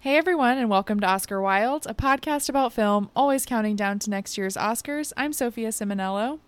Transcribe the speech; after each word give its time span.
Hey 0.00 0.16
everyone, 0.16 0.58
and 0.58 0.70
welcome 0.70 1.00
to 1.00 1.06
Oscar 1.06 1.40
Wild, 1.40 1.86
a 1.86 1.94
podcast 1.94 2.48
about 2.48 2.72
film, 2.72 3.10
always 3.16 3.44
counting 3.44 3.74
down 3.76 3.98
to 4.00 4.10
next 4.10 4.38
year's 4.38 4.56
Oscars. 4.56 5.12
I'm 5.16 5.32
Sophia 5.32 5.68
Simonello, 5.68 6.38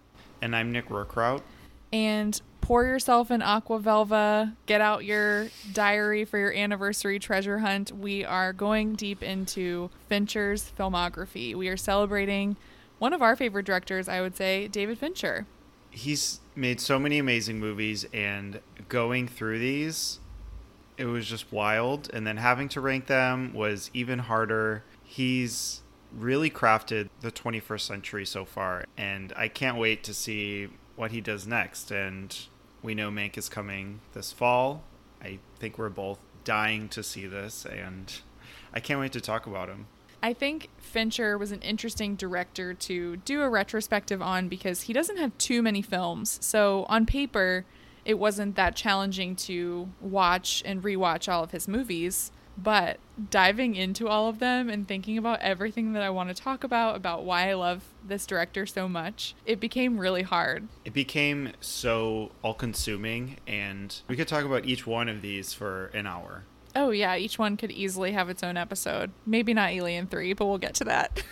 And 0.41 0.55
I'm 0.55 0.71
Nick 0.73 0.89
Rookrout. 0.89 1.43
and 1.93 2.41
pour 2.61 2.85
yourself 2.85 3.31
an 3.31 3.43
aqua 3.43 3.81
velva, 3.81 4.55
get 4.67 4.81
out 4.81 5.05
your 5.05 5.49
diary 5.73 6.25
for 6.25 6.39
your 6.39 6.53
anniversary 6.53 7.19
treasure 7.19 7.59
hunt. 7.59 7.91
We 7.91 8.25
are 8.25 8.53
going 8.53 8.95
deep 8.95 9.23
into 9.23 9.91
Fincher's 10.09 10.71
filmography. 10.79 11.55
We 11.57 11.67
are 11.69 11.77
celebrating 11.77 12.57
one 13.01 13.13
of 13.13 13.21
our 13.23 13.35
favorite 13.35 13.67
directors, 13.67 14.09
I 14.09 14.21
would 14.21 14.37
say, 14.37 14.69
David 14.69 14.99
Fincher. 14.99 15.47
He's 15.91 16.39
made 16.55 16.81
so 16.81 17.01
many 17.01 17.19
amazing 17.19 17.59
movies, 17.59 18.07
and 18.13 18.61
going 18.89 19.27
through 19.27 19.59
these, 19.59 20.20
it 21.01 21.07
was 21.07 21.27
just 21.27 21.51
wild. 21.51 22.11
And 22.13 22.27
then 22.27 22.37
having 22.37 22.69
to 22.71 22.81
rank 22.81 23.07
them 23.07 23.55
was 23.55 23.91
even 23.95 24.19
harder. 24.19 24.85
He's 25.03 25.81
really 26.15 26.51
crafted 26.51 27.09
the 27.23 27.33
21st 27.33 27.81
century 27.81 28.27
so 28.27 28.45
far, 28.45 28.85
and 28.99 29.33
I 29.35 29.49
can't 29.49 29.79
wait 29.79 30.05
to 30.05 30.15
see 30.15 30.69
what 30.97 31.11
he 31.11 31.23
does 31.23 31.47
next. 31.47 31.91
And 31.91 32.37
we 32.83 32.95
know 32.95 33.11
Mank 33.11 33.39
is 33.39 33.49
coming 33.49 34.01
this 34.13 34.31
fall. 34.31 34.83
I 35.23 35.39
think 35.59 35.79
we're 35.79 35.89
both 35.89 36.19
dying 36.45 36.89
to 36.91 37.03
see 37.03 37.27
this, 37.27 37.65
and 37.65 38.13
I 38.75 38.81
can't 38.81 39.01
wait 39.01 39.13
to 39.13 39.21
talk 39.23 39.47
about 39.47 39.69
him. 39.69 39.87
I 40.23 40.35
think 40.35 40.69
Fincher 40.77 41.39
was 41.39 41.51
an 41.51 41.63
interesting 41.63 42.15
director 42.15 42.75
to 42.75 43.17
do 43.19 43.41
a 43.41 43.49
retrospective 43.49 44.21
on 44.21 44.49
because 44.49 44.83
he 44.83 44.93
doesn't 44.93 45.17
have 45.17 45.37
too 45.39 45.63
many 45.63 45.81
films. 45.81 46.39
So 46.43 46.85
on 46.91 47.07
paper, 47.07 47.65
it 48.11 48.19
wasn't 48.19 48.57
that 48.57 48.75
challenging 48.75 49.37
to 49.37 49.89
watch 50.01 50.65
and 50.67 50.83
rewatch 50.83 51.33
all 51.33 51.45
of 51.45 51.53
his 51.53 51.69
movies. 51.69 52.33
But 52.59 52.99
diving 53.31 53.77
into 53.77 54.09
all 54.09 54.29
of 54.29 54.41
them 54.41 54.69
and 54.69 54.87
thinking 54.87 55.17
about 55.17 55.41
everything 55.41 55.93
that 55.93 56.03
I 56.03 56.11
want 56.11 56.29
to 56.29 56.35
talk 56.35 56.65
about, 56.65 56.97
about 56.97 57.25
why 57.25 57.49
I 57.49 57.55
love 57.55 57.85
this 58.05 58.27
director 58.27 58.67
so 58.67 58.89
much, 58.89 59.37
it 59.47 59.61
became 59.61 59.97
really 59.97 60.23
hard. 60.23 60.67
It 60.85 60.93
became 60.93 61.53
so 61.61 62.33
all 62.43 62.53
consuming, 62.53 63.37
and 63.47 63.95
we 64.09 64.17
could 64.17 64.29
talk 64.29 64.45
about 64.45 64.67
each 64.67 64.87
one 64.87 65.09
of 65.09 65.23
these 65.23 65.55
for 65.55 65.87
an 65.95 66.07
hour. 66.07 66.43
Oh, 66.75 66.91
yeah, 66.91 67.17
each 67.17 67.39
one 67.39 67.57
could 67.57 67.71
easily 67.71 68.13
have 68.13 68.29
its 68.29 68.43
own 68.43 68.57
episode. 68.57 69.13
Maybe 69.25 69.55
not 69.55 69.71
Alien 69.71 70.09
3, 70.09 70.33
but 70.33 70.47
we'll 70.47 70.59
get 70.59 70.75
to 70.75 70.85
that. 70.85 71.23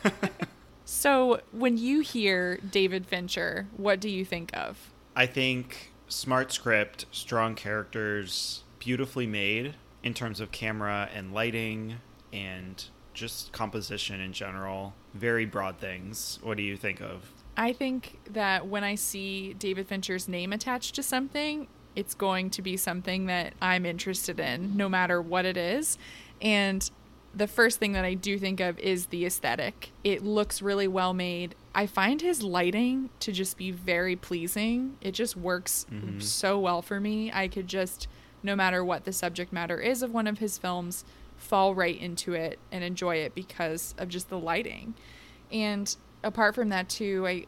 so, 0.84 1.40
when 1.50 1.76
you 1.76 2.00
hear 2.00 2.58
David 2.58 3.06
Fincher, 3.06 3.66
what 3.76 4.00
do 4.00 4.08
you 4.08 4.24
think 4.24 4.56
of? 4.56 4.92
I 5.16 5.26
think 5.26 5.92
smart 6.14 6.52
script, 6.52 7.06
strong 7.10 7.54
characters, 7.54 8.62
beautifully 8.78 9.26
made 9.26 9.74
in 10.02 10.14
terms 10.14 10.40
of 10.40 10.52
camera 10.52 11.08
and 11.14 11.32
lighting 11.32 11.96
and 12.32 12.84
just 13.14 13.52
composition 13.52 14.20
in 14.20 14.32
general. 14.32 14.94
Very 15.12 15.44
broad 15.44 15.78
things. 15.78 16.38
What 16.42 16.56
do 16.56 16.62
you 16.62 16.76
think 16.76 17.00
of? 17.00 17.30
I 17.56 17.72
think 17.72 18.18
that 18.32 18.66
when 18.66 18.84
I 18.84 18.94
see 18.96 19.54
David 19.54 19.86
Fincher's 19.86 20.28
name 20.28 20.52
attached 20.52 20.94
to 20.96 21.02
something, 21.02 21.68
it's 21.94 22.14
going 22.14 22.50
to 22.50 22.62
be 22.62 22.76
something 22.76 23.26
that 23.26 23.54
I'm 23.62 23.86
interested 23.86 24.40
in, 24.40 24.76
no 24.76 24.88
matter 24.88 25.22
what 25.22 25.44
it 25.44 25.56
is. 25.56 25.96
And 26.42 26.88
the 27.32 27.46
first 27.46 27.78
thing 27.78 27.92
that 27.92 28.04
I 28.04 28.14
do 28.14 28.38
think 28.38 28.60
of 28.60 28.78
is 28.78 29.06
the 29.06 29.24
aesthetic. 29.24 29.90
It 30.02 30.24
looks 30.24 30.62
really 30.62 30.88
well 30.88 31.14
made. 31.14 31.54
I 31.74 31.86
find 31.86 32.20
his 32.20 32.42
lighting 32.42 33.10
to 33.20 33.32
just 33.32 33.56
be 33.56 33.70
very 33.70 34.14
pleasing. 34.16 34.96
It 35.00 35.12
just 35.12 35.36
works 35.36 35.86
Mhm. 35.90 36.22
so 36.22 36.58
well 36.58 36.82
for 36.82 37.00
me. 37.00 37.32
I 37.32 37.48
could 37.48 37.66
just, 37.66 38.06
no 38.42 38.54
matter 38.54 38.84
what 38.84 39.04
the 39.04 39.12
subject 39.12 39.52
matter 39.52 39.80
is 39.80 40.02
of 40.02 40.12
one 40.12 40.26
of 40.26 40.38
his 40.38 40.56
films, 40.58 41.04
fall 41.36 41.74
right 41.74 41.98
into 42.00 42.32
it 42.34 42.58
and 42.70 42.84
enjoy 42.84 43.16
it 43.16 43.34
because 43.34 43.94
of 43.98 44.08
just 44.08 44.28
the 44.28 44.38
lighting. 44.38 44.94
And 45.50 45.94
apart 46.22 46.54
from 46.54 46.68
that 46.70 46.88
too, 46.88 47.26
I 47.26 47.46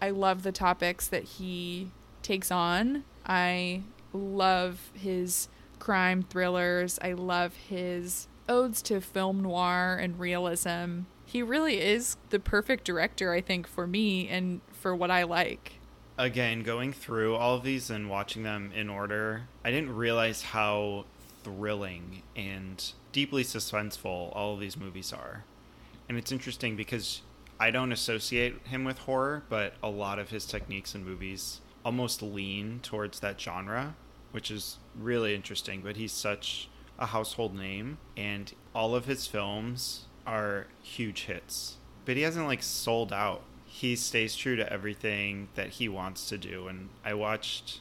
I 0.00 0.10
love 0.10 0.44
the 0.44 0.52
topics 0.52 1.08
that 1.08 1.24
he 1.24 1.90
takes 2.22 2.52
on. 2.52 3.02
I 3.26 3.82
love 4.12 4.92
his 4.94 5.48
crime 5.80 6.22
thrillers. 6.22 6.98
I 7.02 7.12
love 7.14 7.56
his 7.68 8.28
odes 8.48 8.80
to 8.82 9.00
film 9.00 9.40
noir 9.42 9.98
and 10.00 10.18
realism. 10.18 11.00
He 11.28 11.42
really 11.42 11.78
is 11.78 12.16
the 12.30 12.38
perfect 12.38 12.84
director, 12.84 13.32
I 13.32 13.42
think, 13.42 13.66
for 13.66 13.86
me 13.86 14.30
and 14.30 14.62
for 14.72 14.96
what 14.96 15.10
I 15.10 15.24
like. 15.24 15.74
Again, 16.16 16.62
going 16.62 16.90
through 16.90 17.34
all 17.36 17.54
of 17.54 17.64
these 17.64 17.90
and 17.90 18.08
watching 18.08 18.44
them 18.44 18.72
in 18.74 18.88
order, 18.88 19.42
I 19.62 19.70
didn't 19.70 19.94
realize 19.94 20.40
how 20.40 21.04
thrilling 21.44 22.22
and 22.34 22.82
deeply 23.12 23.44
suspenseful 23.44 24.34
all 24.34 24.54
of 24.54 24.60
these 24.60 24.78
movies 24.78 25.12
are. 25.12 25.44
And 26.08 26.16
it's 26.16 26.32
interesting 26.32 26.76
because 26.76 27.20
I 27.60 27.72
don't 27.72 27.92
associate 27.92 28.66
him 28.66 28.84
with 28.84 29.00
horror, 29.00 29.42
but 29.50 29.74
a 29.82 29.90
lot 29.90 30.18
of 30.18 30.30
his 30.30 30.46
techniques 30.46 30.94
in 30.94 31.04
movies 31.04 31.60
almost 31.84 32.22
lean 32.22 32.80
towards 32.82 33.20
that 33.20 33.38
genre, 33.38 33.96
which 34.32 34.50
is 34.50 34.78
really 34.98 35.34
interesting. 35.34 35.82
But 35.82 35.96
he's 35.96 36.12
such 36.12 36.70
a 36.98 37.04
household 37.04 37.54
name, 37.54 37.98
and 38.16 38.50
all 38.74 38.94
of 38.94 39.04
his 39.04 39.26
films 39.26 40.06
are 40.28 40.66
huge 40.82 41.24
hits. 41.24 41.78
But 42.04 42.16
he 42.16 42.22
hasn't 42.22 42.46
like 42.46 42.62
sold 42.62 43.12
out. 43.12 43.42
He 43.64 43.96
stays 43.96 44.36
true 44.36 44.56
to 44.56 44.72
everything 44.72 45.48
that 45.54 45.70
he 45.70 45.88
wants 45.88 46.28
to 46.28 46.38
do. 46.38 46.68
And 46.68 46.90
I 47.04 47.14
watched 47.14 47.80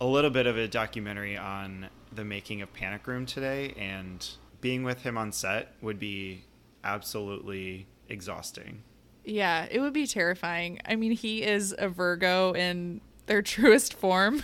a 0.00 0.06
little 0.06 0.30
bit 0.30 0.46
of 0.46 0.58
a 0.58 0.68
documentary 0.68 1.36
on 1.36 1.88
the 2.12 2.24
making 2.24 2.60
of 2.60 2.72
Panic 2.72 3.06
Room 3.06 3.24
today, 3.24 3.74
and 3.78 4.26
being 4.60 4.82
with 4.82 5.02
him 5.02 5.16
on 5.16 5.32
set 5.32 5.72
would 5.80 5.98
be 5.98 6.44
absolutely 6.84 7.86
exhausting. 8.08 8.82
Yeah, 9.24 9.66
it 9.70 9.80
would 9.80 9.92
be 9.92 10.06
terrifying. 10.06 10.80
I 10.84 10.96
mean, 10.96 11.12
he 11.12 11.42
is 11.42 11.74
a 11.78 11.88
Virgo 11.88 12.52
in 12.52 13.00
their 13.26 13.42
truest 13.42 13.94
form. 13.94 14.42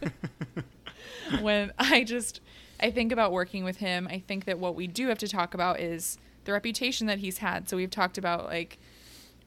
when 1.40 1.72
I 1.78 2.04
just 2.04 2.40
I 2.80 2.90
think 2.90 3.12
about 3.12 3.32
working 3.32 3.64
with 3.64 3.76
him, 3.76 4.08
I 4.10 4.20
think 4.26 4.46
that 4.46 4.58
what 4.58 4.74
we 4.74 4.86
do 4.86 5.08
have 5.08 5.18
to 5.18 5.28
talk 5.28 5.54
about 5.54 5.80
is 5.80 6.18
the 6.44 6.52
reputation 6.52 7.06
that 7.06 7.18
he's 7.18 7.38
had. 7.38 7.68
So 7.68 7.76
we've 7.76 7.90
talked 7.90 8.18
about 8.18 8.46
like 8.46 8.78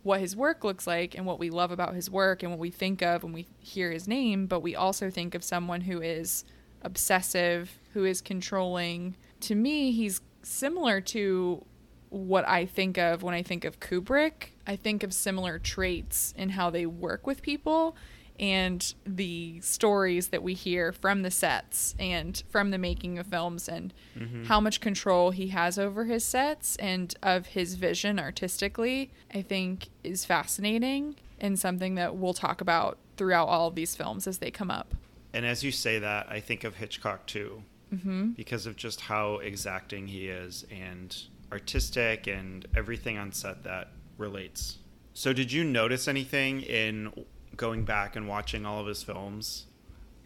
what 0.04 0.20
his 0.20 0.36
work 0.36 0.64
looks 0.64 0.86
like 0.86 1.16
and 1.16 1.26
what 1.26 1.40
we 1.40 1.50
love 1.50 1.72
about 1.72 1.96
his 1.96 2.10
work 2.10 2.44
and 2.44 2.52
what 2.52 2.60
we 2.60 2.70
think 2.70 3.02
of 3.02 3.24
when 3.24 3.34
we 3.34 3.48
hear 3.60 3.92
his 3.92 4.08
name, 4.08 4.48
but 4.48 4.60
we 4.60 4.76
also 4.76 5.10
think 5.10 5.34
of 5.34 5.44
someone 5.44 5.82
who 5.82 6.02
is 6.02 6.44
obsessive, 6.82 7.80
who 7.94 8.04
is 8.04 8.22
controlling. 8.22 9.16
To 9.42 9.56
me, 9.56 9.92
he's 9.92 10.22
similar 10.42 11.00
to 11.02 11.66
what 12.10 12.48
I 12.48 12.66
think 12.66 12.98
of 12.98 13.24
when 13.24 13.34
I 13.34 13.42
think 13.42 13.66
of 13.66 13.80
Kubrick. 13.80 14.50
I 14.68 14.76
think 14.76 15.04
of 15.04 15.14
similar 15.14 15.58
traits 15.58 16.34
in 16.38 16.50
how 16.50 16.70
they 16.70 16.86
work 16.86 17.26
with 17.26 17.42
people 17.42 17.96
and 18.40 18.94
the 19.06 19.60
stories 19.62 20.30
that 20.30 20.42
we 20.44 20.54
hear 20.54 20.92
from 20.92 21.22
the 21.22 21.32
sets 21.32 21.96
and 22.00 22.44
from 22.50 22.72
the 22.72 22.78
making 22.78 23.20
of 23.20 23.28
films 23.28 23.68
and 23.70 23.94
Mhm. 24.18 24.46
how 24.48 24.60
much 24.60 24.80
control 24.82 25.32
he 25.32 25.48
has 25.50 25.78
over 25.78 26.06
his 26.06 26.24
sets 26.26 26.76
and 26.78 27.14
of 27.22 27.48
his 27.48 27.76
vision 27.76 28.20
artistically, 28.20 29.12
I 29.34 29.42
think 29.42 29.90
is 30.04 30.26
fascinating 30.26 31.16
and 31.40 31.60
something 31.60 31.96
that 31.96 32.16
we'll 32.16 32.34
talk 32.34 32.60
about 32.62 32.98
throughout 33.18 33.48
all 33.48 33.68
of 33.68 33.76
these 33.76 33.96
films 33.96 34.26
as 34.28 34.40
they 34.40 34.50
come 34.52 34.72
up. 34.72 34.96
And 35.34 35.46
as 35.46 35.64
you 35.64 35.72
say 35.72 36.00
that, 36.00 36.28
I 36.30 36.40
think 36.40 36.64
of 36.64 36.76
Hitchcock 36.76 37.26
too, 37.28 37.64
hmm 37.92 38.32
because 38.32 38.66
of 38.66 38.76
just 38.76 39.02
how 39.02 39.36
exacting 39.38 40.08
he 40.08 40.28
is 40.28 40.66
and 40.72 41.16
artistic 41.52 42.26
and 42.28 42.66
everything 42.76 43.18
on 43.18 43.32
set 43.32 43.64
that 43.64 43.90
relates. 44.18 44.80
So, 45.14 45.32
did 45.34 45.52
you 45.52 45.64
notice 45.64 46.08
anything 46.08 46.62
in 46.62 47.12
going 47.56 47.86
back 47.86 48.16
and 48.16 48.28
watching 48.28 48.66
all 48.66 48.80
of 48.80 48.88
his 48.88 49.04
films? 49.04 49.68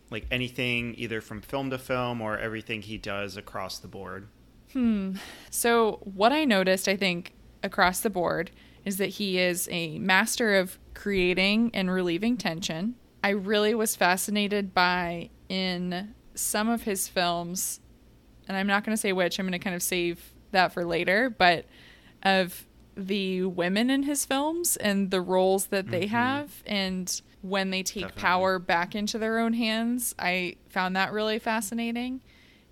Like 0.10 0.26
anything 0.32 0.96
either 0.98 1.22
from 1.22 1.42
film 1.42 1.70
to 1.70 1.78
film 1.78 2.22
or 2.22 2.38
everything 2.38 2.82
he 2.82 2.98
does 2.98 3.38
across 3.38 3.78
the 3.78 3.88
board? 3.88 4.28
Hmm. 4.74 5.16
So, 5.50 6.00
what 6.04 6.32
I 6.32 6.46
noticed, 6.46 6.88
I 6.88 6.96
think, 6.96 7.34
across 7.64 8.00
the 8.00 8.10
board 8.10 8.52
is 8.86 8.98
that 8.98 9.08
he 9.08 9.38
is 9.38 9.68
a 9.72 10.00
master 10.00 10.56
of 10.56 10.78
creating 10.94 11.72
and 11.74 11.92
relieving 11.92 12.38
tension. 12.38 12.96
I 13.24 13.30
really 13.30 13.76
was 13.76 13.96
fascinated 13.96 14.74
by 14.74 15.30
in 15.50 16.14
some 16.36 16.70
of 16.70 16.84
his 16.84 17.08
films, 17.08 17.80
and 18.48 18.56
I'm 18.56 18.68
not 18.68 18.84
going 18.84 18.94
to 18.94 19.02
say 19.02 19.14
which, 19.14 19.40
I'm 19.40 19.46
going 19.46 19.54
to 19.54 19.60
kind 19.60 19.76
of 19.76 19.84
save 19.84 20.34
that 20.52 20.72
for 20.74 20.86
later, 20.86 21.30
but 21.30 21.66
of 22.24 22.67
the 22.98 23.44
women 23.44 23.90
in 23.90 24.04
his 24.04 24.26
films 24.26 24.76
and 24.78 25.12
the 25.12 25.22
roles 25.22 25.68
that 25.68 25.90
they 25.92 26.06
Mhm. 26.06 26.10
have 26.10 26.64
and 26.66 27.22
when 27.42 27.70
they 27.70 27.84
take 27.84 28.02
Definitely. 28.04 28.22
power 28.22 28.60
back 28.60 28.96
into 28.96 29.18
their 29.20 29.38
own 29.40 29.54
hands. 29.54 30.16
I 30.18 30.56
found 30.70 30.96
that 30.96 31.14
really 31.14 31.38
fascinating. 31.40 32.22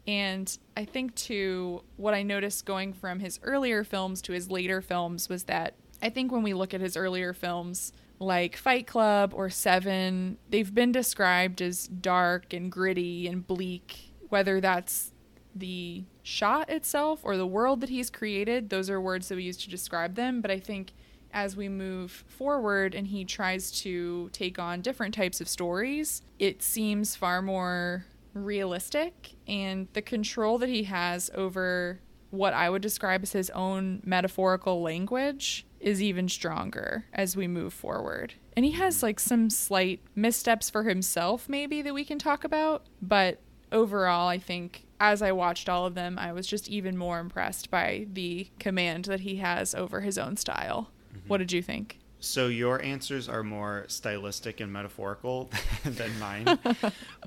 And 0.08 0.56
I 0.76 0.86
think, 0.86 1.16
too, 1.16 1.84
what 1.98 2.14
I 2.14 2.24
noticed 2.24 2.66
going 2.66 2.94
from 2.94 3.20
his 3.20 3.40
earlier 3.44 3.84
films 3.84 4.22
to 4.24 4.34
his 4.34 4.50
later 4.52 4.82
films 4.82 5.30
was 5.30 5.46
that 5.46 5.76
I 6.02 6.10
think 6.10 6.32
when 6.32 6.44
we 6.44 6.54
look 6.54 6.74
at 6.74 6.82
his 6.82 6.98
earlier 6.98 7.32
films, 7.34 7.94
like 8.20 8.56
Fight 8.58 8.86
Club 8.86 9.34
or 9.34 9.50
Seven, 9.50 10.38
they've 10.50 10.74
been 10.74 10.92
described 10.92 11.62
as 11.62 11.88
dark 11.88 12.54
and 12.54 12.72
gritty 12.72 13.28
and 13.28 13.46
bleak, 13.48 14.14
whether 14.30 14.60
that's 14.62 15.12
the 15.56 16.04
shot 16.22 16.70
itself 16.70 17.22
or 17.24 17.38
the 17.38 17.48
world 17.48 17.82
that 17.82 17.90
he's 17.90 18.10
created. 18.10 18.70
Those 18.70 18.90
are 18.90 19.00
words 19.00 19.30
that 19.30 19.36
we 19.36 19.44
use 19.44 19.58
to 19.58 19.70
describe 19.70 20.16
them. 20.16 20.42
But 20.42 20.52
I 20.52 20.60
think 20.60 20.94
as 21.32 21.56
we 21.56 21.70
move 21.70 22.24
forward 22.28 22.94
and 22.94 23.08
he 23.08 23.26
tries 23.26 23.72
to 23.82 24.30
take 24.32 24.60
on 24.60 24.82
different 24.82 25.14
types 25.14 25.42
of 25.42 25.50
stories, 25.50 26.22
it 26.40 26.62
seems 26.62 27.16
far 27.16 27.42
more 27.42 28.06
realistic. 28.34 29.36
And 29.48 29.88
the 29.94 30.02
control 30.02 30.58
that 30.60 30.70
he 30.70 30.84
has 30.84 31.32
over 31.34 32.00
what 32.32 32.54
I 32.54 32.70
would 32.70 32.82
describe 32.82 33.24
as 33.24 33.32
his 33.32 33.50
own 33.52 34.02
metaphorical 34.06 34.82
language 34.82 35.66
is 35.80 36.02
even 36.02 36.28
stronger 36.28 37.06
as 37.14 37.36
we 37.36 37.48
move 37.48 37.74
forward. 37.74 38.34
And 38.56 38.66
he 38.66 38.72
has 38.72 39.04
like 39.04 39.20
some 39.20 39.50
slight 39.50 40.02
missteps 40.16 40.70
for 40.70 40.84
himself, 40.84 41.48
maybe, 41.48 41.82
that 41.82 41.94
we 41.94 42.04
can 42.04 42.20
talk 42.20 42.44
about. 42.44 42.88
But 43.02 43.40
overall, 43.72 44.28
I 44.28 44.38
think 44.38 44.85
as 45.00 45.22
I 45.22 45.32
watched 45.32 45.70
all 45.70 45.86
of 45.86 45.96
them, 45.96 46.18
I 46.18 46.32
was 46.32 46.48
just 46.48 46.68
even 46.70 46.98
more 46.98 47.20
impressed 47.20 47.70
by 47.70 48.08
the 48.12 48.48
command 48.60 49.06
that 49.06 49.22
he 49.22 49.38
has 49.38 49.76
over 49.76 50.02
his 50.02 50.18
own 50.18 50.38
style. 50.38 50.90
Mm-hmm. 51.14 51.28
What 51.28 51.38
did 51.38 51.52
you 51.52 51.62
think? 51.62 52.00
So 52.20 52.48
your 52.48 52.82
answers 52.82 53.30
are 53.30 53.44
more 53.44 53.86
stylistic 53.88 54.60
and 54.60 54.72
metaphorical 54.72 55.50
than 55.84 56.18
mine. 56.20 56.60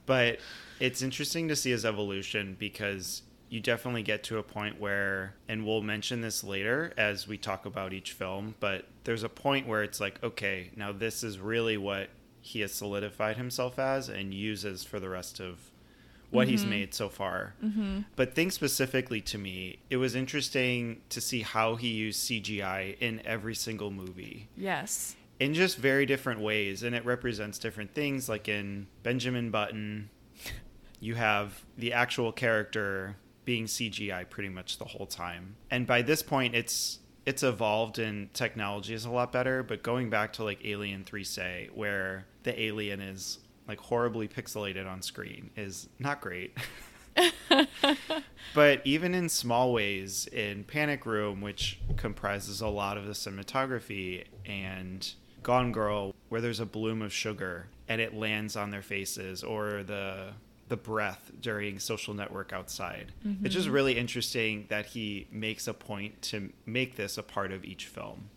but 0.07 0.41
it's 0.81 1.03
interesting 1.03 1.49
to 1.49 1.57
see 1.57 1.71
his 1.71 1.85
evolution 1.85 2.57
because 2.59 3.23
you 3.51 3.61
definitely 3.61 4.03
get 4.03 4.25
to 4.25 4.39
a 4.39 4.43
point 4.43 4.81
where, 4.81 5.35
and 5.49 5.65
we'll 5.65 5.83
mention 5.83 6.21
this 6.21 6.45
later 6.45 6.93
as 6.97 7.27
we 7.27 7.39
talk 7.39 7.65
about 7.65 7.93
each 7.93 8.13
film, 8.13 8.55
but 8.61 8.87
there's 9.05 9.23
a 9.23 9.29
point 9.29 9.67
where 9.67 9.83
it's 9.83 10.01
like, 10.01 10.23
okay, 10.23 10.71
now 10.77 10.93
this 10.93 11.23
is 11.23 11.39
really 11.39 11.77
what 11.77 12.09
he 12.41 12.61
has 12.61 12.73
solidified 12.73 13.37
himself 13.37 13.79
as 13.79 14.09
and 14.09 14.35
uses 14.35 14.85
for 14.85 15.01
the 15.01 15.09
rest 15.09 15.41
of 15.41 15.59
what 16.31 16.43
mm-hmm. 16.43 16.51
he's 16.51 16.65
made 16.65 16.95
so 16.95 17.09
far. 17.09 17.55
Mm-hmm. 17.65 18.01
But 18.17 18.35
think 18.35 18.53
specifically 18.53 19.21
to 19.23 19.39
me, 19.39 19.79
it 19.91 19.97
was 19.97 20.15
interesting 20.15 21.01
to 21.09 21.21
see 21.21 21.43
how 21.43 21.77
he 21.77 21.89
used 21.89 22.29
CGI 22.29 22.99
in 22.99 23.23
every 23.25 23.55
single 23.55 23.91
movie. 23.91 24.49
Yes. 24.57 25.17
In 25.41 25.55
just 25.55 25.79
very 25.79 26.05
different 26.05 26.41
ways. 26.41 26.83
And 26.83 26.95
it 26.95 27.05
represents 27.05 27.59
different 27.59 27.95
things. 27.95 28.29
Like 28.29 28.49
in 28.49 28.89
Benjamin 29.03 29.51
Button, 29.51 30.11
you 31.01 31.15
have 31.15 31.65
the 31.77 31.93
actual 31.93 32.33
character 32.33 33.17
being 33.45 33.65
CGI 33.65 34.29
pretty 34.29 34.51
much 34.51 34.79
the 34.79 34.85
whole 34.85 35.07
time. 35.07 35.57
And 35.71 35.87
by 35.87 36.03
this 36.03 36.23
point, 36.23 36.55
it's 36.55 36.99
it's 37.25 37.43
evolved 37.43 37.99
and 37.99 38.33
technology 38.33 38.95
is 38.95 39.05
a 39.05 39.11
lot 39.11 39.33
better. 39.33 39.63
But 39.63 39.83
going 39.83 40.11
back 40.11 40.35
to 40.35 40.45
like 40.45 40.65
Alien 40.65 41.05
Three, 41.05 41.25
say, 41.25 41.71
where 41.75 42.27
the 42.43 42.61
alien 42.61 43.01
is 43.01 43.39
like 43.69 43.79
horribly 43.79 44.27
pixelated 44.27 44.91
on 44.91 45.03
screen, 45.03 45.51
is 45.57 45.89
not 45.99 46.21
great. 46.21 46.57
but 48.55 48.81
even 48.85 49.15
in 49.15 49.29
small 49.29 49.73
ways, 49.73 50.27
in 50.33 50.65
Panic 50.65 51.05
Room, 51.07 51.41
which 51.41 51.79
comprises 51.97 52.61
a 52.61 52.69
lot 52.69 52.97
of 52.97 53.07
the 53.07 53.13
cinematography, 53.13 54.25
and 54.47 55.13
Gone 55.43 55.73
Girl, 55.73 56.15
where 56.29 56.41
there's 56.41 56.61
a 56.61 56.67
bloom 56.67 57.03
of 57.03 57.13
sugar 57.13 57.67
and 57.89 58.01
it 58.01 58.15
lands 58.15 58.57
on 58.57 58.71
their 58.71 58.83
faces, 58.83 59.43
or 59.43 59.83
the 59.83 60.33
the 60.69 60.77
breath 60.77 61.31
during 61.41 61.79
social 61.79 62.13
network 62.13 62.53
outside. 62.53 63.13
Mm-hmm. 63.27 63.47
It's 63.47 63.55
just 63.55 63.67
mm-hmm. 63.67 63.75
really 63.75 63.99
interesting 63.99 64.67
that 64.69 64.87
he 64.87 65.27
makes 65.33 65.67
a 65.67 65.75
point 65.75 66.21
to 66.23 66.53
make 66.67 66.97
this 66.97 67.17
a 67.17 67.23
part 67.23 67.53
of 67.53 67.65
each 67.65 67.87
film. 67.87 68.29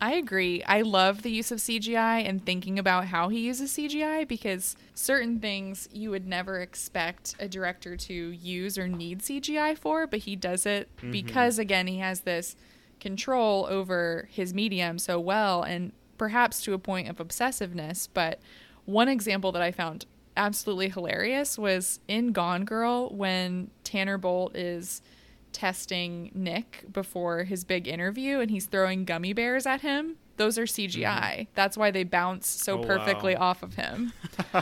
I 0.00 0.14
agree. 0.14 0.62
I 0.62 0.82
love 0.82 1.22
the 1.22 1.30
use 1.30 1.50
of 1.50 1.58
CGI 1.58 2.28
and 2.28 2.44
thinking 2.44 2.78
about 2.78 3.06
how 3.06 3.28
he 3.30 3.40
uses 3.40 3.72
CGI 3.72 4.28
because 4.28 4.76
certain 4.94 5.40
things 5.40 5.88
you 5.92 6.10
would 6.10 6.26
never 6.26 6.60
expect 6.60 7.34
a 7.40 7.48
director 7.48 7.96
to 7.96 8.14
use 8.14 8.78
or 8.78 8.86
need 8.86 9.20
CGI 9.20 9.76
for, 9.76 10.06
but 10.06 10.20
he 10.20 10.36
does 10.36 10.66
it 10.66 10.88
mm-hmm. 10.98 11.10
because, 11.10 11.58
again, 11.58 11.88
he 11.88 11.98
has 11.98 12.20
this 12.20 12.54
control 13.00 13.66
over 13.68 14.28
his 14.30 14.54
medium 14.54 14.98
so 14.98 15.18
well 15.18 15.62
and 15.62 15.92
perhaps 16.16 16.62
to 16.62 16.74
a 16.74 16.78
point 16.78 17.08
of 17.08 17.16
obsessiveness. 17.16 18.08
But 18.12 18.40
one 18.84 19.08
example 19.08 19.50
that 19.52 19.62
I 19.62 19.72
found 19.72 20.06
absolutely 20.36 20.90
hilarious 20.90 21.58
was 21.58 21.98
in 22.06 22.30
Gone 22.30 22.64
Girl 22.64 23.08
when 23.08 23.70
Tanner 23.82 24.18
Bolt 24.18 24.54
is 24.56 25.02
testing 25.52 26.30
Nick 26.34 26.84
before 26.92 27.44
his 27.44 27.64
big 27.64 27.88
interview 27.88 28.40
and 28.40 28.50
he's 28.50 28.66
throwing 28.66 29.04
gummy 29.04 29.32
bears 29.32 29.66
at 29.66 29.80
him. 29.80 30.16
Those 30.36 30.56
are 30.56 30.64
CGI. 30.64 31.02
Mm-hmm. 31.02 31.42
That's 31.54 31.76
why 31.76 31.90
they 31.90 32.04
bounce 32.04 32.48
so 32.48 32.80
oh, 32.80 32.84
perfectly 32.84 33.34
wow. 33.34 33.40
off 33.40 33.62
of 33.62 33.74
him. 33.74 34.12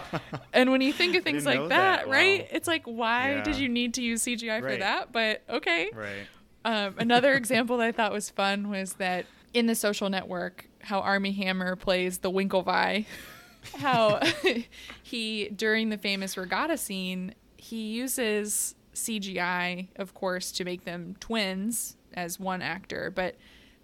and 0.53 0.71
when 0.71 0.81
you 0.81 0.93
think 0.93 1.15
of 1.17 1.23
things 1.23 1.45
like 1.45 1.61
that, 1.61 1.69
that. 1.69 2.07
Wow. 2.07 2.13
right? 2.13 2.49
It's 2.51 2.67
like, 2.67 2.85
why 2.85 3.35
yeah. 3.35 3.43
did 3.43 3.57
you 3.57 3.69
need 3.69 3.95
to 3.95 4.03
use 4.03 4.25
CGI 4.25 4.63
right. 4.63 4.73
for 4.73 4.77
that? 4.79 5.13
But 5.13 5.43
okay. 5.51 5.91
Right. 5.95 6.27
Um, 6.65 6.95
another 6.99 7.33
example 7.35 7.77
that 7.79 7.87
I 7.87 7.93
thought 7.93 8.13
was 8.13 8.31
fun 8.31 8.71
was 8.71 8.95
that 8.95 9.27
in 9.53 9.67
the 9.67 9.75
social 9.75 10.09
network, 10.09 10.67
how 10.81 11.01
Armie 11.01 11.33
Hammer 11.33 11.77
plays 11.77 12.19
the 12.19 12.31
Winklevi 12.31 13.07
how 13.79 14.21
he 15.03 15.49
during 15.49 15.89
the 15.89 15.99
famous 15.99 16.37
regatta 16.37 16.77
scene 16.77 17.35
he 17.57 17.89
uses 17.89 18.76
CGI, 18.97 19.89
of 19.97 20.15
course, 20.15 20.51
to 20.53 20.65
make 20.65 20.85
them 20.85 21.17
twins 21.21 21.97
as 22.15 22.41
one 22.41 22.63
actor, 22.63 23.13
but 23.15 23.37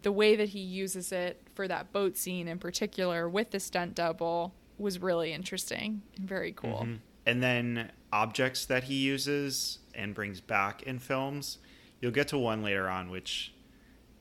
the 0.03 0.11
way 0.11 0.35
that 0.35 0.49
he 0.49 0.59
uses 0.59 1.13
it 1.13 1.41
for 1.55 1.69
that 1.69 1.93
boat 1.93 2.17
scene 2.17 2.49
in 2.49 2.59
particular 2.59 3.29
with 3.29 3.51
the 3.51 3.61
stunt 3.61 3.95
double 3.95 4.55
was 4.79 4.99
really 4.99 5.33
interesting 5.33 6.03
and 6.17 6.27
very 6.27 6.53
cool. 6.53 6.81
Mm-hmm. 6.83 6.95
And 7.27 7.43
then 7.43 7.93
objects 8.13 8.65
that 8.67 8.85
he 8.85 8.95
uses 8.95 9.79
and 9.95 10.15
brings 10.15 10.41
back 10.41 10.83
in 10.83 10.99
films. 10.99 11.59
You'll 12.01 12.11
get 12.11 12.29
to 12.29 12.39
one 12.39 12.63
later 12.63 12.89
on, 12.89 13.11
which 13.11 13.55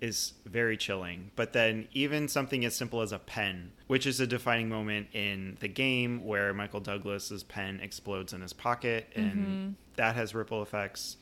is 0.01 0.33
very 0.45 0.75
chilling. 0.75 1.31
But 1.35 1.53
then 1.53 1.87
even 1.93 2.27
something 2.27 2.65
as 2.65 2.75
simple 2.75 3.01
as 3.01 3.11
a 3.11 3.19
pen, 3.19 3.71
which 3.87 4.07
is 4.07 4.19
a 4.19 4.27
defining 4.27 4.67
moment 4.67 5.07
in 5.13 5.57
the 5.59 5.67
game 5.67 6.25
where 6.25 6.53
Michael 6.53 6.79
Douglas's 6.79 7.43
pen 7.43 7.79
explodes 7.81 8.33
in 8.33 8.41
his 8.41 8.51
pocket 8.51 9.07
and 9.15 9.31
mm-hmm. 9.31 9.69
that 9.95 10.15
has 10.15 10.33
ripple 10.33 10.61
effects. 10.61 11.17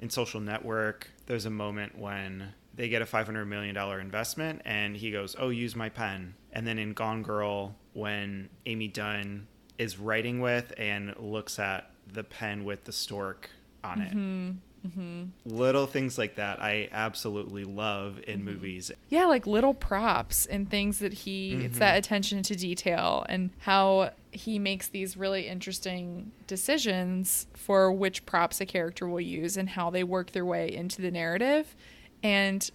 In 0.00 0.10
Social 0.10 0.40
Network, 0.40 1.10
there's 1.26 1.46
a 1.46 1.50
moment 1.50 1.96
when 1.96 2.54
they 2.74 2.88
get 2.88 3.02
a 3.02 3.04
$500 3.04 3.46
million 3.46 3.76
investment 4.00 4.62
and 4.64 4.96
he 4.96 5.12
goes, 5.12 5.36
"Oh, 5.38 5.50
use 5.50 5.76
my 5.76 5.90
pen." 5.90 6.34
And 6.52 6.66
then 6.66 6.78
in 6.78 6.92
Gone 6.92 7.22
Girl 7.22 7.76
when 7.92 8.48
Amy 8.66 8.88
Dunne 8.88 9.46
is 9.78 9.98
writing 9.98 10.40
with 10.40 10.72
and 10.76 11.14
looks 11.18 11.58
at 11.58 11.90
the 12.12 12.24
pen 12.24 12.64
with 12.64 12.84
the 12.84 12.92
stork 12.92 13.50
on 13.84 14.00
mm-hmm. 14.00 14.48
it 14.48 14.54
Mm-hmm. 14.86 15.24
Little 15.44 15.86
things 15.86 16.18
like 16.18 16.36
that 16.36 16.60
I 16.60 16.88
absolutely 16.92 17.64
love 17.64 18.18
in 18.26 18.38
mm-hmm. 18.38 18.46
movies. 18.46 18.90
Yeah, 19.08 19.26
like 19.26 19.46
little 19.46 19.74
props 19.74 20.46
and 20.46 20.68
things 20.68 20.98
that 20.98 21.12
he, 21.12 21.52
mm-hmm. 21.52 21.66
it's 21.66 21.78
that 21.78 21.96
attention 21.96 22.42
to 22.42 22.56
detail 22.56 23.24
and 23.28 23.50
how 23.60 24.10
he 24.32 24.58
makes 24.58 24.88
these 24.88 25.16
really 25.16 25.46
interesting 25.46 26.32
decisions 26.46 27.46
for 27.54 27.92
which 27.92 28.26
props 28.26 28.60
a 28.60 28.66
character 28.66 29.06
will 29.06 29.20
use 29.20 29.56
and 29.56 29.70
how 29.70 29.90
they 29.90 30.02
work 30.02 30.32
their 30.32 30.44
way 30.44 30.72
into 30.72 31.02
the 31.02 31.10
narrative. 31.10 31.76
And 32.22 32.68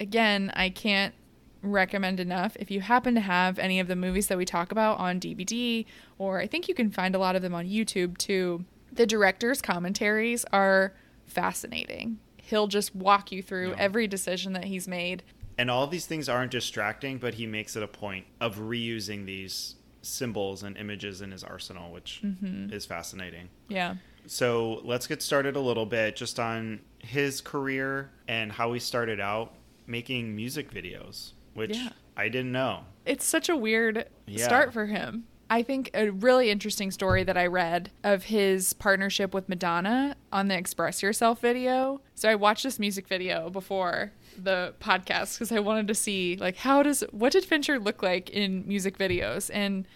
again, 0.00 0.52
I 0.54 0.68
can't 0.68 1.14
recommend 1.62 2.20
enough 2.20 2.56
if 2.60 2.70
you 2.70 2.80
happen 2.80 3.14
to 3.14 3.20
have 3.20 3.58
any 3.58 3.80
of 3.80 3.88
the 3.88 3.96
movies 3.96 4.28
that 4.28 4.38
we 4.38 4.44
talk 4.44 4.72
about 4.72 4.98
on 4.98 5.20
DVD, 5.20 5.84
or 6.18 6.38
I 6.38 6.46
think 6.46 6.68
you 6.68 6.74
can 6.74 6.90
find 6.90 7.14
a 7.14 7.18
lot 7.18 7.36
of 7.36 7.42
them 7.42 7.54
on 7.54 7.66
YouTube 7.66 8.18
too. 8.18 8.64
The 8.92 9.06
director's 9.06 9.60
commentaries 9.60 10.44
are 10.52 10.92
fascinating. 11.26 12.18
He'll 12.36 12.68
just 12.68 12.94
walk 12.94 13.32
you 13.32 13.42
through 13.42 13.70
yeah. 13.70 13.76
every 13.78 14.06
decision 14.06 14.52
that 14.54 14.64
he's 14.64 14.86
made. 14.86 15.22
And 15.58 15.70
all 15.70 15.86
these 15.86 16.06
things 16.06 16.28
aren't 16.28 16.52
distracting, 16.52 17.18
but 17.18 17.34
he 17.34 17.46
makes 17.46 17.76
it 17.76 17.82
a 17.82 17.88
point 17.88 18.26
of 18.40 18.56
reusing 18.56 19.26
these 19.26 19.76
symbols 20.02 20.62
and 20.62 20.76
images 20.76 21.20
in 21.20 21.32
his 21.32 21.42
arsenal, 21.42 21.92
which 21.92 22.20
mm-hmm. 22.24 22.72
is 22.72 22.86
fascinating. 22.86 23.48
Yeah. 23.68 23.96
So 24.26 24.80
let's 24.84 25.06
get 25.06 25.22
started 25.22 25.56
a 25.56 25.60
little 25.60 25.86
bit 25.86 26.16
just 26.16 26.38
on 26.38 26.80
his 26.98 27.40
career 27.40 28.10
and 28.28 28.52
how 28.52 28.72
he 28.72 28.80
started 28.80 29.20
out 29.20 29.54
making 29.86 30.34
music 30.34 30.70
videos, 30.70 31.32
which 31.54 31.76
yeah. 31.76 31.90
I 32.16 32.28
didn't 32.28 32.52
know. 32.52 32.84
It's 33.04 33.24
such 33.24 33.48
a 33.48 33.56
weird 33.56 34.06
yeah. 34.26 34.44
start 34.44 34.72
for 34.72 34.86
him. 34.86 35.24
I 35.48 35.62
think 35.62 35.90
a 35.94 36.10
really 36.10 36.50
interesting 36.50 36.90
story 36.90 37.22
that 37.24 37.36
I 37.36 37.46
read 37.46 37.90
of 38.02 38.24
his 38.24 38.72
partnership 38.72 39.32
with 39.32 39.48
Madonna 39.48 40.16
on 40.32 40.48
the 40.48 40.56
Express 40.56 41.02
Yourself 41.02 41.40
video. 41.40 42.00
So 42.14 42.28
I 42.28 42.34
watched 42.34 42.64
this 42.64 42.78
music 42.78 43.06
video 43.06 43.48
before 43.50 44.12
the 44.36 44.74
podcast 44.80 45.34
because 45.34 45.52
I 45.52 45.60
wanted 45.60 45.88
to 45.88 45.94
see 45.94 46.36
like 46.36 46.56
how 46.56 46.82
does 46.82 47.02
what 47.10 47.32
did 47.32 47.44
Fincher 47.44 47.78
look 47.78 48.02
like 48.02 48.28
in 48.30 48.66
music 48.66 48.98
videos 48.98 49.50
and 49.52 49.86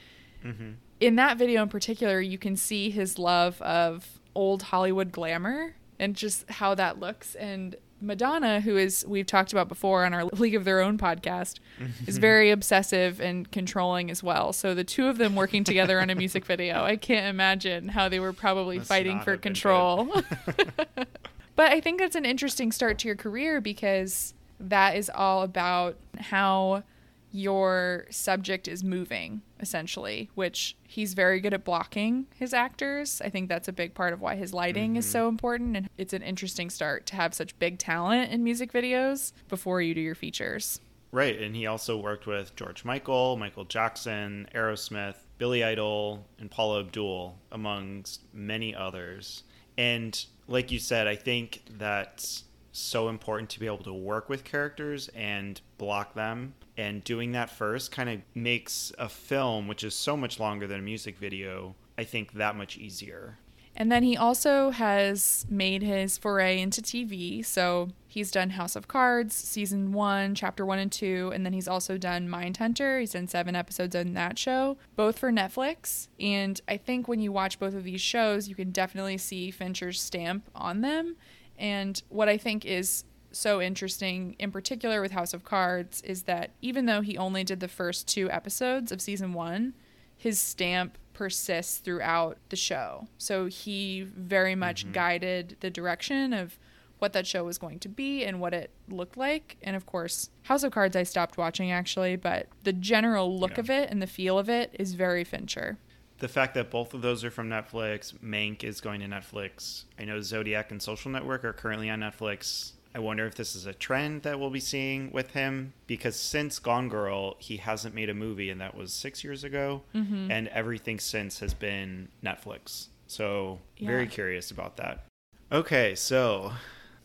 mm-hmm. 0.45 0.73
in 1.00 1.16
that 1.16 1.37
video 1.37 1.62
in 1.62 1.69
particular 1.69 2.21
you 2.21 2.38
can 2.38 2.57
see 2.57 2.90
his 2.90 3.19
love 3.19 3.61
of 3.61 4.21
old 4.35 4.62
Hollywood 4.62 5.12
glamour 5.12 5.75
and 5.99 6.16
just 6.16 6.49
how 6.50 6.75
that 6.75 6.99
looks 6.99 7.35
and 7.35 7.76
Madonna, 8.00 8.61
who 8.61 8.76
is 8.76 9.04
we've 9.07 9.26
talked 9.26 9.52
about 9.52 9.69
before 9.69 10.04
on 10.04 10.14
our 10.14 10.25
League 10.33 10.54
of 10.54 10.64
Their 10.64 10.80
Own 10.80 10.99
podcast, 10.99 11.59
is 12.07 12.19
very 12.30 12.50
obsessive 12.50 13.21
and 13.21 13.50
controlling 13.50 14.11
as 14.11 14.23
well. 14.23 14.52
So 14.52 14.75
the 14.75 14.85
two 14.85 15.07
of 15.07 15.19
them 15.19 15.35
working 15.35 15.64
together 15.64 16.00
on 16.00 16.11
a 16.11 16.14
music 16.14 16.45
video, 16.45 16.83
I 16.85 16.97
can't 16.97 17.26
imagine 17.26 17.88
how 17.88 18.09
they 18.09 18.21
were 18.21 18.33
probably 18.33 18.78
fighting 18.78 19.21
for 19.21 19.37
control. 19.37 20.09
but 20.47 21.09
But 21.57 21.73
I 21.73 21.80
think 21.80 21.99
that's 21.99 22.16
an 22.16 22.25
interesting 22.25 22.73
start 22.73 22.99
to 23.00 23.09
your 23.09 23.16
career 23.16 23.61
because 23.61 24.33
that 24.59 24.97
is 24.97 25.11
all 25.14 25.42
about 25.42 25.97
how 26.19 26.85
your 27.33 28.07
subject 28.11 28.67
is 28.67 28.83
moving 28.83 29.43
essentially 29.61 30.31
which 30.35 30.77
he's 30.83 31.15
very 31.15 31.41
good 31.41 31.55
at 31.55 31.65
blocking 31.65 32.27
his 32.35 32.53
actors. 32.53 33.21
I 33.25 33.29
think 33.29 33.49
that's 33.49 33.69
a 33.69 33.73
big 33.73 33.95
part 33.95 34.13
of 34.13 34.21
why 34.21 34.35
his 34.35 34.53
lighting 34.53 34.97
is 34.97 35.05
mm-hmm. 35.05 35.13
so 35.13 35.29
important 35.29 35.77
and 35.77 35.89
it's 35.97 36.13
an 36.13 36.23
interesting 36.23 36.71
start 36.71 37.07
to 37.07 37.17
have 37.17 37.35
such 37.35 37.59
big 37.59 37.79
talent 37.79 38.33
in 38.33 38.43
music 38.43 38.73
videos 38.73 39.33
before 39.49 39.81
you 39.81 39.95
do 39.95 40.01
your 40.01 40.15
features. 40.15 40.81
Right, 41.13 41.41
and 41.41 41.57
he 41.57 41.67
also 41.67 41.97
worked 41.97 42.27
with 42.27 42.55
George 42.55 42.85
Michael, 42.85 43.37
Michael 43.37 43.65
Jackson, 43.65 44.47
Aerosmith, 44.55 45.17
Billy 45.39 45.65
Idol, 45.65 46.25
and 46.39 46.49
Paula 46.49 46.81
Abdul, 46.81 47.37
amongst 47.51 48.23
many 48.33 48.75
others. 48.77 49.43
And 49.77 50.25
like 50.47 50.71
you 50.71 50.79
said, 50.79 51.09
I 51.09 51.17
think 51.17 51.63
that's 51.79 52.45
so 52.81 53.09
important 53.09 53.51
to 53.51 53.61
be 53.61 53.67
able 53.67 53.85
to 53.85 53.93
work 53.93 54.29
with 54.29 54.45
characters 54.45 55.09
and 55.15 55.61
block 55.79 56.15
them. 56.15 56.55
And 56.77 57.05
doing 57.05 57.33
that 57.33 57.51
first 57.51 57.93
kind 57.93 58.09
of 58.09 58.21
makes 58.35 58.93
a 58.99 59.09
film, 59.09 59.69
which 59.69 59.85
is 59.85 59.95
so 59.95 60.17
much 60.17 60.41
longer 60.41 60.67
than 60.67 60.81
a 60.81 60.83
music 60.83 61.19
video, 61.19 61.75
I 61.99 62.05
think 62.05 62.33
that 62.33 62.57
much 62.57 62.77
easier. 62.79 63.39
And 63.77 63.91
then 63.91 64.03
he 64.03 64.17
also 64.17 64.71
has 64.71 65.47
made 65.49 65.83
his 65.83 66.19
foray 66.19 66.61
into 66.61 66.83
TV. 66.83 67.45
So 67.45 67.89
he's 68.09 68.31
done 68.31 68.51
House 68.51 68.77
of 68.77 68.89
Cards, 68.89 69.35
season 69.35 69.93
one, 69.93 70.35
chapter 70.35 70.67
one 70.67 70.79
and 70.79 70.91
two. 70.91 71.31
And 71.33 71.47
then 71.47 71.53
he's 71.53 71.69
also 71.69 71.97
done 71.97 72.29
Mindhunter. 72.29 73.01
He's 73.01 73.13
done 73.13 73.29
seven 73.29 73.55
episodes 73.55 73.95
on 73.95 74.15
that 74.15 74.39
show, 74.39 74.77
both 74.97 75.19
for 75.19 75.31
Netflix. 75.31 76.09
And 76.19 76.61
I 76.69 76.77
think 76.77 77.07
when 77.07 77.21
you 77.21 77.33
watch 77.33 77.59
both 77.59 77.75
of 77.75 77.85
these 77.85 78.01
shows, 78.01 78.49
you 78.49 78.55
can 78.55 78.71
definitely 78.71 79.19
see 79.19 79.51
Fincher's 79.51 80.01
stamp 80.01 80.51
on 80.55 80.81
them. 80.81 81.17
And 81.61 82.02
what 82.09 82.29
I 82.29 82.38
think 82.38 82.64
is 82.64 83.05
so 83.33 83.61
interesting, 83.61 84.35
in 84.40 84.50
particular 84.50 85.00
with 85.00 85.12
House 85.12 85.33
of 85.35 85.45
Cards, 85.45 86.00
is 86.02 86.23
that 86.25 86.50
even 86.62 86.87
though 86.87 87.02
he 87.02 87.17
only 87.17 87.45
did 87.45 87.61
the 87.61 87.69
first 87.69 88.09
two 88.09 88.29
episodes 88.31 88.90
of 88.90 89.00
season 89.00 89.35
one, 89.35 89.75
his 90.17 90.40
stamp 90.40 90.99
persists 91.12 91.79
throughout 91.79 92.38
the 92.49 92.57
show. 92.57 93.07
So 93.19 93.47
he 93.47 94.00
very 94.00 94.55
much 94.55 94.87
Mhm. 94.87 94.93
guided 94.93 95.57
the 95.61 95.71
direction 95.71 96.33
of 96.33 96.59
what 96.99 97.12
that 97.12 97.26
show 97.26 97.45
was 97.45 97.57
going 97.59 97.79
to 97.81 97.88
be 97.88 98.25
and 98.25 98.40
what 98.40 98.52
it 98.55 98.71
looked 98.88 99.17
like. 99.17 99.57
And 99.62 99.76
of 99.76 99.87
course, 99.87 100.31
House 100.43 100.62
of 100.62 100.73
Cards 100.73 100.97
I 100.97 101.02
stopped 101.02 101.37
watching 101.38 101.71
actually, 101.71 102.17
but 102.17 102.49
the 102.64 102.73
general 102.73 103.38
look 103.38 103.52
Yeah. 103.52 103.61
of 103.61 103.71
it 103.71 103.90
and 103.90 104.02
the 104.02 104.07
feel 104.07 104.38
of 104.38 104.49
it 104.49 104.75
is 104.79 104.95
very 104.95 105.25
Fincher. 105.25 105.79
The 106.21 106.29
fact 106.29 106.55
that 106.55 106.71
both 106.71 106.95
of 106.95 107.03
those 107.03 107.25
are 107.25 107.31
from 107.31 107.49
Netflix, 107.49 108.12
Mank 108.19 108.62
is 108.62 108.81
going 108.81 109.00
to 109.00 109.07
Netflix. 109.07 109.85
I 109.99 110.05
know 110.05 110.21
Zodiac 110.21 110.71
and 110.71 110.81
Social 110.81 111.11
Network 111.11 111.45
are 111.45 111.53
currently 111.55 111.89
on 111.89 112.00
Netflix. 112.00 112.73
I 112.95 112.99
wonder 112.99 113.25
if 113.25 113.37
this 113.37 113.57
is 113.57 113.67
a 113.67 113.73
trend 113.73 114.23
that 114.23 114.39
we'll 114.39 114.50
be 114.50 114.61
seeing 114.61 115.12
with 115.12 115.31
him 115.31 115.73
because 115.87 116.17
since 116.17 116.59
Gone 116.59 116.89
Girl, 116.89 117.37
he 117.39 117.57
hasn't 117.57 117.95
made 117.95 118.11
a 118.11 118.15
movie, 118.15 118.50
and 118.50 118.61
that 118.61 118.75
was 118.77 118.93
six 118.93 119.25
years 119.25 119.45
ago. 119.45 119.83
Mhm. 119.95 120.31
And 120.31 120.49
everything 120.49 120.99
since 120.99 121.39
has 121.39 121.55
been 121.55 122.09
Netflix. 122.23 122.89
So, 123.07 123.61
very 123.81 124.07
curious 124.07 124.50
about 124.50 124.77
that. 124.77 125.07
Okay, 125.50 125.95
so 125.95 126.53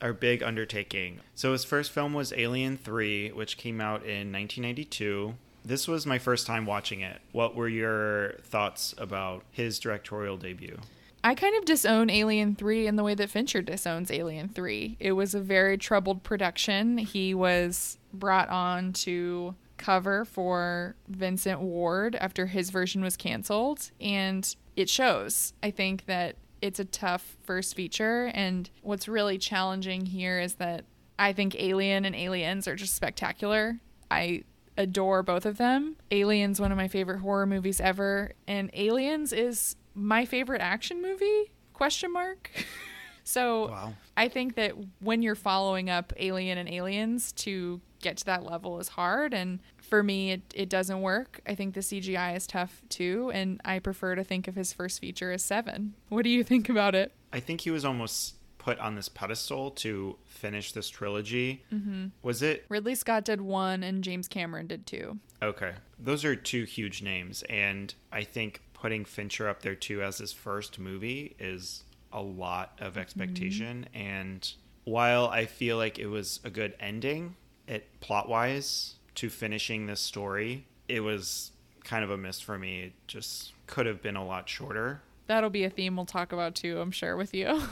our 0.02 0.12
big 0.12 0.44
undertaking. 0.44 1.22
So, 1.36 1.54
his 1.54 1.64
first 1.64 1.92
film 1.92 2.14
was 2.14 2.34
Alien 2.34 2.78
3, 2.78 3.32
which 3.32 3.58
came 3.58 3.80
out 3.80 4.06
in 4.06 4.32
1992. 4.32 5.36
This 5.66 5.88
was 5.88 6.06
my 6.06 6.20
first 6.20 6.46
time 6.46 6.68
watching 6.68 7.02
it. 7.02 7.20
What 7.32 7.56
were 7.56 7.68
your 7.68 8.34
thoughts 8.44 8.94
about 9.00 9.44
his 9.52 9.80
directorial 9.80 10.38
debut? 10.38 10.78
I 11.24 11.34
kind 11.34 11.56
of 11.58 11.66
disown 11.66 12.12
Alien 12.12 12.54
3 12.54 12.86
in 12.86 12.98
the 12.98 13.04
way 13.04 13.16
that 13.16 13.32
Fincher 13.32 13.64
disowns 13.64 14.12
Alien 14.12 14.48
3. 14.50 14.98
It 15.00 15.14
was 15.14 15.34
a 15.34 15.40
very 15.40 15.76
troubled 15.76 16.22
production. 16.22 17.00
He 17.00 17.34
was 17.34 17.98
brought 18.14 18.50
on 18.50 18.94
to 18.94 19.56
cover 19.78 20.24
for 20.24 20.96
Vincent 21.08 21.62
Ward 21.62 22.16
after 22.16 22.46
his 22.46 22.70
version 22.70 23.02
was 23.02 23.18
canceled, 23.18 23.90
and 24.00 24.56
it 24.76 24.88
shows. 24.88 25.54
I 25.64 25.72
think 25.72 26.06
that 26.06 26.36
it's 26.62 26.80
a 26.80 26.86
tough 26.86 27.38
first 27.44 27.76
feature, 27.76 28.30
and 28.36 28.70
what's 28.84 29.08
really 29.08 29.40
challenging 29.40 30.06
here 30.06 30.40
is 30.40 30.56
that 30.56 30.86
I 31.18 31.34
think 31.34 31.56
Alien 31.56 32.06
and 32.06 32.16
Aliens 32.16 32.68
are 32.68 32.76
just 32.76 32.94
spectacular. 32.94 33.80
I 34.12 34.44
adore 34.78 35.24
both 35.24 35.46
of 35.46 35.58
them. 35.58 35.96
Alien's 36.12 36.60
one 36.60 36.72
of 36.72 36.78
my 36.78 36.88
favorite 36.88 37.20
horror 37.20 37.46
movies 37.46 37.80
ever, 37.80 38.34
and 38.48 38.70
Aliens 38.74 39.34
is 39.34 39.76
my 39.94 40.26
favorite 40.26 40.62
action 40.62 41.02
movie? 41.02 41.52
Question 41.74 42.12
mark. 42.14 42.52
so 43.24 43.70
Wow. 43.70 43.94
I 44.18 44.28
think 44.28 44.56
that 44.56 44.74
when 45.00 45.22
you're 45.22 45.36
following 45.36 45.90
up 45.90 46.14
Alien 46.18 46.58
and 46.58 46.70
Aliens 46.70 47.32
to 47.34 47.82
get 48.02 48.18
to 48.18 48.26
that 48.26 48.44
level 48.44 48.80
is 48.80 48.90
hard 48.90 49.34
and 49.34 49.60
for 49.78 50.04
me 50.04 50.32
it, 50.32 50.42
it 50.54 50.70
doesn't 50.70 51.02
work. 51.02 51.42
I 51.48 51.56
think 51.56 51.74
the 51.74 51.80
CGI 51.80 52.36
is 52.36 52.46
tough 52.46 52.82
too 52.88 53.32
and 53.34 53.60
I 53.66 53.80
prefer 53.80 54.16
to 54.16 54.24
think 54.24 54.48
of 54.48 54.56
his 54.56 54.74
first 54.74 55.00
feature 55.00 55.32
as 55.32 55.44
7. 55.44 55.96
What 56.10 56.24
do 56.24 56.30
you 56.30 56.44
think 56.44 56.70
about 56.70 56.94
it? 56.94 57.14
I 57.34 57.40
think 57.40 57.62
he 57.62 57.72
was 57.72 57.84
almost 57.84 58.36
put 58.66 58.80
on 58.80 58.96
this 58.96 59.08
pedestal 59.08 59.70
to 59.70 60.18
finish 60.26 60.72
this 60.72 60.90
trilogy. 60.90 61.64
Mm-hmm. 61.72 62.08
Was 62.24 62.42
it 62.42 62.66
Ridley 62.68 62.96
Scott 62.96 63.24
did 63.24 63.40
1 63.40 63.84
and 63.84 64.04
James 64.04 64.28
Cameron 64.28 64.66
did 64.66 64.88
2. 64.88 65.20
Okay. 65.44 65.74
Those 66.00 66.26
are 66.26 66.36
two 66.36 66.64
huge 66.64 67.04
names. 67.04 67.44
And 67.44 67.94
I 68.12 68.24
think 68.24 68.62
putting 68.74 69.06
Fincher 69.06 69.48
up 69.48 69.62
there 69.62 69.76
too 69.76 70.02
as 70.02 70.18
his 70.18 70.34
first 70.34 70.80
movie 70.80 71.36
is 71.38 71.84
a 72.12 72.24
lot 72.24 72.72
of 72.82 72.98
expectation. 72.98 73.86
And 73.94 74.52
while 74.84 75.28
I 75.28 75.46
feel 75.46 75.78
like 75.78 76.00
it 76.00 76.08
was 76.08 76.40
a 76.44 76.50
good 76.50 76.74
ending, 76.80 77.36
it 77.68 77.88
plot 78.00 78.28
wise 78.28 78.96
to 79.14 79.30
finishing 79.30 79.86
this 79.86 80.02
story, 80.02 80.66
it 80.88 81.02
was 81.02 81.52
kind 81.84 82.04
of 82.04 82.10
a 82.10 82.18
miss 82.18 82.42
for 82.42 82.58
me. 82.58 82.82
It 82.82 82.94
just 83.06 83.54
could 83.68 83.86
have 83.86 84.02
been 84.02 84.16
a 84.16 84.26
lot 84.26 84.50
shorter. 84.50 85.04
That'll 85.28 85.52
be 85.52 85.66
a 85.66 85.70
theme 85.70 85.96
we'll 85.96 86.08
talk 86.08 86.32
about 86.32 86.56
too, 86.56 86.82
I'm 86.82 86.90
sure 86.90 87.16
with 87.16 87.36
you. 87.36 87.62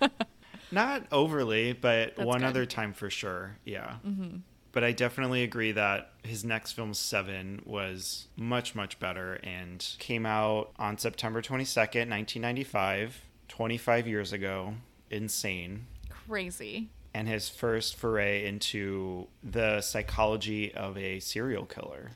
Not 0.70 1.04
overly, 1.12 1.72
but 1.72 2.16
That's 2.16 2.26
one 2.26 2.40
good. 2.40 2.46
other 2.48 2.66
time 2.66 2.92
for 2.92 3.08
sure. 3.10 3.56
Yeah. 3.64 3.96
Mm-hmm. 4.06 4.38
But 4.72 4.84
I 4.84 4.92
definitely 4.92 5.42
agree 5.42 5.72
that 5.72 6.10
his 6.22 6.44
next 6.44 6.72
film, 6.72 6.92
Seven, 6.92 7.62
was 7.64 8.26
much, 8.36 8.74
much 8.74 8.98
better 8.98 9.34
and 9.42 9.86
came 9.98 10.26
out 10.26 10.72
on 10.76 10.98
September 10.98 11.40
22nd, 11.40 12.10
1995, 12.10 13.22
25 13.48 14.06
years 14.06 14.32
ago. 14.34 14.74
Insane. 15.10 15.86
Crazy. 16.10 16.90
And 17.14 17.26
his 17.26 17.48
first 17.48 17.96
foray 17.96 18.46
into 18.46 19.28
the 19.42 19.80
psychology 19.80 20.74
of 20.74 20.98
a 20.98 21.20
serial 21.20 21.64
killer. 21.64 22.10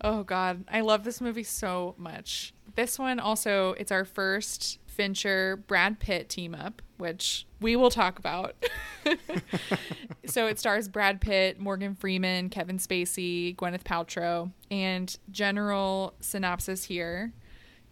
Oh 0.00 0.22
god, 0.22 0.64
I 0.70 0.80
love 0.80 1.04
this 1.04 1.20
movie 1.20 1.42
so 1.44 1.94
much. 1.98 2.54
This 2.76 2.98
one 2.98 3.18
also 3.20 3.72
it's 3.72 3.92
our 3.92 4.04
first 4.04 4.78
Fincher 4.94 5.56
Brad 5.56 5.98
Pitt 5.98 6.28
team 6.28 6.54
up, 6.54 6.80
which 6.96 7.46
we 7.60 7.76
will 7.76 7.90
talk 7.90 8.18
about. 8.18 8.54
so 10.26 10.46
it 10.46 10.58
stars 10.58 10.88
Brad 10.88 11.20
Pitt, 11.20 11.58
Morgan 11.58 11.94
Freeman, 11.94 12.48
Kevin 12.48 12.78
Spacey, 12.78 13.56
Gwyneth 13.56 13.82
Paltrow, 13.84 14.52
and 14.70 15.16
general 15.30 16.14
synopsis 16.20 16.84
here. 16.84 17.32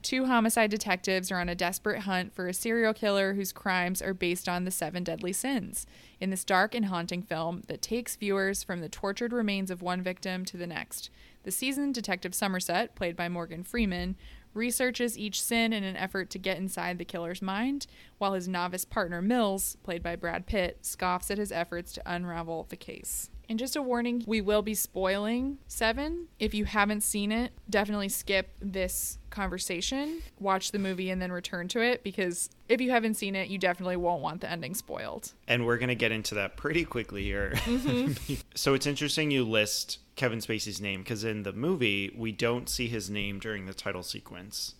Two 0.02 0.26
homicide 0.26 0.70
detectives 0.70 1.30
are 1.30 1.38
on 1.38 1.48
a 1.48 1.54
desperate 1.54 2.00
hunt 2.00 2.34
for 2.34 2.48
a 2.48 2.54
serial 2.54 2.92
killer 2.92 3.34
whose 3.34 3.52
crimes 3.52 4.02
are 4.02 4.12
based 4.12 4.48
on 4.48 4.64
the 4.64 4.72
seven 4.72 5.04
deadly 5.04 5.32
sins. 5.32 5.86
In 6.20 6.30
this 6.30 6.44
dark 6.44 6.74
and 6.74 6.86
haunting 6.86 7.22
film 7.22 7.62
that 7.68 7.82
takes 7.82 8.16
viewers 8.16 8.64
from 8.64 8.80
the 8.80 8.88
tortured 8.88 9.32
remains 9.32 9.70
of 9.70 9.80
one 9.80 10.02
victim 10.02 10.44
to 10.46 10.56
the 10.56 10.66
next, 10.66 11.08
the 11.44 11.52
seasoned 11.52 11.94
Detective 11.94 12.34
Somerset, 12.34 12.96
played 12.96 13.14
by 13.14 13.28
Morgan 13.28 13.62
Freeman, 13.62 14.16
researches 14.54 15.18
each 15.18 15.42
sin 15.42 15.72
in 15.72 15.84
an 15.84 15.96
effort 15.96 16.30
to 16.30 16.38
get 16.38 16.58
inside 16.58 16.98
the 16.98 17.04
killer's 17.04 17.42
mind, 17.42 17.86
while 18.18 18.34
his 18.34 18.48
novice 18.48 18.84
partner 18.84 19.22
Mills, 19.22 19.76
played 19.82 20.02
by 20.02 20.16
Brad 20.16 20.46
Pitt, 20.46 20.78
scoffs 20.82 21.30
at 21.30 21.38
his 21.38 21.52
efforts 21.52 21.92
to 21.92 22.02
unravel 22.06 22.66
the 22.68 22.76
case. 22.76 23.30
And 23.48 23.58
just 23.58 23.76
a 23.76 23.82
warning, 23.82 24.22
we 24.26 24.40
will 24.40 24.62
be 24.62 24.74
spoiling 24.74 25.58
Seven. 25.66 26.28
If 26.38 26.54
you 26.54 26.64
haven't 26.64 27.02
seen 27.02 27.32
it, 27.32 27.52
definitely 27.68 28.08
skip 28.08 28.50
this 28.60 29.18
conversation, 29.30 30.22
watch 30.38 30.72
the 30.72 30.78
movie, 30.78 31.10
and 31.10 31.20
then 31.20 31.32
return 31.32 31.68
to 31.68 31.80
it 31.82 32.02
because 32.02 32.50
if 32.68 32.80
you 32.80 32.90
haven't 32.90 33.14
seen 33.14 33.34
it, 33.34 33.48
you 33.48 33.58
definitely 33.58 33.96
won't 33.96 34.22
want 34.22 34.40
the 34.40 34.50
ending 34.50 34.74
spoiled. 34.74 35.32
And 35.48 35.66
we're 35.66 35.78
going 35.78 35.88
to 35.88 35.94
get 35.94 36.12
into 36.12 36.36
that 36.36 36.56
pretty 36.56 36.84
quickly 36.84 37.24
here. 37.24 37.52
Mm-hmm. 37.56 38.34
so 38.54 38.74
it's 38.74 38.86
interesting 38.86 39.30
you 39.30 39.44
list 39.44 39.98
Kevin 40.16 40.40
Spacey's 40.40 40.80
name 40.80 41.00
because 41.02 41.24
in 41.24 41.42
the 41.42 41.52
movie, 41.52 42.12
we 42.16 42.32
don't 42.32 42.68
see 42.68 42.88
his 42.88 43.10
name 43.10 43.38
during 43.38 43.66
the 43.66 43.74
title 43.74 44.02
sequence. 44.02 44.74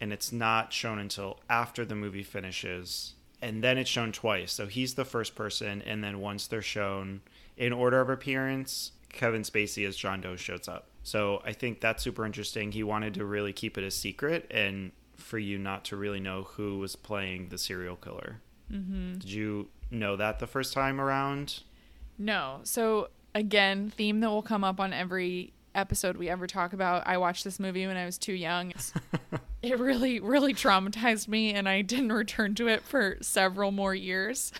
And 0.00 0.12
it's 0.12 0.30
not 0.30 0.72
shown 0.72 0.98
until 0.98 1.40
after 1.48 1.84
the 1.84 1.94
movie 1.94 2.22
finishes. 2.22 3.14
And 3.40 3.64
then 3.64 3.78
it's 3.78 3.90
shown 3.90 4.12
twice. 4.12 4.52
So 4.52 4.66
he's 4.66 4.94
the 4.94 5.04
first 5.04 5.34
person. 5.34 5.82
And 5.82 6.04
then 6.04 6.20
once 6.20 6.46
they're 6.46 6.62
shown 6.62 7.22
in 7.56 7.72
order 7.72 8.00
of 8.00 8.10
appearance, 8.10 8.92
Kevin 9.08 9.42
Spacey 9.42 9.86
as 9.86 9.96
John 9.96 10.20
Doe 10.20 10.36
shows 10.36 10.68
up. 10.68 10.88
So 11.02 11.42
I 11.44 11.52
think 11.52 11.80
that's 11.80 12.02
super 12.02 12.26
interesting. 12.26 12.72
He 12.72 12.82
wanted 12.82 13.14
to 13.14 13.24
really 13.24 13.52
keep 13.52 13.78
it 13.78 13.84
a 13.84 13.90
secret 13.90 14.46
and 14.50 14.92
for 15.16 15.38
you 15.38 15.58
not 15.58 15.84
to 15.86 15.96
really 15.96 16.20
know 16.20 16.42
who 16.42 16.78
was 16.78 16.94
playing 16.94 17.48
the 17.48 17.58
serial 17.58 17.96
killer. 17.96 18.40
Mm-hmm. 18.70 19.18
Did 19.18 19.30
you 19.30 19.68
know 19.90 20.16
that 20.16 20.38
the 20.38 20.46
first 20.46 20.72
time 20.72 21.00
around. 21.00 21.60
No. 22.18 22.60
So 22.64 23.08
again, 23.36 23.90
theme 23.90 24.20
that 24.20 24.30
will 24.30 24.42
come 24.42 24.64
up 24.64 24.80
on 24.80 24.92
every 24.92 25.52
episode 25.74 26.16
we 26.16 26.28
ever 26.28 26.46
talk 26.46 26.72
about. 26.72 27.06
I 27.06 27.18
watched 27.18 27.44
this 27.44 27.60
movie 27.60 27.86
when 27.86 27.96
I 27.96 28.06
was 28.06 28.16
too 28.16 28.32
young. 28.32 28.72
it 29.62 29.78
really, 29.78 30.20
really 30.20 30.54
traumatized 30.54 31.28
me, 31.28 31.52
and 31.52 31.68
I 31.68 31.82
didn't 31.82 32.12
return 32.12 32.54
to 32.56 32.66
it 32.66 32.82
for 32.82 33.18
several 33.20 33.70
more 33.72 33.94
years. 33.94 34.52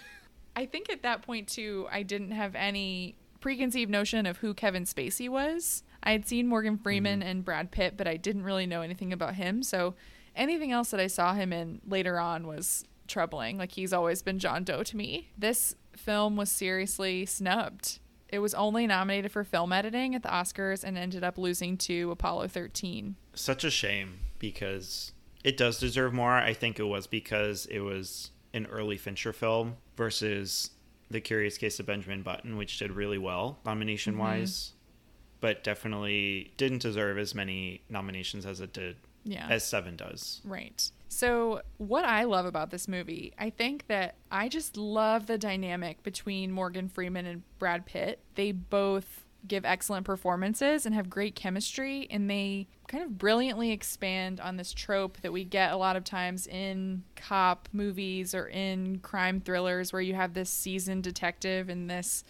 I 0.55 0.67
think 0.67 0.91
at 0.91 1.03
that 1.03 1.23
point, 1.23 1.49
too, 1.49 1.89
I 1.91 2.03
didn't 2.03 2.33
have 2.33 2.55
any 2.55 3.17
preconceived 3.41 3.91
notion 3.91 4.27
of 4.27 4.39
who 4.39 4.53
Kevin 4.53 4.85
Spacey 4.85 5.29
was. 5.29 5.83
I 6.03 6.13
had 6.13 6.29
seen 6.29 6.47
Morgan 6.47 6.77
Freeman 6.77 7.21
mm-hmm. 7.21 7.29
and 7.29 7.45
Brad 7.45 7.71
Pitt, 7.71 7.97
but 7.97 8.07
I 8.07 8.17
didn't 8.17 8.45
really 8.45 8.67
know 8.67 8.83
anything 8.83 9.13
about 9.13 9.35
him. 9.37 9.63
So 9.63 9.95
anything 10.35 10.71
else 10.71 10.91
that 10.91 11.01
I 11.01 11.07
saw 11.07 11.33
him 11.33 11.53
in 11.53 11.81
later 11.87 12.21
on 12.21 12.47
was 12.47 12.85
troubling. 13.09 13.57
Like 13.57 13.73
he's 13.73 13.93
always 13.93 14.23
been 14.23 14.39
John 14.39 14.65
Doe 14.65 14.83
to 14.83 14.97
me. 14.97 15.31
This 15.37 15.75
film 15.97 16.37
was 16.37 16.51
seriously 16.51 17.25
snubbed. 17.27 18.01
It 18.37 18.41
was 18.41 18.53
only 18.53 18.87
nominated 18.87 19.33
for 19.33 19.45
film 19.45 19.73
editing 19.73 20.15
at 20.15 20.23
the 20.23 20.29
Oscars 20.29 20.85
and 20.85 20.99
ended 20.99 21.25
up 21.25 21.39
losing 21.39 21.79
to 21.79 22.11
Apollo 22.11 22.49
13. 22.49 23.17
Such 23.33 23.65
a 23.65 23.71
shame 23.71 24.19
because 24.39 25.13
it 25.43 25.57
does 25.57 25.79
deserve 25.79 26.13
more. 26.13 26.35
I 26.35 26.53
think 26.53 26.79
it 26.79 26.83
was 26.83 27.07
because 27.07 27.65
it 27.65 27.79
was 27.79 28.33
an 28.53 28.67
early 28.67 28.99
Fincher 28.99 29.33
film 29.33 29.77
versus 29.97 30.73
The 31.11 31.23
Curious 31.23 31.57
Case 31.57 31.81
of 31.81 31.87
Benjamin 31.87 32.21
Button, 32.21 32.59
which 32.59 32.79
did 32.79 32.91
really 32.91 33.17
well 33.17 33.59
nomination 33.65 34.19
wise, 34.19 34.53
mm-hmm. 34.53 35.37
but 35.41 35.65
definitely 35.65 36.53
didn't 36.59 36.83
deserve 36.83 37.17
as 37.17 37.35
many 37.35 37.85
nominations 37.89 38.45
as 38.45 38.61
it 38.61 38.75
did. 38.75 38.97
Yeah. 39.25 39.47
As 39.49 39.65
Seven 39.65 39.97
does. 39.97 40.43
Right. 40.45 40.91
So, 41.09 41.63
what 41.79 42.05
I 42.05 42.25
love 42.25 42.47
about 42.47 42.71
this 42.71 42.89
movie, 42.89 43.33
I 43.39 43.51
think 43.51 43.87
that 43.87 44.17
I 44.31 44.49
just 44.49 44.77
love 44.77 45.27
the 45.27 45.39
dynamic 45.39 46.03
between 46.03 46.51
Morgan 46.51 46.89
Freeman 46.89 47.27
and 47.27 47.43
Brad 47.59 47.87
Pitt. 47.87 48.21
They 48.35 48.53
both 48.53 49.25
give 49.47 49.65
excellent 49.65 50.05
performances 50.05 50.85
and 50.85 50.95
have 50.95 51.09
great 51.09 51.35
chemistry, 51.35 52.09
and 52.11 52.29
they 52.29 52.67
kind 52.89 53.05
of 53.05 53.19
brilliantly 53.19 53.71
expand 53.71 54.41
on 54.41 54.57
this 54.57 54.73
trope 54.73 55.19
that 55.23 55.33
we 55.33 55.45
get 55.45 55.73
a 55.73 55.77
lot 55.77 55.97
of 55.97 56.05
times 56.05 56.47
in 56.47 57.05
cop 57.15 57.69
movies 57.73 58.35
or 58.35 58.49
in 58.49 58.99
crime 58.99 59.41
thrillers 59.41 59.93
where 59.93 60.03
you 60.03 60.15
have 60.15 60.35
this 60.35 60.51
seasoned 60.51 61.03
detective 61.03 61.69
and 61.69 61.89
this 61.89 62.25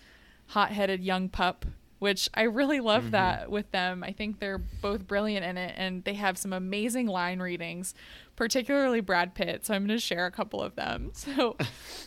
hot 0.48 0.70
headed 0.70 1.02
young 1.02 1.28
pup 1.28 1.66
which 1.98 2.28
I 2.34 2.42
really 2.42 2.80
love 2.80 3.04
mm-hmm. 3.04 3.12
that 3.12 3.50
with 3.50 3.70
them. 3.70 4.04
I 4.04 4.12
think 4.12 4.38
they're 4.38 4.58
both 4.58 5.06
brilliant 5.06 5.46
in 5.46 5.56
it 5.56 5.74
and 5.76 6.04
they 6.04 6.14
have 6.14 6.36
some 6.36 6.52
amazing 6.52 7.06
line 7.06 7.40
readings, 7.40 7.94
particularly 8.36 9.00
Brad 9.00 9.34
Pitt. 9.34 9.64
So 9.64 9.74
I'm 9.74 9.86
going 9.86 9.96
to 9.96 10.02
share 10.02 10.26
a 10.26 10.30
couple 10.30 10.62
of 10.62 10.74
them. 10.74 11.12
So, 11.26 11.56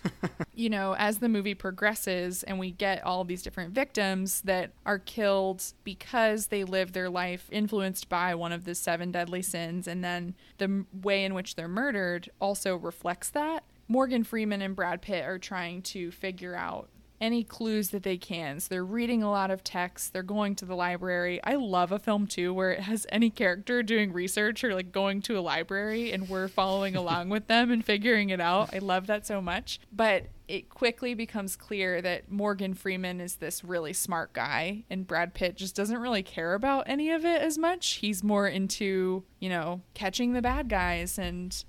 you 0.55 0.69
know, 0.69 0.95
as 0.97 1.17
the 1.17 1.27
movie 1.27 1.53
progresses 1.53 2.43
and 2.43 2.57
we 2.57 2.71
get 2.71 3.03
all 3.03 3.25
these 3.25 3.41
different 3.41 3.73
victims 3.73 4.41
that 4.41 4.71
are 4.85 4.99
killed 4.99 5.63
because 5.83 6.47
they 6.47 6.63
live 6.63 6.93
their 6.93 7.09
life 7.09 7.49
influenced 7.51 8.07
by 8.07 8.33
one 8.35 8.51
of 8.51 8.63
the 8.63 8.75
seven 8.75 9.11
deadly 9.11 9.41
sins, 9.41 9.87
and 9.87 10.03
then 10.03 10.35
the 10.57 10.85
way 10.93 11.25
in 11.25 11.33
which 11.33 11.55
they're 11.55 11.67
murdered 11.67 12.29
also 12.39 12.77
reflects 12.77 13.29
that. 13.31 13.63
Morgan 13.89 14.23
Freeman 14.23 14.61
and 14.61 14.75
Brad 14.75 15.01
Pitt 15.01 15.25
are 15.25 15.39
trying 15.39 15.81
to 15.81 16.11
figure 16.11 16.55
out 16.55 16.89
any 17.21 17.43
clues 17.43 17.89
that 17.89 18.03
they 18.03 18.17
can. 18.17 18.59
So 18.59 18.67
they're 18.69 18.85
reading 18.85 19.23
a 19.23 19.31
lot 19.31 19.51
of 19.51 19.63
text, 19.63 20.13
they're 20.13 20.23
going 20.23 20.55
to 20.55 20.65
the 20.65 20.75
library. 20.75 21.39
I 21.43 21.55
love 21.55 21.91
a 21.91 21.99
film 21.99 22.27
too 22.27 22.53
where 22.53 22.71
it 22.71 22.81
has 22.81 23.05
any 23.09 23.29
character 23.29 23.83
doing 23.83 24.13
research 24.13 24.63
or 24.63 24.73
like 24.73 24.91
going 24.91 25.21
to 25.23 25.37
a 25.37 25.41
library 25.41 26.11
and 26.11 26.29
we're 26.29 26.47
following 26.47 26.95
along 26.95 27.29
with 27.29 27.47
them 27.47 27.71
and 27.71 27.83
figuring 27.83 28.29
it 28.29 28.41
out. 28.41 28.73
I 28.73 28.79
love 28.79 29.07
that 29.07 29.25
so 29.25 29.41
much. 29.41 29.79
But 29.91 30.27
it 30.47 30.69
quickly 30.69 31.13
becomes 31.13 31.55
clear 31.55 32.01
that 32.01 32.31
Morgan 32.31 32.73
Freeman 32.73 33.21
is 33.21 33.35
this 33.35 33.63
really 33.63 33.93
smart 33.93 34.33
guy 34.33 34.83
and 34.89 35.05
Brad 35.05 35.35
Pitt 35.35 35.55
just 35.55 35.75
doesn't 35.75 35.99
really 35.99 36.23
care 36.23 36.55
about 36.55 36.85
any 36.87 37.11
of 37.11 37.23
it 37.23 37.41
as 37.41 37.57
much. 37.57 37.95
He's 37.95 38.23
more 38.23 38.47
into, 38.47 39.23
you 39.39 39.49
know, 39.49 39.81
catching 39.93 40.33
the 40.33 40.41
bad 40.41 40.67
guys 40.67 41.19
and 41.19 41.63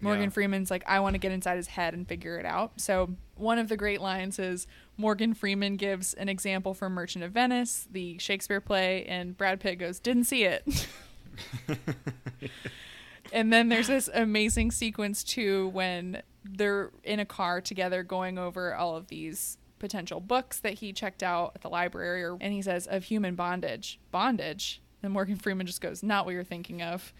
Morgan 0.00 0.24
yeah. 0.24 0.30
Freeman's 0.30 0.70
like, 0.70 0.84
I 0.86 1.00
want 1.00 1.14
to 1.14 1.18
get 1.18 1.32
inside 1.32 1.56
his 1.56 1.68
head 1.68 1.94
and 1.94 2.06
figure 2.06 2.36
it 2.38 2.44
out. 2.44 2.80
So 2.80 3.16
one 3.36 3.58
of 3.58 3.68
the 3.68 3.76
great 3.76 4.00
lines 4.00 4.38
is 4.38 4.66
Morgan 4.96 5.34
Freeman 5.34 5.76
gives 5.76 6.14
an 6.14 6.28
example 6.28 6.74
from 6.74 6.92
Merchant 6.92 7.24
of 7.24 7.32
Venice, 7.32 7.88
the 7.90 8.18
Shakespeare 8.18 8.60
play, 8.60 9.04
and 9.06 9.36
Brad 9.36 9.60
Pitt 9.60 9.78
goes, 9.78 9.98
Didn't 10.00 10.24
see 10.24 10.44
it. 10.44 10.88
and 13.32 13.52
then 13.52 13.68
there's 13.68 13.88
this 13.88 14.08
amazing 14.12 14.70
sequence 14.70 15.24
too 15.24 15.68
when 15.68 16.22
they're 16.44 16.90
in 17.02 17.20
a 17.20 17.24
car 17.24 17.60
together 17.60 18.02
going 18.02 18.38
over 18.38 18.74
all 18.74 18.96
of 18.96 19.08
these 19.08 19.58
potential 19.78 20.20
books 20.20 20.60
that 20.60 20.74
he 20.74 20.92
checked 20.92 21.22
out 21.22 21.52
at 21.54 21.60
the 21.62 21.68
library 21.68 22.22
or, 22.22 22.36
and 22.40 22.52
he 22.52 22.62
says 22.62 22.86
of 22.86 23.04
human 23.04 23.34
bondage 23.34 23.98
bondage 24.10 24.80
and 25.02 25.12
morgan 25.12 25.36
freeman 25.36 25.66
just 25.66 25.80
goes 25.80 26.02
not 26.02 26.24
what 26.24 26.32
you're 26.32 26.44
thinking 26.44 26.80
of 26.80 27.12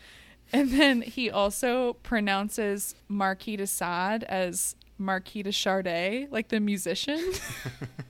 and 0.52 0.70
then 0.70 1.02
he 1.02 1.30
also 1.30 1.94
pronounces 1.94 2.94
Marquis 3.08 3.56
de 3.56 3.66
Sade 3.66 4.24
as 4.24 4.76
Marquis 4.98 5.42
de 5.42 5.50
Charday, 5.50 6.30
like 6.30 6.48
the 6.48 6.60
musician. 6.60 7.32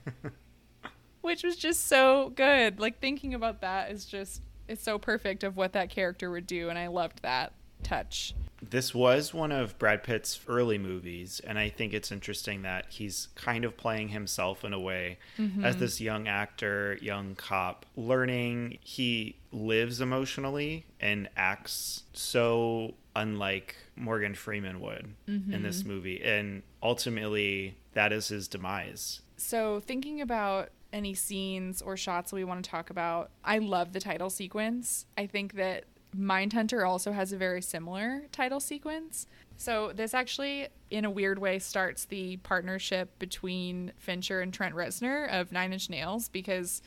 Which 1.21 1.43
was 1.43 1.55
just 1.55 1.87
so 1.87 2.31
good. 2.35 2.79
Like 2.79 2.99
thinking 2.99 3.33
about 3.33 3.61
that 3.61 3.91
is 3.91 4.05
just 4.05 4.41
it's 4.67 4.83
so 4.83 4.97
perfect 4.97 5.43
of 5.43 5.57
what 5.57 5.73
that 5.73 5.89
character 5.89 6.29
would 6.31 6.47
do 6.47 6.69
and 6.69 6.77
I 6.77 6.87
loved 6.87 7.21
that 7.21 7.53
touch. 7.85 8.33
This 8.61 8.95
was 8.95 9.33
one 9.33 9.51
of 9.51 9.77
Brad 9.77 10.03
Pitt's 10.03 10.39
early 10.47 10.77
movies, 10.77 11.39
and 11.45 11.59
I 11.59 11.69
think 11.69 11.93
it's 11.93 12.11
interesting 12.11 12.63
that 12.63 12.87
he's 12.89 13.27
kind 13.35 13.63
of 13.63 13.77
playing 13.77 14.09
himself 14.09 14.63
in 14.63 14.73
a 14.73 14.79
way 14.79 15.19
mm-hmm. 15.37 15.63
as 15.63 15.77
this 15.77 16.01
young 16.01 16.27
actor, 16.27 16.97
young 17.01 17.35
cop, 17.35 17.85
learning 17.95 18.79
he 18.81 19.35
lives 19.51 20.01
emotionally 20.01 20.85
and 20.99 21.29
acts 21.37 22.03
so 22.13 22.95
unlike 23.15 23.75
Morgan 23.95 24.35
Freeman 24.35 24.81
would 24.81 25.07
mm-hmm. 25.27 25.53
in 25.53 25.63
this 25.63 25.79
mm-hmm. 25.79 25.89
movie. 25.89 26.23
And 26.23 26.63
ultimately, 26.83 27.75
that 27.93 28.11
is 28.11 28.27
his 28.27 28.47
demise. 28.47 29.21
So, 29.37 29.79
thinking 29.79 30.21
about 30.21 30.69
any 30.91 31.13
scenes 31.13 31.81
or 31.81 31.97
shots 31.97 32.31
we 32.31 32.43
want 32.43 32.63
to 32.63 32.69
talk 32.69 32.89
about, 32.89 33.31
I 33.43 33.59
love 33.59 33.93
the 33.93 33.99
title 33.99 34.29
sequence. 34.29 35.05
I 35.17 35.27
think 35.27 35.53
that 35.55 35.85
Mindhunter 36.17 36.87
also 36.87 37.11
has 37.11 37.31
a 37.33 37.37
very 37.37 37.61
similar 37.61 38.23
title 38.31 38.59
sequence. 38.59 39.27
So 39.57 39.91
this 39.93 40.13
actually, 40.13 40.67
in 40.89 41.05
a 41.05 41.09
weird 41.09 41.39
way, 41.39 41.59
starts 41.59 42.05
the 42.05 42.37
partnership 42.37 43.17
between 43.19 43.91
Fincher 43.97 44.41
and 44.41 44.53
Trent 44.53 44.75
Reznor 44.75 45.29
of 45.29 45.51
Nine 45.51 45.73
Inch 45.73 45.89
Nails 45.89 46.29
because 46.29 46.81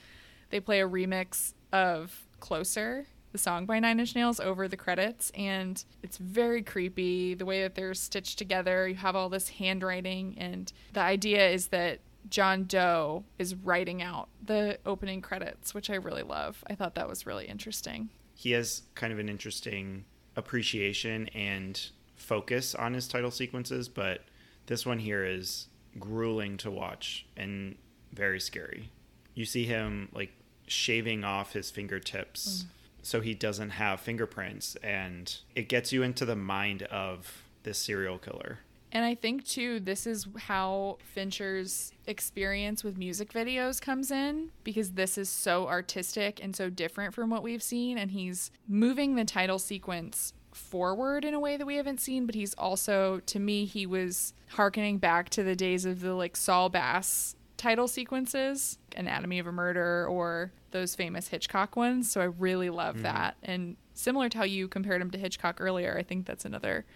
they 0.50 0.60
play 0.60 0.80
a 0.80 0.88
remix 0.88 1.54
of 1.72 2.26
"Closer," 2.40 3.06
the 3.32 3.38
song 3.38 3.66
by 3.66 3.78
Nine 3.78 4.00
Inch 4.00 4.14
Nails, 4.14 4.40
over 4.40 4.68
the 4.68 4.76
credits, 4.76 5.30
and 5.34 5.84
it's 6.02 6.16
very 6.16 6.62
creepy 6.62 7.34
the 7.34 7.44
way 7.44 7.62
that 7.62 7.74
they're 7.74 7.94
stitched 7.94 8.38
together. 8.38 8.88
You 8.88 8.96
have 8.96 9.16
all 9.16 9.28
this 9.28 9.48
handwriting, 9.48 10.36
and 10.38 10.72
the 10.92 11.00
idea 11.00 11.48
is 11.48 11.68
that 11.68 12.00
John 12.30 12.64
Doe 12.64 13.24
is 13.38 13.54
writing 13.54 14.02
out 14.02 14.28
the 14.44 14.78
opening 14.84 15.22
credits, 15.22 15.74
which 15.74 15.88
I 15.90 15.94
really 15.94 16.22
love. 16.22 16.62
I 16.66 16.74
thought 16.74 16.94
that 16.94 17.08
was 17.08 17.26
really 17.26 17.46
interesting 17.46 18.10
he 18.38 18.52
has 18.52 18.82
kind 18.94 19.12
of 19.12 19.18
an 19.18 19.28
interesting 19.28 20.04
appreciation 20.36 21.26
and 21.34 21.88
focus 22.14 22.72
on 22.72 22.94
his 22.94 23.08
title 23.08 23.32
sequences, 23.32 23.88
but 23.88 24.22
this 24.66 24.86
one 24.86 25.00
here 25.00 25.24
is 25.24 25.66
grueling 25.98 26.56
to 26.58 26.70
watch 26.70 27.26
and 27.36 27.74
very 28.12 28.38
scary. 28.38 28.90
You 29.34 29.44
see 29.44 29.64
him 29.64 30.08
like 30.12 30.30
shaving 30.68 31.24
off 31.24 31.52
his 31.52 31.72
fingertips 31.72 32.62
mm. 32.62 32.70
so 33.02 33.20
he 33.20 33.34
doesn't 33.34 33.70
have 33.70 33.98
fingerprints, 33.98 34.76
and 34.84 35.36
it 35.56 35.68
gets 35.68 35.92
you 35.92 36.04
into 36.04 36.24
the 36.24 36.36
mind 36.36 36.84
of 36.84 37.42
this 37.64 37.78
serial 37.78 38.18
killer. 38.18 38.60
And 38.90 39.04
I 39.04 39.14
think 39.14 39.44
too, 39.44 39.80
this 39.80 40.06
is 40.06 40.26
how 40.36 40.98
Fincher's 41.02 41.92
experience 42.06 42.82
with 42.82 42.96
music 42.96 43.32
videos 43.32 43.80
comes 43.80 44.10
in 44.10 44.50
because 44.64 44.92
this 44.92 45.18
is 45.18 45.28
so 45.28 45.68
artistic 45.68 46.42
and 46.42 46.56
so 46.56 46.70
different 46.70 47.14
from 47.14 47.28
what 47.30 47.42
we've 47.42 47.62
seen. 47.62 47.98
And 47.98 48.10
he's 48.10 48.50
moving 48.66 49.14
the 49.14 49.24
title 49.24 49.58
sequence 49.58 50.32
forward 50.52 51.24
in 51.24 51.34
a 51.34 51.40
way 51.40 51.56
that 51.56 51.66
we 51.66 51.76
haven't 51.76 52.00
seen, 52.00 52.26
but 52.26 52.34
he's 52.34 52.54
also, 52.54 53.20
to 53.26 53.38
me, 53.38 53.64
he 53.64 53.86
was 53.86 54.32
harkening 54.48 54.98
back 54.98 55.28
to 55.30 55.42
the 55.42 55.54
days 55.54 55.84
of 55.84 56.00
the 56.00 56.14
like 56.14 56.36
Saul 56.36 56.68
Bass 56.68 57.36
title 57.58 57.88
sequences, 57.88 58.78
Anatomy 58.96 59.38
of 59.38 59.46
a 59.46 59.52
Murder, 59.52 60.06
or 60.08 60.52
those 60.70 60.94
famous 60.94 61.28
Hitchcock 61.28 61.76
ones. 61.76 62.10
So 62.10 62.20
I 62.20 62.24
really 62.24 62.70
love 62.70 62.96
mm-hmm. 62.96 63.04
that. 63.04 63.36
And 63.42 63.76
similar 63.94 64.28
to 64.30 64.38
how 64.38 64.44
you 64.44 64.68
compared 64.68 65.02
him 65.02 65.10
to 65.10 65.18
Hitchcock 65.18 65.60
earlier, 65.60 65.96
I 65.98 66.02
think 66.02 66.24
that's 66.24 66.44
another 66.44 66.86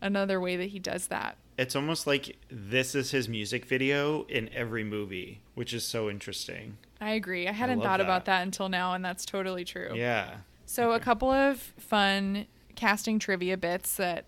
another 0.00 0.40
way 0.40 0.56
that 0.56 0.66
he 0.66 0.78
does 0.78 1.08
that. 1.08 1.36
It's 1.58 1.74
almost 1.74 2.06
like 2.06 2.36
this 2.50 2.94
is 2.94 3.12
his 3.12 3.28
music 3.28 3.64
video 3.64 4.24
in 4.24 4.50
every 4.54 4.84
movie, 4.84 5.40
which 5.54 5.72
is 5.72 5.84
so 5.84 6.10
interesting. 6.10 6.76
I 7.00 7.10
agree. 7.10 7.48
I 7.48 7.52
hadn't 7.52 7.80
I 7.80 7.84
thought 7.84 7.98
that. 7.98 8.04
about 8.04 8.24
that 8.26 8.42
until 8.42 8.68
now, 8.68 8.92
and 8.92 9.04
that's 9.04 9.24
totally 9.24 9.64
true. 9.64 9.92
Yeah. 9.94 10.38
So, 10.66 10.92
a 10.92 11.00
couple 11.00 11.30
of 11.30 11.58
fun 11.78 12.46
casting 12.74 13.18
trivia 13.18 13.56
bits 13.56 13.96
that 13.96 14.26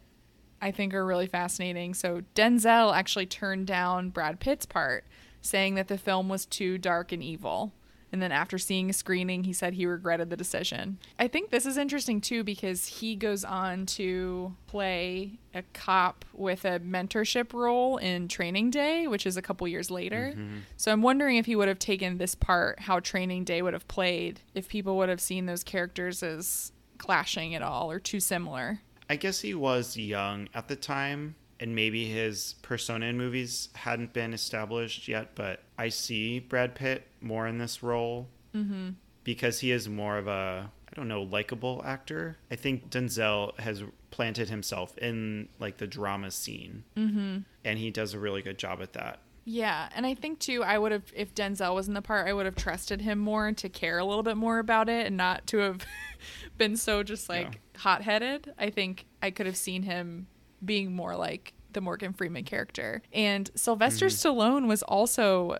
I 0.60 0.70
think 0.70 0.94
are 0.94 1.06
really 1.06 1.26
fascinating. 1.26 1.94
So 1.94 2.22
Denzel 2.34 2.96
actually 2.96 3.26
turned 3.26 3.66
down 3.66 4.10
Brad 4.10 4.40
Pitt's 4.40 4.66
part, 4.66 5.04
saying 5.40 5.76
that 5.76 5.88
the 5.88 5.98
film 5.98 6.28
was 6.28 6.46
too 6.46 6.78
dark 6.78 7.12
and 7.12 7.22
evil. 7.22 7.72
And 8.10 8.22
then 8.22 8.32
after 8.32 8.56
seeing 8.56 8.88
a 8.88 8.92
screening, 8.92 9.44
he 9.44 9.52
said 9.52 9.74
he 9.74 9.84
regretted 9.84 10.30
the 10.30 10.36
decision. 10.36 10.98
I 11.18 11.28
think 11.28 11.50
this 11.50 11.66
is 11.66 11.76
interesting 11.76 12.20
too 12.20 12.42
because 12.42 12.86
he 12.86 13.16
goes 13.16 13.44
on 13.44 13.86
to 13.86 14.54
play 14.66 15.38
a 15.54 15.62
cop 15.74 16.24
with 16.32 16.64
a 16.64 16.80
mentorship 16.80 17.52
role 17.52 17.98
in 17.98 18.28
Training 18.28 18.70
Day, 18.70 19.06
which 19.06 19.26
is 19.26 19.36
a 19.36 19.42
couple 19.42 19.68
years 19.68 19.90
later. 19.90 20.32
Mm-hmm. 20.34 20.58
So 20.76 20.92
I'm 20.92 21.02
wondering 21.02 21.36
if 21.36 21.46
he 21.46 21.56
would 21.56 21.68
have 21.68 21.78
taken 21.78 22.18
this 22.18 22.34
part, 22.34 22.80
how 22.80 23.00
Training 23.00 23.44
Day 23.44 23.60
would 23.60 23.74
have 23.74 23.88
played, 23.88 24.40
if 24.54 24.68
people 24.68 24.96
would 24.96 25.08
have 25.08 25.20
seen 25.20 25.46
those 25.46 25.62
characters 25.62 26.22
as 26.22 26.72
clashing 26.96 27.54
at 27.54 27.62
all 27.62 27.90
or 27.90 27.98
too 27.98 28.20
similar. 28.20 28.80
I 29.10 29.16
guess 29.16 29.40
he 29.40 29.54
was 29.54 29.96
young 29.96 30.48
at 30.54 30.68
the 30.68 30.76
time, 30.76 31.34
and 31.60 31.74
maybe 31.74 32.04
his 32.06 32.54
persona 32.62 33.06
in 33.06 33.18
movies 33.18 33.70
hadn't 33.74 34.12
been 34.12 34.32
established 34.32 35.08
yet, 35.08 35.34
but 35.34 35.62
I 35.78 35.88
see 35.88 36.38
Brad 36.40 36.74
Pitt 36.74 37.07
more 37.20 37.46
in 37.46 37.58
this 37.58 37.82
role 37.82 38.28
Mm-hmm. 38.54 38.90
because 39.24 39.60
he 39.60 39.70
is 39.72 39.88
more 39.88 40.16
of 40.16 40.26
a, 40.26 40.70
I 40.90 40.94
don't 40.94 41.06
know, 41.08 41.22
likable 41.22 41.82
actor. 41.84 42.38
I 42.50 42.56
think 42.56 42.88
Denzel 42.90 43.58
has 43.60 43.82
planted 44.10 44.48
himself 44.48 44.96
in 44.98 45.48
like 45.60 45.76
the 45.76 45.86
drama 45.86 46.30
scene, 46.30 46.84
Mm-hmm. 46.96 47.38
and 47.64 47.78
he 47.78 47.90
does 47.90 48.14
a 48.14 48.18
really 48.18 48.40
good 48.42 48.58
job 48.58 48.80
at 48.80 48.94
that. 48.94 49.18
Yeah, 49.44 49.88
and 49.94 50.04
I 50.06 50.14
think 50.14 50.38
too, 50.40 50.62
I 50.64 50.78
would 50.78 50.92
have 50.92 51.04
if 51.14 51.34
Denzel 51.34 51.74
was 51.74 51.88
in 51.88 51.94
the 51.94 52.02
part, 52.02 52.26
I 52.26 52.32
would 52.32 52.46
have 52.46 52.56
trusted 52.56 53.00
him 53.02 53.18
more 53.18 53.50
to 53.52 53.68
care 53.68 53.98
a 53.98 54.04
little 54.04 54.22
bit 54.22 54.36
more 54.36 54.58
about 54.58 54.88
it 54.88 55.06
and 55.06 55.16
not 55.16 55.46
to 55.48 55.58
have 55.58 55.86
been 56.58 56.76
so 56.76 57.02
just 57.02 57.28
like 57.28 57.54
Yeah. 57.74 57.80
hot 57.80 58.02
headed. 58.02 58.52
I 58.58 58.70
think 58.70 59.06
I 59.22 59.30
could 59.30 59.46
have 59.46 59.56
seen 59.56 59.82
him 59.84 60.26
being 60.64 60.94
more 60.94 61.16
like 61.16 61.54
the 61.72 61.80
Morgan 61.80 62.12
Freeman 62.12 62.44
character. 62.44 63.02
And 63.12 63.50
Sylvester 63.54 64.06
Mm-hmm. 64.06 64.28
Stallone 64.40 64.66
was 64.68 64.82
also 64.82 65.58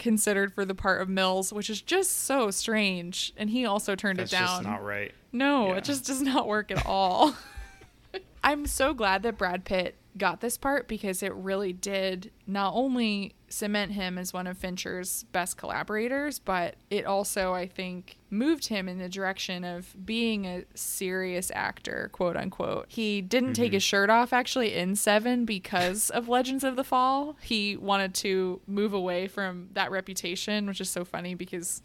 considered 0.00 0.52
for 0.52 0.64
the 0.64 0.74
part 0.74 1.00
of 1.00 1.08
Mills, 1.08 1.52
which 1.52 1.70
is 1.70 1.80
just 1.80 2.10
so 2.24 2.50
strange. 2.50 3.32
And 3.36 3.50
he 3.50 3.64
also 3.64 3.94
turned 3.94 4.18
That's 4.18 4.32
it 4.32 4.36
down. 4.36 4.46
just 4.48 4.62
not 4.64 4.82
right. 4.84 5.14
No, 5.32 5.68
Yeah. 5.68 5.74
it 5.76 5.84
just 5.84 6.06
does 6.06 6.20
not 6.22 6.48
work 6.48 6.72
at 6.72 6.84
all. 6.84 7.36
I'm 8.42 8.66
so 8.66 8.92
glad 8.94 9.22
that 9.22 9.38
Brad 9.38 9.64
Pitt 9.64 9.94
got 10.16 10.40
this 10.40 10.56
part 10.58 10.88
because 10.88 11.22
it 11.22 11.32
really 11.34 11.72
did 11.72 12.32
not 12.46 12.72
only 12.74 13.34
cement 13.50 13.92
him 13.92 14.16
as 14.16 14.32
one 14.32 14.46
of 14.46 14.56
Fincher's 14.56 15.24
best 15.32 15.56
collaborators, 15.56 16.38
but 16.38 16.76
it 16.88 17.04
also, 17.04 17.52
I 17.52 17.66
think, 17.66 18.16
moved 18.30 18.68
him 18.68 18.88
in 18.88 18.98
the 18.98 19.08
direction 19.08 19.64
of 19.64 19.94
being 20.06 20.46
a 20.46 20.64
serious 20.74 21.50
actor, 21.54 22.08
quote 22.12 22.36
unquote. 22.36 22.86
He 22.88 23.20
didn't 23.20 23.54
take 23.54 23.70
Mhm. 23.72 23.74
his 23.74 23.82
shirt 23.82 24.08
off 24.08 24.32
actually 24.32 24.74
in 24.74 24.94
Seven 24.94 25.44
because 25.44 26.10
of 26.10 26.28
Legends 26.28 26.62
of 26.62 26.76
the 26.76 26.84
Fall. 26.84 27.36
He 27.42 27.76
wanted 27.76 28.14
to 28.14 28.60
move 28.68 28.92
away 28.94 29.26
from 29.26 29.68
that 29.72 29.90
reputation, 29.90 30.66
which 30.66 30.80
is 30.80 30.88
so 30.88 31.04
funny 31.04 31.34
because 31.34 31.82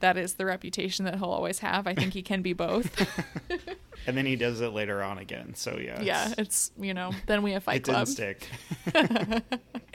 that 0.00 0.16
is 0.16 0.34
the 0.34 0.46
reputation 0.46 1.04
that 1.04 1.14
he'll 1.16 1.24
always 1.30 1.60
have. 1.60 1.86
I 1.86 1.94
think 1.94 2.12
he 2.12 2.22
can 2.22 2.42
be 2.42 2.52
both. 2.52 3.06
and 4.06 4.16
then 4.16 4.26
he 4.26 4.36
does 4.36 4.60
it 4.60 4.68
later 4.68 5.02
on 5.02 5.18
again. 5.18 5.54
So 5.54 5.78
yeah, 5.78 6.00
yeah, 6.02 6.22
it's- 6.32 6.38
it's 6.38 6.70
you 6.78 6.94
know, 6.94 7.12
then 7.26 7.42
we 7.42 7.52
have 7.52 7.64
Fight 7.64 7.76
it 7.76 7.84
didn't 7.84 8.06
stick. 8.06 8.48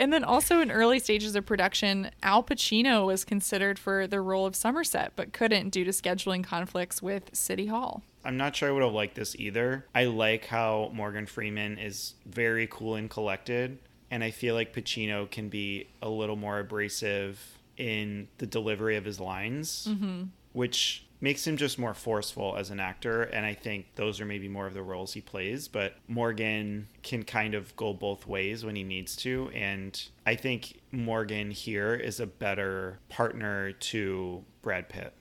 And 0.02 0.12
then 0.12 0.24
also 0.24 0.62
in 0.62 0.72
early 0.72 0.98
stages 0.98 1.36
of 1.36 1.46
production, 1.46 2.10
Al 2.24 2.42
Pacino 2.42 3.06
was 3.06 3.24
considered 3.24 3.78
for 3.78 4.08
the 4.08 4.20
role 4.20 4.48
of 4.48 4.56
Somerset, 4.56 5.12
but 5.16 5.32
couldn't 5.32 5.70
due 5.70 5.84
to 5.84 5.92
scheduling 5.92 6.44
conflicts 6.44 7.04
with 7.04 7.30
City 7.34 7.68
Hall. 7.68 8.02
I'm 8.26 8.36
not 8.36 8.56
sure 8.56 8.70
I 8.70 8.72
would 8.72 8.82
have 8.82 8.94
liked 8.94 9.14
this 9.14 9.36
either. 9.38 9.86
I 9.94 10.06
like 10.06 10.46
how 10.46 10.90
Morgan 10.92 11.28
Freeman 11.28 11.78
is 11.78 12.16
very 12.26 12.66
cool 12.66 12.96
and 12.96 13.12
collected, 13.12 13.78
and 14.10 14.24
I 14.24 14.32
feel 14.32 14.56
like 14.56 14.74
Pacino 14.74 15.30
can 15.30 15.50
be 15.50 15.88
a 16.02 16.10
little 16.10 16.36
more 16.36 16.58
abrasive 16.58 17.60
in 17.82 18.28
the 18.38 18.46
delivery 18.46 18.96
of 18.96 19.04
his 19.04 19.20
lines, 19.20 19.88
mm-hmm. 19.90 20.26
which 20.54 21.04
makes 21.20 21.46
him 21.46 21.58
just 21.58 21.80
more 21.80 21.96
forceful 21.96 22.56
as 22.56 22.70
an 22.70 22.80
actor. 22.80 23.24
And 23.24 23.44
I 23.44 23.56
think 23.56 23.88
those 23.96 24.22
are 24.22 24.26
maybe 24.26 24.48
more 24.48 24.68
of 24.68 24.76
the 24.76 24.84
roles 24.84 25.14
he 25.14 25.22
plays. 25.22 25.68
But 25.68 25.96
Morgan 26.08 26.88
can 27.02 27.24
kind 27.24 27.56
of 27.56 27.76
go 27.76 27.94
both 27.94 28.28
ways 28.28 28.64
when 28.64 28.76
he 28.76 28.84
needs 28.84 29.16
to. 29.18 29.50
And 29.54 30.00
I 30.26 30.36
think 30.36 30.80
Morgan 30.92 31.50
here 31.50 31.96
is 31.96 32.20
a 32.20 32.28
better 32.28 33.00
partner 33.10 33.72
to 33.72 34.44
Brad 34.62 34.88
Pitt. 34.90 35.14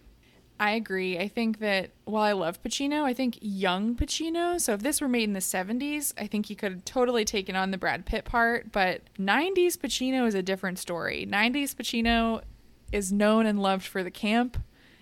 I 0.61 0.73
agree. 0.73 1.19
I 1.19 1.27
think 1.27 1.59
that 1.61 1.93
while 2.05 2.23
I 2.23 2.33
love 2.33 2.63
Pacino, 2.63 3.03
I 3.03 3.15
think 3.15 3.39
young 3.41 3.95
Pacino, 3.95 4.61
so 4.61 4.75
if 4.75 4.83
this 4.83 5.01
were 5.01 5.09
made 5.09 5.25
in 5.25 5.33
the 5.33 5.41
70s, 5.41 6.13
I 6.19 6.27
think 6.27 6.47
he 6.47 6.55
could 6.55 6.73
have 6.73 6.85
totally 6.85 7.25
taken 7.25 7.57
on 7.57 7.71
the 7.71 7.79
Brad 7.79 8.05
Pitt 8.05 8.27
part, 8.27 8.71
but 8.71 9.01
90s 9.19 9.79
Pacino 9.79 10.27
is 10.27 10.35
a 10.35 10.43
different 10.43 10.79
story. 10.79 11.27
90s 11.27 11.75
Pacino 11.75 12.43
is 12.93 13.13
known 13.13 13.47
and 13.47 13.61
loved 13.61 13.87
for 13.87 14.03
the 14.03 14.11
camp, 14.11 14.57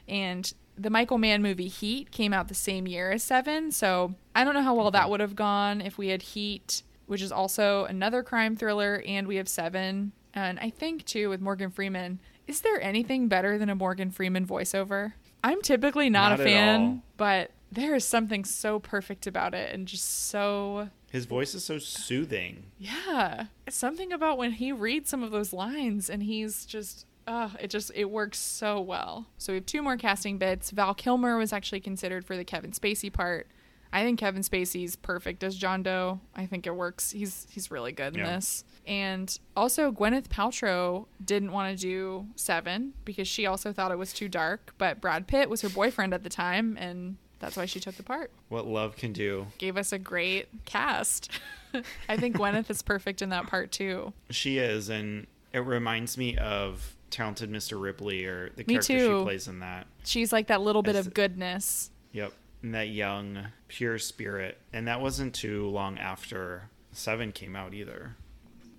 and 0.06 0.52
the 0.76 0.90
Michael 0.90 1.18
Mann 1.18 1.42
movie 1.42 1.68
Heat 1.68 2.10
came 2.10 2.32
out 2.32 2.48
the 2.48 2.54
same 2.54 2.86
year 2.86 3.10
as 3.10 3.22
Seven, 3.22 3.72
so 3.72 4.14
I 4.34 4.44
don't 4.44 4.54
know 4.54 4.62
how 4.62 4.74
well 4.74 4.90
that 4.92 5.10
would 5.10 5.20
have 5.20 5.34
gone 5.34 5.80
if 5.80 5.98
we 5.98 6.08
had 6.08 6.22
Heat, 6.22 6.82
which 7.06 7.22
is 7.22 7.32
also 7.32 7.84
another 7.86 8.22
crime 8.22 8.54
thriller, 8.56 9.02
and 9.06 9.26
we 9.26 9.36
have 9.36 9.48
Seven. 9.48 10.12
And 10.34 10.58
I 10.60 10.70
think 10.70 11.04
too 11.04 11.30
with 11.30 11.40
Morgan 11.40 11.70
Freeman, 11.70 12.20
is 12.46 12.60
there 12.60 12.80
anything 12.80 13.26
better 13.28 13.58
than 13.58 13.68
a 13.68 13.74
Morgan 13.74 14.10
Freeman 14.10 14.46
voiceover? 14.46 15.14
I'm 15.42 15.62
typically 15.62 16.10
not, 16.10 16.30
Not 16.30 16.40
a 16.40 16.44
fan, 16.44 17.02
but 17.16 17.50
there 17.72 17.94
is 17.94 18.04
something 18.04 18.44
so 18.44 18.78
perfect 18.78 19.26
about 19.26 19.54
it 19.54 19.74
and 19.74 19.86
just 19.88 20.28
so 20.28 20.88
His 21.10 21.26
voice 21.26 21.54
is 21.54 21.64
so 21.64 21.78
soothing. 21.78 22.64
yeah. 22.78 23.46
Something 23.68 24.12
about 24.12 24.38
when 24.38 24.52
he 24.52 24.70
reads 24.72 25.10
some 25.10 25.22
of 25.22 25.30
those 25.30 25.52
lines 25.52 26.08
and 26.08 26.22
he's 26.22 26.64
just 26.64 27.04
uh, 27.28 27.50
it 27.60 27.70
just 27.70 27.92
it 27.94 28.06
works 28.10 28.38
so 28.38 28.80
well. 28.80 29.26
So 29.38 29.52
we 29.52 29.58
have 29.58 29.66
two 29.66 29.82
more 29.82 29.96
casting 29.96 30.38
bits. 30.38 30.70
Val 30.70 30.94
Kilmer 30.94 31.36
was 31.36 31.52
actually 31.52 31.80
considered 31.80 32.24
for 32.24 32.36
the 32.36 32.44
Kevin 32.44 32.72
Spacey 32.72 33.12
part. 33.12 33.46
I 33.90 34.02
think 34.02 34.18
Kevin 34.18 34.42
Spacey's 34.42 34.96
perfect 34.96 35.42
as 35.42 35.56
John 35.56 35.82
Doe. 35.82 36.20
I 36.36 36.44
think 36.44 36.66
it 36.66 36.74
works. 36.76 37.10
He's 37.12 37.46
he's 37.50 37.70
really 37.70 37.92
good 37.92 38.14
in 38.14 38.20
Yeah. 38.20 38.36
this. 38.36 38.64
And 38.86 39.38
also 39.56 39.90
Gwyneth 39.92 40.28
Paltrow 40.28 41.06
didn't 41.24 41.52
want 41.52 41.76
to 41.76 41.80
do 41.80 42.26
Seven 42.36 42.92
because 43.04 43.28
she 43.28 43.46
also 43.46 43.72
thought 43.72 43.90
it 43.92 43.98
was 43.98 44.12
too 44.12 44.28
dark, 44.28 44.74
but 44.78 45.00
Brad 45.00 45.26
Pitt 45.26 45.48
was 45.48 45.60
her 45.62 45.68
boyfriend 45.68 46.12
at 46.14 46.22
the 46.22 46.28
time 46.30 46.76
and 46.78 47.16
that's 47.38 47.56
why 47.56 47.66
she 47.66 47.78
took 47.80 47.94
the 47.94 48.02
part 48.02 48.30
What 48.48 48.66
love 48.66 48.96
can 48.96 49.12
do. 49.12 49.46
gave 49.58 49.76
us 49.76 49.92
a 49.92 49.98
great 49.98 50.48
cast. 50.64 51.30
I 52.08 52.16
think 52.16 52.36
Gwyneth 52.36 52.68
is 52.68 52.82
perfect 52.82 53.22
in 53.22 53.28
that 53.30 53.46
part 53.46 53.70
too. 53.72 54.12
She 54.30 54.58
is, 54.58 54.88
and 54.88 55.26
it 55.52 55.60
reminds 55.60 56.18
me 56.18 56.36
of 56.36 56.96
Talented 57.10 57.50
Mr. 57.50 57.80
Ripley 57.80 58.24
or 58.26 58.50
the 58.50 58.64
Me 58.66 58.74
character 58.74 58.98
too. 58.98 59.18
she 59.18 59.24
plays 59.24 59.48
in 59.48 59.60
that. 59.60 59.86
She's 60.04 60.32
like 60.32 60.48
that 60.48 60.60
little 60.60 60.82
bit 60.82 60.96
As- 60.96 61.06
of 61.06 61.14
goodness. 61.14 61.90
Yep. 62.12 62.32
And 62.62 62.74
that 62.74 62.88
young, 62.88 63.46
pure 63.68 63.98
spirit. 63.98 64.58
And 64.72 64.88
that 64.88 65.00
wasn't 65.00 65.34
too 65.34 65.68
long 65.68 65.98
after 65.98 66.70
Seven 66.92 67.32
came 67.32 67.54
out 67.54 67.72
either. 67.74 68.16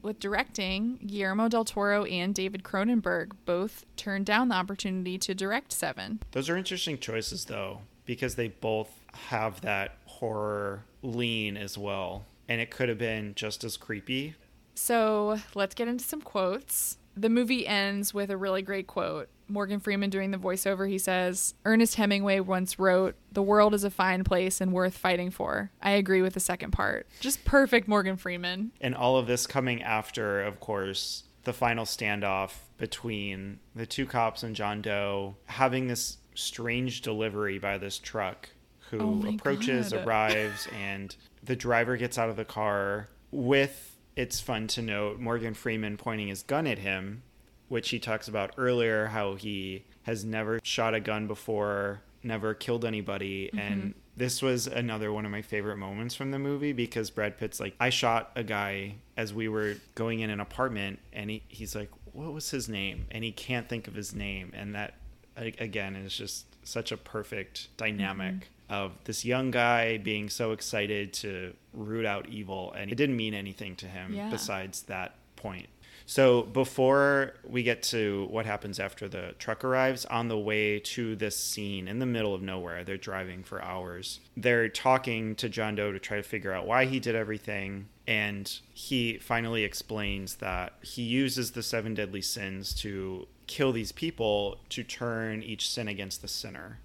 With 0.01 0.19
directing, 0.19 0.97
Guillermo 1.05 1.47
del 1.49 1.65
Toro 1.65 2.03
and 2.05 2.33
David 2.33 2.63
Cronenberg 2.63 3.31
both 3.45 3.85
turned 3.95 4.25
down 4.25 4.47
the 4.49 4.55
opportunity 4.55 5.17
to 5.19 5.33
direct 5.35 5.71
Seven. 5.71 6.19
Those 6.31 6.49
are 6.49 6.57
interesting 6.57 6.97
choices, 6.97 7.45
though, 7.45 7.81
because 8.05 8.35
they 8.35 8.47
both 8.49 8.91
have 9.29 9.61
that 9.61 9.97
horror 10.05 10.83
lean 11.01 11.57
as 11.57 11.77
well. 11.77 12.25
And 12.47 12.59
it 12.61 12.71
could 12.71 12.89
have 12.89 12.97
been 12.97 13.33
just 13.35 13.63
as 13.63 13.77
creepy. 13.77 14.35
So 14.75 15.39
let's 15.55 15.75
get 15.75 15.87
into 15.87 16.03
some 16.03 16.21
quotes. 16.21 16.97
The 17.19 17.29
movie 17.29 17.67
ends 17.67 18.13
with 18.13 18.32
a 18.32 18.38
really 18.38 18.62
great 18.62 18.88
quote. 18.88 19.27
Morgan 19.49 19.79
Freeman 19.79 20.10
doing 20.10 20.32
the 20.32 20.38
voiceover, 20.38 20.88
he 20.88 20.97
says, 20.97 21.53
Ernest 21.65 21.95
Hemingway 21.95 22.39
once 22.39 22.79
wrote, 22.79 23.15
The 23.32 23.41
world 23.41 23.73
is 23.73 23.84
a 23.84 23.89
fine 23.89 24.23
place 24.23 24.62
and 24.62 24.71
worth 24.71 24.95
fighting 24.97 25.29
for. 25.32 25.71
I 25.82 25.91
agree 25.91 26.21
with 26.21 26.36
the 26.36 26.39
second 26.39 26.71
part. 26.71 27.08
Just 27.19 27.43
perfect 27.45 27.88
Morgan 27.88 28.15
Freeman. 28.15 28.71
And 28.79 28.95
all 28.95 29.17
of 29.17 29.27
this 29.27 29.47
coming 29.47 29.82
after, 29.84 30.41
of 30.43 30.60
course, 30.60 31.23
the 31.43 31.51
final 31.51 31.84
standoff 31.86 32.53
between 32.77 33.60
the 33.75 33.86
two 33.86 34.05
cops 34.05 34.43
and 34.43 34.55
John 34.55 34.82
Doe, 34.82 35.36
having 35.45 35.88
this 35.88 36.17
strange 36.36 37.01
delivery 37.01 37.60
by 37.60 37.77
this 37.77 37.97
truck 37.99 38.49
who 38.91 38.99
Oh 39.25 39.29
approaches, 39.36 39.91
God. 39.91 40.08
arrives, 40.08 40.67
and 40.79 41.13
the 41.43 41.55
driver 41.55 41.97
gets 41.97 42.17
out 42.17 42.29
of 42.29 42.38
the 42.38 42.45
car 42.45 43.10
with, 43.32 43.88
it's 44.19 44.41
fun 44.41 44.67
to 44.67 44.82
note, 44.82 45.17
Morgan 45.17 45.53
Freeman 45.53 45.95
pointing 45.95 46.27
his 46.27 46.43
gun 46.43 46.67
at 46.67 46.79
him, 46.79 47.23
which 47.69 47.89
he 47.89 47.99
talks 47.99 48.27
about 48.27 48.51
earlier, 48.58 49.05
how 49.05 49.36
he 49.36 49.86
has 50.03 50.25
never 50.25 50.60
shot 50.62 50.93
a 50.93 50.99
gun 50.99 51.25
before, 51.25 52.01
never 52.21 52.53
killed 52.53 52.84
anybody, 52.84 53.47
mm-hmm. 53.47 53.60
and 53.60 53.93
this 54.17 54.41
was 54.41 54.67
another 54.67 55.13
one 55.13 55.23
of 55.23 55.32
my 55.32 55.41
favorite 55.41 55.77
moments 55.77 56.15
from 56.15 56.32
the 56.32 56.39
movie 56.39 56.73
because 56.73 57.10
Brad 57.10 57.38
Pitt's 57.38 57.62
like, 57.62 57.73
I 57.79 57.89
shot 57.89 58.32
a 58.36 58.43
guy 58.43 58.95
as 59.15 59.34
we 59.34 59.47
were 59.47 59.75
going 59.95 60.19
in 60.19 60.29
an 60.29 60.41
apartment, 60.41 60.99
and 61.13 61.29
he, 61.29 61.43
he's 61.47 61.73
like, 61.73 61.89
what 62.12 62.34
was 62.34 62.51
his 62.51 62.67
name? 62.67 63.05
And 63.12 63.23
he 63.23 63.32
can't 63.32 63.69
think 63.69 63.88
of 63.88 63.93
his 63.93 64.13
name, 64.13 64.51
and 64.53 64.75
that 64.75 64.95
again 65.38 65.95
is 65.95 66.13
just 66.13 66.45
such 66.67 66.91
a 66.91 66.97
perfect 66.97 67.69
dynamic 67.77 68.36
mm-hmm. 68.36 68.58
Of 68.69 68.91
this 69.05 69.25
young 69.25 69.51
guy 69.51 69.97
being 69.97 70.29
so 70.29 70.51
excited 70.51 71.13
to 71.13 71.53
root 71.73 72.05
out 72.05 72.27
evil, 72.29 72.71
and 72.73 72.91
it 72.91 72.95
didn't 72.95 73.15
mean 73.17 73.34
anything 73.34 73.75
to 73.77 73.88
him 73.88 74.13
Yeah. 74.13 74.29
besides 74.29 74.84
that 74.84 75.15
point. 75.36 75.69
So 76.05 76.41
before 76.41 77.36
we 77.47 77.62
get 77.62 77.84
to 77.84 78.27
what 78.32 78.47
happens 78.47 78.79
after 78.79 79.08
the 79.08 79.36
truck 79.38 79.63
arrives, 79.63 80.05
on 80.05 80.27
the 80.27 80.38
way 80.39 80.79
to 80.79 81.15
this 81.15 81.38
scene 81.38 81.88
in 81.88 81.99
the 81.99 82.05
middle 82.08 82.34
of 82.34 82.41
nowhere, 82.41 82.84
they're 82.84 82.97
driving 82.97 83.43
for 83.43 83.62
hours. 83.63 84.19
They're 84.36 84.69
talking 84.69 85.36
to 85.36 85.47
John 85.49 85.75
Doe 85.75 85.91
to 85.91 85.99
try 85.99 86.17
to 86.17 86.23
figure 86.23 86.51
out 86.51 86.65
why 86.65 86.86
he 86.86 86.99
did 86.99 87.13
everything. 87.15 87.89
And 88.08 88.51
he 88.73 89.19
finally 89.19 89.63
explains 89.63 90.38
that 90.38 90.73
he 90.82 91.03
uses 91.03 91.51
the 91.51 91.62
seven 91.62 91.93
deadly 91.93 92.23
sins 92.23 92.73
to 92.82 93.27
kill 93.45 93.71
these 93.71 93.91
people 93.91 94.58
to 94.69 94.84
turn 94.84 95.43
each 95.43 95.69
sin 95.69 95.88
against 95.88 96.23
the 96.23 96.27
sinner 96.27 96.79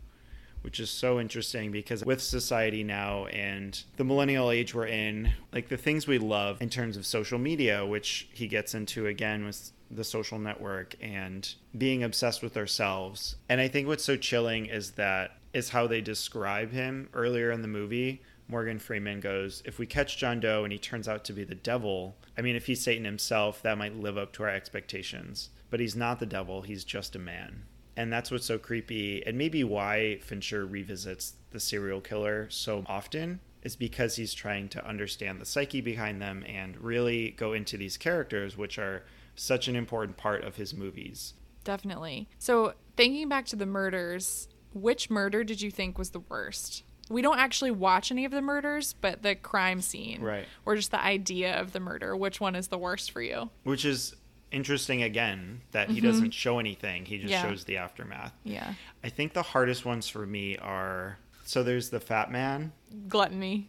which 0.64 0.80
is 0.80 0.88
so 0.88 1.20
interesting 1.20 1.70
because 1.70 2.02
with 2.06 2.22
society 2.22 2.82
now 2.82 3.26
and 3.26 3.84
the 3.96 4.04
millennial 4.04 4.50
age 4.50 4.74
we're 4.74 4.86
in, 4.86 5.30
like 5.52 5.68
the 5.68 5.76
things 5.76 6.06
we 6.06 6.16
love 6.16 6.60
in 6.62 6.70
terms 6.70 6.96
of 6.96 7.04
social 7.04 7.38
media, 7.38 7.84
which 7.84 8.28
he 8.32 8.48
gets 8.48 8.74
into 8.74 9.06
again 9.06 9.44
with 9.44 9.72
the 9.90 10.02
social 10.02 10.38
network 10.38 10.94
and 11.02 11.54
being 11.76 12.02
obsessed 12.02 12.42
with 12.42 12.56
ourselves. 12.56 13.36
And 13.46 13.60
I 13.60 13.68
think 13.68 13.86
what's 13.86 14.04
so 14.04 14.16
chilling 14.16 14.64
is 14.64 14.92
that 14.92 15.32
is 15.52 15.68
how 15.68 15.86
they 15.86 16.00
describe 16.00 16.72
him 16.72 17.10
earlier 17.12 17.50
in 17.50 17.60
the 17.60 17.68
movie. 17.68 18.22
Morgan 18.48 18.78
Freeman 18.78 19.20
goes, 19.20 19.62
If 19.66 19.78
we 19.78 19.84
catch 19.86 20.16
John 20.16 20.40
Doe 20.40 20.64
and 20.64 20.72
he 20.72 20.78
turns 20.78 21.08
out 21.08 21.24
to 21.26 21.34
be 21.34 21.44
the 21.44 21.54
devil, 21.54 22.16
I 22.38 22.40
mean, 22.40 22.56
if 22.56 22.66
he's 22.66 22.82
Satan 22.82 23.04
himself, 23.04 23.62
that 23.62 23.78
might 23.78 23.96
live 23.96 24.16
up 24.16 24.32
to 24.34 24.44
our 24.44 24.48
expectations. 24.48 25.50
But 25.68 25.80
he's 25.80 25.94
not 25.94 26.20
the 26.20 26.26
devil, 26.26 26.62
he's 26.62 26.84
just 26.84 27.14
a 27.14 27.18
man 27.18 27.64
and 27.96 28.12
that's 28.12 28.30
what's 28.30 28.46
so 28.46 28.58
creepy 28.58 29.24
and 29.26 29.36
maybe 29.38 29.62
why 29.64 30.18
fincher 30.22 30.66
revisits 30.66 31.34
the 31.50 31.60
serial 31.60 32.00
killer 32.00 32.48
so 32.50 32.84
often 32.86 33.40
is 33.62 33.76
because 33.76 34.16
he's 34.16 34.34
trying 34.34 34.68
to 34.68 34.86
understand 34.86 35.40
the 35.40 35.44
psyche 35.46 35.80
behind 35.80 36.20
them 36.20 36.44
and 36.46 36.76
really 36.78 37.30
go 37.30 37.52
into 37.52 37.76
these 37.76 37.96
characters 37.96 38.56
which 38.56 38.78
are 38.78 39.04
such 39.36 39.68
an 39.68 39.76
important 39.76 40.16
part 40.16 40.44
of 40.44 40.56
his 40.56 40.74
movies 40.74 41.34
Definitely. 41.64 42.28
So, 42.38 42.74
thinking 42.94 43.26
back 43.30 43.46
to 43.46 43.56
the 43.56 43.64
murders, 43.64 44.48
which 44.74 45.08
murder 45.08 45.42
did 45.44 45.62
you 45.62 45.70
think 45.70 45.96
was 45.96 46.10
the 46.10 46.20
worst? 46.20 46.82
We 47.08 47.22
don't 47.22 47.38
actually 47.38 47.70
watch 47.70 48.10
any 48.10 48.26
of 48.26 48.32
the 48.32 48.42
murders, 48.42 48.92
but 48.92 49.22
the 49.22 49.34
crime 49.34 49.80
scene, 49.80 50.20
Right. 50.20 50.44
or 50.66 50.76
just 50.76 50.90
the 50.90 51.02
idea 51.02 51.58
of 51.58 51.72
the 51.72 51.80
murder, 51.80 52.14
which 52.14 52.38
one 52.38 52.54
is 52.54 52.68
the 52.68 52.76
worst 52.76 53.10
for 53.12 53.22
you? 53.22 53.48
which 53.62 53.86
is 53.86 54.14
interesting 54.54 55.02
again 55.02 55.60
that 55.72 55.88
he 55.90 55.96
mm-hmm. 55.96 56.06
doesn't 56.06 56.30
show 56.32 56.58
anything 56.58 57.04
he 57.04 57.18
just 57.18 57.30
Yeah. 57.30 57.42
shows 57.42 57.64
the 57.64 57.76
aftermath 57.76 58.32
Yeah. 58.44 58.74
i 59.02 59.08
think 59.08 59.32
the 59.32 59.42
hardest 59.42 59.84
ones 59.84 60.08
for 60.08 60.24
me 60.26 60.56
are 60.58 61.18
so 61.44 61.62
there's 61.62 61.90
the 61.90 62.00
fat 62.00 62.30
man 62.30 62.72
Gluttony. 63.08 63.68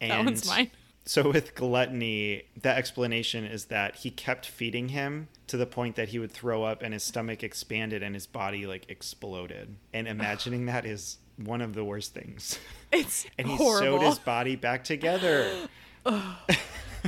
and 0.00 0.10
that 0.10 0.24
one's 0.24 0.46
mine. 0.46 0.70
So 1.08 1.30
with 1.30 1.54
gluttony, 1.54 2.42
the 2.60 2.70
explanation 2.70 3.44
is 3.44 3.66
that 3.66 3.94
he 3.96 4.10
kept 4.10 4.44
feeding 4.44 4.88
him 4.88 5.28
to 5.46 5.56
the 5.56 5.64
point 5.64 5.94
that 5.94 6.08
he 6.08 6.18
would 6.18 6.32
throw 6.32 6.64
up 6.64 6.82
and 6.82 6.92
his 6.92 7.04
stomach 7.04 7.44
expanded 7.44 8.02
and 8.02 8.12
his 8.16 8.26
body 8.26 8.66
like 8.66 8.90
exploded. 8.90 9.76
And 9.92 10.08
imagining 10.08 10.66
that 10.66 10.84
is 10.84 11.18
one 11.36 11.60
of 11.60 11.74
the 11.74 11.84
worst 11.84 12.12
things. 12.12 12.58
It's 12.90 13.24
And 13.38 13.46
he 13.46 13.56
horrible. 13.56 13.98
sewed 13.98 14.02
his 14.02 14.18
body 14.18 14.56
back 14.56 14.82
together. 14.82 15.48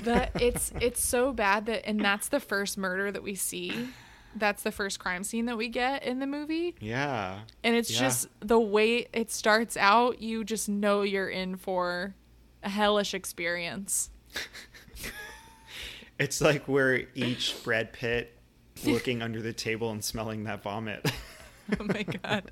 that 0.05 0.41
it's 0.41 0.73
it's 0.81 1.01
so 1.05 1.33
bad 1.33 1.67
that 1.67 1.87
and 1.89 2.01
that's 2.01 2.29
the 2.29 2.41
first 2.41 2.77
murder 2.79 3.11
that 3.13 3.23
we 3.23 3.35
see. 3.35 3.89
That's 4.37 4.63
the 4.63 4.71
first 4.73 4.99
crime 5.01 5.25
scene 5.25 5.47
that 5.47 5.57
we 5.57 5.69
get 5.69 6.05
in 6.05 6.19
the 6.21 6.27
movie. 6.27 6.75
Yeah. 6.81 7.41
And 7.65 7.75
it's 7.75 7.91
Yeah. 7.91 8.01
just 8.01 8.29
the 8.41 8.61
way 8.61 9.07
it 9.13 9.31
starts 9.31 9.77
out, 9.77 10.21
you 10.21 10.45
just 10.45 10.69
know 10.69 11.03
you're 11.03 11.31
in 11.31 11.57
for 11.57 12.15
a 12.63 12.69
hellish 12.69 13.15
experience. 13.15 14.11
It's 16.19 16.41
like 16.41 16.67
we're 16.67 17.07
each 17.15 17.55
Brad 17.63 17.93
Pitt 17.93 18.37
looking 18.85 19.23
under 19.23 19.41
the 19.41 19.53
table 19.53 19.91
and 19.93 20.03
smelling 20.05 20.45
that 20.45 20.63
vomit. 20.63 21.11
Oh 21.79 21.85
my 21.85 22.03
god. 22.03 22.51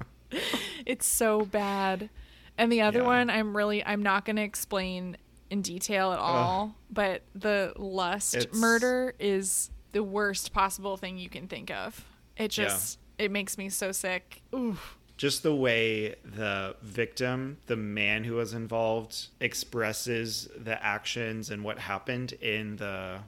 It's 0.85 1.07
so 1.07 1.47
bad. 1.47 2.11
And 2.59 2.71
the 2.71 2.83
other 2.83 2.99
Yeah. 3.01 3.07
one 3.07 3.31
I'm 3.31 3.57
really 3.57 3.83
I'm 3.83 4.03
not 4.03 4.27
going 4.27 4.37
to 4.37 4.43
explain 4.43 5.17
in 5.51 5.63
detail 5.63 6.13
at 6.13 6.19
all, 6.19 6.75
but 6.91 7.23
the 7.35 7.73
lust 7.77 8.35
It's- 8.35 8.55
murder 8.55 9.15
is 9.19 9.71
the 9.93 10.03
worst 10.03 10.53
possible 10.53 10.97
thing 10.97 11.19
you 11.19 11.29
can 11.29 11.47
think 11.49 11.71
of. 11.71 12.05
It 12.37 12.57
Yeah. 12.57 12.65
just 12.67 12.99
it 13.19 13.31
makes 13.31 13.57
me 13.57 13.69
so 13.71 13.93
sick. 13.93 14.43
Ooh. 14.55 14.77
just 15.17 15.43
the 15.43 15.55
way 15.55 16.15
the 16.23 16.77
victim, 16.83 17.57
the 17.65 17.77
man 17.77 18.23
who 18.25 18.35
was 18.35 18.53
involved, 18.53 19.29
expresses 19.41 20.47
the 20.55 20.85
actions 20.85 21.51
and 21.51 21.65
what 21.65 21.79
happened 21.79 22.33
in 22.35 22.77
the 22.77 22.85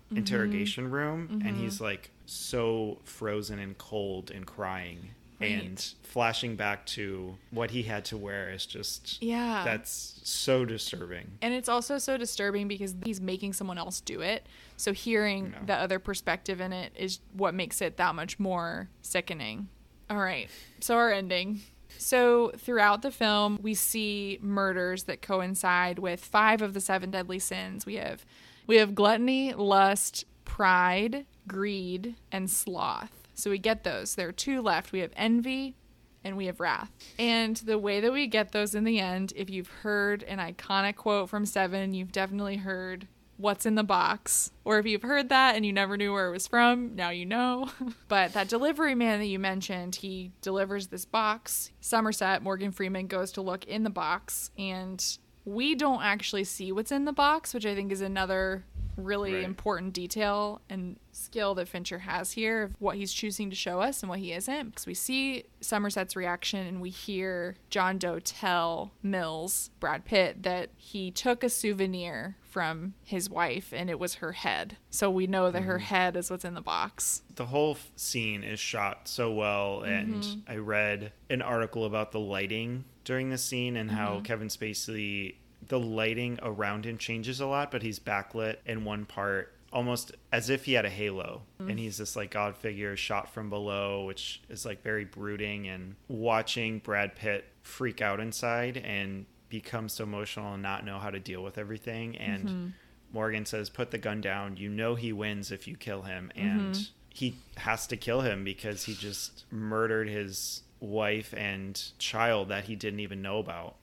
Mm-hmm. 0.09 0.17
interrogation 0.19 0.91
room. 0.91 1.41
And 1.45 1.57
he's 1.57 1.81
like 1.81 2.11
so 2.27 3.01
frozen 3.05 3.59
and 3.59 3.79
cold 3.79 4.31
and 4.31 4.47
crying. 4.47 5.13
And 5.41 5.95
flashing 6.03 6.57
back 6.57 6.85
to 6.87 7.37
what 7.51 7.71
he 7.71 7.85
had 7.85 8.05
to 8.07 8.17
wear 8.17 8.51
is 8.51 8.67
just, 8.67 9.23
Yeah. 9.23 9.63
that's 9.65 10.21
so 10.25 10.65
disturbing. 10.65 11.39
And 11.43 11.55
it's 11.55 11.69
also 11.69 11.99
so 11.99 12.17
disturbing 12.17 12.67
because 12.67 12.95
he's 13.05 13.21
making 13.21 13.53
someone 13.53 13.79
else 13.79 14.01
do 14.01 14.21
it. 14.21 14.47
So 14.77 14.93
hearing 14.93 15.51
No. 15.53 15.59
the 15.67 15.75
other 15.75 15.99
perspective 15.99 16.61
in 16.61 16.73
it 16.73 16.93
is 16.97 17.21
what 17.33 17.55
makes 17.55 17.81
it 17.81 17.97
that 17.99 18.15
much 18.15 18.39
more 18.39 18.89
sickening. 19.03 19.69
All 20.11 20.17
right. 20.19 20.49
So 20.81 20.97
our 20.97 21.13
ending. 21.13 21.61
So 21.99 22.53
throughout 22.57 23.03
the 23.03 23.11
film, 23.11 23.59
we 23.63 23.75
see 23.75 24.39
murders 24.43 25.05
that 25.05 25.23
coincide 25.23 25.99
with 25.99 26.25
five 26.25 26.63
of 26.63 26.75
the 26.75 26.81
seven 26.81 27.11
deadly 27.11 27.39
sins. 27.39 27.87
We 27.87 27.95
have 27.97 28.25
we 28.67 28.77
have 28.77 28.95
gluttony, 28.95 29.55
lust, 29.55 30.25
pride, 30.45 31.25
greed, 31.47 32.15
and 32.31 32.51
sloth. 32.51 33.18
So 33.39 33.51
we 33.51 33.59
get 33.59 33.85
those. 33.85 34.17
There 34.17 34.29
are 34.29 34.33
two 34.33 34.61
left. 34.61 34.91
We 34.91 34.99
have 34.99 35.13
envy, 35.17 35.77
and 36.25 36.37
we 36.37 36.47
have 36.47 36.59
wrath. 36.59 36.91
And 37.19 37.57
the 37.57 37.79
way 37.79 38.01
that 38.01 38.13
we 38.13 38.27
get 38.27 38.51
those 38.51 38.75
in 38.75 38.83
the 38.85 38.99
end, 38.99 39.33
if 39.37 39.49
you've 39.49 39.69
heard 39.69 40.25
an 40.25 40.39
iconic 40.39 40.97
quote 40.97 41.31
from 41.31 41.47
Seven, 41.47 41.95
you've 41.95 42.11
definitely 42.11 42.57
heard 42.57 43.07
what's 43.37 43.65
in 43.65 43.77
the 43.77 43.85
box. 43.85 44.51
Or 44.65 44.81
if 44.81 44.87
you've 44.87 45.03
heard 45.03 45.29
that 45.29 45.55
and 45.55 45.65
you 45.65 45.73
never 45.73 45.97
knew 45.97 46.13
where 46.13 46.27
it 46.27 46.33
was 46.33 46.49
from, 46.49 46.97
now 46.97 47.11
you 47.11 47.25
know. 47.25 47.71
but 48.09 48.33
that 48.33 48.49
delivery 48.49 48.97
man 48.97 49.21
that 49.21 49.27
you 49.27 49.39
mentioned, 49.39 49.95
he 49.95 50.33
delivers 50.43 50.89
this 50.89 51.05
box. 51.05 51.71
Somerset, 51.81 52.43
Morgan 52.43 52.73
Freeman, 52.73 53.07
goes 53.07 53.31
to 53.33 53.41
look 53.41 53.65
in 53.67 53.85
the 53.85 53.91
box, 53.91 54.51
and 54.59 55.03
we 55.45 55.77
don't 55.77 56.03
actually 56.03 56.43
see 56.43 56.73
what's 56.73 56.91
in 56.91 57.05
the 57.05 57.13
box, 57.13 57.55
which 57.55 57.65
I 57.65 57.77
think 57.77 57.93
is 57.93 58.01
another 58.01 58.65
really 58.97 59.35
Right. 59.35 59.45
important 59.45 59.93
detail 59.93 60.61
and 60.69 60.99
skill 61.29 61.55
that 61.55 61.69
Fincher 61.69 61.99
has 62.01 62.33
here 62.33 62.63
of 62.63 62.75
what 62.79 62.97
he's 62.97 63.13
choosing 63.13 63.51
to 63.51 63.57
show 63.57 63.81
us 63.81 64.03
and 64.03 64.09
what 64.09 64.19
he 64.19 64.33
isn't. 64.33 64.71
Because 64.71 64.87
we 64.87 64.95
see 64.95 65.45
Somerset's 65.61 66.17
reaction 66.17 66.67
and 66.67 66.81
we 66.81 66.89
hear 66.91 67.57
John 67.71 67.99
Doe 67.99 68.19
tell 68.19 68.93
Mills, 69.03 69.71
Brad 69.79 70.05
Pitt, 70.07 70.43
that 70.45 70.71
he 70.77 71.11
took 71.11 71.45
a 71.45 71.51
souvenir 71.51 72.37
from 72.43 72.95
his 73.05 73.29
wife 73.29 73.73
and 73.77 73.91
it 73.91 73.99
was 73.99 74.15
her 74.17 74.33
head. 74.33 74.79
So 74.91 75.11
we 75.11 75.27
know 75.27 75.51
that 75.51 75.63
her 75.65 75.79
head 75.81 76.17
is 76.17 76.31
what's 76.31 76.47
in 76.47 76.55
the 76.55 76.63
box. 76.63 77.23
the 77.37 77.47
whole 77.47 77.73
f- 77.73 77.91
scene 77.95 78.43
is 78.43 78.59
shot 78.59 79.07
so 79.07 79.31
well 79.33 79.83
and 79.83 80.09
Mm-hmm. 80.23 80.51
i 80.51 80.57
read 80.57 81.13
an 81.31 81.43
article 81.43 81.85
about 81.85 82.11
the 82.13 82.19
lighting 82.19 82.85
during 83.05 83.29
the 83.31 83.39
scene 83.39 83.77
and 83.77 83.91
Mm-hmm. 83.91 83.99
how 83.99 84.21
kevin 84.25 84.49
spacey 84.49 85.35
the 85.69 85.79
lighting 85.79 86.39
around 86.43 86.85
him 86.87 86.97
changes 86.99 87.41
a 87.41 87.47
lot 87.47 87.71
but 87.71 87.83
he's 87.83 87.99
backlit 88.01 88.57
in 88.67 88.85
one 88.85 89.05
part 89.05 89.53
almost 89.73 90.13
as 90.33 90.49
if 90.51 90.65
he 90.65 90.73
had 90.75 90.85
a 90.85 90.91
halo 90.91 91.43
Mm-hmm. 91.61 91.71
and 91.71 91.79
he's 91.79 91.99
this 91.99 92.17
like 92.17 92.31
god 92.31 92.57
figure 92.57 92.97
shot 92.97 93.33
from 93.33 93.51
below 93.51 94.05
which 94.05 94.41
is 94.49 94.65
like 94.65 94.83
very 94.83 95.05
brooding 95.05 95.67
and 95.69 95.95
watching 96.09 96.79
brad 96.79 97.15
pitt 97.17 97.45
freak 97.63 98.01
out 98.01 98.21
inside 98.21 98.77
and 98.79 99.27
become 99.49 99.89
so 99.89 100.05
emotional 100.05 100.55
and 100.55 100.63
not 100.63 100.85
know 100.85 100.99
how 100.99 101.11
to 101.11 101.19
deal 101.21 101.43
with 101.43 101.59
everything 101.59 102.17
and 102.17 102.45
Mm-hmm. 102.49 102.67
Morgan 103.11 103.47
says, 103.47 103.71
"Put 103.71 103.91
the 103.91 103.97
gun 103.97 104.21
down. 104.21 104.59
You 104.59 104.69
know 104.69 104.95
he 104.95 105.15
wins 105.15 105.51
if 105.51 105.67
you 105.67 105.77
kill 105.79 106.03
him." 106.03 106.31
Mm-hmm. 106.37 106.49
And 106.59 106.89
he 107.09 107.39
has 107.57 107.87
to 107.87 107.97
kill 107.97 108.21
him 108.21 108.45
because 108.45 108.85
he 108.85 108.93
just 108.95 109.47
murdered 109.51 110.11
his 110.11 110.63
wife 110.79 111.33
and 111.35 111.83
child 111.99 112.51
that 112.51 112.65
he 112.65 112.77
didn't 112.77 113.01
even 113.01 113.23
know 113.23 113.39
about. 113.39 113.77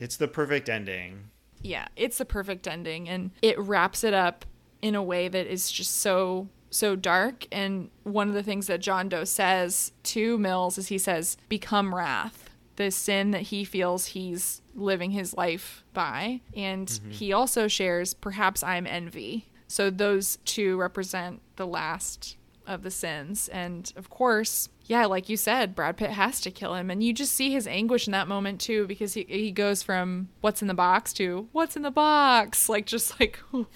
It's 0.00 0.16
the 0.16 0.26
perfect 0.26 0.68
ending. 0.68 1.30
yeah, 1.62 1.86
it's 1.94 2.18
the 2.18 2.24
perfect 2.24 2.66
ending 2.66 3.08
and 3.08 3.30
it 3.42 3.56
wraps 3.60 4.02
it 4.02 4.12
up 4.12 4.44
in 4.84 4.94
a 4.94 5.02
way 5.02 5.28
that 5.28 5.46
is 5.46 5.72
just 5.72 5.96
so 5.96 6.46
so 6.68 6.94
dark 6.94 7.46
and 7.50 7.88
one 8.02 8.28
of 8.28 8.34
the 8.34 8.42
things 8.42 8.66
that 8.66 8.80
John 8.80 9.08
Doe 9.08 9.24
says 9.24 9.92
to 10.02 10.36
Mills 10.36 10.76
is 10.76 10.88
he 10.88 10.98
says 10.98 11.38
become 11.48 11.94
wrath 11.94 12.50
the 12.76 12.90
sin 12.90 13.30
that 13.30 13.42
he 13.42 13.64
feels 13.64 14.06
he's 14.06 14.60
living 14.74 15.12
his 15.12 15.32
life 15.32 15.84
by 15.94 16.42
and 16.54 16.86
mm-hmm. 16.86 17.10
he 17.12 17.32
also 17.32 17.66
shares 17.66 18.12
perhaps 18.12 18.62
I'm 18.62 18.86
envy 18.86 19.48
so 19.68 19.88
those 19.88 20.36
two 20.44 20.76
represent 20.76 21.40
the 21.56 21.66
last 21.66 22.36
of 22.66 22.82
the 22.82 22.90
sins 22.90 23.48
and 23.48 23.90
of 23.96 24.10
course 24.10 24.68
yeah, 24.86 25.06
like 25.06 25.30
you 25.30 25.38
said, 25.38 25.74
Brad 25.74 25.96
Pitt 25.96 26.10
has 26.10 26.42
to 26.42 26.50
kill 26.50 26.74
him. 26.74 26.90
And 26.90 27.02
you 27.02 27.14
just 27.14 27.32
see 27.32 27.50
his 27.50 27.66
anguish 27.66 28.06
in 28.06 28.12
that 28.12 28.28
moment 28.28 28.60
too, 28.60 28.86
because 28.86 29.14
he, 29.14 29.24
he 29.26 29.50
goes 29.50 29.82
from 29.82 30.28
what's 30.42 30.60
in 30.60 30.68
the 30.68 30.74
box 30.74 31.14
to 31.14 31.48
what's 31.52 31.74
in 31.74 31.80
the 31.80 31.90
box. 31.90 32.68
Like, 32.68 32.84
just 32.84 33.18
like. 33.18 33.40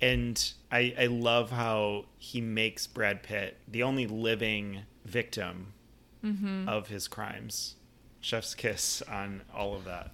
and 0.00 0.52
I, 0.70 0.94
I 0.98 1.06
love 1.06 1.50
how 1.50 2.06
he 2.18 2.40
makes 2.40 2.86
Brad 2.86 3.22
Pitt 3.22 3.58
the 3.68 3.82
only 3.82 4.06
living 4.06 4.82
victim 5.04 5.72
mm-hmm. 6.24 6.68
of 6.68 6.88
his 6.88 7.08
crimes. 7.08 7.76
Chef's 8.20 8.54
kiss 8.54 9.02
on 9.02 9.42
all 9.54 9.74
of 9.74 9.84
that. 9.84 10.10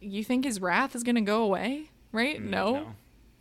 You 0.00 0.24
think 0.24 0.44
his 0.44 0.60
wrath 0.60 0.94
is 0.94 1.02
going 1.02 1.14
to 1.14 1.20
go 1.20 1.42
away? 1.42 1.90
Right? 2.12 2.40
Mm, 2.40 2.50
no. 2.50 2.72
no. 2.72 2.94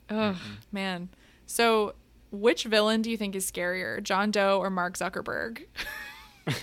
Oh, 0.09 0.15
mm-hmm. 0.15 0.53
man. 0.71 1.09
So, 1.45 1.95
which 2.31 2.63
villain 2.63 3.01
do 3.01 3.11
you 3.11 3.17
think 3.17 3.35
is 3.35 3.49
scarier, 3.49 4.01
John 4.01 4.31
Doe 4.31 4.59
or 4.59 4.69
Mark 4.69 4.97
Zuckerberg? 4.97 5.63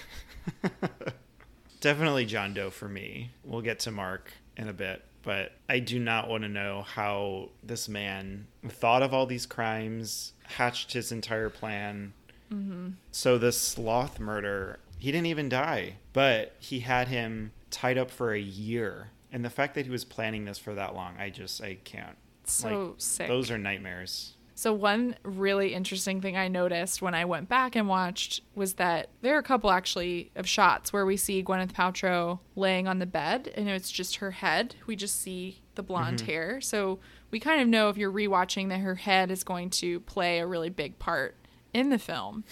Definitely 1.81 2.27
John 2.27 2.55
Doe 2.55 2.71
for 2.71 2.89
me. 2.89 3.31
We'll 3.45 3.63
get 3.63 3.81
to 3.81 3.91
Mark 3.91 4.33
in 4.57 4.69
a 4.69 4.73
bit, 4.73 5.05
but 5.23 5.53
I 5.69 5.79
do 5.79 5.99
not 5.99 6.29
want 6.29 6.43
to 6.43 6.49
know 6.49 6.83
how 6.83 7.51
this 7.63 7.89
man 7.89 8.47
thought 8.67 9.03
of 9.03 9.13
all 9.13 9.27
these 9.27 9.47
crimes, 9.47 10.33
hatched 10.45 10.93
his 10.93 11.13
entire 11.13 11.51
plan. 11.51 12.13
Mm-hmm. 12.53 12.89
So, 13.13 13.39
this 13.39 13.61
sloth 13.61 14.19
murder, 14.19 14.81
he 14.99 15.13
didn't 15.13 15.27
even 15.27 15.49
die, 15.49 15.97
but 16.13 16.57
he 16.59 16.81
had 16.81 17.09
him 17.09 17.53
tied 17.71 17.99
up 17.99 18.11
for 18.11 18.33
a 18.33 18.41
year. 18.41 19.11
And 19.33 19.45
the 19.45 19.51
fact 19.51 19.75
that 19.77 19.87
he 19.87 19.91
was 19.91 20.05
planning 20.05 20.45
this 20.45 20.59
for 20.59 20.75
that 20.75 20.95
long, 20.95 21.15
I 21.19 21.31
just, 21.31 21.63
I 21.63 21.75
can't. 21.85 22.17
So 22.45 22.69
like, 22.69 22.95
sick. 22.99 23.29
Those 23.29 23.51
are 23.51 23.59
nightmares. 23.59 24.35
So, 24.61 24.75
one 24.75 25.17
really 25.23 25.73
interesting 25.73 26.21
thing 26.21 26.37
I 26.37 26.49
noticed 26.49 27.01
when 27.01 27.15
I 27.15 27.25
went 27.25 27.49
back 27.49 27.77
and 27.77 27.89
watched 27.89 28.43
was 28.55 28.75
that 28.75 29.09
there 29.23 29.35
are 29.35 29.39
a 29.39 29.43
couple 29.43 29.71
actually 29.71 30.33
of 30.37 30.47
shots 30.47 30.93
where 30.93 31.07
we 31.07 31.17
see 31.17 31.43
Gwyneth 31.43 31.73
Paltrow 31.73 32.41
laying 32.57 32.87
on 32.87 32.99
the 32.99 33.07
bed 33.07 33.51
and 33.55 33.71
it's 33.71 33.91
just 33.91 34.17
her 34.17 34.33
head. 34.33 34.75
We 34.87 34.97
just 34.97 35.19
see 35.19 35.63
the 35.77 35.83
blonde 35.83 36.19
mm-hmm. 36.19 36.27
hair. 36.27 36.61
So, 36.61 36.99
we 37.31 37.41
kind 37.41 37.63
of 37.63 37.69
know 37.69 37.89
if 37.89 37.97
you're 37.97 38.13
rewatching 38.13 38.69
that 38.69 38.81
her 38.81 38.97
head 38.97 39.31
is 39.31 39.45
going 39.45 39.71
to 39.71 40.01
play 40.01 40.41
a 40.41 40.47
really 40.47 40.69
big 40.69 40.99
part 40.99 41.37
in 41.73 41.89
the 41.89 41.99
film. 41.99 42.45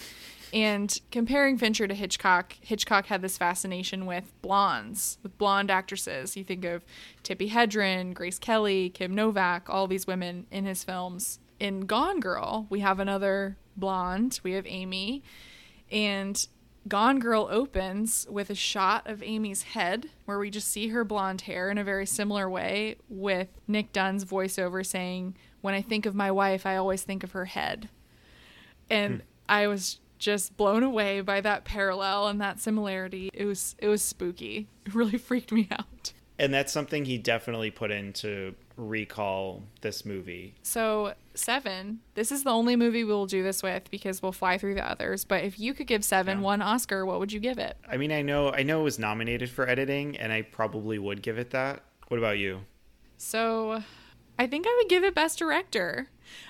And 0.51 0.99
comparing 1.11 1.59
Fincher 1.59 1.87
to 1.87 1.93
Hitchcock, 1.93 2.55
Hitchcock 2.59 3.05
had 3.05 3.21
this 3.21 3.37
fascination 3.37 4.07
with 4.07 4.33
blondes, 4.41 5.19
with 5.21 5.37
blonde 5.37 5.69
actresses. 5.69 6.35
You 6.35 6.43
think 6.43 6.65
of 6.65 6.83
Tippi 7.23 7.51
Hedren, 7.51 8.15
Grace 8.15 8.39
Kelly, 8.39 8.89
Kim 8.89 9.13
Novak, 9.13 9.69
all 9.69 9.85
these 9.85 10.07
women 10.07 10.47
in 10.49 10.65
his 10.65 10.83
films 10.83 11.37
in 11.59 11.81
Gone 11.81 12.19
Girl, 12.19 12.67
we 12.69 12.79
have 12.79 12.99
another 12.99 13.57
blonde. 13.75 14.39
We 14.43 14.53
have 14.53 14.65
Amy. 14.67 15.23
And 15.91 16.47
Gone 16.87 17.19
Girl 17.19 17.47
opens 17.51 18.25
with 18.29 18.49
a 18.49 18.55
shot 18.55 19.07
of 19.07 19.21
Amy's 19.23 19.63
head 19.63 20.09
where 20.25 20.39
we 20.39 20.49
just 20.49 20.69
see 20.69 20.89
her 20.89 21.03
blonde 21.03 21.41
hair 21.41 21.69
in 21.69 21.77
a 21.77 21.83
very 21.83 22.05
similar 22.05 22.49
way 22.49 22.95
with 23.09 23.47
Nick 23.67 23.91
Dunne's 23.91 24.25
voiceover 24.25 24.85
saying, 24.85 25.35
When 25.61 25.73
I 25.73 25.81
think 25.81 26.05
of 26.05 26.15
my 26.15 26.31
wife, 26.31 26.65
I 26.65 26.75
always 26.75 27.03
think 27.03 27.23
of 27.23 27.31
her 27.31 27.45
head. 27.45 27.89
And 28.89 29.15
hmm. 29.15 29.21
I 29.47 29.67
was 29.67 29.99
just 30.19 30.57
blown 30.57 30.83
away 30.83 31.21
by 31.21 31.41
that 31.41 31.63
parallel 31.63 32.27
and 32.27 32.39
that 32.41 32.59
similarity. 32.59 33.29
It 33.33 33.45
was 33.45 33.75
it 33.79 33.87
was 33.87 34.01
spooky. 34.01 34.67
It 34.85 34.95
really 34.95 35.19
freaked 35.19 35.51
me 35.51 35.67
out. 35.71 35.85
And 36.39 36.53
that's 36.53 36.71
something 36.71 37.05
he 37.05 37.17
definitely 37.17 37.69
put 37.69 37.91
into 37.91 38.55
recall 38.77 39.63
this 39.81 40.05
movie. 40.05 40.55
So, 40.63 41.13
Seven, 41.33 41.99
this 42.15 42.31
is 42.31 42.43
the 42.43 42.49
only 42.49 42.75
movie 42.75 43.03
we'll 43.03 43.25
do 43.25 43.43
this 43.43 43.61
with 43.61 43.91
because 43.91 44.21
we'll 44.21 44.31
fly 44.31 44.57
through 44.57 44.75
the 44.75 44.89
others. 44.89 45.25
But 45.25 45.43
if 45.43 45.59
you 45.59 45.73
could 45.73 45.87
give 45.87 46.03
Seven 46.03 46.39
yeah. 46.39 46.43
one 46.43 46.61
Oscar, 46.61 47.05
what 47.05 47.19
would 47.19 47.31
you 47.31 47.39
give 47.39 47.59
it? 47.59 47.77
I 47.89 47.97
mean, 47.97 48.11
I 48.11 48.21
know 48.21 48.51
I 48.51 48.63
know 48.63 48.81
it 48.81 48.83
was 48.83 48.97
nominated 48.97 49.49
for 49.49 49.67
editing, 49.67 50.17
and 50.17 50.31
I 50.31 50.41
probably 50.41 50.97
would 50.97 51.21
give 51.21 51.37
it 51.37 51.51
that. 51.51 51.83
What 52.07 52.17
about 52.17 52.37
you? 52.37 52.61
So, 53.17 53.83
I 54.39 54.47
think 54.47 54.65
I 54.65 54.75
would 54.81 54.89
give 54.89 55.03
it 55.03 55.13
Best 55.13 55.37
Director. 55.37 56.07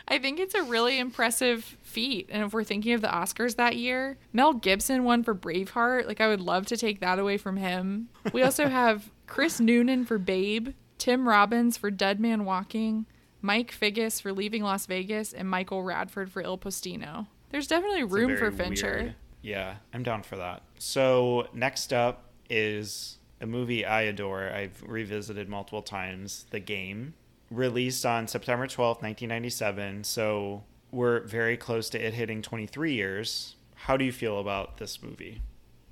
I 0.07 0.19
think 0.19 0.39
it's 0.39 0.53
a 0.53 0.61
really 0.61 0.99
impressive 0.99 1.77
feat. 1.81 2.29
And 2.31 2.43
if 2.43 2.53
we're 2.53 2.63
thinking 2.63 2.93
of 2.93 3.01
the 3.01 3.07
Oscars 3.07 3.55
that 3.55 3.77
year, 3.77 4.17
Mel 4.31 4.53
Gibson 4.53 5.03
won 5.03 5.23
for 5.23 5.33
Braveheart. 5.33 6.05
Like, 6.05 6.21
I 6.21 6.27
would 6.27 6.41
love 6.41 6.67
to 6.67 6.77
take 6.77 6.99
that 6.99 7.17
away 7.17 7.37
from 7.37 7.57
him. 7.57 8.09
We 8.31 8.43
also 8.43 8.67
have 8.69 9.09
Chris 9.29 9.59
Noonan 9.59 10.05
for 10.05 10.17
Babe. 10.17 10.69
Tim 10.97 11.29
Robbins 11.29 11.77
for 11.77 11.89
Dead 11.89 12.19
Man 12.19 12.43
Walking, 12.43 13.05
Mike 13.41 13.71
Figgis 13.71 14.21
for 14.21 14.33
Leaving 14.33 14.63
Las 14.63 14.85
Vegas, 14.85 15.31
and 15.31 15.49
Michael 15.49 15.81
Radford 15.81 16.29
for 16.29 16.41
Il 16.41 16.57
Postino. 16.57 17.27
There's 17.51 17.67
definitely 17.67 18.03
room 18.03 18.35
for 18.35 18.51
Fincher. 18.51 18.99
Weird. 19.01 19.15
Yeah, 19.41 19.75
I'm 19.93 20.03
down 20.03 20.23
for 20.23 20.35
that. 20.35 20.63
So 20.77 21.47
next 21.53 21.93
up 21.93 22.25
is 22.49 23.17
a 23.39 23.47
movie 23.47 23.85
I 23.85 24.01
adore. 24.01 24.49
I've 24.49 24.83
revisited 24.85 25.47
multiple 25.47 25.81
times. 25.81 26.45
The 26.49 26.59
Game, 26.59 27.13
released 27.49 28.05
on 28.05 28.27
September 28.27 28.67
12th, 28.67 29.01
1997. 29.01 30.03
So 30.03 30.63
we're 30.91 31.21
very 31.21 31.55
close 31.55 31.89
to 31.91 32.05
it 32.05 32.13
hitting 32.13 32.41
23 32.41 32.93
years. 32.93 33.55
How 33.75 33.95
do 33.95 34.03
you 34.03 34.11
feel 34.11 34.39
about 34.39 34.77
this 34.77 35.01
movie? 35.01 35.41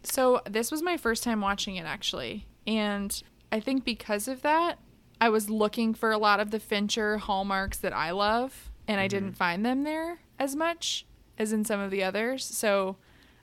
So 0.04 0.42
this 0.50 0.70
was 0.70 0.82
my 0.82 0.98
first 0.98 1.24
time 1.24 1.42
watching 1.42 1.78
it 1.78 1.86
actually, 1.86 2.46
and 2.68 3.24
I 3.52 3.60
think 3.60 3.86
because 3.86 4.28
of 4.28 4.42
that, 4.44 4.78
I 5.20 5.30
was 5.30 5.50
looking 5.50 5.94
for 5.94 6.12
a 6.12 6.18
lot 6.18 6.40
of 6.40 6.52
the 6.52 6.60
Fincher 6.60 7.18
hallmarks 7.18 7.78
that 7.78 7.94
I 7.94 8.12
love, 8.12 8.70
and 8.88 8.98
mm-hmm. 8.98 9.06
I 9.06 9.08
didn't 9.08 9.34
find 9.34 9.66
them 9.66 9.84
there 9.84 10.20
as 10.38 10.56
much 10.56 11.06
as 11.38 11.54
in 11.54 11.66
some 11.66 11.80
of 11.80 11.90
the 11.90 12.04
others. 12.04 12.44
So 12.46 12.98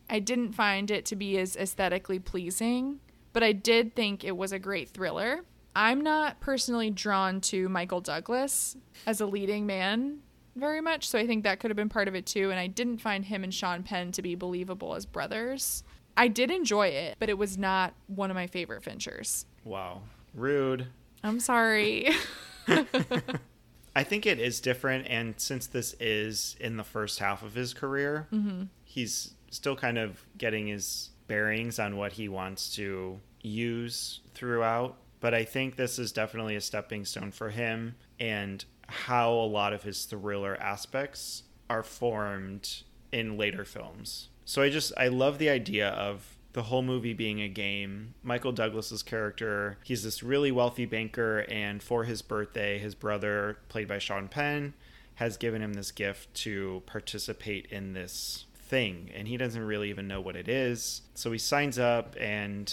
I 0.08 0.18
didn't 0.18 0.52
find 0.52 0.90
it 0.90 1.04
to 1.06 1.16
be 1.16 1.38
as 1.38 1.56
aesthetically 1.56 2.18
pleasing, 2.18 3.00
but 3.32 3.42
I 3.42 3.52
did 3.52 3.96
think 3.96 4.22
it 4.22 4.36
was 4.36 4.52
a 4.52 4.58
great 4.58 4.90
thriller. 4.90 5.40
I'm 5.74 6.02
not 6.02 6.40
personally 6.40 6.90
drawn 6.90 7.40
to 7.42 7.68
Michael 7.68 8.00
Douglas 8.00 8.76
as 9.06 9.20
a 9.20 9.26
leading 9.26 9.66
man 9.66 10.20
very 10.54 10.80
much, 10.80 11.08
so 11.08 11.18
I 11.18 11.26
think 11.26 11.42
that 11.42 11.58
could 11.58 11.70
have 11.70 11.76
been 11.76 11.88
part 11.88 12.06
of 12.06 12.14
it 12.14 12.26
too. 12.26 12.50
And 12.50 12.60
I 12.60 12.68
didn't 12.68 12.98
find 12.98 13.24
him 13.24 13.42
and 13.42 13.52
Sean 13.52 13.82
Penn 13.82 14.12
to 14.12 14.22
be 14.22 14.36
believable 14.36 14.94
as 14.94 15.04
brothers. 15.04 15.82
I 16.16 16.28
did 16.28 16.50
enjoy 16.50 16.88
it, 16.88 17.16
but 17.18 17.28
it 17.28 17.38
was 17.38 17.58
not 17.58 17.94
one 18.06 18.30
of 18.30 18.34
my 18.34 18.46
favorite 18.46 18.82
Finchers. 18.82 19.44
Wow. 19.64 20.02
Rude. 20.34 20.86
I'm 21.22 21.40
sorry. 21.40 22.10
I 23.96 24.02
think 24.02 24.26
it 24.26 24.40
is 24.40 24.60
different, 24.60 25.06
and 25.08 25.34
since 25.38 25.66
this 25.66 25.94
is 26.00 26.56
in 26.58 26.76
the 26.76 26.84
first 26.84 27.20
half 27.20 27.42
of 27.42 27.54
his 27.54 27.72
career, 27.72 28.26
mm-hmm. 28.32 28.64
he's 28.82 29.34
still 29.50 29.76
kind 29.76 29.98
of 29.98 30.24
getting 30.36 30.66
his 30.66 31.10
bearings 31.28 31.78
on 31.78 31.96
what 31.96 32.12
he 32.12 32.28
wants 32.28 32.74
to 32.76 33.20
use 33.40 34.20
throughout. 34.34 34.96
But 35.20 35.32
I 35.32 35.44
think 35.44 35.76
this 35.76 35.98
is 35.98 36.12
definitely 36.12 36.56
a 36.56 36.60
stepping 36.60 37.04
stone 37.04 37.30
for 37.30 37.50
him 37.50 37.94
and 38.18 38.64
how 38.88 39.32
a 39.32 39.46
lot 39.46 39.72
of 39.72 39.82
his 39.82 40.04
thriller 40.04 40.56
aspects 40.60 41.44
are 41.70 41.82
formed 41.82 42.82
in 43.12 43.38
later 43.38 43.64
films. 43.64 44.28
So 44.44 44.62
I 44.62 44.70
just 44.70 44.92
I 44.96 45.08
love 45.08 45.38
the 45.38 45.48
idea 45.48 45.88
of 45.88 46.36
the 46.52 46.62
whole 46.62 46.82
movie 46.82 47.14
being 47.14 47.40
a 47.40 47.48
game. 47.48 48.14
Michael 48.22 48.52
Douglas's 48.52 49.02
character, 49.02 49.76
he's 49.84 50.04
this 50.04 50.22
really 50.22 50.52
wealthy 50.52 50.86
banker, 50.86 51.40
and 51.48 51.82
for 51.82 52.04
his 52.04 52.22
birthday, 52.22 52.78
his 52.78 52.94
brother, 52.94 53.58
played 53.68 53.88
by 53.88 53.98
Sean 53.98 54.28
Penn, 54.28 54.72
has 55.16 55.36
given 55.36 55.60
him 55.60 55.74
this 55.74 55.90
gift 55.90 56.32
to 56.34 56.82
participate 56.86 57.66
in 57.66 57.92
this 57.92 58.46
thing, 58.54 59.10
and 59.14 59.26
he 59.26 59.36
doesn't 59.36 59.62
really 59.64 59.90
even 59.90 60.06
know 60.06 60.20
what 60.20 60.36
it 60.36 60.48
is. 60.48 61.02
So 61.14 61.32
he 61.32 61.38
signs 61.38 61.78
up 61.78 62.14
and 62.20 62.72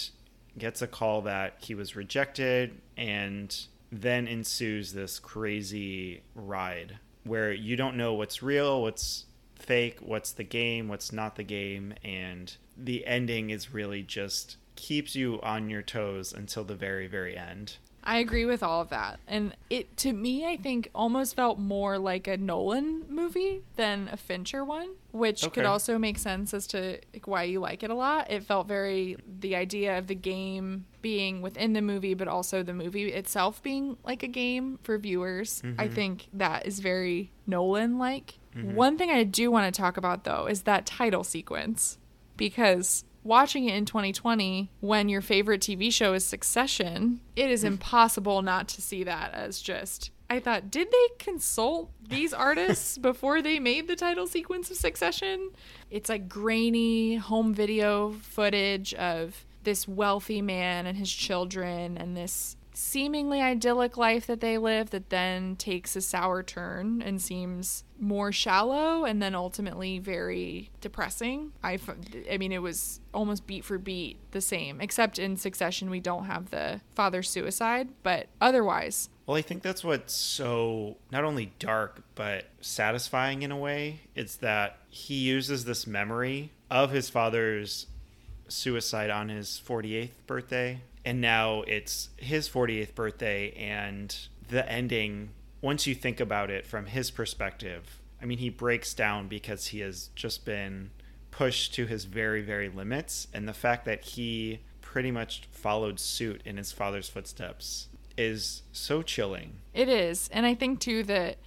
gets 0.58 0.82
a 0.82 0.88
call 0.88 1.24
that 1.24 1.56
he 1.60 1.74
was 1.74 1.96
rejected, 1.96 2.80
and 2.98 3.56
then 3.92 4.28
ensues 4.28 4.94
this 4.94 5.18
crazy 5.18 6.22
ride 6.36 7.00
where 7.24 7.52
you 7.52 7.76
don't 7.76 7.98
know 7.98 8.14
what's 8.14 8.44
real, 8.44 8.82
what's 8.82 9.26
fake, 9.62 10.00
what's 10.02 10.32
the 10.32 10.44
game, 10.44 10.88
what's 10.88 11.12
not 11.12 11.36
the 11.36 11.44
game, 11.44 11.94
and 12.04 12.56
the 12.78 13.06
ending 13.06 13.50
is 13.50 13.74
really 13.74 14.02
just 14.02 14.58
keeps 14.76 15.16
you 15.16 15.40
on 15.42 15.70
your 15.70 15.82
toes 15.82 16.34
until 16.34 16.64
the 16.64 16.76
very 16.76 17.08
very 17.08 17.38
end. 17.38 17.78
I 18.04 18.18
agree 18.18 18.46
with 18.46 18.64
all 18.64 18.82
of 18.82 18.90
that. 18.90 19.20
And 19.28 19.56
it 19.70 19.96
to 19.98 20.14
me 20.14 20.48
I 20.48 20.58
think 20.58 20.90
almost 20.96 21.36
felt 21.36 21.60
more 21.60 22.00
like 22.00 22.28
a 22.28 22.38
Nolan 22.38 23.06
movie 23.10 23.62
than 23.76 24.10
a 24.12 24.18
Fincher 24.18 24.66
one, 24.66 24.90
which 25.12 25.44
okay. 25.44 25.52
could 25.52 25.66
also 25.66 25.98
make 26.00 26.18
sense 26.18 26.54
as 26.54 26.66
to 26.68 27.00
like, 27.14 27.28
why 27.28 27.44
you 27.44 27.60
like 27.60 27.84
it 27.84 27.92
a 27.92 27.96
lot. 27.96 28.32
It 28.32 28.44
felt 28.44 28.68
very 28.68 29.18
the 29.40 29.56
idea 29.56 29.98
of 29.98 30.08
the 30.08 30.16
game 30.16 30.86
being 31.02 31.42
within 31.42 31.74
the 31.74 31.82
movie 31.82 32.14
but 32.14 32.28
also 32.28 32.64
the 32.64 32.74
movie 32.74 33.12
itself 33.12 33.62
being 33.62 33.98
like 34.04 34.24
a 34.24 34.28
game 34.28 34.80
for 34.84 34.98
viewers. 34.98 35.62
Mm-hmm. 35.62 35.82
I 35.82 35.88
think 35.88 36.28
that 36.34 36.66
is 36.66 36.80
very 36.80 37.32
Nolan 37.46 38.00
like. 38.00 38.36
Mm-hmm. 38.56 38.76
One 38.76 38.98
thing 38.98 39.10
I 39.10 39.24
do 39.24 39.50
want 39.52 39.74
to 39.74 39.82
talk 39.82 39.98
about 39.98 40.24
though 40.24 40.48
is 40.48 40.64
that 40.64 40.86
title 40.86 41.24
sequence 41.24 41.98
because 42.38 43.04
watching 43.24 43.66
it 43.66 43.76
in 43.76 43.86
2020 43.86 44.72
when 44.80 45.10
your 45.10 45.22
favorite 45.22 45.62
TV 45.62 45.92
show 45.92 46.14
is 46.14 46.26
Succession, 46.26 47.22
it 47.36 47.50
is 47.50 47.64
impossible 47.64 48.42
not 48.42 48.68
to 48.70 48.82
see 48.82 49.04
that 49.04 49.34
as 49.34 49.62
just 49.62 50.12
I 50.32 50.40
thought, 50.40 50.72
did 50.72 50.90
they 50.90 51.08
consult 51.20 51.92
these 52.08 52.34
artists 52.34 52.98
before 53.10 53.42
they 53.42 53.60
made 53.60 53.90
the 53.90 53.98
title 53.98 54.28
sequence 54.28 54.72
of 54.72 54.78
Succession? 54.78 55.50
It's 55.90 56.08
like 56.08 56.30
grainy 56.30 57.16
home 57.16 57.54
video 57.54 58.12
footage 58.12 58.94
of 58.94 59.46
this 59.64 59.90
wealthy 59.90 60.42
man 60.42 60.86
and 60.86 60.98
his 60.98 61.12
children 61.12 61.98
and 61.98 62.16
this 62.16 62.56
seemingly 62.82 63.42
idyllic 63.42 63.96
life 63.96 64.26
that 64.26 64.42
they 64.42 64.58
live 64.58 64.90
that 64.90 65.10
then 65.10 65.56
takes 65.56 65.96
a 65.96 66.02
sour 66.02 66.42
turn 66.42 67.02
and 67.02 67.22
seems 67.22 67.84
more 68.00 68.32
shallow 68.32 69.06
and 69.06 69.22
then 69.22 69.36
ultimately 69.36 70.00
very 70.00 70.72
depressing. 70.82 71.52
I, 71.64 71.78
I 72.30 72.38
mean, 72.40 72.52
it 72.52 72.62
was 72.62 73.00
almost 73.14 73.46
beat 73.46 73.64
for 73.64 73.78
beat 73.78 74.18
the 74.32 74.42
same, 74.42 74.82
except 74.82 75.20
in 75.20 75.38
Succession, 75.38 75.92
we 75.92 76.00
don't 76.00 76.26
have 76.26 76.50
the 76.50 76.82
father 76.96 77.22
suicide, 77.22 77.90
but 78.02 78.28
otherwise. 78.42 79.10
Well, 79.28 79.38
I 79.38 79.44
think 79.44 79.62
that's 79.62 79.84
what's 79.84 80.16
so 80.16 80.98
not 81.12 81.24
only 81.24 81.54
dark, 81.60 82.02
but 82.16 82.46
satisfying 82.62 83.44
in 83.44 83.52
a 83.52 83.58
way. 83.58 84.02
It's 84.16 84.36
that 84.38 84.80
he 84.90 85.16
uses 85.16 85.66
this 85.66 85.86
memory 85.86 86.52
of 86.72 86.92
his 86.92 87.10
father's 87.10 87.86
suicide 88.48 89.12
on 89.12 89.30
his 89.30 89.62
48th 89.66 90.10
birthday 90.26 90.82
and 91.06 91.22
now 91.22 91.62
it's 91.64 92.10
his 92.18 92.48
48th 92.50 92.96
birthday 92.96 93.52
and 93.54 94.28
the 94.50 94.70
ending 94.72 95.30
once 95.62 95.88
you 95.88 95.96
think 95.96 96.20
about 96.20 96.50
it 96.50 96.66
from 96.66 96.86
his 96.86 97.12
perspective 97.12 98.00
i 98.22 98.26
mean 98.26 98.38
he 98.38 98.50
breaks 98.50 98.94
down 98.94 99.28
because 99.28 99.68
he 99.68 99.80
has 99.80 100.10
just 100.16 100.46
been 100.46 100.92
pushed 101.32 101.74
to 101.74 101.86
his 101.86 102.06
very 102.06 102.42
very 102.42 102.70
limits. 102.70 103.28
And 103.34 103.48
the 103.48 103.54
fact 103.54 103.86
that 103.86 104.04
he 104.04 104.60
pretty 104.82 105.12
much 105.12 105.48
followed 105.52 106.00
suit 106.00 106.42
in 106.46 106.58
his 106.58 106.72
father's 106.72 107.10
footsteps 107.10 107.88
is 108.18 108.62
so 108.74 109.02
chilling. 109.02 109.54
It 109.74 109.90
is. 109.90 110.30
And 110.32 110.46
i 110.46 110.54
think 110.54 110.80
too 110.80 111.04
that 111.04 111.38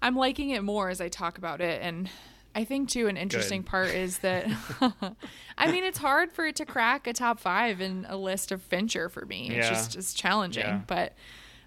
i'm 0.00 0.16
liking 0.16 0.50
it 0.50 0.62
more 0.62 0.88
as 0.88 1.00
i 1.00 1.08
talk 1.08 1.38
about 1.38 1.60
it 1.60 1.82
and 1.82 2.08
I 2.56 2.64
think 2.64 2.88
too 2.88 3.06
an 3.06 3.18
interesting 3.18 3.60
Good. 3.60 3.68
part 3.68 3.88
is 3.88 4.18
that 4.18 4.46
I 5.58 5.70
mean 5.70 5.84
it's 5.84 5.98
hard 5.98 6.32
for 6.32 6.46
it 6.46 6.56
to 6.56 6.64
crack 6.64 7.06
a 7.06 7.12
top 7.12 7.38
five 7.38 7.82
in 7.82 8.06
a 8.08 8.16
list 8.16 8.50
of 8.50 8.62
Fincher 8.62 9.10
for 9.10 9.26
me. 9.26 9.50
It's 9.50 9.56
yeah. 9.56 9.68
just 9.68 9.94
it's 9.94 10.14
challenging. 10.14 10.64
Yeah. 10.64 10.80
But 10.86 11.12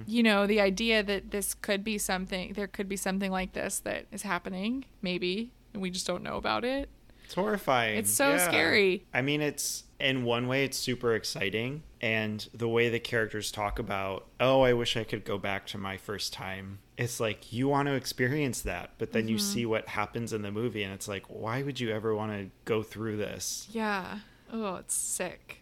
you 0.07 0.23
know, 0.23 0.47
the 0.47 0.61
idea 0.61 1.03
that 1.03 1.29
this 1.29 1.53
could 1.53 1.83
be 1.83 1.99
something 1.99 2.53
there 2.53 2.67
could 2.67 2.89
be 2.89 2.95
something 2.95 3.31
like 3.31 3.53
this 3.53 3.79
that 3.81 4.07
is 4.11 4.23
happening, 4.23 4.85
maybe, 5.03 5.51
and 5.73 5.81
we 5.83 5.91
just 5.91 6.07
don't 6.07 6.23
know 6.23 6.37
about 6.37 6.65
it. 6.65 6.89
It's 7.29 7.35
horrifying. 7.35 7.99
It's 7.99 8.09
so 8.09 8.31
yeah. 8.31 8.47
scary. 8.47 9.05
I 9.13 9.21
mean 9.21 9.41
it's 9.43 9.83
in 9.99 10.23
one 10.23 10.47
way 10.47 10.63
it's 10.63 10.79
super 10.79 11.13
exciting 11.13 11.83
and 12.01 12.49
the 12.55 12.67
way 12.67 12.89
the 12.89 12.99
characters 12.99 13.51
talk 13.51 13.77
about 13.77 14.25
oh 14.39 14.61
i 14.61 14.73
wish 14.73 14.95
i 14.95 15.03
could 15.03 15.25
go 15.25 15.37
back 15.37 15.67
to 15.67 15.77
my 15.77 15.97
first 15.97 16.31
time 16.31 16.79
it's 16.97 17.19
like 17.19 17.51
you 17.51 17.67
want 17.67 17.87
to 17.87 17.93
experience 17.93 18.61
that 18.61 18.91
but 18.97 19.11
then 19.11 19.23
mm-hmm. 19.23 19.33
you 19.33 19.37
see 19.37 19.65
what 19.65 19.87
happens 19.89 20.31
in 20.31 20.41
the 20.41 20.51
movie 20.51 20.83
and 20.83 20.93
it's 20.93 21.07
like 21.07 21.25
why 21.27 21.61
would 21.61 21.79
you 21.79 21.91
ever 21.91 22.15
want 22.15 22.31
to 22.31 22.49
go 22.65 22.81
through 22.81 23.17
this 23.17 23.67
yeah 23.71 24.19
oh 24.53 24.75
it's 24.75 24.95
sick 24.95 25.61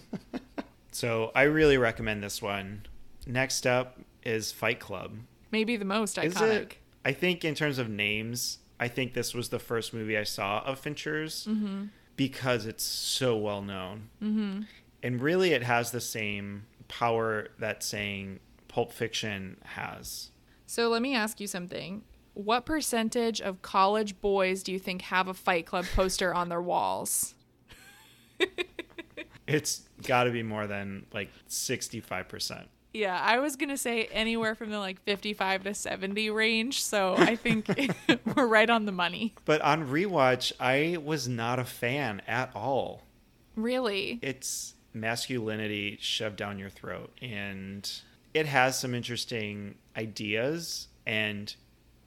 so 0.90 1.30
i 1.34 1.42
really 1.42 1.76
recommend 1.76 2.22
this 2.22 2.40
one 2.40 2.86
next 3.26 3.66
up 3.66 4.00
is 4.22 4.50
fight 4.50 4.80
club 4.80 5.12
maybe 5.50 5.76
the 5.76 5.84
most 5.84 6.16
iconic 6.16 6.26
is 6.26 6.40
it, 6.40 6.76
i 7.04 7.12
think 7.12 7.44
in 7.44 7.54
terms 7.54 7.78
of 7.78 7.90
names 7.90 8.58
i 8.84 8.88
think 8.88 9.14
this 9.14 9.34
was 9.34 9.48
the 9.48 9.58
first 9.58 9.94
movie 9.94 10.16
i 10.18 10.24
saw 10.24 10.60
of 10.64 10.78
fincher's 10.78 11.46
mm-hmm 11.46 11.84
because 12.16 12.66
it's 12.66 12.84
so 12.84 13.36
well 13.36 13.62
known. 13.62 14.08
Mm-hmm. 14.22 14.62
And 15.02 15.20
really, 15.20 15.52
it 15.52 15.62
has 15.62 15.90
the 15.90 16.00
same 16.00 16.66
power 16.88 17.48
that 17.58 17.82
saying 17.82 18.40
Pulp 18.68 18.92
Fiction 18.92 19.58
has. 19.64 20.30
So 20.66 20.88
let 20.88 21.02
me 21.02 21.14
ask 21.14 21.40
you 21.40 21.46
something. 21.46 22.02
What 22.34 22.66
percentage 22.66 23.40
of 23.40 23.62
college 23.62 24.20
boys 24.20 24.62
do 24.62 24.72
you 24.72 24.78
think 24.78 25.02
have 25.02 25.28
a 25.28 25.34
Fight 25.34 25.66
Club 25.66 25.84
poster 25.94 26.34
on 26.34 26.48
their 26.48 26.62
walls? 26.62 27.34
it's 29.46 29.82
got 30.02 30.24
to 30.24 30.30
be 30.30 30.42
more 30.42 30.66
than 30.66 31.06
like 31.12 31.30
65%. 31.48 32.64
Yeah, 32.94 33.20
I 33.20 33.40
was 33.40 33.56
going 33.56 33.70
to 33.70 33.76
say 33.76 34.04
anywhere 34.04 34.54
from 34.54 34.70
the 34.70 34.78
like 34.78 35.02
55 35.02 35.64
to 35.64 35.74
70 35.74 36.30
range. 36.30 36.82
So 36.82 37.16
I 37.18 37.34
think 37.34 37.68
we're 38.36 38.46
right 38.46 38.70
on 38.70 38.86
the 38.86 38.92
money. 38.92 39.34
But 39.44 39.60
on 39.62 39.88
rewatch, 39.88 40.52
I 40.60 40.98
was 41.04 41.26
not 41.26 41.58
a 41.58 41.64
fan 41.64 42.22
at 42.28 42.54
all. 42.54 43.02
Really? 43.56 44.20
It's 44.22 44.74
masculinity 44.92 45.98
shoved 46.00 46.36
down 46.36 46.60
your 46.60 46.70
throat. 46.70 47.10
And 47.20 47.90
it 48.32 48.46
has 48.46 48.78
some 48.78 48.94
interesting 48.94 49.74
ideas. 49.96 50.86
And 51.04 51.52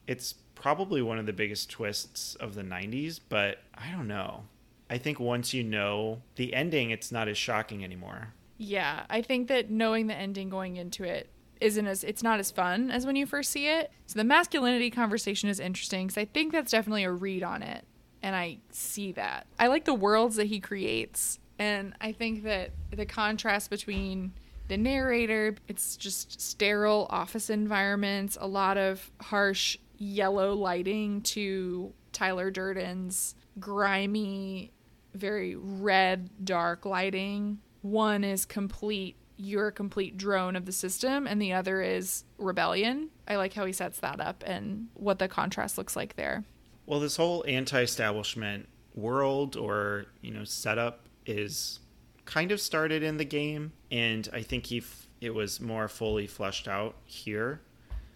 it's 0.08 0.36
probably 0.56 1.02
one 1.02 1.20
of 1.20 1.26
the 1.26 1.34
biggest 1.34 1.70
twists 1.70 2.36
of 2.36 2.56
the 2.56 2.64
90s. 2.64 3.20
But 3.28 3.60
I 3.76 3.92
don't 3.92 4.08
know. 4.08 4.44
I 4.90 4.98
think 4.98 5.20
once 5.20 5.54
you 5.54 5.66
know 5.66 6.22
the 6.38 6.54
ending, 6.54 6.92
it's 6.92 7.12
not 7.12 7.28
as 7.28 7.38
shocking 7.38 7.84
anymore. 7.84 8.34
Yeah, 8.58 9.06
I 9.10 9.22
think 9.22 9.48
that 9.50 9.70
knowing 9.70 10.08
the 10.08 10.16
ending 10.16 10.50
going 10.50 10.78
into 10.78 11.04
it 11.04 11.30
isn't 11.62 11.88
as 11.88 12.04
it's 12.04 12.24
not 12.24 12.40
as 12.40 12.52
fun 12.52 12.92
as 12.92 13.06
when 13.06 13.16
you 13.16 13.26
first 13.26 13.52
see 13.52 13.68
it. 13.68 13.92
So 14.06 14.18
the 14.20 14.24
masculinity 14.24 14.90
conversation 14.90 15.50
is 15.50 15.60
interesting 15.60 16.08
because 16.08 16.18
I 16.18 16.26
think 16.26 16.52
that's 16.52 16.72
definitely 16.72 17.04
a 17.04 17.12
read 17.12 17.44
on 17.44 17.64
it, 17.64 17.86
and 18.22 18.36
I 18.36 18.60
see 18.72 19.12
that. 19.14 19.48
I 19.60 19.68
like 19.68 19.86
the 19.86 19.94
worlds 19.94 20.36
that 20.36 20.48
he 20.48 20.60
creates, 20.60 21.40
and 21.60 21.94
I 22.02 22.12
think 22.12 22.44
that 22.44 22.72
the 22.92 23.06
contrast 23.06 23.70
between 23.70 24.34
the 24.68 24.78
narrator, 24.78 25.56
it's 25.68 25.96
just 25.96 26.42
sterile 26.42 27.08
office 27.10 27.50
environments, 27.50 28.38
a 28.40 28.48
lot 28.48 28.78
of 28.78 29.12
harsh 29.22 29.78
yellow 29.98 30.54
lighting 30.54 31.22
to 31.22 31.94
Tyler 32.12 32.52
Durden's 32.52 33.36
grimy, 33.60 34.72
very 35.14 35.56
red, 35.56 36.30
dark 36.44 36.86
lighting 36.86 37.60
one 37.82 38.24
is 38.24 38.46
complete 38.46 39.16
you're 39.38 39.68
a 39.68 39.72
complete 39.72 40.18
drone 40.18 40.56
of 40.56 40.66
the 40.66 40.72
system 40.72 41.28
and 41.28 41.42
the 41.42 41.54
other 41.54 41.82
is 41.82 42.24
rebellion. 42.38 43.10
I 43.28 43.36
like 43.36 43.54
how 43.54 43.66
he 43.66 43.74
sets 43.74 44.00
that 44.00 44.20
up 44.20 44.44
and 44.46 44.88
what 44.96 45.20
the 45.20 45.28
contrast 45.28 45.78
looks 45.78 45.96
like 45.96 46.16
there. 46.16 46.44
Well, 46.88 47.00
this 47.00 47.18
whole 47.18 47.46
anti-establishment 47.48 48.68
world 48.96 49.56
or, 49.56 50.06
you 50.22 50.34
know, 50.34 50.44
setup 50.44 51.06
is 51.26 51.80
kind 52.26 52.52
of 52.52 52.60
started 52.60 53.04
in 53.04 53.18
the 53.18 53.26
game 53.26 53.74
and 53.92 54.28
I 54.34 54.42
think 54.42 54.66
he 54.66 54.80
f- 54.80 55.08
it 55.22 55.34
was 55.34 55.62
more 55.62 55.88
fully 55.88 56.26
fleshed 56.26 56.68
out 56.68 56.96
here, 57.06 57.62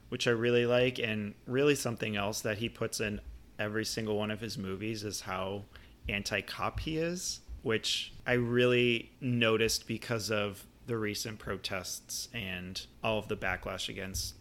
which 0.09 0.27
I 0.27 0.31
really 0.31 0.65
like 0.65 0.97
and 0.97 1.35
really 1.45 1.75
something 1.75 2.15
else 2.15 2.41
that 2.41 2.57
he 2.57 2.67
puts 2.67 2.99
in 2.99 3.21
every 3.59 3.85
single 3.85 4.17
one 4.17 4.31
of 4.31 4.41
his 4.41 4.57
movies 4.57 5.03
is 5.03 5.21
how 5.21 5.65
anti-cop 6.09 6.79
he 6.79 6.97
is 6.97 7.40
which 7.63 8.13
I 8.25 8.33
really 8.33 9.11
noticed 9.19 9.87
because 9.87 10.31
of 10.31 10.65
the 10.87 10.97
recent 10.97 11.39
protests 11.39 12.27
and 12.33 12.85
all 13.03 13.19
of 13.19 13.27
the 13.27 13.37
backlash 13.37 13.87
against 13.89 14.35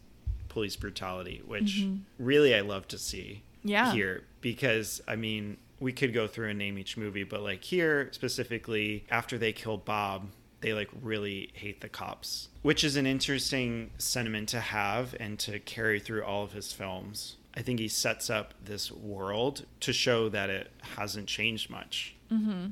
police 0.49 0.77
brutality, 0.77 1.43
which 1.47 1.81
mm-hmm. 1.81 1.99
really 2.19 2.55
I 2.55 2.61
love 2.61 2.89
to 2.89 2.99
see 2.99 3.43
yeah. 3.63 3.93
here 3.93 4.25
because 4.41 5.01
I 5.07 5.17
mean 5.17 5.59
we 5.79 5.93
could 5.93 6.13
go 6.13 6.27
through 6.27 6.49
and 6.51 6.59
name 6.59 6.79
each 6.79 6.97
movie, 6.97 7.25
but 7.25 7.43
like 7.43 7.65
here 7.65 8.09
specifically, 8.13 9.05
after 9.11 9.39
they 9.39 9.53
kill 9.53 9.79
Bob, 9.79 10.29
they 10.61 10.75
like 10.75 10.91
really 11.03 11.51
hate 11.55 11.81
the 11.81 11.89
cops, 11.89 12.49
which 12.63 12.85
is 12.85 12.97
an 12.97 13.07
interesting 13.07 13.91
sentiment 13.97 14.49
to 14.51 14.61
have 14.61 15.15
and 15.19 15.39
to 15.39 15.59
carry 15.61 15.99
through 15.99 16.23
all 16.23 16.45
of 16.45 16.53
his 16.53 16.73
films. 16.73 17.37
I 17.55 17.63
think 17.63 17.81
he 17.81 17.89
sets 17.89 18.31
up 18.31 18.55
this 18.63 18.93
world 18.93 19.67
to 19.81 19.93
show 19.93 20.29
that 20.29 20.51
it 20.51 20.71
hasn't 20.97 21.27
changed 21.27 21.71
much. 21.71 22.15
Mm-hmm. 22.31 22.67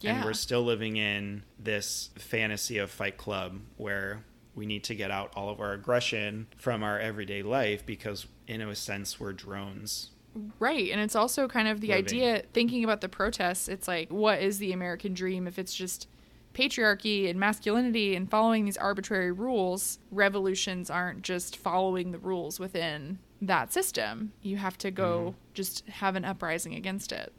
Yeah. 0.00 0.16
And 0.16 0.24
we're 0.24 0.34
still 0.34 0.62
living 0.62 0.96
in 0.96 1.42
this 1.58 2.10
fantasy 2.16 2.78
of 2.78 2.90
Fight 2.90 3.16
Club 3.16 3.60
where 3.76 4.24
we 4.54 4.66
need 4.66 4.84
to 4.84 4.94
get 4.94 5.10
out 5.10 5.32
all 5.36 5.50
of 5.50 5.60
our 5.60 5.72
aggression 5.72 6.46
from 6.56 6.82
our 6.82 6.98
everyday 6.98 7.42
life 7.42 7.84
because, 7.84 8.26
in 8.46 8.60
a 8.60 8.74
sense, 8.74 9.20
we're 9.20 9.32
drones. 9.32 10.10
Right. 10.58 10.90
And 10.90 11.00
it's 11.00 11.16
also 11.16 11.48
kind 11.48 11.68
of 11.68 11.80
the 11.80 11.88
living. 11.88 12.04
idea, 12.04 12.42
thinking 12.52 12.84
about 12.84 13.00
the 13.00 13.08
protests, 13.08 13.68
it's 13.68 13.88
like, 13.88 14.10
what 14.10 14.40
is 14.40 14.58
the 14.58 14.72
American 14.72 15.14
dream 15.14 15.46
if 15.46 15.58
it's 15.58 15.74
just 15.74 16.08
patriarchy 16.52 17.28
and 17.28 17.38
masculinity 17.38 18.16
and 18.16 18.30
following 18.30 18.64
these 18.64 18.76
arbitrary 18.76 19.32
rules? 19.32 19.98
Revolutions 20.10 20.90
aren't 20.90 21.22
just 21.22 21.56
following 21.56 22.12
the 22.12 22.18
rules 22.18 22.60
within 22.60 23.18
that 23.42 23.72
system. 23.72 24.32
You 24.42 24.56
have 24.56 24.78
to 24.78 24.90
go 24.90 25.18
mm-hmm. 25.18 25.38
just 25.54 25.86
have 25.88 26.16
an 26.16 26.24
uprising 26.24 26.74
against 26.74 27.12
it. 27.12 27.32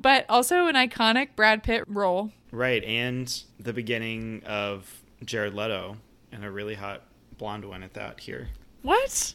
But 0.00 0.26
also 0.28 0.66
an 0.66 0.74
iconic 0.74 1.36
Brad 1.36 1.62
Pitt 1.62 1.84
role. 1.86 2.32
Right. 2.50 2.82
And 2.84 3.42
the 3.58 3.72
beginning 3.72 4.42
of 4.44 5.02
Jared 5.24 5.54
Leto 5.54 5.96
and 6.32 6.44
a 6.44 6.50
really 6.50 6.74
hot 6.74 7.02
blonde 7.36 7.64
one 7.64 7.82
at 7.82 7.94
that 7.94 8.20
here. 8.20 8.48
What? 8.82 9.34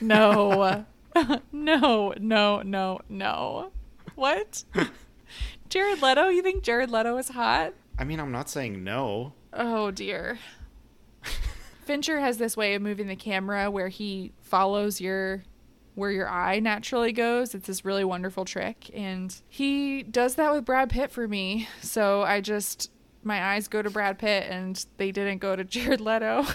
No. 0.00 0.84
no, 1.52 2.14
no, 2.18 2.62
no, 2.62 3.00
no. 3.08 3.70
What? 4.14 4.64
Jared 5.68 6.02
Leto? 6.02 6.28
You 6.28 6.42
think 6.42 6.62
Jared 6.62 6.90
Leto 6.90 7.16
is 7.16 7.28
hot? 7.28 7.74
I 7.98 8.04
mean, 8.04 8.20
I'm 8.20 8.32
not 8.32 8.48
saying 8.48 8.82
no. 8.82 9.32
Oh, 9.52 9.90
dear. 9.90 10.38
Fincher 11.84 12.20
has 12.20 12.38
this 12.38 12.56
way 12.56 12.74
of 12.74 12.82
moving 12.82 13.06
the 13.06 13.16
camera 13.16 13.70
where 13.70 13.88
he 13.88 14.32
follows 14.42 15.00
your 15.00 15.44
where 15.94 16.10
your 16.10 16.28
eye 16.28 16.58
naturally 16.58 17.12
goes. 17.12 17.54
It's 17.54 17.68
this 17.68 17.84
really 17.84 18.04
wonderful 18.04 18.44
trick 18.44 18.90
and 18.92 19.34
he 19.48 20.02
does 20.02 20.34
that 20.34 20.52
with 20.52 20.64
Brad 20.64 20.90
Pitt 20.90 21.12
for 21.12 21.28
me. 21.28 21.68
So 21.82 22.22
I 22.22 22.40
just 22.40 22.90
my 23.22 23.42
eyes 23.42 23.68
go 23.68 23.80
to 23.80 23.90
Brad 23.90 24.18
Pitt 24.18 24.46
and 24.50 24.84
they 24.96 25.12
didn't 25.12 25.38
go 25.38 25.56
to 25.56 25.64
Jared 25.64 26.00
Leto. 26.00 26.46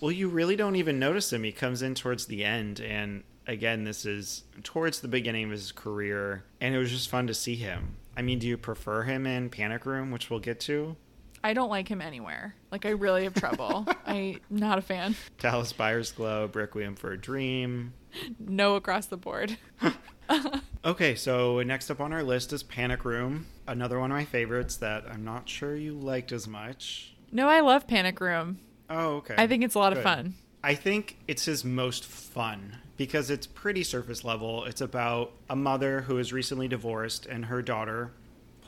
Well, 0.00 0.12
you 0.12 0.28
really 0.28 0.54
don't 0.56 0.76
even 0.76 0.98
notice 0.98 1.32
him. 1.32 1.42
He 1.42 1.52
comes 1.52 1.82
in 1.82 1.96
towards 1.96 2.26
the 2.26 2.44
end, 2.44 2.80
and 2.80 3.24
again, 3.48 3.82
this 3.82 4.06
is 4.06 4.44
towards 4.62 5.00
the 5.00 5.08
beginning 5.08 5.46
of 5.46 5.50
his 5.50 5.72
career, 5.72 6.44
and 6.60 6.72
it 6.72 6.78
was 6.78 6.92
just 6.92 7.08
fun 7.08 7.26
to 7.26 7.34
see 7.34 7.56
him. 7.56 7.96
I 8.16 8.22
mean, 8.22 8.38
do 8.38 8.46
you 8.46 8.56
prefer 8.56 9.02
him 9.02 9.26
in 9.26 9.50
Panic 9.50 9.86
Room, 9.86 10.12
which 10.12 10.30
we'll 10.30 10.38
get 10.38 10.60
to? 10.60 10.96
I 11.42 11.54
don't 11.54 11.70
like 11.70 11.88
him 11.88 12.00
anywhere. 12.00 12.54
Like 12.70 12.86
I 12.86 12.90
really 12.90 13.24
have 13.24 13.34
trouble. 13.34 13.86
I'm 14.06 14.40
not 14.50 14.78
a 14.78 14.82
fan. 14.82 15.14
Dallas 15.38 15.72
Buyers 15.72 16.12
Club, 16.12 16.56
Requiem 16.56 16.96
for 16.96 17.12
a 17.12 17.18
Dream. 17.18 17.92
No 18.38 18.76
across 18.76 19.06
the 19.06 19.16
board. 19.16 19.56
Okay, 20.84 21.16
so 21.16 21.60
next 21.62 21.90
up 21.90 22.00
on 22.00 22.12
our 22.12 22.22
list 22.22 22.52
is 22.52 22.62
Panic 22.62 23.04
Room, 23.04 23.46
another 23.66 23.98
one 23.98 24.10
of 24.10 24.16
my 24.16 24.24
favorites 24.24 24.76
that 24.76 25.04
I'm 25.10 25.24
not 25.24 25.48
sure 25.48 25.74
you 25.74 25.92
liked 25.94 26.32
as 26.32 26.46
much. 26.46 27.14
No, 27.32 27.48
I 27.48 27.60
love 27.60 27.86
Panic 27.88 28.20
Room. 28.20 28.58
Oh, 28.88 29.16
okay. 29.16 29.34
I 29.36 29.46
think 29.46 29.64
it's 29.64 29.74
a 29.74 29.78
lot 29.78 29.92
of 29.92 30.02
fun. 30.02 30.34
I 30.62 30.74
think 30.74 31.18
it's 31.26 31.44
his 31.44 31.64
most 31.64 32.04
fun 32.04 32.76
because 32.96 33.28
it's 33.28 33.46
pretty 33.46 33.82
surface 33.82 34.24
level. 34.24 34.64
It's 34.64 34.80
about 34.80 35.32
a 35.50 35.56
mother 35.56 36.02
who 36.02 36.18
is 36.18 36.32
recently 36.32 36.68
divorced 36.68 37.26
and 37.26 37.46
her 37.46 37.60
daughter, 37.60 38.12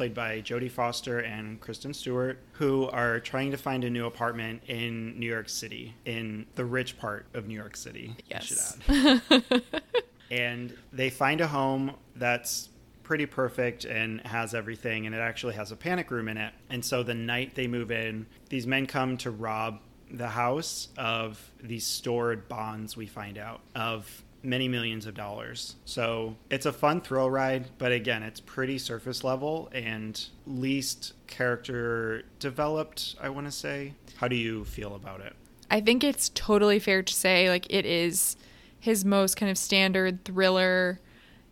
played 0.01 0.15
by 0.15 0.41
Jodie 0.41 0.71
Foster 0.71 1.19
and 1.19 1.61
Kristen 1.61 1.93
Stewart, 1.93 2.39
who 2.53 2.89
are 2.89 3.21
trying 3.21 3.51
to 3.51 3.59
find 3.59 3.85
a 3.85 3.91
new 3.91 4.07
apartment 4.07 4.63
in 4.67 5.21
New 5.21 5.27
York 5.27 5.51
City, 5.51 5.95
in 6.07 6.47
the 6.55 6.65
rich 6.65 6.97
part 6.97 7.27
of 7.35 7.47
New 7.47 7.55
York 7.55 7.77
City. 7.77 8.17
Yes. 8.31 8.79
and 10.31 10.75
they 10.91 11.11
find 11.11 11.43
a 11.43 11.47
home 11.47 11.97
that's 12.17 12.71
pretty 13.03 13.27
perfect 13.27 13.85
and 13.85 14.23
has 14.23 14.55
everything 14.55 15.05
and 15.05 15.15
it 15.15 15.19
actually 15.19 15.53
has 15.53 15.71
a 15.71 15.77
panic 15.77 16.11
room 16.11 16.29
in 16.29 16.39
it 16.39 16.55
and 16.71 16.83
so 16.83 17.03
the 17.03 17.13
night 17.13 17.55
they 17.57 17.67
move 17.67 17.91
in 17.91 18.25
these 18.49 18.69
men 18.69 18.87
come 18.87 19.17
to 19.17 19.33
rob 19.33 19.81
the 20.13 20.29
house 20.29 20.89
of 20.97 21.51
these 21.61 21.85
stored 21.85 22.49
bonds 22.49 22.97
we 22.97 23.07
find 23.07 23.37
out 23.37 23.61
of 23.75 24.23
many 24.43 24.69
millions 24.69 25.07
of 25.07 25.15
dollars 25.15 25.77
so 25.85 26.35
it's 26.51 26.65
a 26.65 26.73
fun 26.73 27.01
thrill 27.01 27.31
ride 27.31 27.67
but 27.77 27.93
again 27.93 28.23
it's 28.23 28.41
pretty 28.41 28.79
surface 28.79 29.23
level 29.23 29.69
and 29.73 30.29
least 30.47 31.13
character 31.27 32.23
developed 32.39 33.17
i 33.21 33.29
want 33.29 33.47
to 33.47 33.53
say 33.53 33.93
how 34.17 34.27
do 34.27 34.37
you 34.37 34.65
feel 34.65 34.95
about 34.95 35.21
it 35.21 35.35
I 35.71 35.81
think 35.81 36.03
it's 36.03 36.31
totally 36.31 36.81
fair 36.81 37.03
to 37.03 37.15
say 37.15 37.49
like 37.49 37.67
it 37.71 37.87
is 37.87 38.37
his 38.81 39.05
most 39.05 39.37
kind 39.37 39.51
of 39.51 39.57
standard 39.57 40.25
thriller. 40.25 41.01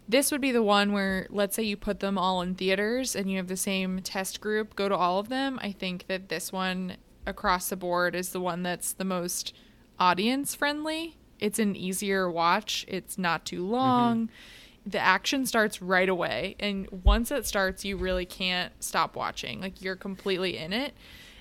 This 0.09 0.33
would 0.33 0.41
be 0.41 0.51
the 0.51 0.63
one 0.63 0.93
where 0.93 1.29
let's 1.31 1.55
say 1.55 1.63
you 1.63 1.77
put 1.77 2.01
them 2.01 2.19
all 2.19 2.43
in 2.43 2.55
theaters 2.57 3.15
and 3.15 3.31
you 3.31 3.37
have 3.37 3.47
the 3.47 3.57
same 3.57 4.01
test 4.01 4.41
group 4.41 4.75
go 4.75 4.89
to 4.89 4.97
all 4.97 5.21
of 5.21 5.29
them. 5.29 5.59
I 5.63 5.71
think 5.71 6.09
that 6.09 6.29
this 6.29 6.53
one 6.53 6.97
across 7.27 7.69
the 7.69 7.77
board 7.77 8.17
is 8.17 8.31
the 8.31 8.41
one 8.41 8.63
that's 8.65 8.93
the 8.93 9.05
most 9.05 9.55
audience 10.01 10.55
friendly. 10.55 11.17
It's 11.41 11.59
an 11.59 11.77
easier 11.77 12.31
watch. 12.31 12.85
It's 12.89 13.19
not 13.19 13.45
too 13.45 13.67
long. 13.67 14.27
Mm-hmm. 14.27 14.91
The 14.91 14.99
action 14.99 15.45
starts 15.45 15.83
right 15.83 16.09
away 16.09 16.57
and 16.59 16.89
once 17.05 17.31
it 17.31 17.47
starts 17.47 17.85
you 17.85 17.97
really 17.97 18.25
can't 18.25 18.73
stop 18.83 19.17
watching. 19.17 19.61
Like 19.61 19.83
you're 19.83 19.97
completely 19.97 20.57
in 20.57 20.73
it. 20.73 20.95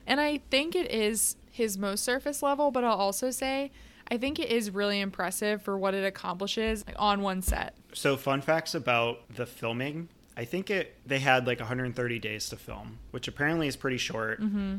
And 0.06 0.20
I 0.20 0.39
think 0.50 0.76
it 0.76 0.91
is 0.91 1.38
his 1.52 1.78
most 1.78 2.04
surface 2.04 2.43
level, 2.43 2.72
but 2.72 2.84
I'll 2.84 2.98
also 2.98 3.32
say 3.32 3.72
I 4.10 4.18
think 4.18 4.39
it 4.39 4.50
is 4.50 4.72
really 4.72 5.00
impressive 5.00 5.62
for 5.62 5.78
what 5.78 5.93
it 5.93 6.06
accomplishes 6.06 6.86
like, 6.88 6.95
on 6.98 7.22
one 7.22 7.41
set. 7.41 7.76
So, 7.93 8.16
fun 8.16 8.41
facts 8.41 8.74
about 8.74 9.20
the 9.34 9.45
filming. 9.45 10.10
I 10.36 10.45
think 10.45 10.70
it 10.70 10.95
they 11.06 11.20
had 11.20 11.48
like 11.48 11.60
130 11.60 12.20
days 12.20 12.50
to 12.50 12.56
film, 12.56 13.00
which 13.12 13.28
apparently 13.28 13.68
is 13.68 13.76
pretty 13.76 13.98
short, 13.98 14.41
mm-hmm. 14.41 14.78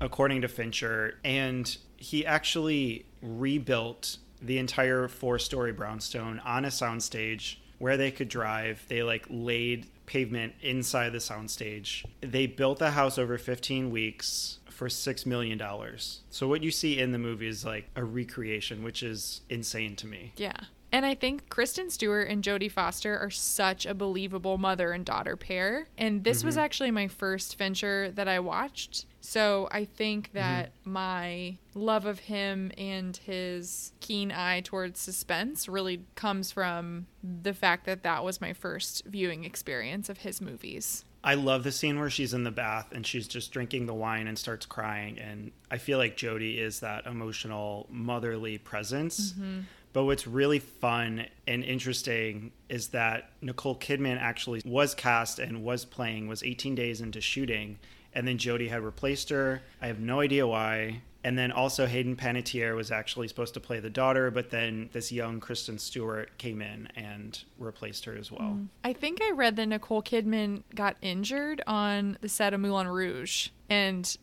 according 0.00 0.42
to 0.42 0.48
Fincher. 0.48 1.18
And 1.24 1.76
he 1.96 2.24
actually 2.24 3.06
rebuilt 3.20 4.18
the 4.44 4.58
entire 4.58 5.08
four-story 5.08 5.72
brownstone 5.72 6.38
on 6.40 6.64
a 6.64 6.68
soundstage 6.68 7.56
where 7.78 7.96
they 7.96 8.10
could 8.10 8.28
drive. 8.28 8.84
They 8.88 9.02
like 9.02 9.26
laid 9.28 9.86
pavement 10.06 10.54
inside 10.60 11.10
the 11.10 11.18
soundstage. 11.18 12.04
They 12.20 12.46
built 12.46 12.78
the 12.78 12.90
house 12.90 13.18
over 13.18 13.38
15 13.38 13.90
weeks 13.90 14.58
for 14.70 14.88
six 14.88 15.24
million 15.24 15.56
dollars. 15.56 16.20
So 16.30 16.48
what 16.48 16.62
you 16.62 16.70
see 16.70 16.98
in 16.98 17.12
the 17.12 17.18
movie 17.18 17.46
is 17.46 17.64
like 17.64 17.88
a 17.96 18.04
recreation, 18.04 18.82
which 18.82 19.02
is 19.02 19.40
insane 19.48 19.96
to 19.96 20.06
me. 20.06 20.32
Yeah. 20.36 20.56
And 20.92 21.04
I 21.04 21.14
think 21.14 21.48
Kristen 21.48 21.90
Stewart 21.90 22.28
and 22.28 22.42
Jodie 22.42 22.70
Foster 22.70 23.18
are 23.18 23.30
such 23.30 23.84
a 23.84 23.94
believable 23.94 24.58
mother 24.58 24.92
and 24.92 25.04
daughter 25.04 25.36
pair. 25.36 25.88
And 25.98 26.22
this 26.22 26.44
was 26.44 26.54
mm-hmm. 26.54 26.64
actually 26.64 26.90
my 26.92 27.08
first 27.08 27.56
Fincher 27.56 28.12
that 28.12 28.28
I 28.28 28.38
watched. 28.38 29.06
So 29.24 29.68
I 29.70 29.86
think 29.86 30.28
mm-hmm. 30.28 30.38
that 30.38 30.72
my 30.84 31.56
love 31.72 32.04
of 32.04 32.18
him 32.18 32.70
and 32.76 33.16
his 33.16 33.92
keen 34.00 34.30
eye 34.30 34.60
towards 34.60 35.00
suspense 35.00 35.66
really 35.66 36.04
comes 36.14 36.52
from 36.52 37.06
the 37.22 37.54
fact 37.54 37.86
that 37.86 38.02
that 38.02 38.22
was 38.22 38.42
my 38.42 38.52
first 38.52 39.02
viewing 39.06 39.44
experience 39.44 40.10
of 40.10 40.18
his 40.18 40.42
movies. 40.42 41.06
I 41.24 41.34
love 41.34 41.64
the 41.64 41.72
scene 41.72 41.98
where 41.98 42.10
she's 42.10 42.34
in 42.34 42.44
the 42.44 42.50
bath 42.50 42.92
and 42.92 43.06
she's 43.06 43.26
just 43.26 43.50
drinking 43.50 43.86
the 43.86 43.94
wine 43.94 44.26
and 44.26 44.38
starts 44.38 44.66
crying. 44.66 45.18
And 45.18 45.52
I 45.70 45.78
feel 45.78 45.96
like 45.96 46.18
Jodie 46.18 46.58
is 46.58 46.80
that 46.80 47.06
emotional, 47.06 47.86
motherly 47.88 48.58
presence. 48.58 49.32
Mm-hmm. 49.32 49.60
But 49.94 50.04
what's 50.04 50.26
really 50.26 50.58
fun 50.58 51.24
and 51.46 51.64
interesting 51.64 52.52
is 52.68 52.88
that 52.88 53.30
Nicole 53.40 53.78
Kidman 53.78 54.20
actually 54.20 54.60
was 54.66 54.94
cast 54.94 55.38
and 55.38 55.64
was 55.64 55.86
playing, 55.86 56.28
was 56.28 56.42
18 56.42 56.74
days 56.74 57.00
into 57.00 57.22
shooting. 57.22 57.78
And 58.14 58.26
then 58.26 58.38
Jodie 58.38 58.68
had 58.68 58.82
replaced 58.82 59.30
her. 59.30 59.60
I 59.82 59.88
have 59.88 59.98
no 59.98 60.20
idea 60.20 60.46
why. 60.46 61.02
And 61.24 61.38
then 61.38 61.52
also 61.52 61.86
Hayden 61.86 62.16
Panettiere 62.16 62.76
was 62.76 62.90
actually 62.90 63.28
supposed 63.28 63.54
to 63.54 63.60
play 63.60 63.80
the 63.80 63.88
daughter, 63.88 64.30
but 64.30 64.50
then 64.50 64.90
this 64.92 65.10
young 65.10 65.40
Kristen 65.40 65.78
Stewart 65.78 66.36
came 66.36 66.60
in 66.60 66.88
and 66.96 67.42
replaced 67.58 68.04
her 68.04 68.14
as 68.14 68.30
well. 68.30 68.58
Mm. 68.58 68.68
I 68.84 68.92
think 68.92 69.22
I 69.22 69.30
read 69.30 69.56
that 69.56 69.66
Nicole 69.66 70.02
Kidman 70.02 70.64
got 70.74 70.96
injured 71.00 71.62
on 71.66 72.18
the 72.20 72.28
set 72.28 72.52
of 72.52 72.60
Moulin 72.60 72.88
Rouge 72.88 73.48
and 73.70 74.16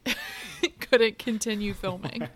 couldn't 0.80 1.18
continue 1.20 1.72
filming. 1.82 2.26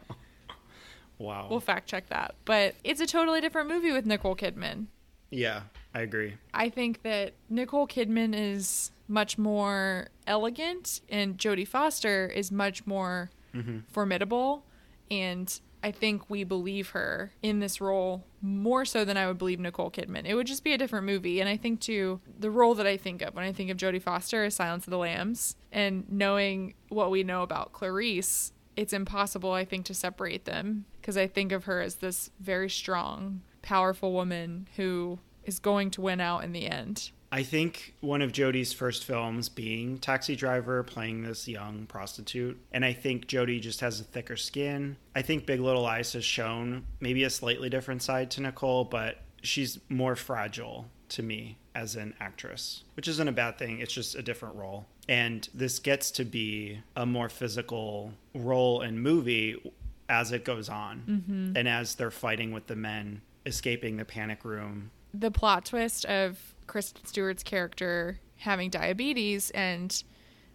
Wow. 1.18 1.48
We'll 1.50 1.58
fact 1.58 1.88
check 1.88 2.08
that. 2.10 2.36
But 2.44 2.76
it's 2.84 3.00
a 3.00 3.06
totally 3.06 3.40
different 3.40 3.68
movie 3.68 3.90
with 3.90 4.06
Nicole 4.06 4.36
Kidman. 4.36 4.86
yeah, 5.30 5.62
I 5.92 6.02
agree. 6.02 6.34
I 6.54 6.68
think 6.68 7.02
that 7.02 7.32
Nicole 7.50 7.88
Kidman 7.88 8.32
is 8.36 8.92
much 9.08 9.38
more 9.38 10.08
elegant 10.26 11.00
and 11.08 11.38
Jodie 11.38 11.66
Foster 11.66 12.26
is 12.26 12.52
much 12.52 12.86
more 12.86 13.30
mm-hmm. 13.54 13.78
formidable. 13.88 14.64
And 15.10 15.60
I 15.82 15.92
think 15.92 16.28
we 16.28 16.44
believe 16.44 16.90
her 16.90 17.32
in 17.42 17.60
this 17.60 17.80
role 17.80 18.24
more 18.42 18.84
so 18.84 19.04
than 19.04 19.16
I 19.16 19.26
would 19.26 19.38
believe 19.38 19.60
Nicole 19.60 19.90
Kidman. 19.90 20.26
It 20.26 20.34
would 20.34 20.46
just 20.46 20.64
be 20.64 20.72
a 20.72 20.78
different 20.78 21.06
movie. 21.06 21.40
And 21.40 21.48
I 21.48 21.56
think, 21.56 21.80
too, 21.80 22.20
the 22.38 22.50
role 22.50 22.74
that 22.74 22.86
I 22.86 22.96
think 22.96 23.22
of 23.22 23.34
when 23.34 23.44
I 23.44 23.52
think 23.52 23.70
of 23.70 23.76
Jodie 23.76 24.02
Foster 24.02 24.44
is 24.44 24.56
Silence 24.56 24.86
of 24.86 24.90
the 24.90 24.98
Lambs. 24.98 25.56
And 25.72 26.04
knowing 26.10 26.74
what 26.88 27.10
we 27.10 27.22
know 27.22 27.42
about 27.42 27.72
Clarice, 27.72 28.52
it's 28.76 28.92
impossible, 28.92 29.52
I 29.52 29.64
think, 29.64 29.86
to 29.86 29.94
separate 29.94 30.44
them 30.44 30.84
because 31.00 31.16
I 31.16 31.26
think 31.26 31.52
of 31.52 31.64
her 31.64 31.80
as 31.80 31.96
this 31.96 32.30
very 32.40 32.68
strong, 32.68 33.42
powerful 33.62 34.12
woman 34.12 34.68
who 34.76 35.18
is 35.44 35.58
going 35.58 35.90
to 35.92 36.00
win 36.00 36.20
out 36.20 36.44
in 36.44 36.52
the 36.52 36.66
end. 36.66 37.12
I 37.30 37.42
think 37.42 37.94
one 38.00 38.22
of 38.22 38.32
Jodie's 38.32 38.72
first 38.72 39.04
films 39.04 39.48
being 39.48 39.98
Taxi 39.98 40.34
Driver, 40.34 40.82
playing 40.82 41.22
this 41.22 41.46
young 41.46 41.86
prostitute. 41.86 42.58
And 42.72 42.84
I 42.84 42.92
think 42.92 43.26
Jodie 43.26 43.60
just 43.60 43.80
has 43.80 44.00
a 44.00 44.04
thicker 44.04 44.36
skin. 44.36 44.96
I 45.14 45.22
think 45.22 45.46
Big 45.46 45.60
Little 45.60 45.82
Lies 45.82 46.12
has 46.14 46.24
shown 46.24 46.86
maybe 47.00 47.24
a 47.24 47.30
slightly 47.30 47.68
different 47.68 48.02
side 48.02 48.30
to 48.32 48.40
Nicole, 48.40 48.84
but 48.84 49.18
she's 49.42 49.78
more 49.88 50.16
fragile 50.16 50.86
to 51.10 51.22
me 51.22 51.58
as 51.74 51.96
an 51.96 52.14
actress, 52.18 52.84
which 52.94 53.08
isn't 53.08 53.28
a 53.28 53.32
bad 53.32 53.58
thing. 53.58 53.80
It's 53.80 53.92
just 53.92 54.14
a 54.14 54.22
different 54.22 54.56
role. 54.56 54.86
And 55.08 55.48
this 55.54 55.78
gets 55.78 56.10
to 56.12 56.24
be 56.24 56.80
a 56.96 57.06
more 57.06 57.28
physical 57.28 58.12
role 58.34 58.82
in 58.82 59.00
movie 59.00 59.72
as 60.08 60.32
it 60.32 60.44
goes 60.44 60.68
on 60.68 61.02
mm-hmm. 61.08 61.56
and 61.56 61.68
as 61.68 61.94
they're 61.94 62.10
fighting 62.10 62.52
with 62.52 62.66
the 62.66 62.76
men 62.76 63.20
escaping 63.46 63.96
the 63.96 64.04
panic 64.04 64.44
room 64.44 64.90
the 65.14 65.30
plot 65.30 65.64
twist 65.64 66.04
of 66.06 66.54
Kristen 66.68 67.04
Stewart's 67.04 67.42
character 67.42 68.20
having 68.36 68.70
diabetes 68.70 69.50
and 69.50 70.04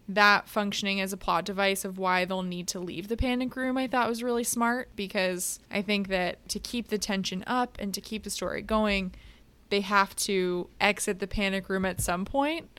that 0.08 0.48
functioning 0.48 1.00
as 1.00 1.12
a 1.12 1.16
plot 1.16 1.44
device 1.44 1.84
of 1.84 1.96
why 1.98 2.24
they'll 2.24 2.42
need 2.42 2.68
to 2.68 2.78
leave 2.80 3.08
the 3.08 3.16
panic 3.16 3.56
room 3.56 3.76
I 3.78 3.86
thought 3.86 4.08
was 4.08 4.22
really 4.22 4.44
smart 4.44 4.88
because 4.96 5.58
I 5.70 5.80
think 5.82 6.08
that 6.08 6.46
to 6.50 6.58
keep 6.58 6.88
the 6.88 6.98
tension 6.98 7.42
up 7.46 7.76
and 7.80 7.92
to 7.94 8.00
keep 8.00 8.22
the 8.24 8.30
story 8.30 8.62
going 8.62 9.14
they 9.70 9.80
have 9.80 10.14
to 10.14 10.68
exit 10.80 11.18
the 11.20 11.26
panic 11.26 11.68
room 11.68 11.84
at 11.86 12.00
some 12.00 12.24
point 12.26 12.78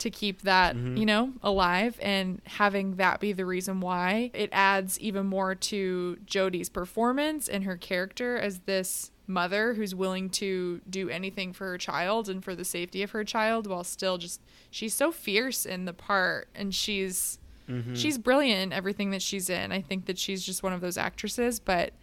to 0.00 0.10
keep 0.10 0.42
that, 0.42 0.74
Mhm. 0.74 0.98
you 0.98 1.06
know, 1.06 1.32
alive 1.44 1.96
and 2.02 2.42
having 2.44 2.96
that 2.96 3.20
be 3.20 3.32
the 3.32 3.46
reason 3.46 3.80
why. 3.80 4.32
It 4.34 4.50
adds 4.52 4.98
even 4.98 5.26
more 5.26 5.54
to 5.54 6.18
Jodie's 6.26 6.68
performance 6.68 7.48
and 7.48 7.62
her 7.62 7.76
character 7.76 8.36
as 8.36 8.58
this 8.66 9.12
mother 9.26 9.74
who's 9.74 9.94
willing 9.94 10.28
to 10.28 10.80
do 10.88 11.08
anything 11.08 11.52
for 11.52 11.66
her 11.68 11.78
child 11.78 12.28
and 12.28 12.44
for 12.44 12.54
the 12.54 12.64
safety 12.64 13.02
of 13.02 13.12
her 13.12 13.24
child 13.24 13.66
while 13.66 13.82
still 13.84 14.18
just 14.18 14.40
she's 14.70 14.92
so 14.92 15.10
fierce 15.10 15.64
in 15.64 15.84
the 15.86 15.92
part 15.94 16.48
and 16.54 16.74
she's 16.74 17.38
Mhm. 17.68 17.96
she's 17.96 18.18
brilliant 18.18 18.60
in 18.60 18.72
everything 18.74 19.10
that 19.10 19.22
she's 19.22 19.48
in. 19.48 19.72
I 19.72 19.80
think 19.80 20.04
that 20.04 20.18
she's 20.18 20.44
just 20.44 20.62
one 20.62 20.74
of 20.74 20.82
those 20.82 20.98
actresses, 20.98 21.58
but 21.58 21.94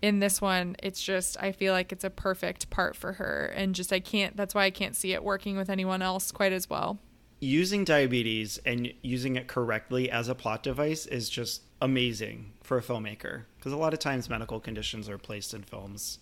in 0.00 0.20
this 0.20 0.40
one, 0.40 0.76
it's 0.82 1.02
just 1.02 1.36
I 1.42 1.52
feel 1.52 1.74
like 1.74 1.92
it's 1.92 2.04
a 2.04 2.08
perfect 2.10 2.70
part 2.70 2.96
for 2.96 3.14
her 3.14 3.52
and 3.54 3.74
just 3.74 3.92
I 3.92 4.00
can't 4.00 4.34
that's 4.36 4.54
why 4.54 4.64
I 4.64 4.70
can't 4.70 4.96
see 4.96 5.12
it 5.12 5.22
working 5.22 5.56
with 5.58 5.68
anyone 5.68 6.00
else 6.02 6.30
quite 6.32 6.52
as 6.52 6.70
well. 6.70 6.98
using 7.40 7.84
diabetes 7.84 8.58
and 8.66 8.92
using 9.02 9.36
it 9.36 9.46
correctly 9.46 10.10
as 10.10 10.26
a 10.28 10.34
plot 10.34 10.60
device 10.62 11.06
is 11.06 11.28
just 11.30 11.62
amazing 11.80 12.52
for 12.64 12.78
a 12.78 12.82
filmmaker 12.82 13.44
because 13.56 13.72
a 13.72 13.76
lot 13.76 13.92
of 13.92 14.00
times 14.00 14.28
medical 14.28 14.58
conditions 14.58 15.08
are 15.08 15.18
placed 15.18 15.54
in 15.54 15.62
films 15.62 16.18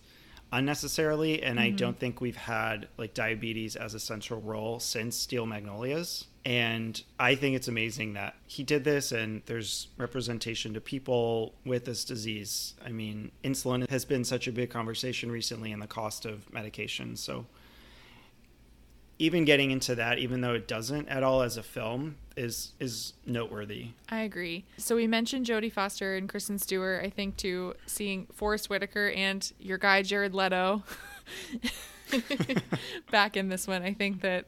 unnecessarily 0.51 1.43
and 1.43 1.59
i 1.59 1.69
don't 1.69 1.91
mm-hmm. 1.91 1.99
think 1.99 2.21
we've 2.21 2.37
had 2.37 2.87
like 2.97 3.13
diabetes 3.13 3.75
as 3.75 3.93
a 3.93 3.99
central 3.99 4.41
role 4.41 4.79
since 4.79 5.15
steel 5.15 5.45
magnolias. 5.45 6.25
And 6.45 7.01
i 7.19 7.35
think 7.35 7.55
it's 7.55 7.67
amazing 7.67 8.13
that 8.13 8.35
he 8.45 8.63
did 8.63 8.83
this 8.83 9.11
and 9.11 9.41
there's 9.47 9.87
representation 9.97 10.73
to 10.75 10.81
people 10.81 11.53
with 11.65 11.85
this 11.85 12.05
disease. 12.05 12.75
I 12.85 12.91
mean 12.91 13.31
insulin 13.43 13.89
has 13.89 14.05
been 14.05 14.23
such 14.23 14.47
a 14.47 14.51
big 14.51 14.69
conversation 14.69 15.31
recently 15.31 15.71
and 15.71 15.81
the 15.81 15.87
cost 15.87 16.25
of 16.25 16.51
medication. 16.53 17.17
So 17.17 17.45
even 19.19 19.45
getting 19.45 19.71
into 19.71 19.95
that, 19.95 20.19
even 20.19 20.41
though 20.41 20.53
it 20.53 20.67
doesn't 20.67 21.07
at 21.09 21.23
all 21.23 21.41
as 21.41 21.57
a 21.57 21.63
film, 21.63 22.15
is 22.35 22.73
is 22.79 23.13
noteworthy. 23.25 23.87
I 24.09 24.19
agree. 24.21 24.65
So 24.77 24.95
we 24.95 25.07
mentioned 25.07 25.45
Jodie 25.45 25.71
Foster 25.71 26.15
and 26.15 26.29
Kristen 26.29 26.59
Stewart. 26.59 27.03
I 27.03 27.09
think 27.09 27.37
to 27.37 27.73
seeing 27.85 28.27
Forest 28.33 28.69
Whitaker 28.69 29.09
and 29.09 29.51
your 29.59 29.77
guy 29.77 30.03
Jared 30.03 30.35
Leto 30.35 30.83
back 33.11 33.35
in 33.35 33.49
this 33.49 33.67
one. 33.67 33.83
I 33.83 33.93
think 33.93 34.21
that 34.21 34.45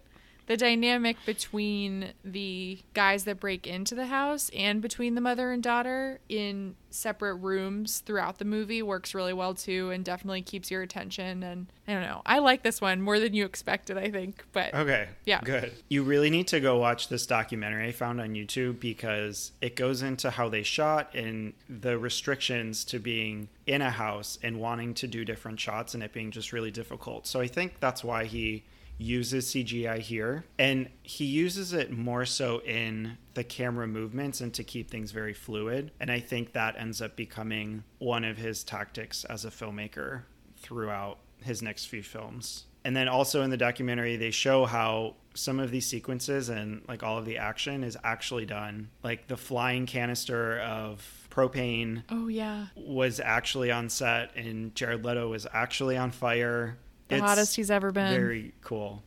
the 0.49 0.57
dynamic 0.57 1.15
between 1.27 2.11
the 2.25 2.79
guys 2.95 3.23
that 3.25 3.39
break 3.39 3.67
into 3.67 3.93
the 3.93 4.07
house 4.07 4.49
and 4.49 4.81
between 4.81 5.13
the 5.13 5.21
mother 5.21 5.51
and 5.51 5.61
daughter 5.61 6.19
in 6.27 6.75
separate 6.89 7.35
rooms 7.35 7.99
throughout 7.99 8.39
the 8.39 8.45
movie 8.45 8.81
works 8.81 9.13
really 9.13 9.31
well 9.31 9.53
too 9.53 9.91
and 9.91 10.03
definitely 10.03 10.41
keeps 10.41 10.71
your 10.71 10.81
attention 10.81 11.43
and 11.43 11.67
I 11.87 11.93
don't 11.93 12.01
know. 12.01 12.23
I 12.25 12.39
like 12.39 12.63
this 12.63 12.81
one 12.81 12.99
more 12.99 13.19
than 13.19 13.35
you 13.35 13.45
expected, 13.45 13.99
I 13.99 14.09
think. 14.09 14.43
But 14.51 14.73
Okay. 14.73 15.09
Yeah. 15.23 15.39
Good. 15.43 15.71
You 15.87 16.01
really 16.01 16.31
need 16.31 16.47
to 16.47 16.59
go 16.59 16.79
watch 16.79 17.09
this 17.09 17.27
documentary 17.27 17.87
I 17.87 17.91
found 17.91 18.19
on 18.19 18.29
YouTube 18.29 18.79
because 18.79 19.51
it 19.61 19.75
goes 19.75 20.01
into 20.01 20.31
how 20.31 20.49
they 20.49 20.63
shot 20.63 21.13
and 21.13 21.53
the 21.69 21.99
restrictions 21.99 22.83
to 22.85 22.97
being 22.97 23.49
in 23.67 23.83
a 23.83 23.91
house 23.91 24.39
and 24.41 24.59
wanting 24.59 24.95
to 24.95 25.05
do 25.05 25.23
different 25.23 25.59
shots 25.59 25.93
and 25.93 26.01
it 26.01 26.11
being 26.11 26.31
just 26.31 26.53
really 26.53 26.71
difficult. 26.71 27.27
So 27.27 27.39
I 27.39 27.45
think 27.45 27.79
that's 27.79 28.03
why 28.03 28.25
he 28.25 28.63
uses 28.99 29.47
CGI 29.47 29.99
here 29.99 30.43
and 30.59 30.89
he 31.01 31.25
uses 31.25 31.73
it 31.73 31.89
more 31.89 32.25
so 32.25 32.59
in 32.59 33.17
the 33.33 33.43
camera 33.43 33.87
movements 33.87 34.41
and 34.41 34.53
to 34.53 34.63
keep 34.63 34.91
things 34.91 35.11
very 35.11 35.33
fluid 35.33 35.91
and 35.99 36.11
I 36.11 36.19
think 36.19 36.53
that 36.53 36.75
ends 36.77 37.01
up 37.01 37.15
becoming 37.15 37.83
one 37.97 38.25
of 38.25 38.37
his 38.37 38.63
tactics 38.63 39.23
as 39.23 39.45
a 39.45 39.49
filmmaker 39.49 40.23
throughout 40.57 41.19
his 41.41 41.61
next 41.61 41.85
few 41.85 42.03
films. 42.03 42.65
And 42.83 42.95
then 42.95 43.07
also 43.07 43.41
in 43.41 43.49
the 43.49 43.57
documentary, 43.57 44.15
they 44.15 44.31
show 44.31 44.65
how 44.65 45.15
some 45.33 45.59
of 45.59 45.71
these 45.71 45.85
sequences 45.85 46.49
and 46.49 46.81
like 46.87 47.03
all 47.03 47.17
of 47.17 47.25
the 47.25 47.37
action 47.37 47.83
is 47.83 47.97
actually 48.03 48.45
done. 48.45 48.89
Like 49.03 49.27
the 49.27 49.37
flying 49.37 49.85
canister 49.85 50.59
of 50.59 51.27
propane 51.29 52.03
oh 52.09 52.27
yeah. 52.27 52.67
was 52.75 53.19
actually 53.19 53.71
on 53.71 53.89
set, 53.89 54.35
and 54.35 54.73
Jared 54.75 55.05
Leto 55.05 55.29
was 55.29 55.45
actually 55.53 55.97
on 55.97 56.11
fire. 56.11 56.77
The 57.09 57.15
It's 57.15 57.23
hottest 57.23 57.55
he's 57.55 57.69
ever 57.71 57.91
been. 57.91 58.11
Very 58.13 58.53
cool. 58.61 59.03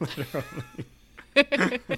Literally. 0.00 0.44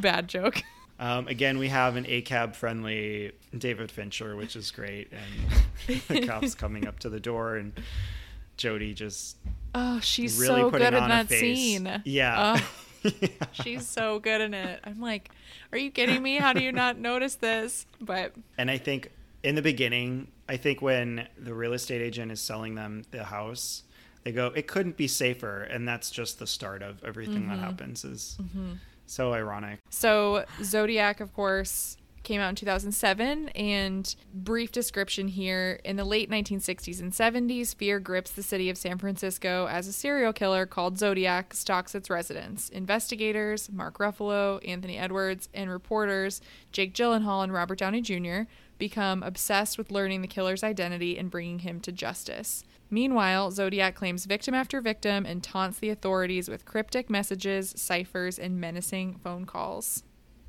Bad 0.00 0.28
joke. 0.28 0.62
Um, 1.00 1.26
again, 1.28 1.58
we 1.58 1.68
have 1.68 1.96
an 1.96 2.04
ACAB 2.04 2.54
friendly 2.54 3.32
David 3.56 3.90
Fincher, 3.90 4.36
which 4.36 4.54
is 4.54 4.70
great. 4.70 5.10
And 5.12 6.00
the 6.08 6.26
cops 6.26 6.54
coming 6.54 6.86
up 6.86 6.98
to 7.00 7.08
the 7.08 7.18
door, 7.18 7.56
and 7.56 7.72
Jodie 8.56 8.94
just 8.94 9.36
Oh, 9.74 9.98
she's 10.00 10.38
really 10.38 10.60
so 10.60 10.70
good 10.70 10.82
in 10.82 10.92
that 10.94 11.26
face. 11.28 11.40
scene. 11.40 12.02
Yeah. 12.04 12.60
Oh, 13.04 13.10
she's 13.52 13.86
so 13.88 14.20
good 14.20 14.40
in 14.40 14.54
it. 14.54 14.80
I'm 14.84 15.00
like, 15.00 15.30
are 15.72 15.78
you 15.78 15.90
kidding 15.90 16.22
me? 16.22 16.36
How 16.36 16.52
do 16.52 16.62
you 16.62 16.70
not 16.70 16.98
notice 16.98 17.34
this? 17.36 17.86
But 18.00 18.34
And 18.58 18.70
I 18.70 18.78
think 18.78 19.10
in 19.42 19.54
the 19.56 19.62
beginning, 19.62 20.28
I 20.48 20.56
think 20.56 20.82
when 20.82 21.26
the 21.36 21.54
real 21.54 21.72
estate 21.72 22.00
agent 22.02 22.30
is 22.30 22.40
selling 22.40 22.74
them 22.76 23.02
the 23.10 23.24
house, 23.24 23.82
they 24.24 24.32
go, 24.32 24.48
"It 24.54 24.66
couldn't 24.66 24.96
be 24.96 25.08
safer," 25.08 25.62
and 25.62 25.86
that's 25.86 26.10
just 26.10 26.38
the 26.38 26.46
start 26.46 26.82
of 26.82 27.02
everything 27.04 27.48
that 27.48 27.54
mm-hmm. 27.54 27.64
happens. 27.64 28.04
Is 28.04 28.38
mm-hmm. 28.40 28.74
so 29.06 29.32
ironic. 29.32 29.80
so 29.90 30.44
Zodiac, 30.62 31.20
of 31.20 31.32
course, 31.34 31.96
came 32.22 32.40
out 32.40 32.50
in 32.50 32.54
2007 32.54 33.48
and 33.50 34.14
brief 34.32 34.70
description 34.70 35.28
here 35.28 35.80
in 35.84 35.96
the 35.96 36.04
late 36.04 36.30
1960s 36.30 37.00
and 37.00 37.12
70s 37.12 37.74
fear 37.74 37.98
grips 37.98 38.30
the 38.30 38.42
city 38.42 38.70
of 38.70 38.78
san 38.78 38.98
francisco 38.98 39.66
as 39.68 39.86
a 39.86 39.92
serial 39.92 40.32
killer 40.32 40.66
called 40.66 40.98
zodiac 40.98 41.52
stalks 41.54 41.94
its 41.94 42.08
residents 42.08 42.68
investigators 42.68 43.70
mark 43.70 43.98
ruffalo 43.98 44.60
anthony 44.66 44.96
edwards 44.96 45.48
and 45.52 45.70
reporters 45.70 46.40
jake 46.70 46.94
gyllenhaal 46.94 47.42
and 47.42 47.52
robert 47.52 47.78
downey 47.78 48.00
jr 48.00 48.42
become 48.82 49.22
obsessed 49.22 49.78
with 49.78 49.92
learning 49.92 50.22
the 50.22 50.28
killer's 50.28 50.64
identity 50.64 51.16
and 51.16 51.30
bringing 51.30 51.60
him 51.60 51.78
to 51.80 51.92
justice 51.92 52.64
Meanwhile, 52.92 53.52
Zodiac 53.52 53.94
claims 53.94 54.26
victim 54.26 54.52
after 54.52 54.82
victim 54.82 55.24
and 55.24 55.42
taunts 55.42 55.78
the 55.78 55.88
authorities 55.88 56.50
with 56.50 56.66
cryptic 56.66 57.08
messages, 57.08 57.72
ciphers, 57.74 58.38
and 58.38 58.60
menacing 58.60 59.14
phone 59.14 59.46
calls. 59.46 60.02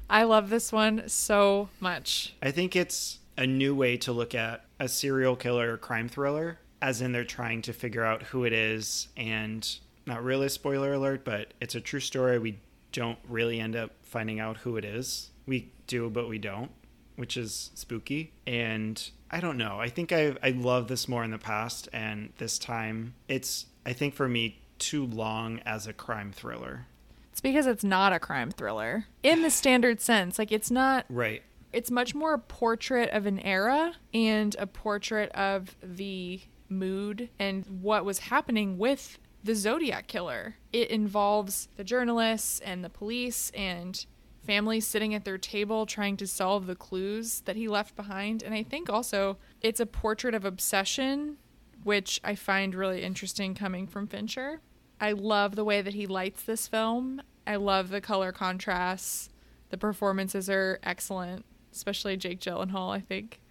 I 0.10 0.24
love 0.24 0.50
this 0.50 0.70
one 0.70 1.08
so 1.08 1.70
much. 1.80 2.36
I 2.44 2.52
think 2.52 2.76
it's 2.76 3.20
a 3.38 3.48
new 3.48 3.74
way 3.74 3.96
to 3.96 4.12
look 4.12 4.36
at 4.36 4.66
a 4.78 4.90
serial 4.90 5.38
killer 5.38 5.78
crime 5.78 6.10
thriller, 6.10 6.60
as 6.82 7.02
in 7.02 7.14
they're 7.14 7.24
trying 7.24 7.62
to 7.62 7.72
figure 7.72 8.04
out 8.04 8.24
who 8.24 8.44
it 8.44 8.52
is, 8.52 9.08
and 9.16 9.66
not 10.06 10.22
really 10.22 10.48
a 10.48 10.50
spoiler 10.50 10.92
alert, 10.92 11.24
but 11.24 11.54
it's 11.62 11.76
a 11.76 11.82
true 11.82 12.02
story. 12.02 12.40
We 12.40 12.60
don't 12.92 13.20
really 13.30 13.62
end 13.62 13.78
up 13.78 13.92
finding 14.02 14.42
out 14.42 14.58
who 14.58 14.76
it 14.76 14.84
is. 14.84 15.32
We 15.46 15.72
do, 15.88 16.10
but 16.10 16.28
we 16.28 16.40
don't, 16.40 16.72
which 17.16 17.38
is 17.38 17.72
spooky. 17.76 18.34
And 18.48 19.10
I 19.32 19.40
don't 19.40 19.58
know. 19.58 19.80
I 19.80 19.90
think 19.90 20.12
I 20.12 20.36
I 20.44 20.50
love 20.52 20.88
this 20.88 21.08
more 21.08 21.24
in 21.24 21.32
the 21.32 21.38
past, 21.38 21.90
and 21.94 22.32
this 22.38 22.58
time 22.60 23.14
it's 23.28 23.66
I 23.86 23.94
think 23.94 24.14
for 24.14 24.28
me 24.28 24.60
too 24.80 25.06
long 25.06 25.60
as 25.66 25.88
a 25.88 25.94
crime 25.94 26.32
thriller. 26.32 26.86
It's 27.32 27.42
because 27.42 27.66
it's 27.68 27.84
not 27.84 28.14
a 28.14 28.20
crime 28.20 28.52
thriller 28.52 29.06
in 29.24 29.42
the 29.42 29.50
standard 29.50 30.00
sense. 30.02 30.38
Like, 30.38 30.52
it's 30.52 30.70
not, 30.70 31.06
Right. 31.10 31.42
it's 31.72 31.90
much 31.90 32.14
more 32.14 32.34
a 32.36 32.40
portrait 32.40 33.10
of 33.10 33.26
an 33.26 33.40
era 33.40 33.94
and 34.14 34.56
a 34.60 34.68
portrait 34.68 35.32
of 35.32 35.76
the 35.82 36.42
mood 36.70 37.30
and 37.40 37.66
what 37.82 38.06
was 38.06 38.20
happening 38.20 38.78
with 38.78 39.18
the 39.44 39.56
Zodiac 39.56 40.08
killer. 40.08 40.56
It 40.72 40.90
involves 40.92 41.70
the 41.76 41.84
journalists 41.84 42.60
and 42.60 42.84
the 42.84 42.90
police 42.90 43.50
and 43.56 44.06
families 44.46 44.86
sitting 44.86 45.14
at 45.14 45.26
their 45.26 45.38
table 45.38 45.86
trying 45.86 46.18
to 46.18 46.28
solve 46.28 46.68
the 46.68 46.76
clues 46.76 47.42
that 47.42 47.56
he 47.56 47.68
left 47.68 47.96
behind. 47.96 48.44
And 48.44 48.54
I 48.54 48.64
think 48.64 48.90
also 48.90 49.38
it's 49.62 49.80
a 49.80 49.86
portrait 49.86 50.36
of 50.36 50.46
obsession, 50.46 51.38
which 51.84 52.20
I 52.24 52.36
find 52.36 52.76
really 52.76 53.04
interesting 53.04 53.56
coming 53.56 53.88
from 53.88 54.08
Fincher. 54.08 54.62
I 55.00 55.12
love 55.14 55.56
the 55.56 55.64
way 55.64 55.82
that 55.82 55.94
he 55.94 56.08
lights 56.08 56.44
this 56.44 56.68
film. 56.68 57.22
I 57.46 57.58
love 57.58 57.90
the 57.90 58.02
color 58.02 58.32
contrasts. 58.32 59.30
The 59.70 59.78
performances 59.78 60.50
are 60.50 60.80
excellent, 60.84 61.46
especially 61.72 62.16
Jake 62.16 62.40
Gyllenhaal, 62.40 62.96
I 62.96 63.00
think. 63.00 63.42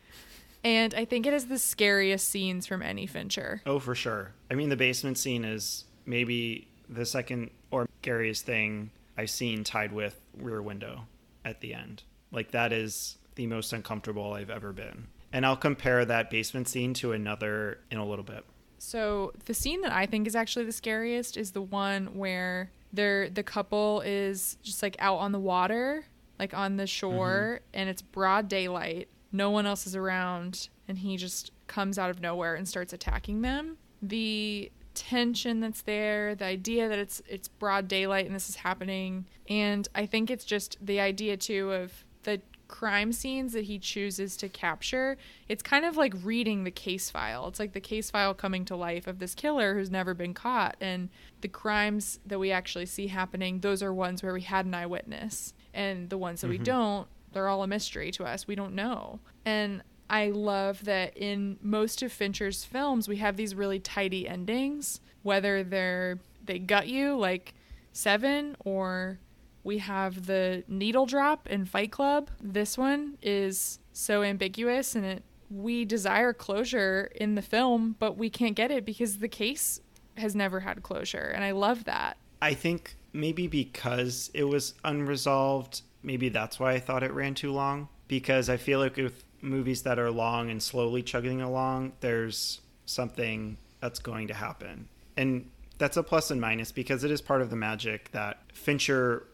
And 0.64 0.94
I 0.94 1.04
think 1.04 1.26
it 1.26 1.34
is 1.34 1.46
the 1.46 1.58
scariest 1.58 2.28
scenes 2.28 2.66
from 2.66 2.82
any 2.82 3.06
Fincher. 3.06 3.62
Oh, 3.66 3.80
for 3.80 3.94
sure. 3.94 4.32
I 4.50 4.54
mean, 4.54 4.68
the 4.68 4.76
basement 4.76 5.18
scene 5.18 5.44
is 5.44 5.84
maybe 6.06 6.68
the 6.88 7.04
second 7.04 7.50
or 7.70 7.88
scariest 8.00 8.46
thing 8.46 8.90
I've 9.16 9.30
seen 9.30 9.64
tied 9.64 9.92
with 9.92 10.20
Rear 10.36 10.62
Window 10.62 11.02
at 11.44 11.60
the 11.60 11.74
end. 11.74 12.02
Like, 12.30 12.50
that 12.52 12.72
is 12.72 13.18
the 13.34 13.46
most 13.46 13.72
uncomfortable 13.72 14.32
I've 14.32 14.50
ever 14.50 14.72
been. 14.72 15.08
And 15.32 15.46
I'll 15.46 15.56
compare 15.56 16.04
that 16.04 16.30
basement 16.30 16.68
scene 16.68 16.94
to 16.94 17.12
another 17.12 17.80
in 17.90 17.98
a 17.98 18.06
little 18.06 18.24
bit. 18.24 18.44
So 18.78 19.32
the 19.44 19.54
scene 19.54 19.80
that 19.82 19.92
I 19.92 20.06
think 20.06 20.26
is 20.26 20.34
actually 20.34 20.64
the 20.64 20.72
scariest 20.72 21.36
is 21.36 21.52
the 21.52 21.62
one 21.62 22.16
where 22.16 22.70
they're 22.92 23.30
the 23.30 23.42
couple 23.42 24.02
is 24.04 24.58
just 24.62 24.82
like 24.82 24.96
out 24.98 25.18
on 25.18 25.32
the 25.32 25.38
water, 25.38 26.04
like 26.38 26.52
on 26.52 26.76
the 26.76 26.86
shore, 26.86 27.60
mm-hmm. 27.60 27.80
and 27.80 27.88
it's 27.88 28.02
broad 28.02 28.48
daylight. 28.48 29.08
No 29.30 29.50
one 29.50 29.66
else 29.66 29.86
is 29.86 29.96
around, 29.96 30.68
and 30.88 30.98
he 30.98 31.16
just 31.16 31.52
comes 31.68 31.98
out 31.98 32.10
of 32.10 32.20
nowhere 32.20 32.54
and 32.54 32.68
starts 32.68 32.92
attacking 32.92 33.42
them. 33.42 33.78
The 34.02 34.70
tension 34.94 35.60
that's 35.60 35.82
there, 35.82 36.34
the 36.34 36.44
idea 36.44 36.88
that 36.88 36.98
it's 36.98 37.22
it's 37.28 37.48
broad 37.48 37.88
daylight 37.88 38.26
and 38.26 38.34
this 38.34 38.48
is 38.48 38.56
happening, 38.56 39.26
and 39.48 39.88
I 39.94 40.06
think 40.06 40.30
it's 40.30 40.44
just 40.44 40.76
the 40.84 41.00
idea 41.00 41.36
too 41.36 41.72
of 41.72 42.04
the 42.22 42.40
crime 42.68 43.12
scenes 43.12 43.52
that 43.52 43.64
he 43.64 43.78
chooses 43.78 44.34
to 44.38 44.48
capture. 44.48 45.18
It's 45.46 45.62
kind 45.62 45.84
of 45.84 45.98
like 45.98 46.14
reading 46.22 46.64
the 46.64 46.70
case 46.70 47.10
file. 47.10 47.46
It's 47.48 47.60
like 47.60 47.74
the 47.74 47.80
case 47.80 48.10
file 48.10 48.32
coming 48.32 48.64
to 48.64 48.76
life 48.76 49.06
of 49.06 49.18
this 49.18 49.34
killer 49.34 49.74
who's 49.74 49.90
never 49.90 50.14
been 50.14 50.32
caught 50.32 50.76
and 50.80 51.10
the 51.42 51.48
crimes 51.48 52.18
that 52.24 52.38
we 52.38 52.50
actually 52.50 52.86
see 52.86 53.08
happening, 53.08 53.60
those 53.60 53.82
are 53.82 53.92
ones 53.92 54.22
where 54.22 54.32
we 54.32 54.40
had 54.40 54.64
an 54.64 54.74
eyewitness. 54.74 55.52
And 55.74 56.08
the 56.08 56.16
ones 56.16 56.40
that 56.40 56.48
we 56.48 56.56
mm-hmm. 56.56 56.64
don't, 56.64 57.08
they're 57.32 57.48
all 57.48 57.62
a 57.62 57.66
mystery 57.66 58.10
to 58.12 58.24
us. 58.24 58.46
We 58.46 58.54
don't 58.54 58.74
know. 58.74 59.20
And 59.44 59.82
I 60.12 60.28
love 60.28 60.84
that 60.84 61.16
in 61.16 61.56
most 61.62 62.02
of 62.02 62.12
Fincher's 62.12 62.64
films, 62.64 63.08
we 63.08 63.16
have 63.16 63.38
these 63.38 63.54
really 63.54 63.80
tidy 63.80 64.28
endings, 64.28 65.00
whether 65.22 65.64
they're 65.64 66.18
they 66.44 66.58
gut 66.58 66.86
you 66.86 67.16
like 67.16 67.54
Seven 67.94 68.56
or 68.64 69.18
we 69.64 69.78
have 69.78 70.26
the 70.26 70.64
needle 70.68 71.06
drop 71.06 71.48
in 71.48 71.64
Fight 71.64 71.92
Club. 71.92 72.30
This 72.42 72.76
one 72.76 73.16
is 73.22 73.78
so 73.92 74.22
ambiguous 74.22 74.94
and 74.94 75.04
it 75.04 75.22
we 75.50 75.84
desire 75.84 76.32
closure 76.32 77.10
in 77.14 77.34
the 77.34 77.42
film, 77.42 77.96
but 77.98 78.16
we 78.16 78.30
can't 78.30 78.54
get 78.54 78.70
it 78.70 78.84
because 78.86 79.18
the 79.18 79.28
case 79.28 79.80
has 80.16 80.34
never 80.34 80.60
had 80.60 80.82
closure. 80.82 81.32
And 81.34 81.44
I 81.44 81.50
love 81.50 81.84
that. 81.84 82.16
I 82.40 82.54
think 82.54 82.96
maybe 83.12 83.46
because 83.46 84.30
it 84.32 84.44
was 84.44 84.74
unresolved, 84.84 85.82
maybe 86.02 86.30
that's 86.30 86.58
why 86.58 86.72
I 86.72 86.80
thought 86.80 87.02
it 87.02 87.12
ran 87.12 87.34
too 87.34 87.52
long. 87.52 87.88
Because 88.08 88.48
I 88.48 88.56
feel 88.56 88.78
like 88.78 88.96
with 88.96 89.24
movies 89.42 89.82
that 89.82 89.98
are 89.98 90.10
long 90.10 90.50
and 90.50 90.62
slowly 90.62 91.02
chugging 91.02 91.42
along, 91.42 91.92
there's 92.00 92.60
something 92.86 93.56
that's 93.80 93.98
going 93.98 94.28
to 94.28 94.34
happen. 94.34 94.88
And 95.16 95.50
that's 95.78 95.96
a 95.96 96.02
plus 96.02 96.30
and 96.30 96.40
minus 96.40 96.72
because 96.72 97.04
it 97.04 97.10
is 97.10 97.20
part 97.20 97.42
of 97.42 97.50
the 97.50 97.56
magic 97.56 98.10
that 98.12 98.40
Fincher 98.52 99.26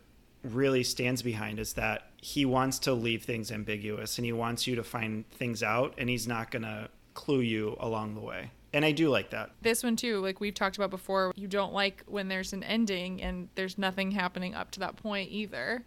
really 0.42 0.82
stands 0.82 1.20
behind 1.20 1.58
is 1.58 1.74
that 1.74 2.10
he 2.16 2.44
wants 2.44 2.78
to 2.80 2.92
leave 2.94 3.22
things 3.24 3.52
ambiguous 3.52 4.18
and 4.18 4.24
he 4.24 4.32
wants 4.32 4.66
you 4.66 4.74
to 4.76 4.82
find 4.82 5.28
things 5.30 5.62
out 5.62 5.94
and 5.98 6.08
he's 6.08 6.26
not 6.26 6.50
going 6.50 6.62
to 6.62 6.88
clue 7.14 7.40
you 7.40 7.76
along 7.80 8.14
the 8.14 8.20
way. 8.20 8.50
And 8.72 8.84
I 8.84 8.92
do 8.92 9.08
like 9.08 9.30
that. 9.30 9.50
This 9.62 9.82
one 9.82 9.96
too, 9.96 10.20
like 10.20 10.40
we've 10.40 10.54
talked 10.54 10.76
about 10.76 10.90
before, 10.90 11.32
you 11.36 11.48
don't 11.48 11.72
like 11.72 12.02
when 12.06 12.28
there's 12.28 12.52
an 12.52 12.62
ending 12.62 13.22
and 13.22 13.48
there's 13.54 13.78
nothing 13.78 14.10
happening 14.12 14.54
up 14.54 14.70
to 14.72 14.80
that 14.80 14.96
point 14.96 15.30
either 15.30 15.84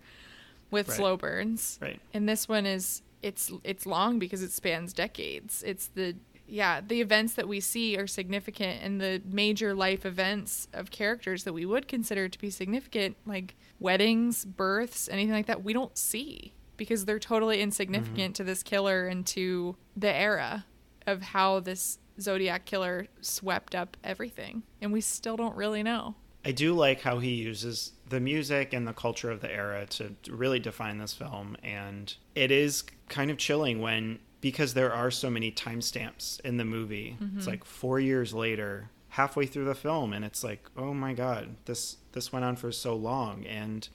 with 0.70 0.90
Right. 0.90 0.98
slow 0.98 1.18
burns. 1.18 1.80
Right. 1.82 2.00
And 2.14 2.28
this 2.28 2.48
one 2.50 2.66
is 2.66 3.02
it's 3.22 3.52
it's 3.64 3.86
long 3.86 4.20
because 4.20 4.42
it 4.42 4.52
spans 4.52 4.94
decades. 4.94 5.64
It's 5.66 5.88
the 5.88 6.16
yeah, 6.48 6.82
the 6.86 7.00
events 7.00 7.34
that 7.36 7.48
we 7.48 7.62
see 7.62 7.98
are 7.98 8.08
significant 8.08 8.84
and 8.84 9.00
the 9.00 9.22
major 9.26 9.74
life 9.74 10.06
events 10.06 10.68
of 10.74 10.92
characters 10.92 11.46
that 11.46 11.54
we 11.54 11.66
would 11.66 11.88
consider 11.88 12.28
to 12.28 12.40
be 12.40 12.50
significant 12.50 13.16
like 13.26 13.56
weddings, 13.80 14.44
births, 14.44 15.08
anything 15.10 15.32
like 15.32 15.46
that, 15.46 15.64
we 15.64 15.72
don't 15.72 15.98
see 15.98 16.54
because 16.76 17.06
they're 17.06 17.20
totally 17.20 17.62
insignificant 17.62 18.34
mm-hmm. 18.34 18.44
to 18.44 18.44
this 18.44 18.64
killer 18.64 19.08
and 19.08 19.26
to 19.28 19.78
the 19.96 20.14
era 20.14 20.66
of 21.08 21.22
how 21.22 21.60
this 21.62 22.00
Zodiac 22.20 22.66
killer 22.66 23.08
swept 23.22 23.74
up 23.74 23.96
everything. 24.04 24.64
And 24.82 24.92
we 24.92 25.00
still 25.00 25.38
don't 25.38 25.56
really 25.56 25.84
know. 25.84 26.16
I 26.44 26.52
do 26.52 26.74
like 26.74 27.02
how 27.02 27.20
he 27.20 27.36
uses 27.36 27.92
the 28.10 28.20
music 28.20 28.74
and 28.74 28.88
the 28.88 28.94
culture 28.94 29.32
of 29.32 29.42
the 29.42 29.52
era 29.52 29.86
to 29.86 30.16
really 30.30 30.60
define 30.60 30.98
this 30.98 31.14
film. 31.14 31.56
And 31.64 32.14
it 32.36 32.52
is 32.52 32.84
kind 33.10 33.30
of 33.30 33.38
chilling 33.38 33.82
when, 33.82 34.20
because 34.42 34.74
there 34.74 34.92
are 34.92 35.12
so 35.12 35.30
many 35.30 35.52
timestamps 35.52 36.40
in 36.42 36.58
the 36.58 36.66
movie, 36.66 37.18
it's 37.20 37.24
mm-hmm. 37.24 37.50
like 37.50 37.64
four 37.64 38.00
years 38.00 38.34
later, 38.34 38.90
halfway 39.10 39.46
through 39.46 39.66
the 39.66 39.76
film, 39.76 40.14
and 40.14 40.26
it's 40.26 40.44
like, 40.44 40.68
oh 40.76 40.94
my 40.94 41.14
God, 41.14 41.56
this, 41.66 41.98
this 42.14 42.34
went 42.34 42.46
on 42.46 42.56
for 42.56 42.72
so 42.72 42.96
long. 42.96 43.46
And 43.46 43.88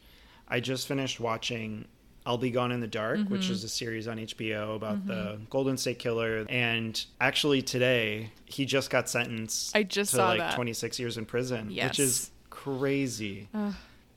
I 0.46 0.60
just 0.60 0.86
finished 0.86 1.18
watching 1.18 1.86
I'll 2.26 2.38
Be 2.38 2.50
Gone 2.50 2.72
in 2.72 2.80
the 2.80 2.88
Dark, 2.88 3.28
which 3.28 3.42
mm-hmm. 3.42 3.52
is 3.52 3.64
a 3.64 3.68
series 3.68 4.08
on 4.08 4.18
HBO 4.18 4.74
about 4.74 5.06
the 5.06 5.14
mm-hmm. 5.14 5.44
Golden 5.48 5.76
State 5.76 6.00
Killer. 6.00 6.44
And 6.48 7.02
actually, 7.20 7.62
today, 7.62 8.32
he 8.44 8.66
just 8.66 8.90
got 8.90 9.08
sentenced 9.08 9.76
I 9.76 9.84
just 9.84 10.10
to 10.10 10.16
saw 10.16 10.28
like 10.30 10.38
that. 10.40 10.54
26 10.56 10.98
years 10.98 11.18
in 11.18 11.24
prison, 11.24 11.70
Yes. 11.70 11.90
which 11.90 12.00
is 12.00 12.30
crazy. 12.76 13.48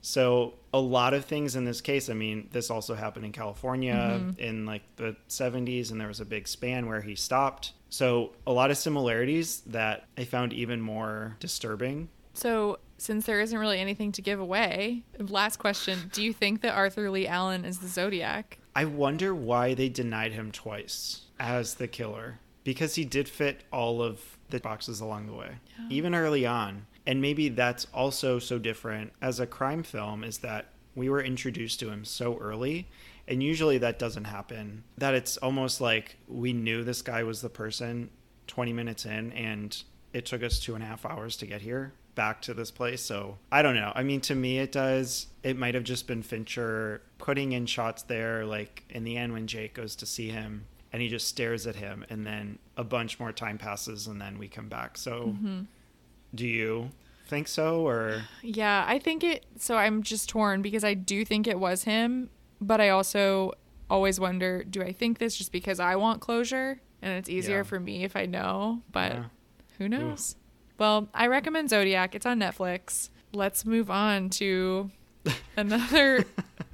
So 0.02 0.54
a 0.72 0.80
lot 0.80 1.12
of 1.14 1.24
things 1.26 1.56
in 1.56 1.64
this 1.64 1.80
case, 1.80 2.08
I 2.08 2.14
mean, 2.14 2.48
this 2.52 2.70
also 2.70 2.94
happened 2.94 3.26
in 3.26 3.32
California 3.32 3.94
Mm-hmm. 4.20 4.40
in 4.40 4.66
like 4.66 4.82
the 4.96 5.14
70s 5.28 5.90
and 5.90 6.00
there 6.00 6.08
was 6.08 6.20
a 6.20 6.24
big 6.24 6.48
span 6.48 6.86
where 6.86 7.02
he 7.02 7.14
stopped. 7.14 7.72
So 7.90 8.32
a 8.46 8.52
lot 8.52 8.70
of 8.70 8.78
similarities 8.78 9.60
that 9.66 10.06
I 10.16 10.24
found 10.24 10.52
even 10.52 10.80
more 10.80 11.36
disturbing. 11.40 12.08
So, 12.32 12.78
since 12.96 13.26
there 13.26 13.40
isn't 13.40 13.58
really 13.58 13.80
anything 13.80 14.12
to 14.12 14.22
give 14.22 14.38
away, 14.38 15.02
last 15.18 15.56
question 15.58 16.10
Do 16.12 16.22
you 16.22 16.32
think 16.32 16.60
that 16.62 16.74
Arthur 16.74 17.10
Leigh 17.10 17.26
Allen 17.26 17.64
is 17.64 17.78
the 17.78 17.88
Zodiac? 17.88 18.58
I 18.76 18.84
wonder 18.84 19.34
why 19.34 19.74
they 19.74 19.88
denied 19.88 20.32
him 20.32 20.52
twice 20.52 21.22
as 21.40 21.74
the 21.74 21.88
killer 21.88 22.38
because 22.62 22.94
he 22.94 23.04
did 23.04 23.28
fit 23.28 23.64
all 23.72 24.00
of 24.00 24.38
the 24.50 24.60
boxes 24.60 25.00
along 25.00 25.26
the 25.26 25.32
way, 25.34 25.56
even 25.88 26.14
early 26.14 26.46
on. 26.46 26.86
And 27.10 27.20
maybe 27.20 27.48
that's 27.48 27.88
also 27.92 28.38
so 28.38 28.60
different 28.60 29.12
as 29.20 29.40
a 29.40 29.46
crime 29.46 29.82
film 29.82 30.22
is 30.22 30.38
that 30.38 30.66
we 30.94 31.08
were 31.08 31.20
introduced 31.20 31.80
to 31.80 31.90
him 31.90 32.04
so 32.04 32.38
early. 32.38 32.86
And 33.26 33.42
usually 33.42 33.78
that 33.78 33.98
doesn't 33.98 34.26
happen. 34.26 34.84
That 34.96 35.14
it's 35.14 35.36
almost 35.36 35.80
like 35.80 36.18
we 36.28 36.52
knew 36.52 36.84
this 36.84 37.02
guy 37.02 37.24
was 37.24 37.40
the 37.40 37.48
person 37.48 38.10
20 38.46 38.72
minutes 38.72 39.06
in, 39.06 39.32
and 39.32 39.82
it 40.12 40.24
took 40.24 40.44
us 40.44 40.60
two 40.60 40.76
and 40.76 40.84
a 40.84 40.86
half 40.86 41.04
hours 41.04 41.36
to 41.38 41.46
get 41.46 41.62
here 41.62 41.94
back 42.14 42.42
to 42.42 42.54
this 42.54 42.70
place. 42.70 43.02
So 43.02 43.38
I 43.50 43.62
don't 43.62 43.74
know. 43.74 43.90
I 43.92 44.04
mean, 44.04 44.20
to 44.20 44.36
me, 44.36 44.60
it 44.60 44.70
does. 44.70 45.26
It 45.42 45.58
might 45.58 45.74
have 45.74 45.82
just 45.82 46.06
been 46.06 46.22
Fincher 46.22 47.02
putting 47.18 47.50
in 47.50 47.66
shots 47.66 48.04
there, 48.04 48.44
like 48.44 48.84
in 48.88 49.02
the 49.02 49.16
end 49.16 49.32
when 49.32 49.48
Jake 49.48 49.74
goes 49.74 49.96
to 49.96 50.06
see 50.06 50.28
him 50.28 50.64
and 50.92 51.02
he 51.02 51.08
just 51.08 51.26
stares 51.26 51.66
at 51.66 51.74
him, 51.74 52.04
and 52.08 52.24
then 52.24 52.58
a 52.76 52.84
bunch 52.84 53.18
more 53.18 53.32
time 53.32 53.58
passes, 53.58 54.06
and 54.06 54.20
then 54.20 54.38
we 54.38 54.46
come 54.46 54.68
back. 54.68 54.96
So 54.96 55.34
mm-hmm. 55.34 55.62
Do 56.34 56.46
you 56.46 56.90
think 57.26 57.46
so, 57.48 57.86
or 57.86 58.22
Yeah, 58.42 58.84
I 58.88 58.98
think 58.98 59.22
it. 59.24 59.46
So, 59.58 59.76
I'm 59.76 60.02
just 60.02 60.28
torn 60.28 60.62
because 60.62 60.84
I 60.84 60.94
do 60.94 61.24
think 61.24 61.46
it 61.46 61.58
was 61.60 61.84
him, 61.84 62.30
but 62.60 62.80
I 62.80 62.88
also 62.90 63.52
always 63.88 64.20
wonder 64.20 64.62
do 64.64 64.82
I 64.82 64.92
think 64.92 65.18
this 65.18 65.36
just 65.36 65.50
because 65.52 65.80
I 65.80 65.96
want 65.96 66.20
closure 66.20 66.80
and 67.02 67.12
it's 67.12 67.28
easier 67.28 67.58
Yeah. 67.58 67.62
for 67.64 67.80
me 67.80 68.04
if 68.04 68.14
I 68.16 68.26
know? 68.26 68.82
But 68.92 69.12
Yeah. 69.12 69.24
who 69.78 69.88
knows? 69.88 70.36
Well, 70.78 71.08
I 71.14 71.26
recommend 71.26 71.70
Zodiac. 71.70 72.14
It's 72.14 72.26
on 72.26 72.38
Netflix. 72.40 73.10
Let's 73.32 73.64
move 73.66 73.90
on 73.90 74.30
to 74.30 74.90
another 75.56 76.24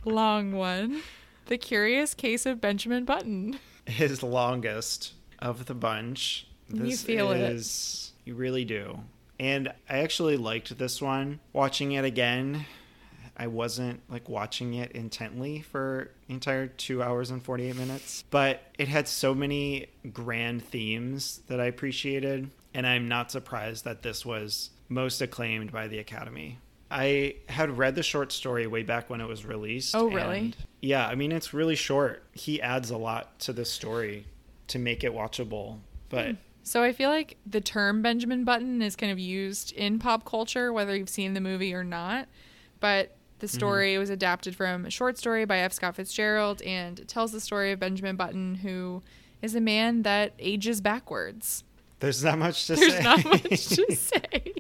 long 0.05 0.53
one 0.53 1.03
The 1.47 1.59
Curious 1.59 2.15
Case 2.15 2.47
of 2.47 2.61
Benjamin 2.61 3.05
Button. 3.05 3.59
his 3.87 4.23
longest 4.23 5.13
of 5.39 5.67
the 5.67 5.75
bunch. 5.75 6.47
You 6.73 6.83
This 6.85 7.03
feel 7.03 7.31
it. 7.31 7.41
is 7.41 8.13
you 8.25 8.35
really 8.35 8.65
do. 8.65 9.01
And 9.39 9.69
I 9.89 9.99
actually 9.99 10.37
liked 10.37 10.77
this 10.79 11.03
one. 11.03 11.41
Watching 11.53 11.93
it 11.93 12.05
again, 12.05 12.67
I 13.37 13.49
wasn't 13.49 14.01
like 14.09 14.29
watching 14.29 14.75
it 14.75 14.93
intently 14.93 15.61
for 15.61 16.11
the 16.27 16.35
entire 16.35 16.69
two 16.69 17.03
hours 17.03 17.31
and 17.31 17.43
48 17.43 17.77
minutes, 17.77 18.25
but 18.31 18.63
it 18.79 18.89
had 18.89 19.07
so 19.09 19.35
many 19.35 19.89
grand 20.13 20.65
themes 20.65 21.43
that 21.49 21.61
I 21.61 21.67
appreciated. 21.67 22.51
And 22.73 22.87
I'm 22.87 23.09
not 23.09 23.31
surprised 23.31 23.85
that 23.85 24.03
this 24.03 24.25
was 24.25 24.71
most 24.89 25.21
acclaimed 25.21 25.73
by 25.73 25.89
the 25.89 25.99
Academy. 25.99 26.59
I 26.91 27.37
had 27.49 27.77
read 27.77 27.95
the 27.95 28.03
short 28.03 28.33
story 28.33 28.67
way 28.67 28.83
back 28.83 29.11
when 29.11 29.21
it 29.21 29.27
was 29.27 29.45
released. 29.45 29.95
Oh, 29.95 30.09
really? 30.09 30.39
and 30.39 30.57
yeah, 30.81 31.07
I 31.07 31.15
mean, 31.15 31.33
it's 31.33 31.53
really 31.53 31.75
short. 31.75 32.23
He 32.33 32.63
adds 32.63 32.91
a 32.91 32.97
lot 32.97 33.39
to 33.41 33.53
the 33.53 33.65
story 33.65 34.27
to 34.69 34.79
make 34.79 35.05
it 35.05 35.13
watchable. 35.13 35.79
But 36.09 36.27
hmm. 36.27 36.35
So 36.67 36.83
I 36.83 36.93
feel 36.93 37.11
like 37.11 37.37
the 37.47 37.61
term 37.61 38.03
Benjamin 38.03 38.43
Button 38.43 38.83
is 38.83 38.97
kind 38.97 39.13
of 39.13 39.21
used 39.21 39.71
in 39.71 40.01
pop 40.01 40.25
culture, 40.25 40.73
whether 40.73 40.97
you've 40.97 41.09
seen 41.09 41.35
the 41.35 41.41
movie 41.41 41.73
or 41.73 41.85
not. 41.85 42.27
But 42.81 43.17
the 43.39 43.47
mm-hmm. 43.47 43.55
story 43.55 43.99
was 43.99 44.11
adapted 44.11 44.57
from 44.57 44.85
a 44.85 44.91
short 44.91 45.17
story 45.17 45.45
by 45.45 45.59
F. 45.59 45.73
Scott 45.73 45.95
Fitzgerald, 45.95 46.61
and 46.63 46.99
it 46.99 47.07
tells 47.07 47.31
the 47.31 47.39
story 47.39 47.71
of 47.71 47.79
Benjamin 47.79 48.17
Button, 48.17 48.57
who 48.57 49.05
is 49.41 49.55
a 49.55 49.61
man 49.61 50.03
that 50.03 50.33
ages 50.41 50.81
backwards. 50.81 51.63
there's 52.01 52.25
not 52.25 52.37
much 52.37 52.67
to 52.67 52.75
There's 52.75 52.95
say. 52.95 53.03
not 53.05 53.25
much 53.25 53.69
to 53.69 53.95
say. 53.95 54.53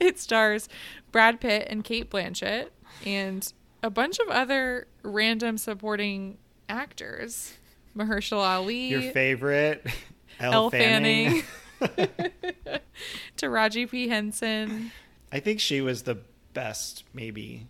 it 0.00 0.18
stars 0.18 0.68
Brad 1.12 1.40
Pitt 1.40 1.68
and 1.70 1.84
Cate 1.84 2.10
Blanchett 2.10 2.70
and 3.06 3.52
a 3.84 3.90
bunch 3.90 4.18
of 4.18 4.26
other 4.26 4.88
random 5.04 5.56
supporting 5.56 6.38
actors. 6.68 7.58
Mahershala 7.98 8.46
Ali, 8.56 8.86
Your 8.88 9.02
favorite, 9.02 9.84
Elle, 10.40 10.52
Elle 10.52 10.70
Fanning. 10.70 11.42
Fanning, 11.80 12.08
Taraji 13.36 13.90
P. 13.90 14.08
Henson. 14.08 14.90
I 15.32 15.40
think 15.40 15.60
she 15.60 15.80
was 15.80 16.02
the 16.02 16.18
best, 16.54 17.04
maybe, 17.12 17.66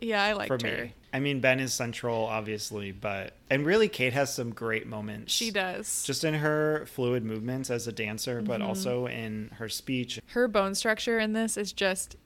Yeah, 0.00 0.22
I 0.22 0.32
liked 0.34 0.48
for 0.48 0.58
her. 0.68 0.84
me. 0.84 0.94
I 1.12 1.18
mean, 1.18 1.40
Ben 1.40 1.58
is 1.58 1.72
central, 1.72 2.24
obviously, 2.26 2.92
but 2.92 3.32
and 3.48 3.66
really, 3.66 3.88
Cate 3.88 4.12
has 4.12 4.32
some 4.32 4.50
great 4.50 4.86
moments. 4.86 5.32
She 5.32 5.50
does. 5.50 6.04
just 6.04 6.22
in 6.22 6.34
her 6.34 6.86
fluid 6.86 7.24
movements 7.24 7.68
as 7.70 7.88
a 7.88 7.92
dancer, 7.92 8.40
but 8.42 8.60
Mhm. 8.60 8.66
also 8.66 9.06
in 9.08 9.50
her 9.58 9.68
speech. 9.68 10.20
her 10.28 10.46
bone 10.46 10.74
structure 10.76 11.18
in 11.18 11.32
this 11.32 11.56
is 11.56 11.72
just 11.72 12.16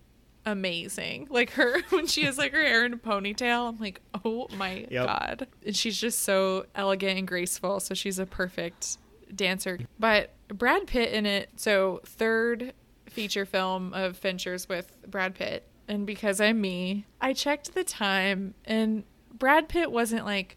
amazing. 0.47 1.27
Like 1.31 1.51
her 1.53 1.81
when 1.91 2.07
she 2.07 2.23
has 2.25 2.39
like 2.39 2.53
her 2.53 2.63
hair 2.63 2.85
in 2.85 2.93
a 2.93 2.97
ponytail, 2.97 3.69
I'm 3.69 3.79
like, 3.79 4.01
oh 4.25 4.47
my 4.57 4.87
Yep. 4.91 5.07
god. 5.07 5.47
And 5.65 5.77
she's 5.77 5.99
just 5.99 6.21
so 6.21 6.67
elegant 6.75 7.19
and 7.19 7.29
graceful. 7.29 7.81
So 7.81 7.95
she's 7.95 8.19
a 8.19 8.27
perfect 8.27 8.99
dancer. 9.35 9.79
But 9.99 10.33
Brad 10.49 10.87
Pitt 10.87 11.13
in 11.13 11.27
it, 11.27 11.51
so 11.57 12.01
third 12.05 12.73
feature 13.09 13.47
film 13.47 13.93
of 13.95 14.17
Fincher's 14.17 14.69
with 14.69 14.95
Brad 15.07 15.35
Pitt. 15.35 15.67
And 15.89 16.07
because 16.07 16.41
I'm 16.41 16.61
me, 16.61 17.05
I 17.21 17.33
checked 17.33 17.75
the 17.75 17.85
time 17.85 18.55
and 18.65 19.05
Brad 19.33 19.69
Pitt 19.69 19.91
wasn't 19.91 20.25
like 20.25 20.57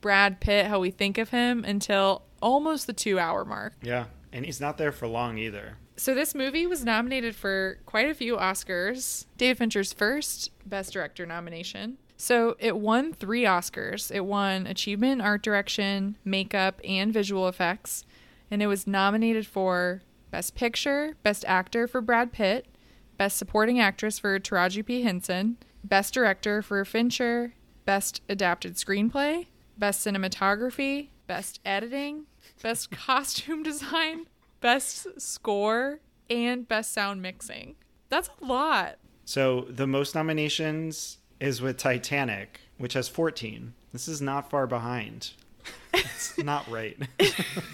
Brad 0.00 0.40
Pitt 0.40 0.66
how 0.66 0.78
we 0.80 0.90
think 0.90 1.18
of 1.18 1.30
him 1.30 1.64
until 1.64 2.22
almost 2.40 2.86
the 2.86 2.92
two 2.92 3.18
hour 3.18 3.44
mark. 3.44 3.74
Yeah, 3.82 4.04
and 4.32 4.44
he's 4.44 4.60
not 4.60 4.78
there 4.78 4.92
for 4.92 5.08
long 5.08 5.38
either. 5.38 5.76
So 5.98 6.14
this 6.14 6.32
movie 6.32 6.64
was 6.64 6.84
nominated 6.84 7.34
for 7.34 7.78
quite 7.84 8.08
a 8.08 8.14
few 8.14 8.36
Oscars. 8.36 9.26
David 9.36 9.58
Fincher's 9.58 9.92
first 9.92 10.52
Best 10.64 10.92
Director 10.92 11.26
nomination. 11.26 11.98
So 12.16 12.54
it 12.60 12.78
won 12.78 13.12
three 13.12 13.42
Oscars. 13.42 14.14
It 14.14 14.24
won 14.24 14.68
Achievement 14.68 15.22
Art 15.22 15.42
Direction, 15.42 16.16
Makeup, 16.24 16.80
and 16.84 17.12
Visual 17.12 17.48
Effects. 17.48 18.04
And 18.48 18.62
it 18.62 18.68
was 18.68 18.86
nominated 18.86 19.44
for 19.44 20.02
Best 20.30 20.54
Picture, 20.54 21.16
Best 21.24 21.44
Actor 21.46 21.88
for 21.88 22.00
Brad 22.00 22.32
Pitt, 22.32 22.66
Best 23.16 23.36
Supporting 23.36 23.80
Actress 23.80 24.20
for 24.20 24.38
Taraji 24.38 24.86
P. 24.86 25.02
Henson, 25.02 25.56
Best 25.82 26.14
Director 26.14 26.62
for 26.62 26.84
Fincher, 26.84 27.54
Best 27.84 28.22
Adapted 28.28 28.74
Screenplay, 28.76 29.46
Best 29.76 30.06
Cinematography, 30.06 31.08
Best 31.26 31.58
Editing, 31.64 32.26
Best 32.62 32.90
Costume 32.92 33.64
Design, 33.64 34.26
Best 34.60 35.20
Score, 35.20 36.00
and 36.30 36.66
Best 36.66 36.92
Sound 36.92 37.22
Mixing. 37.22 37.76
That's 38.08 38.30
a 38.40 38.44
lot. 38.44 38.98
So 39.24 39.66
the 39.68 39.86
most 39.86 40.14
nominations 40.14 41.18
is 41.40 41.60
with 41.60 41.76
Titanic, 41.76 42.60
which 42.78 42.94
has 42.94 43.08
14. 43.08 43.74
This 43.92 44.08
is 44.08 44.20
not 44.20 44.50
far 44.50 44.66
behind. 44.66 45.32
It's 45.92 46.38
not 46.42 46.68
right. 46.68 46.96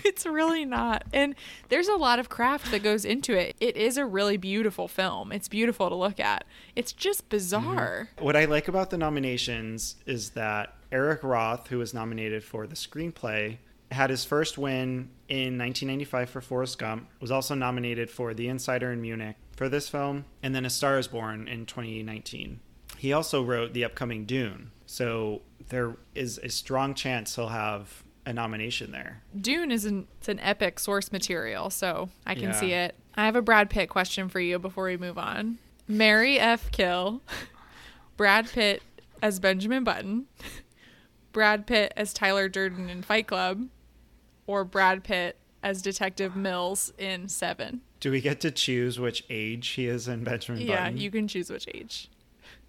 it's 0.04 0.26
really 0.26 0.64
not. 0.64 1.04
And 1.12 1.34
there's 1.68 1.88
a 1.88 1.96
lot 1.96 2.18
of 2.18 2.28
craft 2.28 2.70
that 2.70 2.82
goes 2.82 3.04
into 3.04 3.32
it. 3.34 3.56
It 3.60 3.76
is 3.76 3.96
a 3.96 4.04
really 4.04 4.36
beautiful 4.36 4.88
film. 4.88 5.32
It's 5.32 5.48
beautiful 5.48 5.88
to 5.88 5.94
look 5.94 6.20
at. 6.20 6.44
It's 6.74 6.92
just 6.92 7.28
bizarre. 7.28 8.08
Mm-hmm. 8.14 8.24
what 8.24 8.36
I 8.36 8.44
like 8.44 8.68
about 8.68 8.90
the 8.90 8.98
nominations 8.98 9.96
is 10.06 10.30
that 10.30 10.74
Eric 10.92 11.22
Roth, 11.22 11.68
who 11.68 11.78
was 11.78 11.94
nominated 11.94 12.44
for 12.44 12.66
the 12.66 12.76
screenplay, 12.76 13.58
had 13.90 14.10
his 14.10 14.24
first 14.24 14.58
win 14.58 15.10
in 15.28 15.58
1995 15.58 16.30
for 16.30 16.40
Forrest 16.40 16.78
Gump, 16.78 17.08
was 17.20 17.30
also 17.30 17.54
nominated 17.54 18.10
for 18.10 18.34
The 18.34 18.48
Insider 18.48 18.92
in 18.92 19.00
Munich 19.00 19.36
for 19.56 19.68
this 19.68 19.88
film, 19.88 20.24
and 20.42 20.54
then 20.54 20.64
A 20.64 20.70
Star 20.70 20.98
is 20.98 21.08
Born 21.08 21.48
in 21.48 21.66
2019. 21.66 22.60
He 22.98 23.12
also 23.12 23.42
wrote 23.42 23.72
the 23.72 23.84
upcoming 23.84 24.24
Dune, 24.24 24.70
so 24.86 25.42
there 25.68 25.96
is 26.14 26.38
a 26.42 26.48
strong 26.48 26.94
chance 26.94 27.36
he'll 27.36 27.48
have 27.48 28.02
a 28.26 28.32
nomination 28.32 28.90
there. 28.92 29.22
Dune 29.38 29.70
is 29.70 29.84
an 29.84 30.06
it's 30.18 30.28
an 30.28 30.40
epic 30.40 30.78
source 30.78 31.12
material, 31.12 31.68
so 31.70 32.08
I 32.26 32.34
can 32.34 32.44
Yeah. 32.44 32.52
see 32.52 32.72
it. 32.72 32.94
I 33.14 33.26
have 33.26 33.36
a 33.36 33.42
Brad 33.42 33.68
Pitt 33.70 33.88
question 33.90 34.28
for 34.28 34.40
you 34.40 34.58
before 34.58 34.84
we 34.84 34.96
move 34.96 35.18
on. 35.18 35.58
Marry 35.86 36.38
F. 36.38 36.70
Kill, 36.70 37.20
Brad 38.16 38.48
Pitt 38.50 38.82
as 39.22 39.38
Benjamin 39.40 39.84
Button, 39.84 40.26
Brad 41.32 41.66
Pitt 41.66 41.92
as 41.96 42.12
Tyler 42.14 42.48
Durden 42.48 42.88
in 42.88 43.02
Fight 43.02 43.26
Club, 43.26 43.66
or 44.46 44.64
Brad 44.64 45.04
Pitt 45.04 45.36
as 45.62 45.80
Detective 45.82 46.36
Mills 46.36 46.92
in 46.98 47.28
Seven. 47.28 47.80
Do 48.00 48.10
we 48.10 48.20
get 48.20 48.40
to 48.40 48.50
choose 48.50 49.00
which 49.00 49.24
age 49.30 49.68
he 49.68 49.86
is 49.86 50.08
in 50.08 50.24
Benjamin 50.24 50.60
Yeah, 50.60 50.76
Button? 50.76 50.96
Yeah, 50.96 51.02
you 51.02 51.10
can 51.10 51.26
choose 51.26 51.50
which 51.50 51.66
age. 51.74 52.10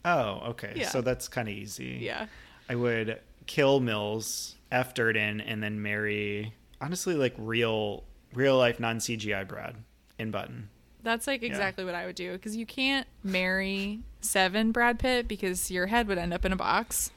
Oh, 0.05 0.41
okay. 0.49 0.73
Yeah. 0.75 0.89
So 0.89 1.01
that's 1.01 1.27
kind 1.27 1.47
of 1.47 1.53
easy. 1.53 1.97
Yeah. 2.01 2.27
I 2.69 2.75
would 2.75 3.19
kill 3.47 3.79
Mills, 3.79 4.55
F 4.71 4.93
Durden, 4.93 5.41
and 5.41 5.61
then 5.61 5.81
marry 5.81 6.53
honestly 6.79 7.15
like 7.15 7.33
real 7.37 8.03
real 8.33 8.57
life 8.57 8.79
non 8.79 8.99
CGI 8.99 9.47
Brad 9.47 9.75
in 10.19 10.31
Button. 10.31 10.69
That's 11.03 11.27
like 11.27 11.43
exactly 11.43 11.85
what 11.85 11.95
I 11.95 12.05
would 12.05 12.15
do 12.15 12.31
because 12.31 12.55
you 12.55 12.65
can't 12.65 13.05
marry 13.23 13.99
Seven 14.21 14.71
Brad 14.71 14.97
Pitt 14.97 15.27
because 15.27 15.69
your 15.69 15.87
head 15.87 16.07
would 16.07 16.17
end 16.17 16.33
up 16.33 16.45
in 16.45 16.51
a 16.51 16.55
box. 16.55 17.11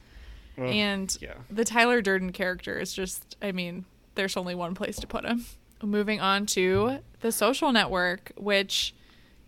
And 0.58 1.16
yeah. 1.20 1.34
the 1.48 1.64
Tyler 1.64 2.02
Durden 2.02 2.32
character 2.32 2.78
is 2.78 2.92
just, 2.92 3.36
I 3.40 3.52
mean, 3.52 3.84
there's 4.18 4.36
only 4.36 4.54
one 4.54 4.74
place 4.74 4.96
to 4.96 5.06
put 5.06 5.24
him. 5.24 5.46
Moving 5.80 6.20
on 6.20 6.44
to 6.46 6.98
The 7.20 7.30
Social 7.30 7.70
Network, 7.70 8.32
which 8.36 8.92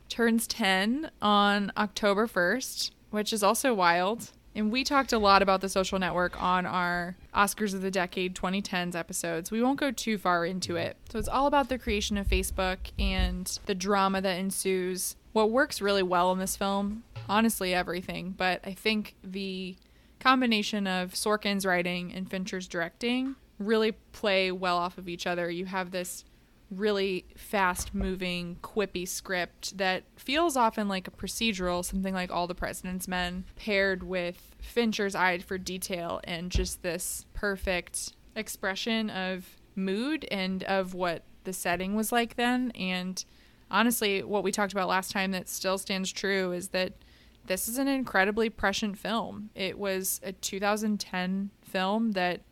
turns 0.08 0.46
10 0.46 1.10
on 1.20 1.72
October 1.76 2.28
1st, 2.28 2.92
which 3.10 3.32
is 3.32 3.42
also 3.42 3.74
wild. 3.74 4.30
And 4.54 4.70
we 4.70 4.84
talked 4.84 5.12
a 5.12 5.18
lot 5.18 5.42
about 5.42 5.60
The 5.60 5.68
Social 5.68 5.98
Network 5.98 6.40
on 6.40 6.66
our 6.66 7.16
Oscars 7.34 7.74
of 7.74 7.82
the 7.82 7.90
Decade 7.90 8.36
2010s 8.36 8.94
episodes. 8.94 9.50
We 9.50 9.60
won't 9.60 9.80
go 9.80 9.90
too 9.90 10.18
far 10.18 10.46
into 10.46 10.76
it. 10.76 10.96
So 11.10 11.18
it's 11.18 11.28
all 11.28 11.48
about 11.48 11.68
the 11.68 11.78
creation 11.78 12.16
of 12.16 12.28
Facebook 12.28 12.78
and 12.96 13.58
the 13.66 13.74
drama 13.74 14.20
that 14.20 14.38
ensues. 14.38 15.16
What 15.32 15.50
works 15.50 15.80
really 15.80 16.04
well 16.04 16.30
in 16.30 16.38
this 16.38 16.54
film, 16.54 17.02
honestly, 17.28 17.74
everything, 17.74 18.34
but 18.36 18.60
I 18.64 18.74
think 18.74 19.16
the 19.24 19.76
combination 20.20 20.86
of 20.86 21.14
Sorkin's 21.14 21.66
writing 21.66 22.12
and 22.12 22.30
Fincher's 22.30 22.68
directing 22.68 23.34
really 23.60 23.92
play 23.92 24.50
well 24.50 24.78
off 24.78 24.98
of 24.98 25.08
each 25.08 25.26
other. 25.26 25.48
You 25.48 25.66
have 25.66 25.92
this 25.92 26.24
really 26.70 27.26
fast 27.36 27.94
moving, 27.94 28.56
quippy 28.62 29.06
script 29.06 29.76
that 29.78 30.04
feels 30.16 30.56
often 30.56 30.88
like 30.88 31.06
a 31.06 31.10
procedural, 31.10 31.84
something 31.84 32.14
like 32.14 32.30
All 32.30 32.46
the 32.46 32.54
President's 32.54 33.06
Men, 33.06 33.44
paired 33.56 34.02
with 34.02 34.54
Fincher's 34.60 35.14
eye 35.14 35.38
for 35.38 35.58
detail 35.58 36.20
and 36.24 36.50
just 36.50 36.82
this 36.82 37.26
perfect 37.34 38.14
expression 38.36 39.10
of 39.10 39.56
mood 39.74 40.26
and 40.30 40.62
of 40.64 40.94
what 40.94 41.22
the 41.44 41.52
setting 41.52 41.94
was 41.94 42.12
like 42.12 42.36
then. 42.36 42.70
And 42.72 43.22
honestly, 43.70 44.22
what 44.22 44.44
we 44.44 44.52
talked 44.52 44.72
about 44.72 44.88
last 44.88 45.10
time 45.10 45.32
that 45.32 45.48
still 45.48 45.78
stands 45.78 46.12
true 46.12 46.52
is 46.52 46.68
that 46.68 46.92
this 47.46 47.68
is 47.68 47.78
an 47.78 47.88
incredibly 47.88 48.48
prescient 48.48 48.96
film. 48.96 49.50
It 49.54 49.78
was 49.78 50.20
a 50.22 50.32
2010 50.32 51.50
film 51.62 52.12
that 52.12 52.42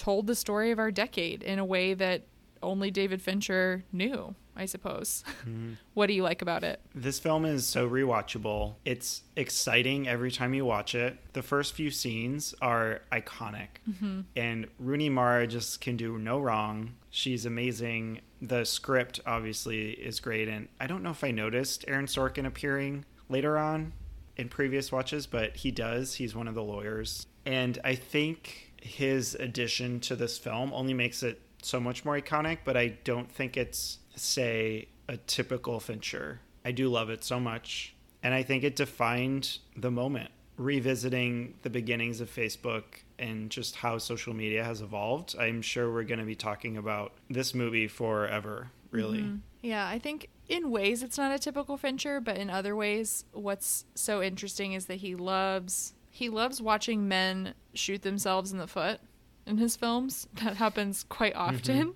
told 0.00 0.26
the 0.26 0.34
story 0.34 0.70
of 0.70 0.78
our 0.78 0.90
decade 0.90 1.42
in 1.42 1.58
a 1.58 1.64
way 1.64 1.92
that 1.92 2.22
only 2.62 2.90
David 2.90 3.20
Fincher 3.20 3.84
knew, 3.92 4.34
I 4.56 4.64
suppose. 4.64 5.22
Mm-hmm. 5.42 5.72
what 5.94 6.06
do 6.06 6.14
you 6.14 6.22
like 6.22 6.40
about 6.40 6.64
it? 6.64 6.80
This 6.94 7.18
film 7.18 7.44
is 7.44 7.66
so 7.66 7.86
rewatchable. 7.86 8.76
It's 8.86 9.24
exciting 9.36 10.08
every 10.08 10.30
time 10.30 10.54
you 10.54 10.64
watch 10.64 10.94
it. 10.94 11.18
The 11.34 11.42
first 11.42 11.74
few 11.74 11.90
scenes 11.90 12.54
are 12.62 13.02
iconic. 13.12 13.68
Mm-hmm. 13.88 14.20
And 14.36 14.68
Rooney 14.78 15.10
Mara 15.10 15.46
just 15.46 15.82
can 15.82 15.98
do 15.98 16.16
no 16.16 16.38
wrong. 16.38 16.94
She's 17.10 17.44
amazing. 17.44 18.22
The 18.40 18.64
script 18.64 19.20
obviously 19.26 19.90
is 19.90 20.18
great. 20.18 20.48
And 20.48 20.68
I 20.80 20.86
don't 20.86 21.02
know 21.02 21.10
if 21.10 21.22
I 21.22 21.30
noticed 21.30 21.84
Aaron 21.88 22.06
Sorkin 22.06 22.46
appearing 22.46 23.04
later 23.28 23.58
on 23.58 23.92
in 24.38 24.48
previous 24.48 24.90
watches, 24.90 25.26
but 25.26 25.56
he 25.56 25.70
does. 25.70 26.14
He's 26.14 26.34
one 26.34 26.48
of 26.48 26.54
the 26.54 26.62
lawyers. 26.62 27.26
And 27.44 27.78
I 27.84 27.94
think 27.94 28.69
his 28.80 29.34
addition 29.34 30.00
to 30.00 30.16
this 30.16 30.38
film 30.38 30.72
only 30.72 30.94
makes 30.94 31.22
it 31.22 31.40
so 31.62 31.80
much 31.80 32.04
more 32.04 32.18
iconic, 32.18 32.58
but 32.64 32.76
I 32.76 32.98
don't 33.04 33.30
think 33.30 33.56
it's, 33.56 33.98
say, 34.16 34.88
a 35.08 35.16
typical 35.16 35.80
Fincher. 35.80 36.40
I 36.64 36.72
do 36.72 36.88
love 36.88 37.10
it 37.10 37.24
so 37.24 37.38
much. 37.38 37.94
And 38.22 38.34
I 38.34 38.42
think 38.42 38.64
it 38.64 38.76
defined 38.76 39.58
the 39.76 39.90
moment, 39.90 40.30
revisiting 40.56 41.54
the 41.62 41.70
beginnings 41.70 42.20
of 42.20 42.30
Facebook 42.30 42.84
and 43.18 43.50
just 43.50 43.76
how 43.76 43.98
social 43.98 44.34
media 44.34 44.64
has 44.64 44.80
evolved. 44.80 45.36
I'm 45.38 45.62
sure 45.62 45.92
we're 45.92 46.04
going 46.04 46.20
to 46.20 46.26
be 46.26 46.34
talking 46.34 46.76
about 46.76 47.12
this 47.28 47.54
movie 47.54 47.88
forever, 47.88 48.70
really. 48.90 49.20
Mm-hmm. 49.20 49.36
Yeah, 49.62 49.86
I 49.86 49.98
think 49.98 50.28
in 50.48 50.70
ways 50.70 51.02
it's 51.02 51.18
not 51.18 51.32
a 51.32 51.38
typical 51.38 51.76
Fincher, 51.76 52.20
but 52.20 52.36
in 52.36 52.50
other 52.50 52.74
ways, 52.74 53.24
what's 53.32 53.84
so 53.94 54.22
interesting 54.22 54.72
is 54.72 54.86
that 54.86 54.96
he 54.96 55.14
loves 55.14 55.94
he 56.10 56.28
loves 56.28 56.60
watching 56.60 57.08
men 57.08 57.54
shoot 57.72 58.02
themselves 58.02 58.52
in 58.52 58.58
the 58.58 58.66
foot 58.66 59.00
in 59.46 59.58
his 59.58 59.76
films. 59.76 60.26
That 60.44 60.56
happens 60.56 61.04
quite 61.04 61.34
mm-hmm. 61.34 61.56
often. 61.56 61.94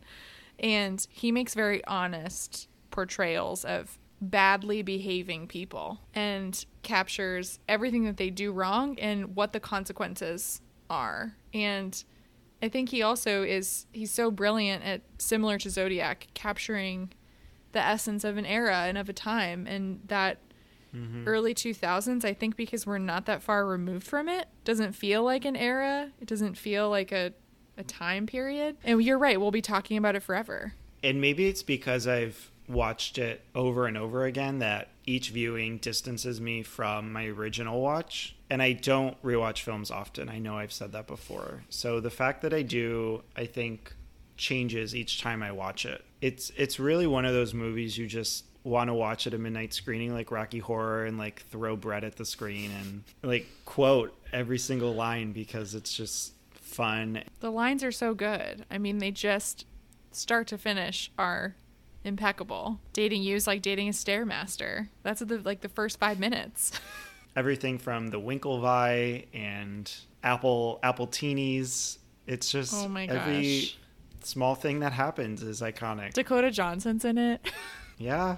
And 0.58 1.04
he 1.10 1.32
makes 1.32 1.54
very 1.54 1.84
honest 1.84 2.68
portrayals 2.90 3.64
of 3.64 3.98
badly 4.20 4.82
behaving 4.82 5.48
people 5.48 6.00
and 6.14 6.64
captures 6.82 7.58
everything 7.68 8.04
that 8.04 8.16
they 8.16 8.30
do 8.30 8.52
wrong 8.52 8.98
and 8.98 9.34
what 9.34 9.52
the 9.52 9.60
consequences 9.60 10.62
are. 10.88 11.34
And 11.52 12.02
I 12.62 12.68
think 12.68 12.90
he 12.90 13.02
also 13.02 13.42
is 13.42 13.86
he's 13.92 14.12
so 14.12 14.30
brilliant 14.30 14.84
at 14.84 15.02
similar 15.18 15.58
to 15.58 15.70
Zodiac 15.70 16.28
capturing 16.34 17.12
the 17.72 17.80
essence 17.80 18.22
of 18.24 18.36
an 18.36 18.46
era 18.46 18.84
and 18.86 18.96
of 18.96 19.08
a 19.08 19.12
time 19.12 19.66
and 19.66 20.00
that 20.06 20.38
Mhm. 20.94 21.26
early 21.26 21.54
2000s, 21.54 22.24
I 22.24 22.32
think 22.34 22.56
because 22.56 22.86
we're 22.86 22.98
not 22.98 23.26
that 23.26 23.42
far 23.42 23.66
removed 23.66 24.06
from 24.06 24.28
it, 24.28 24.46
doesn't 24.64 24.92
feel 24.92 25.22
like 25.22 25.44
an 25.44 25.56
era. 25.56 26.10
It 26.20 26.28
doesn't 26.28 26.56
feel 26.56 26.88
like 26.88 27.12
a, 27.12 27.32
a 27.76 27.84
time 27.84 28.26
period. 28.26 28.76
And 28.84 29.02
you're 29.02 29.18
right, 29.18 29.40
we'll 29.40 29.50
be 29.50 29.62
talking 29.62 29.96
about 29.96 30.14
it 30.16 30.22
forever. 30.22 30.74
And 31.02 31.20
maybe 31.20 31.46
it's 31.48 31.62
because 31.62 32.06
I've 32.06 32.50
watched 32.68 33.18
it 33.18 33.42
over 33.54 33.86
and 33.86 33.96
over 33.96 34.24
again 34.24 34.58
that 34.60 34.88
each 35.04 35.30
viewing 35.30 35.78
distances 35.78 36.40
me 36.40 36.62
from 36.62 37.12
my 37.12 37.26
original 37.26 37.80
watch. 37.80 38.36
And 38.48 38.62
I 38.62 38.72
don't 38.72 39.20
rewatch 39.22 39.60
films 39.60 39.90
often. 39.90 40.28
I 40.28 40.38
know 40.38 40.56
I've 40.56 40.72
said 40.72 40.92
that 40.92 41.06
before. 41.06 41.64
So 41.68 42.00
the 42.00 42.10
fact 42.10 42.40
that 42.42 42.54
I 42.54 42.62
do, 42.62 43.22
I 43.36 43.44
think 43.46 43.94
changes 44.36 44.94
each 44.94 45.20
time 45.20 45.42
I 45.42 45.52
watch 45.52 45.84
it. 45.84 46.04
It's 46.20 46.50
it's 46.56 46.80
really 46.80 47.06
one 47.06 47.24
of 47.24 47.32
those 47.34 47.52
movies 47.54 47.98
you 47.98 48.06
just 48.06 48.44
want 48.64 48.88
to 48.88 48.94
watch 48.94 49.26
at 49.26 49.34
a 49.34 49.38
midnight 49.38 49.72
screening 49.72 50.12
like 50.12 50.30
Rocky 50.30 50.58
Horror 50.58 51.04
and 51.04 51.18
like 51.18 51.42
throw 51.50 51.76
bread 51.76 52.02
at 52.02 52.16
the 52.16 52.24
screen 52.24 52.70
and 52.80 53.04
like 53.22 53.46
quote 53.64 54.16
every 54.32 54.58
single 54.58 54.94
line 54.94 55.32
because 55.32 55.74
it's 55.74 55.92
just 55.92 56.32
fun 56.50 57.22
The 57.40 57.50
lines 57.52 57.84
are 57.84 57.92
so 57.92 58.14
good. 58.14 58.64
I 58.70 58.78
mean, 58.78 58.98
they 58.98 59.12
just 59.12 59.66
start 60.10 60.48
to 60.48 60.58
finish 60.58 61.10
are 61.18 61.54
impeccable. 62.02 62.80
Dating 62.92 63.22
you 63.22 63.36
is 63.36 63.46
like 63.46 63.62
dating 63.62 63.88
a 63.88 63.92
stairmaster. 63.92 64.88
That's 65.02 65.20
the 65.20 65.38
like 65.38 65.60
the 65.60 65.68
first 65.68 66.00
five 66.00 66.18
minutes. 66.18 66.72
everything 67.36 67.78
from 67.78 68.08
the 68.08 68.20
Winklevi 68.20 69.26
and 69.34 69.92
Apple 70.22 70.80
Appletinis. 70.82 71.98
It's 72.26 72.50
just 72.50 72.74
Oh 72.74 72.88
my 72.88 73.04
every 73.04 73.72
small 74.22 74.54
thing 74.54 74.80
that 74.80 74.92
happens 74.92 75.42
is 75.42 75.60
iconic. 75.60 76.14
Dakota 76.14 76.50
Johnson's 76.50 77.04
in 77.04 77.18
it. 77.18 77.40
yeah. 78.04 78.36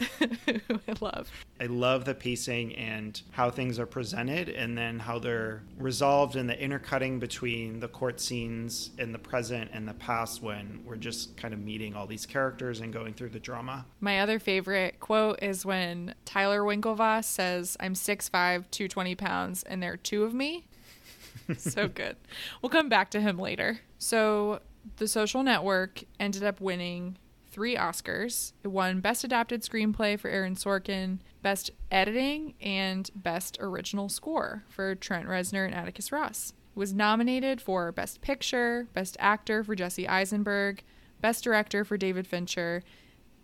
I 0.20 0.94
love. 1.00 1.30
I 1.60 1.66
love 1.66 2.06
the 2.06 2.14
pacing 2.14 2.74
and 2.76 3.20
how 3.32 3.50
things 3.50 3.78
are 3.78 3.84
presented 3.84 4.48
and 4.48 4.78
then 4.78 4.98
how 4.98 5.18
they're 5.18 5.62
resolved 5.78 6.36
and 6.36 6.48
the 6.48 6.58
intercutting 6.58 7.18
between 7.18 7.80
the 7.80 7.88
court 7.88 8.18
scenes 8.18 8.90
in 8.96 9.12
the 9.12 9.18
present 9.18 9.70
and 9.74 9.86
the 9.86 9.92
past 9.92 10.42
when 10.42 10.80
we're 10.86 10.96
just 10.96 11.36
kind 11.36 11.52
of 11.52 11.60
meeting 11.60 11.94
all 11.94 12.06
these 12.06 12.24
characters 12.24 12.80
and 12.80 12.90
going 12.90 13.12
through 13.12 13.28
the 13.28 13.38
drama. 13.38 13.84
My 14.00 14.20
other 14.20 14.38
favorite 14.38 15.00
quote 15.00 15.42
is 15.42 15.66
when 15.66 16.14
Tyler 16.24 16.62
Winklevoss 16.62 17.24
says, 17.24 17.76
I'm 17.80 17.92
6'5, 17.92 18.30
220 18.70 19.14
pounds, 19.16 19.62
and 19.64 19.82
there 19.82 19.92
are 19.92 19.98
two 19.98 20.24
of 20.24 20.32
me. 20.32 20.66
so 21.58 21.88
good. 21.88 22.16
We'll 22.62 22.70
come 22.70 22.88
back 22.88 23.10
to 23.10 23.20
him 23.20 23.38
later. 23.38 23.80
So, 23.98 24.60
The 24.96 25.08
Social 25.08 25.42
Network 25.42 26.04
ended 26.18 26.42
up 26.42 26.60
winning 26.60 27.18
three 27.58 27.74
Oscars. 27.74 28.52
It 28.62 28.68
won 28.68 29.00
Best 29.00 29.24
Adapted 29.24 29.62
Screenplay 29.62 30.16
for 30.16 30.30
Aaron 30.30 30.54
Sorkin, 30.54 31.18
Best 31.42 31.72
Editing, 31.90 32.54
and 32.60 33.10
Best 33.16 33.58
Original 33.60 34.08
Score 34.08 34.62
for 34.68 34.94
Trent 34.94 35.26
Reznor 35.26 35.66
and 35.66 35.74
Atticus 35.74 36.12
Ross. 36.12 36.52
It 36.76 36.78
was 36.78 36.94
nominated 36.94 37.60
for 37.60 37.90
Best 37.90 38.20
Picture, 38.20 38.86
Best 38.94 39.16
Actor 39.18 39.64
for 39.64 39.74
Jesse 39.74 40.06
Eisenberg, 40.06 40.84
Best 41.20 41.42
Director 41.42 41.84
for 41.84 41.96
David 41.96 42.28
Fincher, 42.28 42.84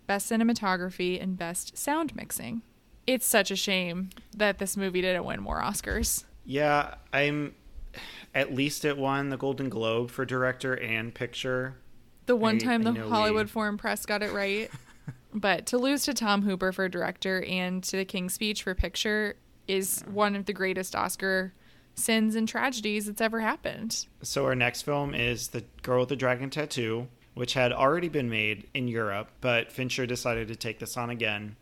Best 0.07 0.31
Cinematography, 0.31 1.21
and 1.21 1.37
Best 1.37 1.77
Sound 1.77 2.15
Mixing. 2.15 2.61
It's 3.05 3.25
such 3.25 3.51
a 3.51 3.57
shame 3.57 4.11
that 4.33 4.59
this 4.59 4.77
movie 4.77 5.01
didn't 5.01 5.25
win 5.25 5.41
more 5.41 5.61
Oscars. 5.61 6.23
Yeah, 6.45 6.95
I'm 7.11 7.53
at 8.33 8.55
least 8.55 8.85
it 8.85 8.97
won 8.97 9.27
the 9.27 9.35
Golden 9.37 9.67
Globe 9.67 10.09
for 10.09 10.23
director 10.23 10.79
and 10.79 11.13
picture. 11.13 11.75
The 12.25 12.35
one 12.35 12.55
I- 12.55 12.59
time 12.59 12.83
the 12.83 12.93
Hollywood 12.93 13.45
we- 13.47 13.51
Foreign 13.51 13.77
Press 13.77 14.05
got 14.05 14.23
it 14.23 14.31
right. 14.33 14.69
but 15.33 15.65
to 15.67 15.77
lose 15.77 16.03
to 16.03 16.13
Tom 16.13 16.41
Hooper 16.41 16.71
for 16.71 16.87
director 16.89 17.43
and 17.43 17.83
to 17.83 17.97
the 17.97 18.05
King's 18.05 18.33
Speech 18.33 18.63
for 18.63 18.73
picture 18.73 19.35
is 19.67 20.03
one 20.11 20.35
of 20.35 20.45
the 20.45 20.53
greatest 20.53 20.95
Oscar 20.95 21.53
sins 21.95 22.35
and 22.35 22.47
tragedies 22.47 23.05
that's 23.05 23.21
ever 23.21 23.39
happened. 23.39 24.05
So 24.21 24.45
our 24.45 24.55
next 24.55 24.83
film 24.83 25.15
is 25.15 25.49
The 25.49 25.63
Girl 25.81 26.01
with 26.01 26.09
the 26.09 26.15
Dragon 26.15 26.49
Tattoo, 26.49 27.07
which 27.33 27.53
had 27.53 27.71
already 27.71 28.09
been 28.09 28.29
made 28.29 28.67
in 28.73 28.87
Europe, 28.87 29.29
but 29.41 29.71
Fincher 29.71 30.05
decided 30.05 30.47
to 30.49 30.55
take 30.55 30.79
this 30.79 30.97
on 30.97 31.09
again. 31.09 31.55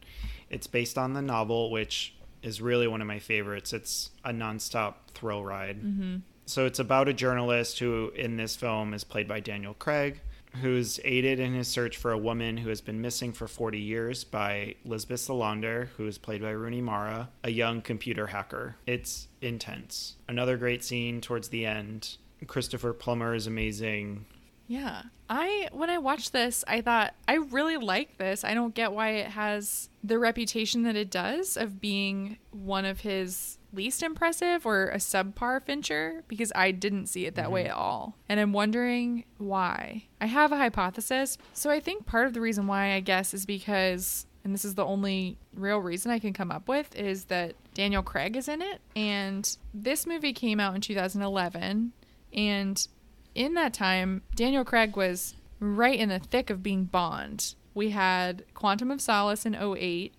It's 0.50 0.68
based 0.68 0.98
on 0.98 1.14
the 1.14 1.22
novel, 1.22 1.72
which 1.72 2.16
is 2.42 2.62
really 2.62 2.88
one 2.88 3.02
of 3.02 3.08
my 3.08 3.20
favorites. 3.20 3.74
It's 3.74 4.12
a 4.24 4.32
nonstop 4.32 4.96
thrill 5.14 5.44
ride. 5.44 5.82
Mm-hmm. 5.82 6.18
So 6.46 6.66
it's 6.66 6.80
about 6.80 7.08
a 7.08 7.14
journalist 7.14 7.80
who, 7.80 8.12
in 8.16 8.36
this 8.38 8.56
film, 8.56 8.94
is 8.94 9.04
played 9.04 9.28
by 9.28 9.40
Daniel 9.40 9.74
Craig, 9.74 10.20
who's 10.62 11.00
aided 11.04 11.40
in 11.40 11.54
his 11.54 11.68
search 11.68 11.98
for 11.98 12.12
a 12.12 12.18
woman 12.18 12.58
who 12.58 12.70
has 12.70 12.82
been 12.82 13.02
missing 13.02 13.34
for 13.34 13.48
40 13.48 13.80
years 13.80 14.24
by 14.24 14.76
Lisbeth 14.86 15.22
Salander, 15.22 15.88
who 15.98 16.08
is 16.08 16.18
played 16.18 16.42
by 16.42 16.52
Rooney 16.52 16.82
Mara, 16.82 17.30
a 17.44 17.50
young 17.50 17.82
computer 17.82 18.28
hacker. 18.28 18.76
It's 18.86 19.28
intense. 19.42 20.16
Another 20.28 20.58
great 20.58 20.84
scene 20.84 21.22
towards 21.22 21.50
the 21.50 21.66
end. 21.66 22.18
Christopher 22.48 22.94
Plummer 22.94 23.34
is 23.34 23.48
amazing. 23.48 24.26
Yeah. 24.68 25.04
I 25.30 25.70
when 25.72 25.90
I 25.90 25.98
watched 25.98 26.34
this, 26.34 26.64
I 26.68 26.82
thought 26.82 27.14
I 27.28 27.36
really 27.36 27.78
like 27.78 28.18
this. 28.18 28.44
I 28.44 28.54
don't 28.54 28.76
get 28.76 28.92
why 28.92 29.10
it 29.12 29.28
has 29.28 29.90
the 30.04 30.20
reputation 30.20 30.84
that 30.84 30.96
it 30.96 31.10
does 31.10 31.58
of 31.58 31.82
being 31.82 32.38
one 32.52 32.86
of 32.86 33.02
his 33.02 33.58
least 33.74 34.04
impressive 34.04 34.66
or 34.66 34.90
a 34.90 34.98
subpar 34.98 35.62
Fincher 35.62 36.24
because 36.28 36.52
I 36.56 36.72
didn't 36.72 37.08
see 37.08 37.26
it 37.26 37.36
that 37.36 37.52
way 37.52 37.64
mm-hmm. 37.64 37.72
at 37.72 37.78
all. 37.78 38.18
And 38.30 38.40
I'm 38.40 38.54
wondering 38.54 39.26
why. 39.38 40.06
I 40.22 40.28
have 40.28 40.52
a 40.52 40.58
hypothesis. 40.58 41.38
So 41.54 41.70
I 41.70 41.80
think 41.80 42.06
part 42.06 42.28
of 42.28 42.34
the 42.34 42.42
reason 42.42 42.68
why 42.68 42.94
I 42.94 43.00
guess 43.00 43.34
is 43.34 43.46
because 43.46 44.26
and 44.44 44.54
this 44.54 44.66
is 44.66 44.76
the 44.76 44.86
only 44.86 45.38
real 45.56 45.80
reason 45.80 46.12
I 46.12 46.20
can 46.20 46.34
come 46.34 46.52
up 46.52 46.68
with 46.68 46.94
is 46.98 47.26
that 47.26 47.56
Daniel 47.74 48.04
Craig 48.04 48.36
is 48.36 48.50
in 48.50 48.62
it 48.62 48.82
and 48.94 49.58
this 49.74 50.06
movie 50.06 50.34
came 50.34 50.60
out 50.60 50.76
in 50.76 50.82
2011 50.82 51.94
and 52.34 52.88
in 53.36 53.54
that 53.56 53.74
time, 53.74 54.22
Daniel 54.36 54.64
Craig 54.64 54.96
was 54.96 55.36
right 55.60 56.00
in 56.00 56.10
the 56.10 56.20
thick 56.20 56.50
of 56.50 56.64
being 56.64 56.86
Bond. 56.86 57.56
We 57.74 57.90
had 57.90 58.44
Quantum 58.54 58.92
of 58.92 59.02
Solace 59.02 59.46
in 59.46 59.56
08. 59.56 60.14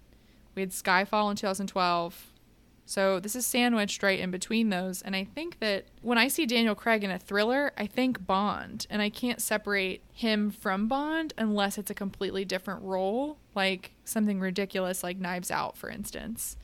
We 0.55 0.63
had 0.63 0.71
Skyfall 0.71 1.31
in 1.31 1.37
2012. 1.37 2.33
So 2.87 3.19
this 3.19 3.35
is 3.35 3.47
sandwiched 3.47 4.03
right 4.03 4.19
in 4.19 4.31
between 4.31 4.69
those. 4.69 5.03
And 5.03 5.17
I 5.17 5.25
think 5.25 5.59
that 5.61 5.87
when 6.03 6.19
I 6.19 6.29
see 6.29 6.47
Daniel 6.47 6.75
Craig 6.75 7.03
in 7.03 7.11
a 7.11 7.19
thriller, 7.19 7.73
I 7.77 7.87
think 7.87 8.27
Bond. 8.27 8.87
And 8.91 9.01
I 9.01 9.09
can't 9.09 9.41
separate 9.41 10.03
him 10.13 10.51
from 10.51 10.87
Bond 10.87 11.33
unless 11.39 11.79
it's 11.79 11.91
a 11.91 11.95
completely 11.95 12.45
different 12.45 12.83
role, 12.83 13.39
like 13.55 13.93
something 14.05 14.41
ridiculous 14.41 15.03
like 15.03 15.19
Knives 15.19 15.51
Out, 15.51 15.77
for 15.77 15.89
instance. 15.89 16.57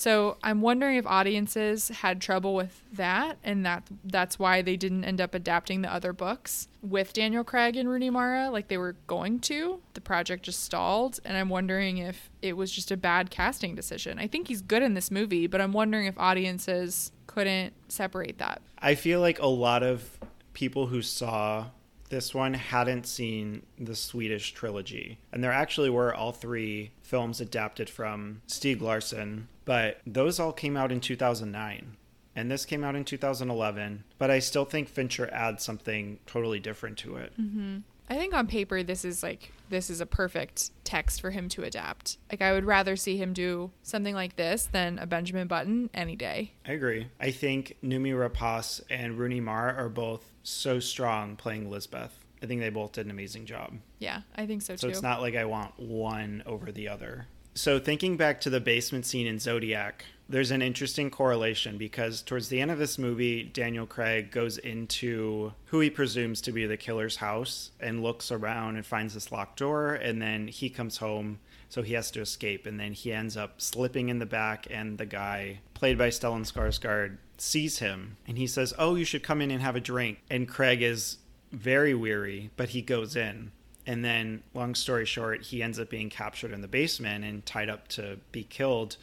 So 0.00 0.38
I'm 0.42 0.62
wondering 0.62 0.96
if 0.96 1.06
audiences 1.06 1.88
had 1.88 2.22
trouble 2.22 2.54
with 2.54 2.82
that, 2.94 3.36
and 3.44 3.66
that 3.66 3.86
that's 4.02 4.38
why 4.38 4.62
they 4.62 4.78
didn't 4.78 5.04
end 5.04 5.20
up 5.20 5.34
adapting 5.34 5.82
the 5.82 5.92
other 5.92 6.14
books 6.14 6.68
with 6.80 7.12
Daniel 7.12 7.44
Craig 7.44 7.76
and 7.76 7.86
Rooney 7.86 8.08
Mara 8.08 8.48
like 8.48 8.68
they 8.68 8.78
were 8.78 8.96
going 9.06 9.40
to. 9.40 9.82
The 9.92 10.00
project 10.00 10.42
just 10.42 10.64
stalled, 10.64 11.20
and 11.22 11.36
I'm 11.36 11.50
wondering 11.50 11.98
if 11.98 12.30
it 12.40 12.56
was 12.56 12.72
just 12.72 12.90
a 12.90 12.96
bad 12.96 13.30
casting 13.30 13.74
decision. 13.74 14.18
I 14.18 14.26
think 14.26 14.48
he's 14.48 14.62
good 14.62 14.82
in 14.82 14.94
this 14.94 15.10
movie, 15.10 15.46
but 15.46 15.60
I'm 15.60 15.74
wondering 15.74 16.06
if 16.06 16.16
audiences 16.16 17.12
couldn't 17.26 17.74
separate 17.88 18.38
that. 18.38 18.62
I 18.78 18.94
feel 18.94 19.20
like 19.20 19.38
a 19.38 19.48
lot 19.48 19.82
of 19.82 20.18
people 20.54 20.86
who 20.86 21.02
saw 21.02 21.66
this 22.10 22.34
one 22.34 22.54
hadn't 22.54 23.06
seen 23.06 23.62
the 23.78 23.96
Swedish 23.96 24.52
trilogy. 24.52 25.18
And 25.32 25.42
there 25.42 25.52
actually 25.52 25.90
were 25.90 26.14
all 26.14 26.32
three 26.32 26.90
films 27.02 27.40
adapted 27.40 27.88
from 27.88 28.42
Stieg 28.46 28.80
Larsson, 28.80 29.48
but 29.64 30.00
those 30.06 30.38
all 30.38 30.52
came 30.52 30.76
out 30.76 30.92
in 30.92 31.00
2009. 31.00 31.96
And 32.36 32.50
this 32.50 32.64
came 32.64 32.84
out 32.84 32.94
in 32.94 33.04
2011, 33.04 34.04
but 34.18 34.30
I 34.30 34.38
still 34.38 34.64
think 34.64 34.88
Fincher 34.88 35.28
adds 35.32 35.64
something 35.64 36.20
totally 36.26 36.60
different 36.60 36.96
to 36.98 37.16
it. 37.16 37.32
Mm-hmm. 37.40 37.78
I 38.10 38.16
think 38.16 38.34
on 38.34 38.48
paper 38.48 38.82
this 38.82 39.04
is 39.04 39.22
like 39.22 39.52
this 39.68 39.88
is 39.88 40.00
a 40.00 40.06
perfect 40.06 40.72
text 40.82 41.20
for 41.20 41.30
him 41.30 41.48
to 41.50 41.62
adapt. 41.62 42.18
Like 42.30 42.42
I 42.42 42.52
would 42.52 42.64
rather 42.64 42.96
see 42.96 43.16
him 43.16 43.32
do 43.32 43.70
something 43.84 44.16
like 44.16 44.34
this 44.34 44.66
than 44.66 44.98
a 44.98 45.06
Benjamin 45.06 45.46
Button 45.46 45.90
any 45.94 46.16
day. 46.16 46.52
I 46.66 46.72
agree. 46.72 47.06
I 47.20 47.30
think 47.30 47.76
Noomi 47.84 48.12
Rapace 48.12 48.82
and 48.90 49.16
Rooney 49.16 49.40
Mara 49.40 49.74
are 49.74 49.88
both 49.88 50.32
so 50.42 50.80
strong 50.80 51.36
playing 51.36 51.70
Lisbeth. 51.70 52.18
I 52.42 52.46
think 52.46 52.60
they 52.60 52.70
both 52.70 52.92
did 52.92 53.04
an 53.04 53.12
amazing 53.12 53.46
job. 53.46 53.74
Yeah, 54.00 54.22
I 54.34 54.46
think 54.46 54.62
so 54.62 54.74
too. 54.74 54.78
So 54.78 54.88
it's 54.88 55.02
not 55.02 55.20
like 55.20 55.36
I 55.36 55.44
want 55.44 55.78
one 55.78 56.42
over 56.46 56.72
the 56.72 56.88
other. 56.88 57.28
So 57.54 57.78
thinking 57.78 58.16
back 58.16 58.40
to 58.42 58.50
the 58.50 58.60
basement 58.60 59.06
scene 59.06 59.26
in 59.26 59.38
Zodiac, 59.38 60.04
there's 60.30 60.52
an 60.52 60.62
interesting 60.62 61.10
correlation 61.10 61.76
because 61.76 62.22
towards 62.22 62.48
the 62.48 62.60
end 62.60 62.70
of 62.70 62.78
this 62.78 62.98
movie, 62.98 63.42
Daniel 63.42 63.84
Craig 63.84 64.30
goes 64.30 64.58
into 64.58 65.52
who 65.66 65.80
he 65.80 65.90
presumes 65.90 66.40
to 66.42 66.52
be 66.52 66.66
the 66.66 66.76
killer's 66.76 67.16
house 67.16 67.72
and 67.80 68.02
looks 68.02 68.30
around 68.30 68.76
and 68.76 68.86
finds 68.86 69.12
this 69.14 69.32
locked 69.32 69.58
door, 69.58 69.92
and 69.92 70.22
then 70.22 70.46
he 70.46 70.70
comes 70.70 70.98
home, 70.98 71.40
so 71.68 71.82
he 71.82 71.94
has 71.94 72.12
to 72.12 72.20
escape, 72.20 72.64
and 72.64 72.78
then 72.78 72.92
he 72.92 73.12
ends 73.12 73.36
up 73.36 73.60
slipping 73.60 74.08
in 74.08 74.20
the 74.20 74.26
back, 74.26 74.68
and 74.70 74.98
the 74.98 75.06
guy 75.06 75.58
played 75.74 75.98
by 75.98 76.08
Stellan 76.08 76.50
Skarsgård 76.50 77.18
sees 77.36 77.80
him, 77.80 78.16
and 78.28 78.38
he 78.38 78.46
says, 78.46 78.72
"Oh, 78.78 78.94
you 78.94 79.04
should 79.04 79.24
come 79.24 79.40
in 79.40 79.50
and 79.50 79.62
have 79.62 79.76
a 79.76 79.80
drink." 79.80 80.20
And 80.30 80.48
Craig 80.48 80.80
is 80.80 81.18
very 81.50 81.94
weary, 81.94 82.50
but 82.56 82.68
he 82.68 82.82
goes 82.82 83.16
in. 83.16 83.50
And 83.86 84.04
then, 84.04 84.44
long 84.54 84.76
story 84.76 85.06
short, 85.06 85.42
he 85.42 85.62
ends 85.62 85.80
up 85.80 85.90
being 85.90 86.10
captured 86.10 86.52
in 86.52 86.60
the 86.60 86.68
basement 86.68 87.24
and 87.24 87.44
tied 87.44 87.68
up 87.68 87.88
to 87.88 88.18
be 88.30 88.44
killed. 88.44 88.96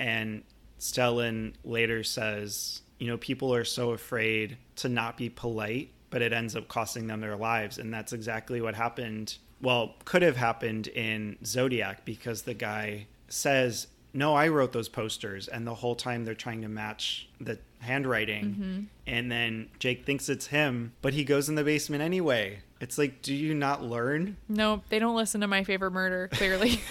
And 0.00 0.42
Stellan 0.80 1.52
later 1.62 2.02
says, 2.02 2.80
you 2.98 3.06
know, 3.06 3.18
people 3.18 3.54
are 3.54 3.64
so 3.64 3.90
afraid 3.90 4.56
to 4.76 4.88
not 4.88 5.16
be 5.16 5.28
polite, 5.28 5.90
but 6.08 6.22
it 6.22 6.32
ends 6.32 6.56
up 6.56 6.68
costing 6.68 7.06
them 7.06 7.20
their 7.20 7.36
lives. 7.36 7.78
And 7.78 7.92
that's 7.92 8.12
exactly 8.12 8.60
what 8.62 8.74
happened. 8.74 9.36
Well, 9.60 9.94
could 10.06 10.22
have 10.22 10.38
happened 10.38 10.88
in 10.88 11.36
Zodiac 11.44 12.06
because 12.06 12.42
the 12.42 12.54
guy 12.54 13.06
says, 13.28 13.88
no, 14.14 14.34
I 14.34 14.48
wrote 14.48 14.72
those 14.72 14.88
posters. 14.88 15.48
And 15.48 15.66
the 15.66 15.74
whole 15.74 15.94
time 15.94 16.24
they're 16.24 16.34
trying 16.34 16.62
to 16.62 16.68
match 16.68 17.28
the 17.38 17.58
handwriting. 17.80 18.44
Mm-hmm. 18.44 18.80
And 19.06 19.30
then 19.30 19.68
Jake 19.78 20.06
thinks 20.06 20.30
it's 20.30 20.46
him, 20.46 20.94
but 21.02 21.12
he 21.12 21.24
goes 21.24 21.50
in 21.50 21.56
the 21.56 21.64
basement 21.64 22.02
anyway. 22.02 22.60
It's 22.80 22.96
like, 22.96 23.20
do 23.20 23.34
you 23.34 23.54
not 23.54 23.82
learn? 23.82 24.38
No, 24.48 24.82
they 24.88 24.98
don't 24.98 25.14
listen 25.14 25.42
to 25.42 25.46
my 25.46 25.62
favorite 25.64 25.90
murder, 25.90 26.28
clearly. 26.32 26.80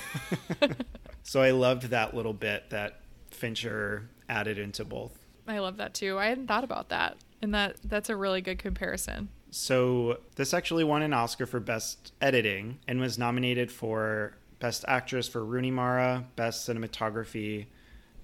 So 1.23 1.41
I 1.41 1.51
loved 1.51 1.83
that 1.83 2.15
little 2.15 2.33
bit 2.33 2.69
that 2.69 3.01
Fincher 3.31 4.09
added 4.27 4.57
into 4.57 4.83
both. 4.85 5.25
I 5.47 5.59
love 5.59 5.77
that 5.77 5.93
too. 5.93 6.17
I 6.17 6.27
hadn't 6.27 6.47
thought 6.47 6.63
about 6.63 6.89
that. 6.89 7.17
And 7.41 7.53
that 7.53 7.77
that's 7.83 8.09
a 8.09 8.15
really 8.15 8.41
good 8.41 8.59
comparison. 8.59 9.29
So 9.51 10.19
this 10.35 10.53
actually 10.53 10.83
won 10.83 11.01
an 11.01 11.13
Oscar 11.13 11.45
for 11.45 11.59
Best 11.59 12.13
Editing 12.21 12.79
and 12.87 12.99
was 12.99 13.17
nominated 13.17 13.71
for 13.71 14.37
Best 14.59 14.85
Actress 14.87 15.27
for 15.27 15.43
Rooney 15.43 15.71
Mara, 15.71 16.25
Best 16.35 16.69
Cinematography, 16.69 17.65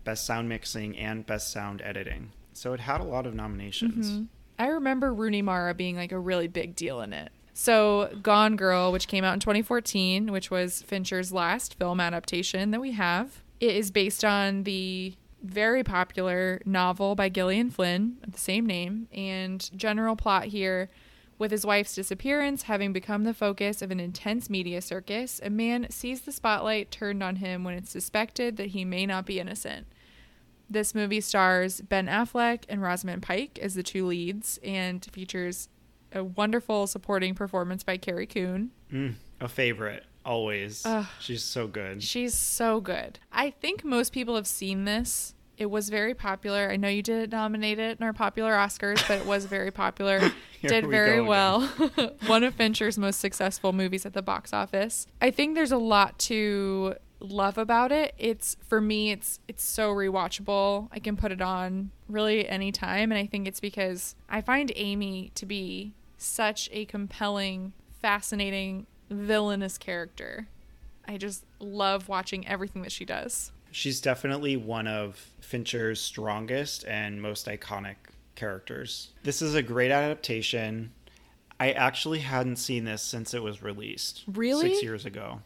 Best 0.04 0.26
Sound 0.26 0.50
Mixing, 0.50 0.98
and 0.98 1.26
Best 1.26 1.52
Sound 1.52 1.82
Editing. 1.82 2.32
So 2.54 2.74
it 2.74 2.80
had 2.80 3.02
a 3.02 3.06
lot 3.06 3.26
of 3.26 3.34
nominations. 3.34 4.12
Mm-hmm. 4.12 4.24
I 4.60 4.68
remember 4.68 5.14
Rooney 5.14 5.42
Mara 5.42 5.74
being 5.74 5.96
like 5.96 6.12
a 6.12 6.20
really 6.20 6.48
big 6.48 6.76
deal 6.76 7.02
in 7.02 7.12
it. 7.12 7.32
So 7.58 8.10
Gone 8.22 8.58
Girl, 8.58 8.92
which 8.92 9.08
came 9.08 9.24
out 9.24 9.34
in 9.34 9.40
2014, 9.40 10.30
which 10.30 10.52
was 10.52 10.82
Fincher's 10.82 11.32
last 11.32 11.80
film 11.80 12.02
adaptation 12.02 12.72
that 12.72 12.82
we 12.82 12.92
have, 12.92 13.44
it 13.62 13.74
is 13.74 13.92
based 13.92 14.26
on 14.26 14.64
the 14.64 15.16
very 15.42 15.82
popular 15.82 16.62
novel 16.66 17.16
by 17.16 17.30
Gillian 17.30 17.70
Flynn 17.70 18.18
of 18.24 18.34
the 18.34 18.40
same 18.40 18.66
name. 18.66 19.08
And 19.14 19.70
general 19.74 20.18
plot 20.18 20.48
here 20.48 20.90
with 21.40 21.52
his 21.52 21.66
wife's 21.66 21.96
disappearance 21.96 22.64
having 22.64 22.92
become 22.92 23.24
the 23.24 23.34
focus 23.34 23.82
of 23.82 23.90
an 23.90 24.02
intense 24.02 24.50
media 24.50 24.82
circus, 24.82 25.40
a 25.42 25.50
man 25.50 25.88
sees 25.90 26.22
the 26.22 26.34
spotlight 26.34 26.92
turned 26.92 27.24
on 27.24 27.38
him 27.38 27.64
when 27.64 27.76
it's 27.76 27.90
suspected 27.90 28.58
that 28.58 28.72
he 28.72 28.84
may 28.84 29.06
not 29.06 29.26
be 29.26 29.40
innocent. 29.40 29.88
This 30.70 30.94
movie 30.94 31.22
stars 31.22 31.80
Ben 31.80 32.08
Affleck 32.08 32.66
and 32.68 32.82
Rosamund 32.82 33.22
Pike 33.22 33.58
as 33.62 33.76
the 33.76 33.84
two 33.84 34.06
leads 34.06 34.60
and 34.62 35.06
features 35.14 35.70
a 36.16 36.24
wonderful 36.24 36.88
supporting 36.88 37.36
performance 37.36 37.84
by 37.84 37.98
Carrie 37.98 38.28
Coon. 38.28 38.72
Mm, 38.92 39.16
a 39.42 39.48
favorite, 39.48 40.06
always. 40.26 40.86
Ugh. 40.86 41.06
She's 41.20 41.44
so 41.44 41.68
good. 41.68 42.02
She's 42.02 42.34
so 42.34 42.82
good. 42.82 43.20
I 43.32 43.50
think 43.50 43.84
most 43.84 44.14
people 44.14 44.36
have 44.36 44.48
seen 44.48 44.86
this. 44.86 45.34
It 45.58 45.68
was 45.68 45.90
very 45.90 46.14
popular. 46.14 46.70
I 46.70 46.76
know 46.76 46.90
you 46.90 47.02
didn't 47.02 47.32
nominate 47.32 47.80
it 47.80 47.98
in 48.00 48.06
our 48.06 48.12
popular 48.12 48.54
Oscars, 48.54 49.08
but 49.08 49.20
it 49.20 49.26
was 49.26 49.46
very 49.46 49.72
popular. 49.72 50.20
Did 50.62 50.86
we 50.86 50.92
very 50.92 51.22
well. 51.22 51.62
One 52.28 52.44
of 52.44 52.56
Fincher's 52.56 52.98
most 52.98 53.20
successful 53.20 53.72
movies 53.72 54.06
at 54.06 54.14
the 54.14 54.22
box 54.22 54.52
office. 54.52 55.08
I 55.22 55.32
think 55.32 55.56
there's 55.56 55.72
a 55.72 55.78
lot 55.78 56.20
to 56.20 56.96
love 57.20 57.58
about 57.58 57.92
it. 57.92 58.14
It's 58.18 58.58
for 58.68 58.82
me 58.82 59.12
it's 59.12 59.40
it's 59.48 59.64
so 59.64 59.94
rewatchable. 59.94 60.90
I 60.92 61.00
can 61.00 61.16
put 61.16 61.32
it 61.32 61.42
on 61.42 61.92
really 62.08 62.48
any 62.48 62.72
time 62.72 63.12
and 63.12 63.20
I 63.20 63.26
think 63.26 63.48
it's 63.48 63.60
because 63.60 64.16
I 64.30 64.42
find 64.42 64.72
Amy 64.76 65.32
to 65.36 65.46
be 65.46 65.94
such 66.18 66.70
a 66.72 66.86
compelling, 66.86 67.74
fascinating 68.02 68.88
villainous 69.10 69.78
character. 69.78 70.48
I 71.08 71.18
just 71.18 71.46
love 71.60 72.08
watching 72.08 72.48
everything 72.48 72.82
that 72.84 72.92
she 72.92 73.06
does. 73.06 73.52
She's 73.72 74.00
definitely 74.02 74.56
one 74.58 74.88
of 74.88 75.16
Fincher's 75.42 76.00
strongest 76.02 76.86
and 76.86 77.22
most 77.22 77.46
iconic 77.48 77.96
characters. 78.36 79.10
This 79.24 79.42
is 79.42 79.54
a 79.54 79.62
great 79.62 79.92
adaptation. 79.92 80.92
I 81.60 81.72
actually 81.72 82.20
hadn't 82.20 82.56
seen 82.58 82.86
this 82.86 83.02
since 83.02 83.34
it 83.34 83.44
was 83.44 83.62
released. 83.62 84.24
Really? 84.28 84.70
Six 84.72 84.84
years 84.84 85.06
ago. 85.06 85.42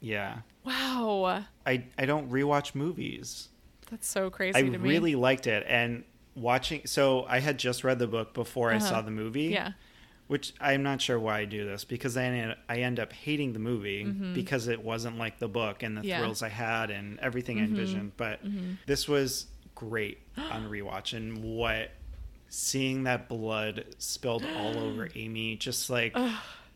Yeah. 0.00 0.38
Wow. 0.64 1.44
I, 1.66 1.84
I 1.98 2.06
don't 2.06 2.30
rewatch 2.30 2.74
movies. 2.74 3.48
That's 3.90 4.06
so 4.08 4.30
crazy 4.30 4.58
I 4.58 4.62
to 4.62 4.70
me. 4.70 4.78
really 4.78 5.14
liked 5.14 5.46
it. 5.46 5.64
And 5.68 6.04
watching, 6.34 6.82
so 6.86 7.26
I 7.28 7.40
had 7.40 7.58
just 7.58 7.84
read 7.84 7.98
the 7.98 8.06
book 8.06 8.32
before 8.32 8.70
I 8.72 8.76
Uh-huh. 8.76 8.86
saw 8.88 9.02
the 9.02 9.10
movie. 9.10 9.44
Yeah. 9.44 9.72
Which 10.32 10.54
I'm 10.60 10.82
not 10.82 11.00
sure 11.02 11.18
why 11.20 11.40
I 11.40 11.44
do 11.44 11.64
this 11.66 11.84
because 11.84 12.14
then 12.14 12.54
I 12.68 12.78
end 12.78 12.98
up 12.98 13.12
hating 13.12 13.52
the 13.52 13.58
movie 13.58 14.04
because 14.34 14.66
it 14.66 14.82
wasn't 14.82 15.18
like 15.18 15.38
the 15.38 15.48
book 15.48 15.82
and 15.82 15.96
the 15.96 16.00
Mm-hmm. 16.00 16.08
Yeah. 16.08 16.14
Mm-hmm. 16.16 16.22
thrills 16.24 16.42
I 16.42 16.48
had 16.48 16.90
and 16.90 17.18
everything 17.20 17.60
I 17.60 17.64
envisioned. 17.64 18.12
But 18.16 18.40
this 18.86 19.06
was 19.08 19.46
great 19.74 20.18
on 20.36 20.68
rewatch 20.70 21.14
and 21.16 21.42
what 21.44 21.90
seeing 22.48 23.04
that 23.04 23.28
blood 23.28 23.84
spilled 23.98 24.44
all 24.56 24.78
over 24.78 25.08
Amy, 25.14 25.56
just 25.56 25.90
like 25.90 26.16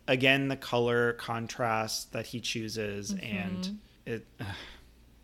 again 0.08 0.48
the 0.48 0.56
color 0.56 1.14
contrast 1.14 2.12
that 2.12 2.26
he 2.26 2.40
chooses 2.40 3.14
and 3.22 3.78
it. 4.04 4.26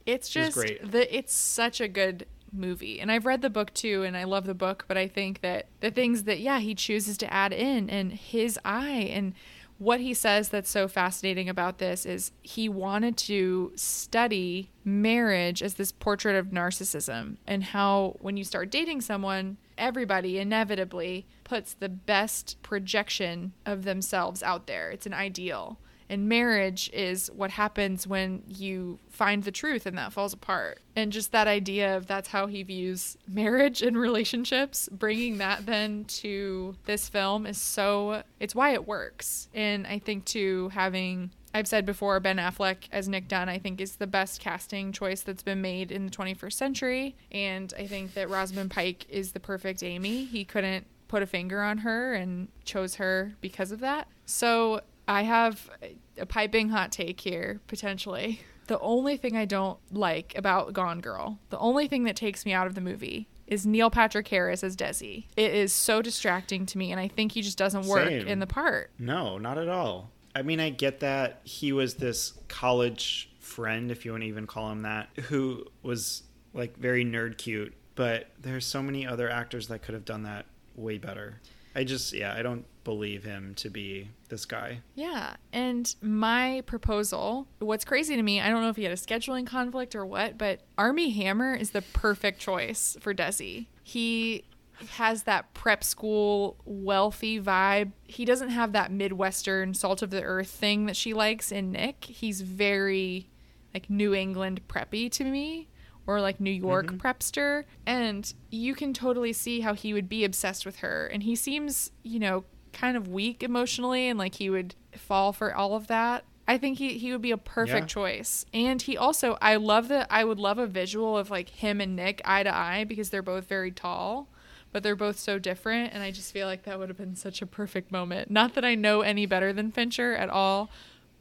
It's 0.07 0.29
It 0.29 0.33
just 0.33 0.55
great. 0.55 0.91
the 0.91 1.17
it's 1.17 1.35
such 1.35 1.81
a 1.81 1.87
good 1.89 2.27
movie. 2.53 3.01
And 3.01 3.11
I've 3.11 3.27
read 3.27 3.43
the 3.43 3.51
book 3.51 3.73
too 3.75 4.03
and 4.03 4.17
I 4.17 4.25
love 4.25 4.45
the 4.45 4.55
book, 4.55 4.85
but 4.89 4.97
I 4.97 5.09
think 5.09 5.41
that 5.41 5.67
the 5.81 5.91
things 5.91 6.25
that 6.25 6.41
yeah, 6.41 6.61
he 6.61 6.75
chooses 6.75 7.17
to 7.19 7.33
add 7.33 7.53
in 7.53 7.89
and 7.91 8.13
his 8.13 8.59
eye 8.65 9.11
and 9.13 9.35
what 9.79 10.01
he 10.01 10.15
says 10.15 10.49
that's 10.49 10.71
so 10.71 10.87
fascinating 10.87 11.49
about 11.49 11.79
this 11.79 12.07
is 12.07 12.31
he 12.43 12.69
wanted 12.69 13.17
to 13.17 13.73
study 13.75 14.71
marriage 14.85 15.61
as 15.61 15.75
this 15.75 15.91
portrait 15.91 16.37
of 16.37 16.47
narcissism 16.47 17.37
and 17.49 17.65
how 17.65 18.17
when 18.21 18.37
you 18.37 18.45
start 18.45 18.71
dating 18.71 19.01
someone, 19.01 19.57
everybody 19.77 20.39
inevitably 20.39 21.27
puts 21.43 21.75
the 21.75 21.89
best 21.89 22.57
projection 22.63 23.53
of 23.67 23.83
themselves 23.83 24.41
out 24.43 24.69
there. 24.69 24.91
It's 24.91 25.07
an 25.07 25.15
ideal. 25.15 25.81
And 26.13 26.29
marriage 26.29 26.91
is 26.93 27.31
what 27.35 27.53
happens 27.53 28.07
when 28.07 28.43
you 28.47 28.99
find 29.09 29.45
the 29.45 29.51
truth 29.51 29.87
and 29.87 29.97
that 29.97 30.13
falls 30.13 30.35
apart. 30.35 30.79
And 30.95 31.11
just 31.11 31.33
that 31.33 31.49
idea 31.49 31.97
of 31.97 32.07
that's 32.07 32.29
how 32.29 32.49
he 32.49 32.63
views 32.65 33.17
marriage 33.27 33.81
and 33.81 33.97
relationships, 33.97 34.91
bringing 34.93 35.39
that 35.39 35.65
then 35.65 36.05
to 36.05 36.77
this 36.85 37.09
film 37.09 37.47
is 37.47 37.57
so, 37.57 38.25
it's 38.41 38.55
why 38.55 38.75
it 38.75 38.87
works. 38.87 39.49
And 39.55 39.87
I 39.87 40.01
think 40.01 40.27
too, 40.27 40.71
having, 40.75 41.31
I've 41.55 41.67
said 41.67 41.87
before, 41.87 42.21
Ben 42.21 42.37
Affleck 42.37 42.89
as 42.93 43.09
Nick 43.09 43.27
Dunne, 43.27 43.49
I 43.49 43.57
think 43.57 43.81
is 43.81 43.97
the 43.97 44.07
best 44.07 44.39
casting 44.39 44.93
choice 44.93 45.23
that's 45.23 45.43
been 45.43 45.63
made 45.63 45.91
in 45.91 46.05
the 46.05 46.13
21st 46.13 46.53
century. 46.53 47.17
And 47.31 47.73
I 47.79 47.87
think 47.87 48.13
that 48.13 48.29
Rosamund 48.29 48.71
Pike 48.71 49.07
is 49.09 49.33
the 49.33 49.41
perfect 49.41 49.83
Amy. 49.83 50.27
He 50.27 50.45
couldn't 50.45 50.85
put 51.09 51.23
a 51.23 51.27
finger 51.27 51.63
on 51.63 51.79
her 51.79 52.13
and 52.13 52.49
chose 52.67 52.97
her 52.97 53.33
because 53.41 53.73
of 53.73 53.81
that. 53.81 54.09
So 54.27 54.83
I 55.09 55.23
have 55.23 55.71
a 56.19 56.27
piping 56.27 56.69
hot 56.69 56.93
take 56.93 57.21
here, 57.21 57.61
potentially. 57.67 58.41
The 58.69 58.79
only 58.79 59.17
thing 59.17 59.37
I 59.37 59.45
don't 59.45 59.79
like 59.91 60.37
about 60.37 60.73
Gone 60.73 61.01
Girl, 61.01 61.39
the 61.51 61.59
only 61.59 61.89
thing 61.89 62.05
that 62.05 62.17
takes 62.17 62.47
me 62.47 62.53
out 62.53 62.67
of 62.67 62.75
the 62.75 62.81
movie 62.81 63.29
is 63.47 63.67
Neil 63.67 63.91
Patrick 63.91 64.29
Harris 64.29 64.63
as 64.63 64.77
Desi. 64.77 65.27
It 65.37 65.53
is 65.55 65.73
so 65.73 66.01
distracting 66.01 66.65
to 66.67 66.79
me, 66.79 66.91
and 66.91 67.01
I 67.01 67.09
think 67.09 67.33
he 67.33 67.43
just 67.43 67.59
doesn't 67.59 67.87
work 67.87 68.09
Same. 68.09 68.29
in 68.29 68.39
the 68.39 68.47
part. 68.47 68.91
No, 68.99 69.37
not 69.37 69.59
at 69.59 69.69
all. 69.69 70.11
I 70.35 70.43
mean, 70.43 70.61
I 70.61 70.71
get 70.71 71.01
that 71.01 71.41
he 71.45 71.73
was 71.73 71.95
this 71.95 72.33
college 72.49 73.31
friend, 73.41 73.91
if 73.91 74.05
you 74.05 74.13
want 74.13 74.23
to 74.23 74.29
even 74.29 74.47
call 74.47 74.71
him 74.71 74.83
that, 74.83 75.11
who 75.25 75.67
was 75.83 76.23
like 76.55 76.79
very 76.79 77.05
nerd 77.05 77.37
cute, 77.37 77.75
but 77.95 78.29
there's 78.41 78.65
so 78.65 78.83
many 78.83 79.07
other 79.07 79.29
actors 79.29 79.69
that 79.69 79.83
could 79.83 79.95
have 79.95 80.05
done 80.05 80.23
that 80.23 80.47
way 80.75 80.97
better. 80.97 81.41
I 81.75 81.85
just, 81.85 82.13
yeah, 82.13 82.35
I 82.37 82.43
don't 82.43 82.65
believe 82.85 83.25
him 83.25 83.55
to 83.57 83.71
be 83.71 84.09
this 84.29 84.45
guy. 84.45 84.81
Yeah. 84.95 85.37
And 85.53 85.95
my 86.03 86.63
proposal, 86.67 87.47
what's 87.59 87.85
crazy 87.85 88.17
to 88.17 88.23
me, 88.23 88.41
I 88.41 88.49
don't 88.49 88.63
know 88.63 88.69
if 88.69 88.77
he 88.77 88.85
had 88.85 88.93
a 88.93 88.97
scheduling 88.97 89.47
conflict 89.47 89.95
or 89.95 90.05
what, 90.05 90.37
but 90.37 90.61
Armie 90.77 91.11
Hammer 91.11 91.55
is 91.55 91.71
the 91.71 91.83
perfect 91.83 92.41
choice 92.41 92.97
for 93.01 93.15
Desi. 93.15 93.67
He 93.83 94.45
has 94.91 95.25
that 95.25 95.55
prep 95.55 95.85
school 95.85 96.57
wealthy 96.65 97.41
vibe. 97.41 97.93
He 98.05 98.25
doesn't 98.25 98.51
have 98.51 98.73
that 98.73 98.91
Midwestern 98.91 99.75
salt 99.75 100.03
of 100.03 100.11
the 100.11 100.23
earth 100.23 100.51
thing 100.51 100.87
that 100.87 100.97
she 100.97 101.15
likes 101.15 101.53
in 101.53 101.73
Nick. 101.73 102.05
He's 102.05 102.41
very 102.41 103.29
like 103.73 103.89
New 103.89 104.13
England 104.13 104.61
preppy 104.69 105.11
to 105.13 105.25
me 105.25 105.69
or 106.07 106.21
like 106.21 106.41
New 106.41 106.51
York 106.51 106.87
mm-hmm. 106.87 106.97
prepster 106.97 107.65
and 107.87 108.35
you 108.51 108.75
can 108.75 108.93
totally 108.93 109.33
see 109.33 109.61
how 109.61 109.75
he 109.75 109.95
would 109.95 110.09
be 110.09 110.25
obsessed 110.25 110.67
with 110.67 110.77
her 110.77 111.07
and 111.07 111.23
he 111.23 111.37
seems, 111.37 111.93
you 112.03 112.19
know, 112.19 112.45
kind 112.73 112.97
of 112.97 113.09
weak 113.09 113.43
emotionally 113.43 114.09
and 114.09 114.19
like 114.19 114.37
he 114.37 114.51
would 114.51 114.75
fall 114.97 115.33
for 115.33 115.55
all 115.55 115.75
of 115.75 115.87
that. 115.87 116.25
I 116.49 116.59
think 116.59 116.79
he, 116.79 116.99
he 116.99 117.13
would 117.13 117.23
be 117.23 117.31
a 117.31 117.37
perfect 117.37 117.85
Yeah. 117.85 117.87
choice. 117.87 118.47
And 118.53 118.83
he 118.83 118.97
also 118.97 119.39
I 119.41 119.57
love 119.57 119.89
that 119.89 120.09
I 120.11 120.25
would 120.25 120.39
love 120.39 120.59
a 120.59 120.67
visual 120.67 121.17
of 121.17 121.31
like 121.31 121.51
him 121.51 121.81
and 121.81 121.95
Nick 121.95 122.21
eye 122.25 122.43
to 122.43 122.55
eye 122.55 122.85
because 122.85 123.11
they're 123.11 123.23
both 123.23 123.47
very 123.47 123.71
tall, 123.71 124.29
but 124.73 124.83
they're 124.83 124.97
both 124.97 125.19
so 125.19 125.39
different 125.39 125.93
and 125.93 126.03
I 126.03 126.11
just 126.11 126.33
feel 126.33 126.47
like 126.47 126.65
that 126.65 126.79
would 126.79 126.89
have 126.89 126.99
been 126.99 127.17
such 127.17 127.43
a 127.43 127.47
perfect 127.47 127.93
moment. 127.93 128.31
Not 128.31 128.55
that 128.55 128.65
I 128.65 128.75
know 128.75 129.03
any 129.03 129.27
better 129.27 129.53
than 129.53 129.71
Fincher 129.71 130.15
at 130.15 130.31
all, 130.31 130.69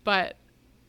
but 0.04 0.38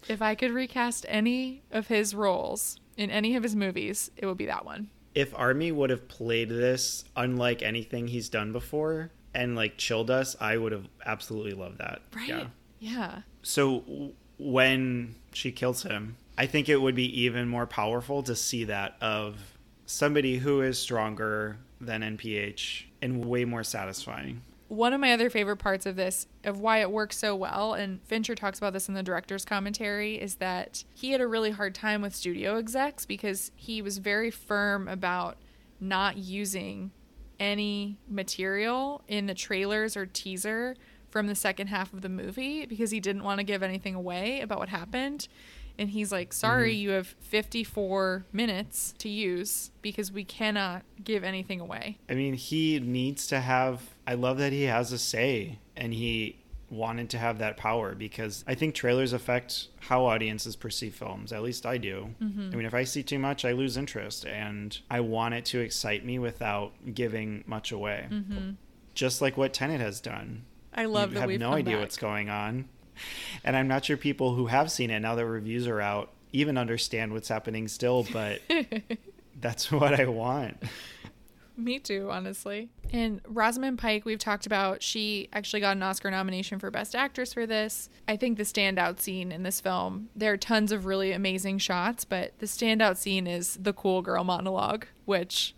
if 0.08 0.22
I 0.22 0.34
could 0.34 0.50
recast 0.50 1.06
any 1.08 1.62
of 1.70 1.88
his 1.88 2.14
roles, 2.14 2.78
in 2.96 3.10
any 3.10 3.36
of 3.36 3.42
his 3.42 3.56
movies, 3.56 4.10
it 4.16 4.26
would 4.26 4.38
be 4.38 4.46
that 4.46 4.64
one. 4.64 4.88
If 5.14 5.34
Armie 5.38 5.72
would 5.72 5.90
have 5.90 6.08
played 6.08 6.48
this 6.48 7.04
unlike 7.16 7.62
anything 7.62 8.08
he's 8.08 8.28
done 8.28 8.52
before 8.52 9.10
and 9.34 9.54
like 9.56 9.76
chilled 9.76 10.10
us, 10.10 10.36
I 10.40 10.56
would 10.56 10.72
have 10.72 10.86
absolutely 11.04 11.52
loved 11.52 11.78
that. 11.78 12.00
Right? 12.14 12.28
Yeah. 12.28 12.46
Yeah. 12.80 13.22
So 13.42 13.80
w- 13.80 14.12
when 14.38 15.14
she 15.32 15.52
kills 15.52 15.82
him, 15.82 16.16
I 16.38 16.46
think 16.46 16.68
it 16.68 16.78
would 16.78 16.94
be 16.94 17.20
even 17.22 17.48
more 17.48 17.66
powerful 17.66 18.22
to 18.24 18.34
see 18.34 18.64
that 18.64 18.96
of 19.00 19.36
somebody 19.86 20.38
who 20.38 20.62
is 20.62 20.78
stronger 20.78 21.58
than 21.80 22.00
NPH 22.02 22.84
and 23.02 23.24
way 23.24 23.44
more 23.44 23.64
satisfying. 23.64 24.40
One 24.72 24.94
of 24.94 25.00
my 25.02 25.12
other 25.12 25.28
favorite 25.28 25.58
parts 25.58 25.84
of 25.84 25.96
this, 25.96 26.26
of 26.44 26.58
why 26.58 26.78
it 26.78 26.90
works 26.90 27.18
so 27.18 27.36
well, 27.36 27.74
and 27.74 28.02
Fincher 28.04 28.34
talks 28.34 28.56
about 28.56 28.72
this 28.72 28.88
in 28.88 28.94
the 28.94 29.02
director's 29.02 29.44
commentary, 29.44 30.14
is 30.14 30.36
that 30.36 30.84
he 30.94 31.10
had 31.10 31.20
a 31.20 31.26
really 31.26 31.50
hard 31.50 31.74
time 31.74 32.00
with 32.00 32.14
studio 32.14 32.56
execs 32.56 33.04
because 33.04 33.52
he 33.54 33.82
was 33.82 33.98
very 33.98 34.30
firm 34.30 34.88
about 34.88 35.36
not 35.78 36.16
using 36.16 36.90
any 37.38 37.98
material 38.08 39.02
in 39.08 39.26
the 39.26 39.34
trailers 39.34 39.94
or 39.94 40.06
teaser 40.06 40.74
from 41.10 41.26
the 41.26 41.34
second 41.34 41.66
half 41.66 41.92
of 41.92 42.00
the 42.00 42.08
movie 42.08 42.64
because 42.64 42.92
he 42.92 42.98
didn't 42.98 43.24
want 43.24 43.40
to 43.40 43.44
give 43.44 43.62
anything 43.62 43.94
away 43.94 44.40
about 44.40 44.58
what 44.58 44.70
happened. 44.70 45.28
And 45.78 45.90
he's 45.90 46.10
like, 46.10 46.32
sorry, 46.32 46.72
mm-hmm. 46.72 46.80
you 46.80 46.90
have 46.92 47.08
54 47.20 48.24
minutes 48.32 48.94
to 48.98 49.10
use 49.10 49.70
because 49.82 50.10
we 50.10 50.24
cannot 50.24 50.82
give 51.04 51.24
anything 51.24 51.60
away. 51.60 51.98
I 52.08 52.14
mean, 52.14 52.32
he 52.32 52.80
needs 52.80 53.26
to 53.26 53.40
have. 53.40 53.82
I 54.06 54.14
love 54.14 54.38
that 54.38 54.52
he 54.52 54.64
has 54.64 54.92
a 54.92 54.98
say 54.98 55.58
and 55.76 55.92
he 55.94 56.36
wanted 56.70 57.10
to 57.10 57.18
have 57.18 57.38
that 57.38 57.56
power 57.56 57.94
because 57.94 58.44
I 58.48 58.54
think 58.54 58.74
trailers 58.74 59.12
affect 59.12 59.68
how 59.80 60.06
audiences 60.06 60.56
perceive 60.56 60.94
films. 60.94 61.32
At 61.32 61.42
least 61.42 61.66
I 61.66 61.76
do. 61.76 62.08
Mm-hmm. 62.20 62.50
I 62.52 62.56
mean, 62.56 62.66
if 62.66 62.74
I 62.74 62.84
see 62.84 63.02
too 63.02 63.18
much, 63.18 63.44
I 63.44 63.52
lose 63.52 63.76
interest 63.76 64.24
and 64.24 64.76
I 64.90 65.00
want 65.00 65.34
it 65.34 65.44
to 65.46 65.60
excite 65.60 66.04
me 66.04 66.18
without 66.18 66.72
giving 66.94 67.44
much 67.46 67.72
away. 67.72 68.06
Mm-hmm. 68.10 68.52
Just 68.94 69.20
like 69.20 69.36
what 69.36 69.52
Tenet 69.52 69.80
has 69.80 70.00
done. 70.00 70.44
I 70.74 70.86
love 70.86 71.10
you 71.10 71.14
that 71.14 71.20
have 71.20 71.28
we've 71.28 71.40
no 71.40 71.52
idea 71.52 71.74
back. 71.74 71.82
what's 71.82 71.98
going 71.98 72.30
on. 72.30 72.68
And 73.44 73.56
I'm 73.56 73.68
not 73.68 73.84
sure 73.84 73.96
people 73.96 74.34
who 74.34 74.46
have 74.46 74.70
seen 74.70 74.90
it 74.90 75.00
now 75.00 75.14
that 75.14 75.26
reviews 75.26 75.66
are 75.66 75.80
out 75.80 76.10
even 76.32 76.56
understand 76.56 77.12
what's 77.12 77.28
happening 77.28 77.68
still, 77.68 78.06
but 78.12 78.40
that's 79.40 79.70
what 79.70 79.98
I 79.98 80.06
want. 80.06 80.62
Me 81.62 81.78
too, 81.78 82.08
honestly. 82.10 82.70
And 82.92 83.20
Rosamund 83.26 83.78
Pike, 83.78 84.04
we've 84.04 84.18
talked 84.18 84.46
about, 84.46 84.82
she 84.82 85.28
actually 85.32 85.60
got 85.60 85.76
an 85.76 85.82
Oscar 85.82 86.10
nomination 86.10 86.58
for 86.58 86.70
Best 86.70 86.94
Actress 86.94 87.32
for 87.32 87.46
this. 87.46 87.88
I 88.08 88.16
think 88.16 88.36
the 88.36 88.42
standout 88.42 88.98
scene 89.00 89.30
in 89.30 89.44
this 89.44 89.60
film, 89.60 90.08
there 90.16 90.32
are 90.32 90.36
tons 90.36 90.72
of 90.72 90.84
really 90.86 91.12
amazing 91.12 91.58
shots, 91.58 92.04
but 92.04 92.38
the 92.38 92.46
standout 92.46 92.96
scene 92.96 93.26
is 93.26 93.56
the 93.60 93.72
cool 93.72 94.02
girl 94.02 94.24
monologue, 94.24 94.86
which 95.04 95.54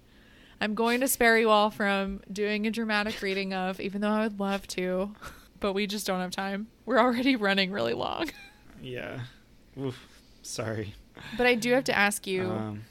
I'm 0.60 0.74
going 0.74 1.00
to 1.00 1.08
spare 1.08 1.38
you 1.38 1.48
all 1.48 1.70
from 1.70 2.20
doing 2.30 2.66
a 2.66 2.70
dramatic 2.70 3.20
reading 3.22 3.54
of, 3.54 3.80
even 3.80 4.00
though 4.02 4.10
I 4.10 4.24
would 4.24 4.38
love 4.38 4.66
to, 4.68 5.14
but 5.60 5.72
we 5.72 5.86
just 5.86 6.06
don't 6.06 6.20
have 6.20 6.30
time. 6.30 6.68
We're 6.84 7.00
already 7.00 7.34
running 7.34 7.72
really 7.72 7.94
long. 7.94 8.30
Yeah. 8.82 9.20
Oof. 9.80 9.98
Sorry. 10.42 10.94
But 11.38 11.46
I 11.46 11.54
do 11.54 11.72
have 11.72 11.84
to 11.84 11.96
ask 11.96 12.26
you 12.26 12.50
Um, 12.50 12.84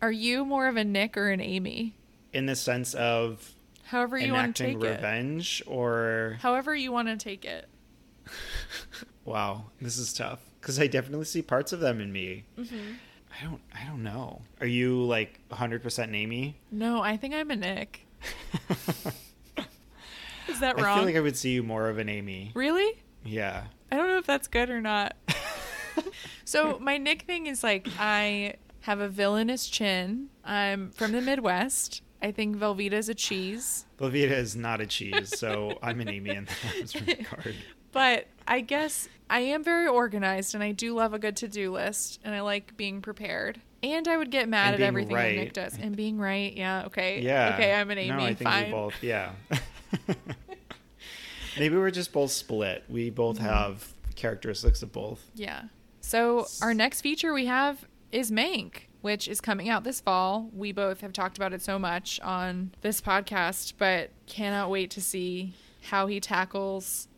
are 0.00 0.10
you 0.10 0.44
more 0.44 0.66
of 0.66 0.76
a 0.76 0.82
Nick 0.84 1.16
or 1.16 1.30
an 1.30 1.40
Amy? 1.40 1.94
In 2.32 2.46
the 2.46 2.56
sense 2.56 2.94
of 2.94 3.52
However 3.84 4.16
you 4.18 4.32
want 4.32 4.56
to 4.56 4.64
take 4.64 4.74
it. 4.76 4.78
revenge 4.78 5.62
or 5.66 6.38
However 6.40 6.74
you 6.74 6.92
want 6.92 7.08
to 7.08 7.16
take 7.16 7.44
it. 7.44 7.68
wow 9.24 9.64
this 9.80 9.98
is 9.98 10.12
tough 10.12 10.40
because 10.60 10.78
i 10.80 10.86
definitely 10.86 11.24
see 11.24 11.42
parts 11.42 11.72
of 11.72 11.80
them 11.80 12.00
in 12.00 12.12
me 12.12 12.44
Mm-hmm. 12.58 12.76
i 13.40 13.44
don't 13.44 13.60
i 13.74 13.84
don't 13.84 14.02
know 14.02 14.42
are 14.60 14.66
you 14.66 15.02
like 15.02 15.40
100% 15.50 16.14
amy 16.14 16.56
No, 16.70 17.02
I 17.02 17.16
think 17.16 17.34
I'm 17.34 17.50
a 17.50 17.56
Nick. 17.56 18.06
Is 20.48 20.60
that 20.60 20.76
wrong? 20.80 20.86
i 20.86 20.94
feel 20.96 21.04
like 21.04 21.16
i 21.16 21.20
would 21.20 21.36
see 21.36 21.50
you 21.50 21.62
more 21.62 21.88
of 21.88 21.98
an 21.98 22.08
amy 22.08 22.50
really? 22.54 22.98
yeah 23.24 23.64
I 23.90 23.96
don't 23.96 24.08
know 24.08 24.16
if 24.18 24.24
that's 24.24 24.48
good 24.48 24.70
or 24.70 24.80
not. 24.80 25.14
so 26.46 26.78
my 26.80 26.96
Nick 26.96 27.22
thing 27.22 27.46
is 27.46 27.62
like 27.62 27.86
I 27.98 28.54
have 28.80 29.00
a 29.00 29.08
villainous 29.10 29.68
chin. 29.68 30.28
I'm 30.46 30.92
from 30.92 31.12
the 31.12 31.20
Midwest. 31.20 32.00
I 32.22 32.30
think 32.30 32.56
Velveeta 32.56 32.92
is 32.92 33.08
a 33.08 33.14
cheese. 33.14 33.84
Velveeta 33.98 34.30
is 34.30 34.54
not 34.56 34.80
a 34.80 34.86
cheese 34.86 35.36
so 35.38 35.78
i'm 35.82 36.00
an 36.00 36.08
amy 36.08 36.30
in 36.30 36.44
that 36.46 36.94
regard 37.06 37.54
But 37.92 38.26
I 38.46 38.60
guess 38.60 39.08
I 39.28 39.40
am 39.40 39.62
very 39.64 39.86
organized 39.86 40.54
and 40.54 40.62
I 40.64 40.72
do 40.72 40.94
love 40.94 41.12
a 41.14 41.18
good 41.18 41.36
to 41.38 41.48
do 41.48 41.72
list 41.72 42.20
and 42.24 42.34
I 42.34 42.40
like 42.40 42.76
being 42.76 43.02
prepared. 43.02 43.60
And 43.82 44.06
I 44.08 44.16
would 44.16 44.30
get 44.30 44.48
mad 44.48 44.74
And 44.74 44.82
at 44.82 44.86
everything 44.86 45.14
that 45.16 45.34
Nick 45.34 45.52
does. 45.54 45.76
And 45.78 45.96
being 45.96 46.18
right, 46.18 46.54
yeah, 46.56 46.84
okay. 46.86 47.20
yeah 47.20 47.52
Okay, 47.54 47.74
I'm 47.74 47.90
an 47.90 47.98
Amy. 47.98 48.16
no 48.16 48.24
i 48.24 48.34
think 48.34 48.48
fine. 48.48 48.66
we 48.66 48.70
both 48.72 48.94
yeah 49.02 49.32
maybe 51.58 51.76
we're 51.76 51.90
just 51.90 52.12
both 52.12 52.30
split 52.30 52.84
we 52.88 53.10
both 53.10 53.36
Mm-hmm. 53.36 53.46
have 53.46 53.92
characteristics 54.16 54.82
of 54.82 54.92
both 54.92 55.22
Yeah. 55.34 55.64
So 56.00 56.46
our 56.60 56.74
next 56.74 57.00
feature 57.02 57.32
we 57.32 57.46
have 57.46 57.86
is 58.10 58.30
Mank, 58.30 58.82
which 59.02 59.28
is 59.28 59.40
coming 59.40 59.68
out 59.68 59.84
this 59.84 60.00
fall. 60.00 60.48
We 60.54 60.72
both 60.72 61.02
have 61.02 61.12
talked 61.12 61.36
about 61.36 61.52
it 61.52 61.60
so 61.60 61.78
much 61.78 62.18
on 62.20 62.72
this 62.80 63.00
podcast, 63.00 63.74
but 63.76 64.10
cannot 64.26 64.70
wait 64.70 64.90
to 64.92 65.00
see 65.00 65.54
how 65.82 66.06
he 66.06 66.20
tackles 66.20 67.08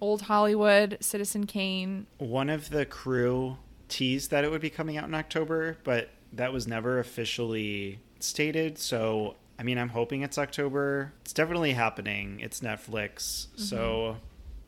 old 0.00 0.22
Hollywood, 0.22 0.98
Citizen 1.00 1.46
Kane. 1.46 2.06
one 2.18 2.50
of 2.50 2.70
the 2.70 2.84
crew 2.84 3.56
teased 3.88 4.30
that 4.30 4.44
it 4.44 4.50
would 4.50 4.60
be 4.60 4.70
coming 4.70 4.96
out 4.96 5.04
in 5.04 5.14
October, 5.14 5.78
but 5.84 6.10
that 6.32 6.52
was 6.52 6.66
never 6.66 6.98
officially 6.98 8.00
stated. 8.18 8.78
So, 8.78 9.36
I 9.58 9.62
mean, 9.62 9.78
I'm 9.78 9.90
hoping 9.90 10.22
it's 10.22 10.38
October. 10.38 11.12
It's 11.22 11.32
definitely 11.32 11.72
happening. 11.72 12.40
It's 12.40 12.60
Netflix. 12.60 13.46
So, 13.56 13.78
mm-hmm. 13.78 14.18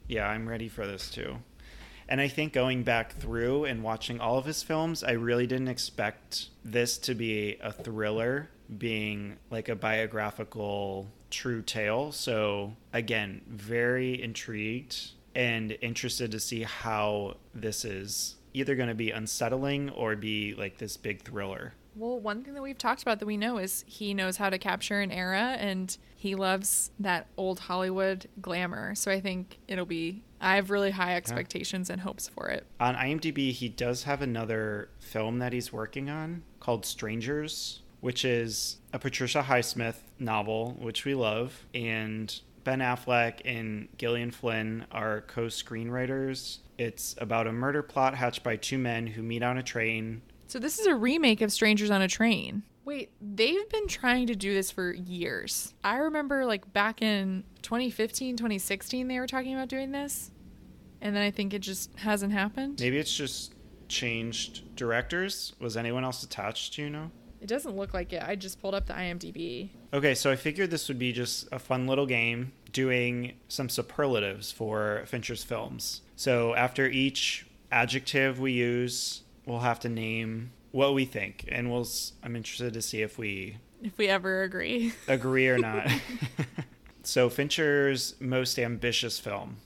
yeah, 0.08 0.28
I'm 0.28 0.48
ready 0.48 0.68
for 0.68 0.86
this 0.86 1.10
too. 1.10 1.38
And 2.08 2.20
I 2.20 2.28
think 2.28 2.52
going 2.52 2.82
back 2.82 3.14
through 3.14 3.64
and 3.64 3.82
watching 3.82 4.20
all 4.20 4.38
of 4.38 4.44
his 4.44 4.62
films, 4.62 5.02
I 5.02 5.12
really 5.12 5.46
didn't 5.46 5.68
expect 5.68 6.48
this 6.64 6.98
to 6.98 7.14
be 7.14 7.56
a 7.60 7.72
thriller, 7.72 8.48
being 8.78 9.36
like 9.50 9.68
a 9.68 9.74
biographical 9.74 11.08
true 11.30 11.62
tale. 11.62 12.12
So, 12.12 12.74
again, 12.92 13.42
very 13.48 14.22
intrigued 14.22 15.10
and 15.34 15.76
interested 15.80 16.30
to 16.32 16.40
see 16.40 16.62
how 16.62 17.36
this 17.54 17.84
is 17.84 18.36
either 18.54 18.74
going 18.74 18.88
to 18.88 18.94
be 18.94 19.10
unsettling 19.10 19.90
or 19.90 20.16
be 20.16 20.54
like 20.54 20.78
this 20.78 20.96
big 20.96 21.22
thriller. 21.22 21.74
Well, 21.94 22.18
one 22.18 22.42
thing 22.42 22.54
that 22.54 22.62
we've 22.62 22.78
talked 22.78 23.02
about 23.02 23.20
that 23.20 23.26
we 23.26 23.36
know 23.36 23.58
is 23.58 23.84
he 23.86 24.14
knows 24.14 24.36
how 24.36 24.50
to 24.50 24.58
capture 24.58 25.00
an 25.00 25.10
era 25.10 25.56
and 25.58 25.96
he 26.16 26.34
loves 26.34 26.90
that 26.98 27.26
old 27.36 27.60
Hollywood 27.60 28.28
glamour. 28.40 28.94
So 28.94 29.10
I 29.10 29.20
think 29.20 29.58
it'll 29.68 29.86
be 29.86 30.22
I 30.40 30.56
have 30.56 30.70
really 30.70 30.90
high 30.90 31.16
expectations 31.16 31.90
and 31.90 32.00
hopes 32.00 32.28
for 32.28 32.48
it. 32.48 32.66
On 32.80 32.94
IMDb, 32.94 33.52
he 33.52 33.68
does 33.68 34.04
have 34.04 34.22
another 34.22 34.90
film 34.98 35.38
that 35.38 35.52
he's 35.52 35.72
working 35.72 36.10
on 36.10 36.42
called 36.60 36.84
Strangers, 36.84 37.80
which 38.00 38.24
is 38.24 38.78
a 38.92 38.98
Patricia 38.98 39.44
Highsmith 39.48 39.96
novel, 40.18 40.76
which 40.78 41.04
we 41.04 41.14
love. 41.14 41.66
And 41.74 42.38
Ben 42.64 42.80
Affleck 42.80 43.40
and 43.44 43.88
Gillian 43.96 44.30
Flynn 44.30 44.86
are 44.90 45.22
co 45.22 45.46
screenwriters. 45.46 46.58
It's 46.78 47.14
about 47.18 47.46
a 47.46 47.52
murder 47.52 47.82
plot 47.82 48.14
hatched 48.14 48.42
by 48.42 48.56
two 48.56 48.78
men 48.78 49.06
who 49.06 49.22
meet 49.22 49.42
on 49.42 49.56
a 49.56 49.62
train. 49.62 50.22
So 50.48 50.58
this 50.58 50.78
is 50.78 50.86
a 50.86 50.94
remake 50.94 51.40
of 51.40 51.52
Strangers 51.52 51.90
on 51.90 52.02
a 52.02 52.08
Train. 52.08 52.62
Wait, 52.86 53.10
they've 53.20 53.68
been 53.68 53.88
trying 53.88 54.28
to 54.28 54.36
do 54.36 54.54
this 54.54 54.70
for 54.70 54.92
years. 54.92 55.74
I 55.82 55.96
remember 55.96 56.46
like 56.46 56.72
back 56.72 57.02
in 57.02 57.42
2015, 57.62 58.36
2016 58.36 59.08
they 59.08 59.18
were 59.18 59.26
talking 59.26 59.54
about 59.54 59.66
doing 59.68 59.90
this. 59.90 60.30
And 61.02 61.14
then 61.14 61.22
I 61.22 61.32
think 61.32 61.52
it 61.52 61.58
just 61.58 61.90
hasn't 61.98 62.32
happened. 62.32 62.78
Maybe 62.80 62.96
it's 62.96 63.12
just 63.12 63.54
changed 63.88 64.76
directors. 64.76 65.54
Was 65.58 65.76
anyone 65.76 66.04
else 66.04 66.22
attached, 66.22 66.78
you 66.78 66.88
know? 66.88 67.10
It 67.40 67.48
doesn't 67.48 67.76
look 67.76 67.92
like 67.92 68.12
it. 68.12 68.22
I 68.24 68.36
just 68.36 68.62
pulled 68.62 68.74
up 68.74 68.86
the 68.86 68.94
IMDb. 68.94 69.70
Okay, 69.92 70.14
so 70.14 70.30
I 70.30 70.36
figured 70.36 70.70
this 70.70 70.86
would 70.88 70.98
be 70.98 71.12
just 71.12 71.48
a 71.50 71.58
fun 71.58 71.88
little 71.88 72.06
game 72.06 72.52
doing 72.72 73.34
some 73.48 73.68
superlatives 73.68 74.52
for 74.52 75.02
Fincher's 75.06 75.42
films. 75.42 76.02
So 76.14 76.54
after 76.54 76.86
each 76.86 77.46
adjective 77.72 78.38
we 78.38 78.52
use, 78.52 79.22
we'll 79.46 79.60
have 79.60 79.80
to 79.80 79.88
name 79.88 80.50
what 80.72 80.92
we 80.92 81.04
think, 81.06 81.46
and 81.48 81.70
we'll. 81.70 81.86
I'm 82.22 82.36
interested 82.36 82.74
to 82.74 82.82
see 82.82 83.00
if 83.02 83.16
we 83.18 83.56
If 83.82 83.96
we 83.96 84.08
ever 84.08 84.42
agree. 84.42 84.92
agree 85.08 85.48
or 85.48 85.58
not. 85.58 85.88
so 87.02 87.30
Fincher's 87.30 88.14
most 88.20 88.58
ambitious 88.58 89.18
film, 89.18 89.56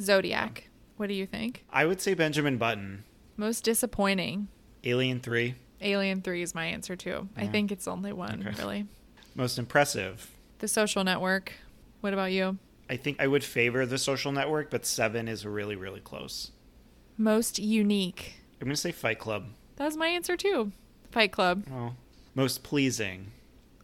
Zodiac. 0.00 0.68
What 0.96 1.06
do 1.08 1.14
you 1.14 1.26
think? 1.26 1.64
I 1.70 1.84
would 1.86 2.00
say 2.00 2.14
Benjamin 2.14 2.58
Button, 2.58 3.04
Most 3.36 3.64
disappointing. 3.64 4.48
Alien 4.84 5.20
Three. 5.20 5.54
Alien 5.80 6.22
3 6.22 6.42
is 6.42 6.54
my 6.54 6.66
answer 6.66 6.94
too. 6.94 7.28
I 7.36 7.48
think 7.48 7.72
it's 7.72 7.88
only 7.88 8.12
one, 8.12 8.46
Okay. 8.46 8.56
really. 8.56 8.86
Most 9.34 9.58
impressive. 9.58 10.30
The 10.60 10.68
Social 10.68 11.02
Network. 11.02 11.52
What 12.00 12.12
about 12.12 12.30
you? 12.30 12.58
I 12.88 12.96
think 12.96 13.16
I 13.20 13.26
would 13.26 13.42
favor 13.42 13.84
The 13.84 13.98
Social 13.98 14.30
Network, 14.30 14.70
but 14.70 14.86
Seven 14.86 15.26
is 15.26 15.44
really 15.44 15.74
really 15.76 15.98
close. 16.00 16.52
Most 17.18 17.58
unique. 17.58 18.34
I'm 18.62 18.68
gonna 18.68 18.76
say 18.76 18.92
Fight 18.92 19.18
Club. 19.18 19.46
That 19.74 19.86
was 19.86 19.96
my 19.96 20.06
answer 20.06 20.36
too. 20.36 20.70
Fight 21.10 21.32
Club. 21.32 21.64
Oh, 21.72 21.94
most 22.36 22.62
pleasing. 22.62 23.32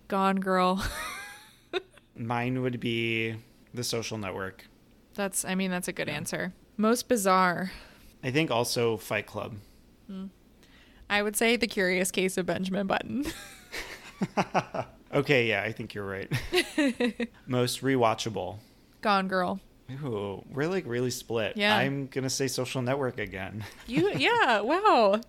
Gone 0.06 0.36
Girl. 0.36 0.84
Mine 2.16 2.62
would 2.62 2.78
be 2.78 3.34
The 3.74 3.82
Social 3.82 4.18
Network. 4.18 4.66
That's 5.14 5.44
I 5.44 5.56
mean 5.56 5.72
that's 5.72 5.88
a 5.88 5.92
good 5.92 6.06
Yeah. 6.06 6.14
answer. 6.14 6.52
Most 6.76 7.08
bizarre. 7.08 7.72
I 8.22 8.30
think 8.30 8.52
also 8.52 8.96
Fight 8.96 9.26
Club. 9.26 9.56
Hmm. 10.06 10.26
I 11.10 11.22
would 11.24 11.34
say 11.34 11.56
The 11.56 11.66
Curious 11.66 12.12
Case 12.12 12.38
of 12.38 12.46
Benjamin 12.46 12.86
Button. 12.86 13.24
okay, 15.12 15.48
yeah, 15.48 15.62
I 15.62 15.72
think 15.72 15.92
you're 15.94 16.06
right. 16.06 16.30
most 17.48 17.82
rewatchable. 17.82 18.58
Gone 19.00 19.26
Girl. 19.26 19.58
Ooh, 19.90 20.44
we're 20.52 20.68
like 20.68 20.84
really 20.86 21.10
split. 21.10 21.56
Yeah. 21.56 21.76
I'm 21.76 22.06
gonna 22.08 22.30
say 22.30 22.46
Social 22.46 22.82
Network 22.82 23.18
again. 23.18 23.64
You 23.86 24.10
yeah, 24.16 24.60
wow. 24.60 25.20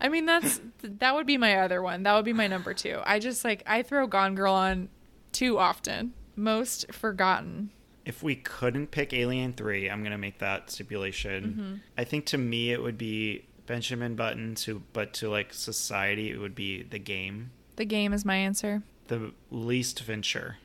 I 0.00 0.08
mean 0.08 0.26
that's 0.26 0.60
that 0.82 1.14
would 1.14 1.26
be 1.26 1.38
my 1.38 1.56
other 1.58 1.82
one. 1.82 2.02
That 2.02 2.14
would 2.14 2.24
be 2.24 2.32
my 2.32 2.46
number 2.46 2.74
2. 2.74 3.00
I 3.04 3.18
just 3.18 3.44
like 3.44 3.62
I 3.66 3.82
throw 3.82 4.06
Gone 4.06 4.34
Girl 4.34 4.52
on 4.52 4.88
too 5.32 5.58
often. 5.58 6.12
Most 6.36 6.92
forgotten. 6.92 7.70
If 8.04 8.22
we 8.22 8.34
couldn't 8.36 8.90
pick 8.90 9.12
Alien 9.12 9.52
3, 9.52 9.88
I'm 9.88 10.04
to 10.04 10.18
make 10.18 10.40
that 10.40 10.70
stipulation. 10.70 11.44
Mm-hmm. 11.44 11.74
I 11.96 12.04
think 12.04 12.26
to 12.26 12.38
me 12.38 12.72
it 12.72 12.82
would 12.82 12.98
be 12.98 13.46
Benjamin 13.66 14.16
Button 14.16 14.54
to 14.56 14.82
but 14.92 15.14
to 15.14 15.30
like 15.30 15.54
society 15.54 16.30
it 16.30 16.38
would 16.38 16.54
be 16.54 16.82
The 16.82 16.98
Game. 16.98 17.50
The 17.76 17.86
game 17.86 18.12
is 18.12 18.24
my 18.24 18.36
answer. 18.36 18.82
The 19.08 19.32
least 19.50 20.02
Fincher. 20.02 20.58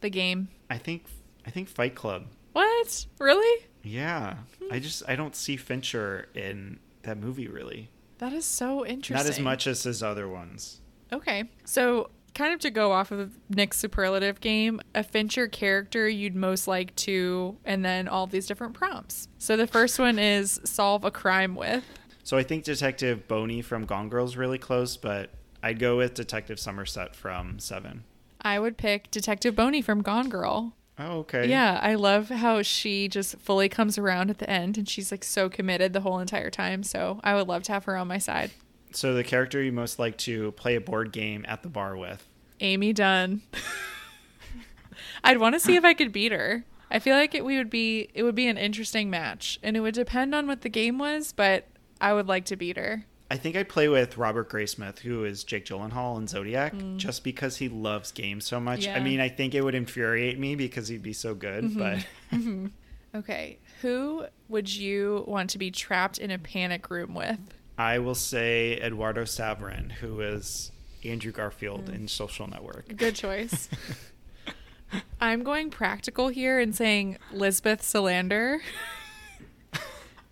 The 0.00 0.10
game. 0.10 0.48
I 0.70 0.78
think 0.78 1.04
I 1.46 1.50
think 1.50 1.68
Fight 1.68 1.94
Club. 1.94 2.26
What? 2.54 3.06
Really? 3.18 3.66
Yeah. 3.82 4.36
I 4.70 4.78
just 4.78 5.02
I 5.06 5.16
don't 5.16 5.36
see 5.36 5.56
Fincher 5.56 6.28
in 6.34 6.78
that 7.02 7.18
movie 7.18 7.48
really. 7.48 7.90
That 8.18 8.32
is 8.32 8.44
so 8.44 8.86
interesting. 8.86 9.16
Not 9.16 9.26
as 9.26 9.38
much 9.38 9.66
as 9.66 9.82
his 9.82 10.02
other 10.02 10.28
ones. 10.28 10.80
Okay. 11.12 11.44
So, 11.64 12.10
kind 12.34 12.54
of 12.54 12.60
to 12.60 12.70
go 12.70 12.92
off 12.92 13.10
of 13.10 13.32
Nick's 13.48 13.76
superlative 13.76 14.40
game, 14.40 14.80
a 14.94 15.02
Fincher 15.02 15.48
character 15.48 16.08
you'd 16.08 16.34
most 16.34 16.66
like 16.66 16.94
to, 16.96 17.56
and 17.64 17.84
then 17.84 18.08
all 18.08 18.26
these 18.26 18.46
different 18.46 18.74
prompts. 18.74 19.28
So, 19.38 19.56
the 19.56 19.66
first 19.66 19.98
one 19.98 20.18
is 20.18 20.60
solve 20.64 21.04
a 21.04 21.10
crime 21.10 21.54
with. 21.54 21.84
So 22.22 22.38
I 22.38 22.42
think 22.42 22.64
Detective 22.64 23.28
Boney 23.28 23.60
from 23.60 23.84
Gone 23.84 24.08
Girl's 24.08 24.36
really 24.36 24.56
close, 24.56 24.96
but 24.96 25.30
I'd 25.62 25.78
go 25.78 25.98
with 25.98 26.14
Detective 26.14 26.58
Somerset 26.58 27.14
from 27.14 27.58
Seven. 27.58 28.04
I 28.40 28.58
would 28.58 28.78
pick 28.78 29.10
Detective 29.10 29.54
Boney 29.54 29.82
from 29.82 30.00
Gone 30.00 30.30
Girl. 30.30 30.74
Oh, 30.98 31.18
okay. 31.20 31.48
Yeah, 31.48 31.80
I 31.82 31.96
love 31.96 32.28
how 32.28 32.62
she 32.62 33.08
just 33.08 33.36
fully 33.38 33.68
comes 33.68 33.98
around 33.98 34.30
at 34.30 34.38
the 34.38 34.48
end 34.48 34.78
and 34.78 34.88
she's 34.88 35.10
like 35.10 35.24
so 35.24 35.48
committed 35.48 35.92
the 35.92 36.00
whole 36.00 36.20
entire 36.20 36.50
time. 36.50 36.82
So, 36.82 37.20
I 37.24 37.34
would 37.34 37.48
love 37.48 37.64
to 37.64 37.72
have 37.72 37.84
her 37.84 37.96
on 37.96 38.06
my 38.06 38.18
side. 38.18 38.52
So 38.92 39.12
the 39.12 39.24
character 39.24 39.60
you 39.60 39.72
most 39.72 39.98
like 39.98 40.16
to 40.18 40.52
play 40.52 40.76
a 40.76 40.80
board 40.80 41.10
game 41.10 41.44
at 41.48 41.62
the 41.62 41.68
bar 41.68 41.96
with. 41.96 42.28
Amy 42.60 42.92
Dunne. 42.92 43.42
I'd 45.24 45.38
want 45.38 45.54
to 45.54 45.60
see 45.60 45.74
if 45.74 45.84
I 45.84 45.94
could 45.94 46.12
beat 46.12 46.32
her. 46.32 46.64
I 46.90 47.00
feel 47.00 47.16
like 47.16 47.34
it 47.34 47.44
we 47.44 47.56
would 47.58 47.70
be 47.70 48.08
it 48.14 48.22
would 48.22 48.36
be 48.36 48.46
an 48.46 48.56
interesting 48.56 49.10
match, 49.10 49.58
and 49.62 49.76
it 49.76 49.80
would 49.80 49.94
depend 49.94 50.34
on 50.34 50.46
what 50.46 50.62
the 50.62 50.68
game 50.68 50.98
was, 50.98 51.32
but 51.32 51.66
I 52.00 52.12
would 52.12 52.28
like 52.28 52.44
to 52.46 52.56
beat 52.56 52.76
her. 52.76 53.04
I 53.30 53.36
think 53.36 53.56
I'd 53.56 53.68
play 53.68 53.88
with 53.88 54.16
Robert 54.18 54.50
Graysmith, 54.50 54.98
who 55.00 55.24
is 55.24 55.44
Jake 55.44 55.64
Gyllenhaal 55.64 56.18
in 56.18 56.26
Zodiac, 56.28 56.74
just 56.96 57.24
because 57.24 57.56
he 57.56 57.68
loves 57.68 58.12
games 58.12 58.44
so 58.44 58.60
much. 58.60 58.86
I 58.86 58.98
Mm. 58.98 59.02
Mean, 59.04 59.20
I 59.20 59.28
think 59.30 59.54
it 59.54 59.62
would 59.62 59.74
infuriate 59.74 60.38
me 60.38 60.54
because 60.54 60.88
he'd 60.88 61.02
be 61.02 61.14
so 61.14 61.34
good, 61.34 61.64
Mm-hmm. 61.64 62.66
but 62.66 62.70
Okay, 63.20 63.58
who 63.80 64.26
would 64.48 64.72
you 64.74 65.24
want 65.26 65.50
to 65.50 65.58
be 65.58 65.70
trapped 65.70 66.18
in 66.18 66.30
a 66.30 66.38
panic 66.38 66.90
room 66.90 67.14
with? 67.14 67.38
I 67.78 67.98
will 67.98 68.14
say 68.16 68.78
Eduardo 68.80 69.24
Saverin, 69.24 69.90
who 69.92 70.20
is 70.20 70.70
Andrew 71.04 71.32
Garfield 71.32 71.86
Mm. 71.86 71.94
in 71.94 72.08
Social 72.08 72.46
Network. 72.46 72.94
Good 72.96 73.14
choice. 73.14 73.68
I'm 75.20 75.42
going 75.42 75.70
practical 75.70 76.28
here 76.28 76.60
and 76.60 76.74
saying 76.74 77.18
Lisbeth 77.32 77.82
Salander 77.82 78.58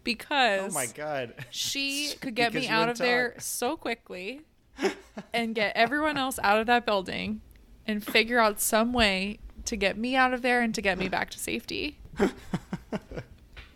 because 0.04 0.70
Oh 0.72 0.74
my 0.74 0.86
god. 0.86 1.34
She 1.50 2.14
could 2.20 2.34
get 2.34 2.52
me 2.54 2.68
out 2.68 2.88
of 2.88 2.98
there 2.98 3.34
so 3.38 3.76
quickly 3.76 4.42
and 5.34 5.54
get 5.54 5.76
everyone 5.76 6.16
else 6.16 6.38
out 6.42 6.58
of 6.60 6.66
that 6.66 6.86
building 6.86 7.40
and 7.86 8.04
figure 8.04 8.38
out 8.38 8.60
some 8.60 8.92
way 8.92 9.38
to 9.64 9.76
get 9.76 9.96
me 9.98 10.16
out 10.16 10.32
of 10.34 10.42
there 10.42 10.60
and 10.60 10.74
to 10.74 10.80
get 10.82 10.98
me 10.98 11.08
back 11.08 11.30
to 11.30 11.38
safety. 11.38 11.98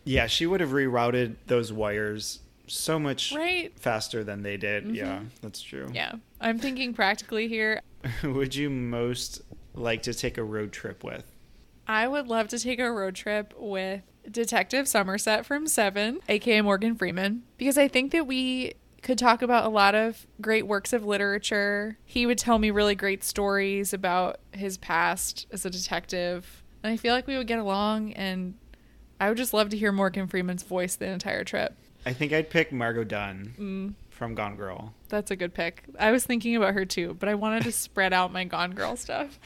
Yeah, 0.05 0.29
she 0.29 0.47
would 0.47 0.61
have 0.61 0.71
rerouted 0.71 1.35
those 1.49 1.73
wires 1.73 2.39
so 2.69 2.97
much 2.99 3.33
Right? 3.33 3.71
Mm-hmm. 3.71 3.79
faster 3.81 4.23
than 4.23 4.43
they 4.45 4.57
did. 4.57 4.95
Yeah, 4.95 5.21
that's 5.43 5.61
true. 5.61 5.91
Yeah. 5.93 6.13
I'm 6.41 6.61
thinking 6.61 6.95
practically 6.95 7.49
here. 7.49 7.81
Would 8.23 8.55
you 8.55 8.71
most 8.71 9.43
like 9.75 10.03
to 10.03 10.15
take 10.15 10.39
a 10.39 10.45
road 10.45 10.71
trip 10.71 11.03
with? 11.03 11.25
I 11.89 12.07
would 12.07 12.29
love 12.29 12.47
to 12.49 12.59
take 12.61 12.79
a 12.79 12.91
road 12.91 13.17
trip 13.17 13.53
with 13.59 14.03
Detective 14.31 14.87
Somerset 14.89 15.45
from 15.47 15.67
Seven, 15.67 16.21
aka 16.29 16.61
Morgan 16.63 16.95
Freeman, 16.97 17.43
because 17.59 17.77
I 17.79 17.89
think 17.89 18.13
that 18.13 18.27
we 18.27 18.75
could 19.03 19.19
talk 19.19 19.41
about 19.43 19.65
a 19.65 19.69
lot 19.69 19.95
of 19.95 20.27
great 20.41 20.67
works 20.67 20.93
of 20.93 21.05
literature. 21.05 21.97
He 22.05 22.27
would 22.27 22.39
tell 22.39 22.59
me 22.59 22.71
really 22.71 22.95
great 22.95 23.23
stories 23.23 23.93
about 23.93 24.41
his 24.53 24.77
past 24.79 25.47
as 25.53 25.65
a 25.65 25.71
detective, 25.71 26.63
and 26.83 26.93
I 26.93 26.97
feel 26.97 27.15
like 27.15 27.27
we 27.27 27.37
would 27.37 27.47
get 27.47 27.59
along. 27.59 28.13
And 28.15 28.55
I 29.21 29.29
would 29.29 29.39
just 29.39 29.55
love 29.55 29.69
to 29.71 29.77
hear 29.77 29.93
Morgan 29.93 30.27
Freeman's 30.27 30.63
voice 30.65 30.97
the 30.97 31.07
entire 31.07 31.45
trip. 31.45 31.75
I 32.05 32.13
think 32.13 32.33
I'd 32.33 32.51
pick 32.51 32.73
Margo 32.73 33.03
Dunne 33.05 33.55
Mm, 33.59 33.95
from 34.11 34.35
Gone 34.35 34.57
Girl. 34.57 34.93
that's 35.09 35.31
a 35.31 35.37
good 35.37 35.55
pick. 35.55 35.85
I 35.99 36.11
was 36.13 36.25
thinking 36.25 36.55
about 36.57 36.75
her 36.75 36.85
too, 36.85 37.17
but 37.19 37.29
I 37.29 37.35
wanted 37.35 37.63
to 37.65 37.73
spread 37.73 38.13
out 38.13 38.33
my 38.33 38.45
Gone 38.45 38.73
Girl 38.73 38.97
stuff. 38.97 39.39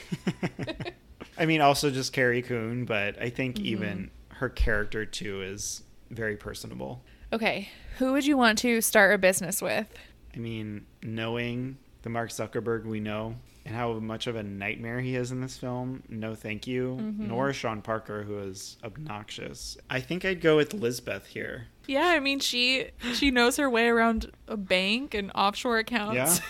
I 1.38 1.46
mean, 1.46 1.60
also 1.60 1.90
just 1.90 2.12
Carrie 2.12 2.42
Coon, 2.42 2.84
but 2.84 3.20
I 3.20 3.30
think 3.30 3.56
Mm-hmm. 3.56 3.66
even 3.66 4.10
her 4.40 4.48
character 4.48 5.04
too 5.04 5.42
is 5.42 5.82
very 6.10 6.34
personable. 6.34 7.02
Okay, 7.30 7.68
who 7.98 8.12
would 8.12 8.24
you 8.24 8.38
want 8.38 8.58
to 8.60 8.80
start 8.80 9.14
a 9.14 9.18
business 9.18 9.60
with? 9.60 9.86
I 10.34 10.38
mean, 10.38 10.86
knowing 11.02 11.76
the 12.02 12.08
Mark 12.08 12.30
Zuckerberg 12.30 12.86
we 12.86 13.00
know 13.00 13.36
and 13.66 13.76
how 13.76 13.92
much 13.92 14.26
of 14.26 14.36
a 14.36 14.42
nightmare 14.42 14.98
he 14.98 15.14
is 15.14 15.30
in 15.30 15.42
this 15.42 15.58
film, 15.58 16.02
no 16.08 16.34
thank 16.34 16.66
you. 16.66 16.96
Mm-hmm. 16.98 17.28
Nor 17.28 17.52
Sean 17.52 17.82
Parker, 17.82 18.22
who 18.22 18.38
is 18.38 18.78
obnoxious. 18.82 19.76
I 19.90 20.00
think 20.00 20.24
I'd 20.24 20.40
go 20.40 20.56
with 20.56 20.72
Lisbeth 20.72 21.26
here. 21.26 21.66
Yeah, 21.86 22.06
I 22.06 22.18
mean 22.18 22.40
she 22.40 22.86
she 23.12 23.30
knows 23.30 23.58
her 23.58 23.68
way 23.68 23.88
around 23.88 24.32
a 24.48 24.56
bank 24.56 25.12
and 25.12 25.30
offshore 25.34 25.76
accounts. 25.78 26.40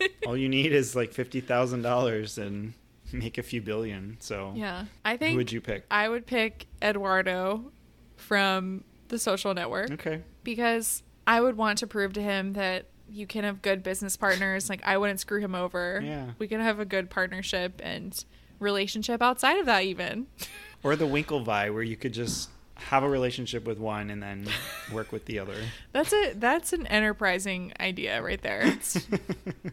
Yeah. 0.00 0.06
All 0.26 0.36
you 0.36 0.48
need 0.48 0.72
is 0.72 0.96
like 0.96 1.12
fifty 1.12 1.40
thousand 1.42 1.82
dollars 1.82 2.38
and 2.38 2.72
make 3.12 3.38
a 3.38 3.42
few 3.42 3.60
billion. 3.62 4.16
So 4.20 4.52
Yeah. 4.56 4.84
I 5.04 5.16
think 5.16 5.32
who 5.32 5.36
would 5.38 5.52
you 5.52 5.60
pick? 5.60 5.84
I 5.90 6.08
would 6.08 6.26
pick 6.26 6.66
Eduardo 6.82 7.70
from 8.16 8.84
the 9.08 9.18
social 9.18 9.54
network 9.54 9.90
Okay. 9.92 10.22
because 10.44 11.02
I 11.26 11.40
would 11.40 11.56
want 11.56 11.78
to 11.78 11.86
prove 11.86 12.12
to 12.14 12.22
him 12.22 12.52
that 12.54 12.86
you 13.10 13.26
can 13.26 13.44
have 13.44 13.62
good 13.62 13.82
business 13.82 14.16
partners. 14.16 14.68
Like 14.68 14.82
I 14.84 14.98
wouldn't 14.98 15.20
screw 15.20 15.40
him 15.40 15.54
over. 15.54 16.00
Yeah. 16.04 16.32
We 16.38 16.46
can 16.48 16.60
have 16.60 16.78
a 16.80 16.84
good 16.84 17.08
partnership 17.10 17.80
and 17.82 18.22
relationship 18.58 19.22
outside 19.22 19.58
of 19.58 19.66
that 19.66 19.84
even. 19.84 20.26
Or 20.84 20.94
the 20.94 21.06
Winklevi, 21.06 21.74
where 21.74 21.82
you 21.82 21.96
could 21.96 22.12
just 22.14 22.50
have 22.76 23.02
a 23.02 23.08
relationship 23.08 23.64
with 23.66 23.78
one 23.80 24.10
and 24.10 24.22
then 24.22 24.46
work 24.92 25.10
with 25.10 25.24
the 25.24 25.40
other. 25.40 25.56
That's 25.92 26.12
a 26.12 26.34
that's 26.34 26.72
an 26.72 26.86
enterprising 26.86 27.72
idea 27.80 28.22
right 28.22 28.40
there. 28.40 28.78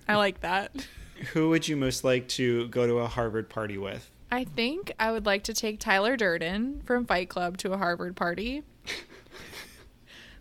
I 0.07 0.15
like 0.15 0.41
that. 0.41 0.71
Who 1.33 1.49
would 1.49 1.67
you 1.67 1.77
most 1.77 2.03
like 2.03 2.27
to 2.29 2.67
go 2.67 2.85
to 2.87 2.99
a 2.99 3.07
Harvard 3.07 3.49
party 3.49 3.77
with? 3.77 4.09
I 4.31 4.43
think 4.43 4.91
I 4.99 5.11
would 5.11 5.25
like 5.25 5.43
to 5.43 5.53
take 5.53 5.79
Tyler 5.79 6.17
Durden 6.17 6.81
from 6.85 7.05
Fight 7.05 7.29
Club 7.29 7.57
to 7.59 7.73
a 7.73 7.77
Harvard 7.77 8.15
party 8.15 8.63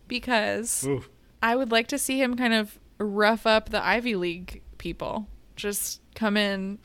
because 0.08 0.84
Ooh. 0.86 1.04
I 1.42 1.54
would 1.56 1.70
like 1.70 1.88
to 1.88 1.98
see 1.98 2.20
him 2.20 2.36
kind 2.36 2.54
of 2.54 2.78
rough 2.98 3.46
up 3.46 3.70
the 3.70 3.84
Ivy 3.84 4.16
League 4.16 4.62
people. 4.78 5.26
Just 5.56 6.00
come 6.14 6.36
in 6.36 6.78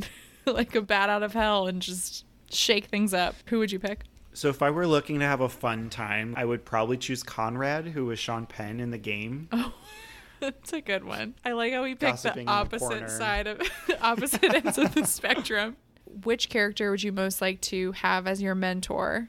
like 0.46 0.74
a 0.74 0.80
bat 0.80 1.10
out 1.10 1.22
of 1.22 1.32
hell 1.32 1.66
and 1.66 1.80
just 1.80 2.24
shake 2.50 2.86
things 2.86 3.14
up. 3.14 3.34
Who 3.46 3.58
would 3.58 3.70
you 3.70 3.78
pick? 3.78 4.04
So 4.32 4.48
if 4.48 4.60
I 4.60 4.70
were 4.70 4.86
looking 4.86 5.20
to 5.20 5.24
have 5.24 5.40
a 5.40 5.48
fun 5.48 5.88
time, 5.88 6.34
I 6.36 6.44
would 6.44 6.64
probably 6.64 6.98
choose 6.98 7.22
Conrad, 7.22 7.86
who 7.86 8.06
was 8.06 8.18
Sean 8.18 8.44
Penn 8.44 8.80
in 8.80 8.90
the 8.90 8.98
game. 8.98 9.48
Oh, 9.50 9.72
that's 10.40 10.72
a 10.72 10.80
good 10.80 11.04
one. 11.04 11.34
I 11.44 11.52
like 11.52 11.72
how 11.72 11.82
we 11.82 11.94
picked 11.94 12.22
Gossiping 12.22 12.46
the 12.46 12.52
the 12.52 12.56
opposite 12.56 12.88
corner. 12.88 13.08
side 13.08 13.46
of 13.46 13.60
opposite 14.00 14.44
ends 14.44 14.78
of 14.78 14.94
the 14.94 15.06
spectrum. 15.06 15.76
Which 16.24 16.48
character 16.48 16.90
would 16.90 17.02
you 17.02 17.12
most 17.12 17.40
like 17.40 17.60
to 17.62 17.92
have 17.92 18.26
as 18.26 18.40
your 18.40 18.54
mentor? 18.54 19.28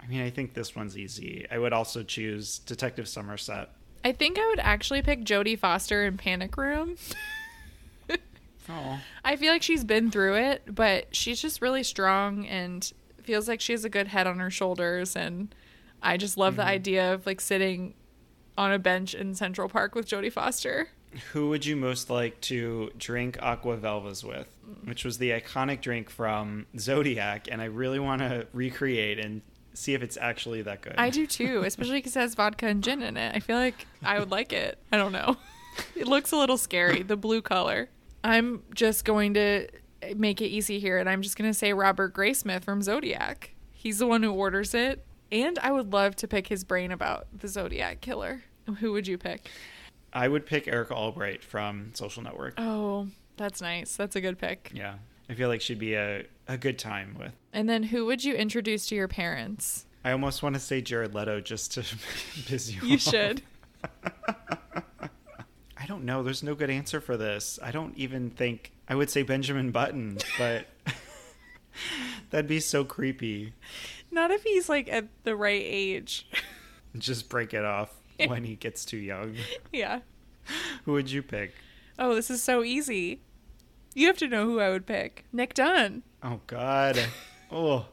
I 0.00 0.06
mean, 0.06 0.22
I 0.22 0.30
think 0.30 0.54
this 0.54 0.74
one's 0.74 0.98
easy. 0.98 1.46
I 1.50 1.58
would 1.58 1.72
also 1.72 2.02
choose 2.02 2.58
Detective 2.58 3.08
Somerset. 3.08 3.70
I 4.04 4.12
think 4.12 4.38
I 4.38 4.46
would 4.48 4.58
actually 4.58 5.00
pick 5.02 5.24
Jodie 5.24 5.58
Foster 5.58 6.04
in 6.04 6.16
Panic 6.16 6.56
Room. 6.56 6.96
Oh, 8.68 9.00
I 9.24 9.36
feel 9.36 9.52
like 9.52 9.62
she's 9.62 9.84
been 9.84 10.10
through 10.10 10.36
it, 10.36 10.62
but 10.72 11.14
she's 11.14 11.40
just 11.42 11.60
really 11.60 11.82
strong 11.82 12.46
and 12.46 12.92
feels 13.22 13.48
like 13.48 13.60
she 13.60 13.72
has 13.72 13.84
a 13.84 13.88
good 13.88 14.08
head 14.08 14.26
on 14.26 14.38
her 14.38 14.50
shoulders. 14.50 15.16
And 15.16 15.54
I 16.02 16.16
just 16.16 16.36
love 16.36 16.56
the 16.56 16.62
mm-hmm. 16.62 16.70
idea 16.70 17.14
of 17.14 17.26
like 17.26 17.40
sitting 17.40 17.94
on 18.56 18.72
a 18.72 18.78
bench 18.78 19.14
in 19.14 19.34
Central 19.34 19.68
Park 19.68 19.94
with 19.94 20.08
Jodie 20.08 20.32
Foster. 20.32 20.88
Who 21.32 21.48
would 21.50 21.66
you 21.66 21.76
most 21.76 22.08
like 22.08 22.40
to 22.42 22.90
drink 22.98 23.38
aqua 23.42 23.76
velvas 23.76 24.24
with? 24.24 24.48
Which 24.84 25.04
was 25.04 25.18
the 25.18 25.30
iconic 25.30 25.80
drink 25.80 26.08
from 26.08 26.66
Zodiac, 26.78 27.48
and 27.50 27.60
I 27.60 27.66
really 27.66 27.98
want 27.98 28.20
to 28.20 28.46
recreate 28.52 29.18
and 29.18 29.42
see 29.74 29.94
if 29.94 30.02
it's 30.02 30.16
actually 30.16 30.62
that 30.62 30.80
good. 30.80 30.94
I 30.96 31.10
do 31.10 31.26
too, 31.26 31.62
especially 31.64 31.98
because 31.98 32.16
it 32.16 32.20
has 32.20 32.34
vodka 32.34 32.66
and 32.66 32.82
gin 32.82 33.02
in 33.02 33.16
it. 33.16 33.34
I 33.36 33.40
feel 33.40 33.56
like 33.56 33.86
I 34.02 34.18
would 34.18 34.30
like 34.30 34.52
it. 34.52 34.78
I 34.90 34.96
don't 34.96 35.12
know. 35.12 35.36
It 35.96 36.06
looks 36.06 36.32
a 36.32 36.36
little 36.36 36.58
scary, 36.58 37.02
the 37.02 37.16
blue 37.16 37.40
color. 37.40 37.88
I'm 38.22 38.62
just 38.74 39.06
going 39.06 39.32
to 39.34 39.68
make 40.16 40.42
it 40.42 40.48
easy 40.48 40.78
here, 40.78 40.98
and 40.98 41.08
I'm 41.08 41.22
just 41.22 41.34
going 41.38 41.48
to 41.50 41.54
say 41.54 41.72
Robert 41.72 42.14
Graysmith 42.14 42.62
from 42.62 42.82
Zodiac. 42.82 43.54
He's 43.72 43.98
the 43.98 44.06
one 44.06 44.22
who 44.22 44.32
orders 44.32 44.74
it, 44.74 45.02
and 45.32 45.58
I 45.60 45.72
would 45.72 45.92
love 45.92 46.14
to 46.16 46.28
pick 46.28 46.46
his 46.46 46.62
brain 46.62 46.92
about 46.92 47.26
the 47.36 47.48
Zodiac 47.48 48.00
killer. 48.00 48.42
Who 48.78 48.92
would 48.92 49.08
you 49.08 49.18
pick? 49.18 49.50
I 50.12 50.28
would 50.28 50.46
pick 50.46 50.68
Erica 50.68 50.94
Albright 50.94 51.42
from 51.42 51.90
Social 51.94 52.22
Network. 52.22 52.54
Oh, 52.58 53.08
that's 53.38 53.60
nice. 53.60 53.96
That's 53.96 54.14
a 54.14 54.20
good 54.20 54.38
pick. 54.38 54.70
Yeah. 54.74 54.94
I 55.30 55.34
feel 55.34 55.48
like 55.48 55.62
she'd 55.62 55.78
be 55.78 55.94
a, 55.94 56.26
a 56.46 56.58
good 56.58 56.78
time 56.78 57.16
with. 57.18 57.32
And 57.52 57.68
then 57.68 57.84
who 57.84 58.04
would 58.06 58.22
you 58.22 58.34
introduce 58.34 58.86
to 58.88 58.94
your 58.94 59.08
parents? 59.08 59.86
I 60.04 60.10
almost 60.12 60.42
want 60.42 60.54
to 60.54 60.60
say 60.60 60.80
Jared 60.82 61.14
Leto 61.14 61.40
just 61.40 61.72
to 61.74 61.80
piss 62.46 62.70
you, 62.70 62.82
You 62.86 62.94
off. 62.96 63.00
should. 63.00 63.42
I 65.78 65.86
don't 65.86 66.04
know. 66.04 66.22
There's 66.22 66.42
no 66.42 66.54
good 66.54 66.70
answer 66.70 67.00
for 67.00 67.16
this. 67.16 67.58
I 67.62 67.70
don't 67.70 67.96
even 67.96 68.30
think 68.30 68.72
I 68.88 68.94
would 68.94 69.10
say 69.10 69.22
Benjamin 69.22 69.70
Button, 69.70 70.18
but 70.38 70.66
that'd 72.30 72.46
be 72.48 72.60
so 72.60 72.84
creepy. 72.84 73.52
Not 74.12 74.30
if 74.30 74.42
he's 74.42 74.68
like 74.68 74.88
at 74.88 75.08
the 75.24 75.34
right 75.34 75.62
age. 75.64 76.28
Just 76.98 77.30
break 77.30 77.54
it 77.54 77.64
off 77.64 77.90
when 78.26 78.44
he 78.44 78.54
gets 78.54 78.84
too 78.84 78.98
young. 78.98 79.34
yeah. 79.72 80.00
Who 80.84 80.92
would 80.92 81.10
you 81.10 81.22
pick? 81.22 81.54
Oh, 81.98 82.14
this 82.14 82.30
is 82.30 82.42
so 82.42 82.62
easy. 82.62 83.20
You 83.94 84.06
have 84.06 84.18
to 84.18 84.28
know 84.28 84.44
who 84.44 84.60
I 84.60 84.68
would 84.68 84.86
pick. 84.86 85.24
Nick 85.32 85.54
Dunne. 85.54 86.02
Oh 86.22 86.40
God. 86.46 86.98
Oh. 87.54 87.84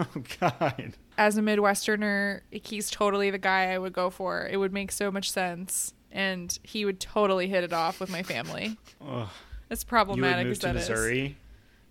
Oh 0.00 0.06
God. 0.40 0.94
As 1.16 1.38
a 1.38 1.40
Midwesterner, 1.40 2.40
he's 2.50 2.90
totally 2.90 3.30
the 3.30 3.38
guy 3.38 3.72
I 3.72 3.78
would 3.78 3.92
go 3.92 4.10
for. 4.10 4.48
It 4.50 4.56
would 4.56 4.72
make 4.72 4.90
so 4.90 5.12
much 5.12 5.30
sense. 5.30 5.94
And 6.10 6.58
he 6.64 6.84
would 6.84 6.98
totally 6.98 7.46
hit 7.46 7.62
it 7.62 7.72
off 7.72 8.00
with 8.00 8.10
my 8.10 8.24
family. 8.24 8.76
Oh. 9.00 9.30
As 9.70 9.82
You 9.82 9.84
would 9.84 9.88
problematic 9.88 10.46
move 10.46 10.52
as 10.52 10.58
to 10.58 10.66
that 10.66 10.76
is. 10.76 11.36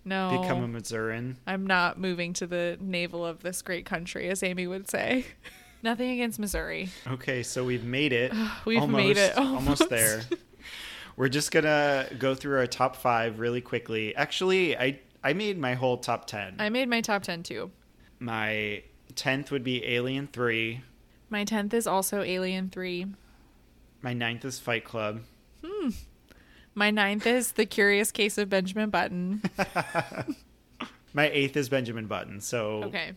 Missouri, 0.04 0.32
No. 0.36 0.40
become 0.42 0.62
a 0.64 0.68
Missourian. 0.68 1.36
I'm 1.46 1.66
not 1.66 1.98
moving 1.98 2.32
to 2.34 2.46
the 2.46 2.76
navel 2.80 3.24
of 3.24 3.42
this 3.42 3.62
great 3.62 3.84
country, 3.86 4.28
as 4.28 4.42
Amy 4.42 4.66
would 4.66 4.88
say. 4.90 5.24
Nothing 5.82 6.10
against 6.10 6.38
Missouri. 6.38 6.90
Okay, 7.06 7.42
so 7.42 7.64
we've 7.64 7.84
made 7.84 8.12
it. 8.12 8.32
We've 8.66 8.86
made 8.88 9.16
it. 9.16 9.36
Almost 9.38 9.82
Almost. 9.82 9.88
there. 9.88 10.22
We're 11.16 11.28
just 11.28 11.50
gonna 11.50 12.06
go 12.18 12.34
through 12.34 12.58
our 12.58 12.66
top 12.66 12.96
five 12.96 13.38
really 13.40 13.60
quickly. 13.60 14.14
Actually, 14.16 14.76
I 14.76 15.00
I 15.22 15.32
made 15.34 15.58
my 15.58 15.74
whole 15.74 15.96
top 15.98 16.26
ten. 16.26 16.56
I 16.58 16.68
made 16.70 16.88
my 16.88 17.00
top 17.02 17.22
10 17.22 17.42
too. 17.42 17.70
My 18.20 18.82
tenth 19.16 19.50
would 19.50 19.64
be 19.64 19.84
Alien 19.86 20.28
Three. 20.28 20.80
My 21.28 21.44
10th 21.44 21.74
is 21.74 21.86
also 21.86 22.22
Alien 22.22 22.70
3. 22.70 23.06
My 24.02 24.12
ninth 24.14 24.44
is 24.44 24.58
Fight 24.58 24.84
Club. 24.84 25.20
Hmm. 25.64 25.90
My 26.74 26.90
ninth 26.90 27.26
is 27.26 27.52
The 27.52 27.66
Curious 27.66 28.12
Case 28.12 28.38
of 28.38 28.48
Benjamin 28.48 28.90
Button. 28.90 29.42
My 31.12 31.28
eighth 31.30 31.56
is 31.56 31.68
Benjamin 31.68 32.06
Button. 32.06 32.40
So 32.40 32.84
Okay. 32.84 33.12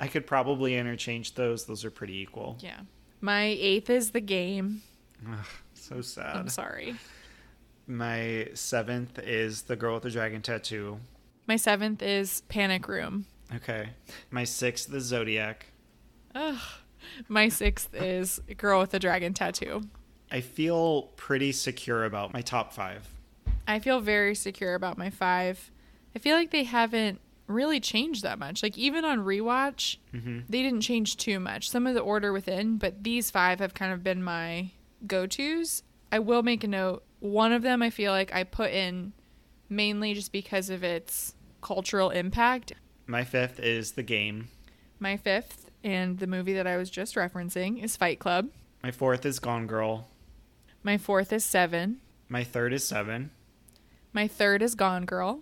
I 0.00 0.08
could 0.08 0.26
probably 0.26 0.76
interchange 0.76 1.34
those. 1.34 1.64
Those 1.66 1.84
are 1.84 1.90
pretty 1.90 2.18
equal. 2.18 2.58
Yeah. 2.60 2.80
My 3.20 3.44
eighth 3.44 3.88
is 3.88 4.10
The 4.10 4.20
Game. 4.20 4.82
Ugh, 5.30 5.38
so 5.74 6.00
sad. 6.00 6.36
I'm 6.36 6.48
sorry. 6.48 6.96
My 7.86 8.48
seventh 8.54 9.18
is 9.20 9.62
The 9.62 9.76
Girl 9.76 9.94
with 9.94 10.02
the 10.02 10.10
Dragon 10.10 10.42
Tattoo. 10.42 10.98
My 11.46 11.56
seventh 11.56 12.02
is 12.02 12.42
Panic 12.48 12.88
Room. 12.88 13.26
Okay. 13.54 13.90
My 14.30 14.42
sixth 14.44 14.92
is 14.92 15.04
Zodiac. 15.04 15.66
Ugh. 16.34 16.58
My 17.28 17.48
sixth 17.48 17.94
is 17.94 18.40
Girl 18.56 18.80
with 18.80 18.90
the 18.90 18.98
Dragon 18.98 19.32
Tattoo. 19.32 19.82
I 20.30 20.40
feel 20.40 21.02
pretty 21.16 21.52
secure 21.52 22.04
about 22.04 22.32
my 22.32 22.40
top 22.42 22.72
five. 22.72 23.08
I 23.68 23.78
feel 23.78 24.00
very 24.00 24.34
secure 24.34 24.74
about 24.74 24.98
my 24.98 25.10
five. 25.10 25.70
I 26.14 26.18
feel 26.18 26.36
like 26.36 26.50
they 26.50 26.64
haven't 26.64 27.20
really 27.46 27.78
changed 27.80 28.22
that 28.22 28.38
much. 28.38 28.62
Like 28.62 28.76
even 28.76 29.04
on 29.04 29.20
rewatch, 29.20 29.98
hmm 30.12 30.40
they 30.48 30.62
didn't 30.62 30.80
change 30.80 31.16
too 31.16 31.38
much. 31.38 31.70
Some 31.70 31.86
of 31.86 31.94
the 31.94 32.00
order 32.00 32.32
within, 32.32 32.78
but 32.78 33.04
these 33.04 33.30
five 33.30 33.60
have 33.60 33.74
kind 33.74 33.92
of 33.92 34.02
been 34.02 34.22
my 34.22 34.70
go 35.06 35.26
tos. 35.26 35.82
I 36.10 36.18
will 36.18 36.42
make 36.42 36.64
a 36.64 36.68
note. 36.68 37.02
One 37.20 37.52
of 37.52 37.62
them 37.62 37.82
I 37.82 37.90
feel 37.90 38.12
like 38.12 38.34
I 38.34 38.44
put 38.44 38.70
in 38.72 39.12
mainly 39.68 40.14
just 40.14 40.32
because 40.32 40.70
of 40.70 40.84
its 40.84 41.34
cultural 41.60 42.10
impact. 42.10 42.72
My 43.06 43.24
fifth 43.24 43.58
is 43.60 43.92
The 43.92 44.02
Game. 44.02 44.48
My 44.98 45.16
fifth, 45.16 45.70
and 45.84 46.18
the 46.18 46.26
movie 46.26 46.54
that 46.54 46.66
I 46.66 46.76
was 46.76 46.90
just 46.90 47.14
referencing, 47.16 47.82
is 47.82 47.96
Fight 47.96 48.18
Club. 48.18 48.48
My 48.82 48.90
fourth 48.90 49.26
is 49.26 49.38
Gone 49.38 49.66
Girl. 49.66 50.08
My 50.86 50.98
fourth 50.98 51.32
is 51.32 51.44
Seven. 51.44 51.96
My 52.28 52.44
third 52.44 52.72
is 52.72 52.84
Seven. 52.86 53.30
My 54.12 54.28
third 54.28 54.62
is 54.62 54.76
Gone 54.76 55.04
Girl. 55.04 55.40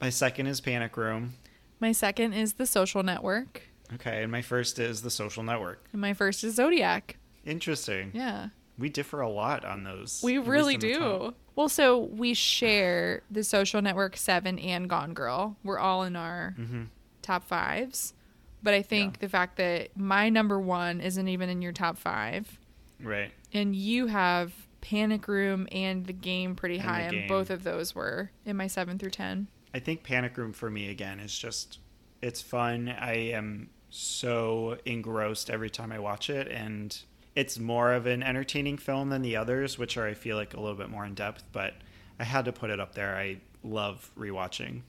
My 0.00 0.08
second 0.08 0.46
is 0.46 0.60
Panic 0.60 0.96
Room. 0.96 1.32
My 1.80 1.90
second 1.90 2.34
is 2.34 2.52
The 2.52 2.64
Social 2.64 3.02
Network. 3.02 3.62
Okay, 3.94 4.22
and 4.22 4.30
my 4.30 4.40
first 4.40 4.78
is 4.78 5.02
The 5.02 5.10
Social 5.10 5.42
Network. 5.42 5.84
And 5.90 6.00
my 6.00 6.14
first 6.14 6.44
is 6.44 6.54
Zodiac. 6.54 7.16
Interesting. 7.44 8.12
Yeah. 8.14 8.50
We 8.78 8.88
differ 8.88 9.20
a 9.20 9.28
lot 9.28 9.64
on 9.64 9.82
those. 9.82 10.20
We 10.22 10.38
really 10.38 10.76
do. 10.76 11.34
Well, 11.56 11.68
so 11.68 11.98
we 11.98 12.32
share 12.32 13.22
the 13.32 13.42
social 13.42 13.82
network 13.82 14.16
seven 14.16 14.60
and 14.60 14.88
Gone 14.88 15.12
Girl. 15.12 15.56
We're 15.64 15.80
all 15.80 16.04
in 16.04 16.14
our 16.14 16.54
Mhm. 16.56 16.86
top 17.20 17.42
fives. 17.42 18.14
But 18.62 18.74
I 18.74 18.82
think 18.82 19.14
Yeah. 19.14 19.18
the 19.22 19.28
fact 19.28 19.56
that 19.56 19.96
my 19.96 20.28
number 20.28 20.60
one 20.60 21.00
isn't 21.00 21.26
even 21.26 21.48
in 21.48 21.62
your 21.62 21.72
top 21.72 21.98
five, 21.98 22.60
Right. 23.02 23.32
and 23.52 23.74
you 23.74 24.06
have 24.06 24.52
Panic 24.84 25.26
Room 25.26 25.66
and 25.72 26.04
the 26.04 26.12
game 26.12 26.54
pretty 26.54 26.76
And 26.76 26.84
high, 26.84 27.00
and 27.00 27.12
Game. 27.12 27.28
both 27.28 27.48
of 27.50 27.64
those 27.64 27.94
were 27.94 28.30
in 28.44 28.56
my 28.56 28.66
seven 28.66 28.98
through 28.98 29.10
ten. 29.10 29.48
I 29.72 29.78
think 29.78 30.04
Panic 30.04 30.36
Room 30.36 30.52
for 30.52 30.70
me 30.70 30.90
again 30.90 31.18
is 31.18 31.36
just 31.36 31.78
it's 32.20 32.42
fun. 32.42 32.88
I 32.88 33.14
am 33.32 33.70
so 33.90 34.76
engrossed 34.84 35.50
every 35.50 35.70
time 35.70 35.90
I 35.92 35.98
watch 35.98 36.28
it 36.28 36.48
and 36.48 36.96
it's 37.34 37.58
more 37.58 37.92
of 37.92 38.06
an 38.06 38.22
entertaining 38.22 38.76
film 38.76 39.08
than 39.08 39.22
the 39.22 39.36
others, 39.36 39.78
which 39.78 39.96
are 39.96 40.06
I 40.06 40.14
feel 40.14 40.36
like 40.36 40.54
a 40.54 40.60
little 40.60 40.76
bit 40.76 40.90
more 40.90 41.04
in 41.04 41.14
depth, 41.14 41.44
but 41.50 41.74
I 42.20 42.24
had 42.24 42.44
to 42.44 42.52
put 42.52 42.70
it 42.70 42.78
up 42.78 42.94
there. 42.94 43.16
I 43.16 43.38
love 43.62 44.10
rewatching. 44.16 44.82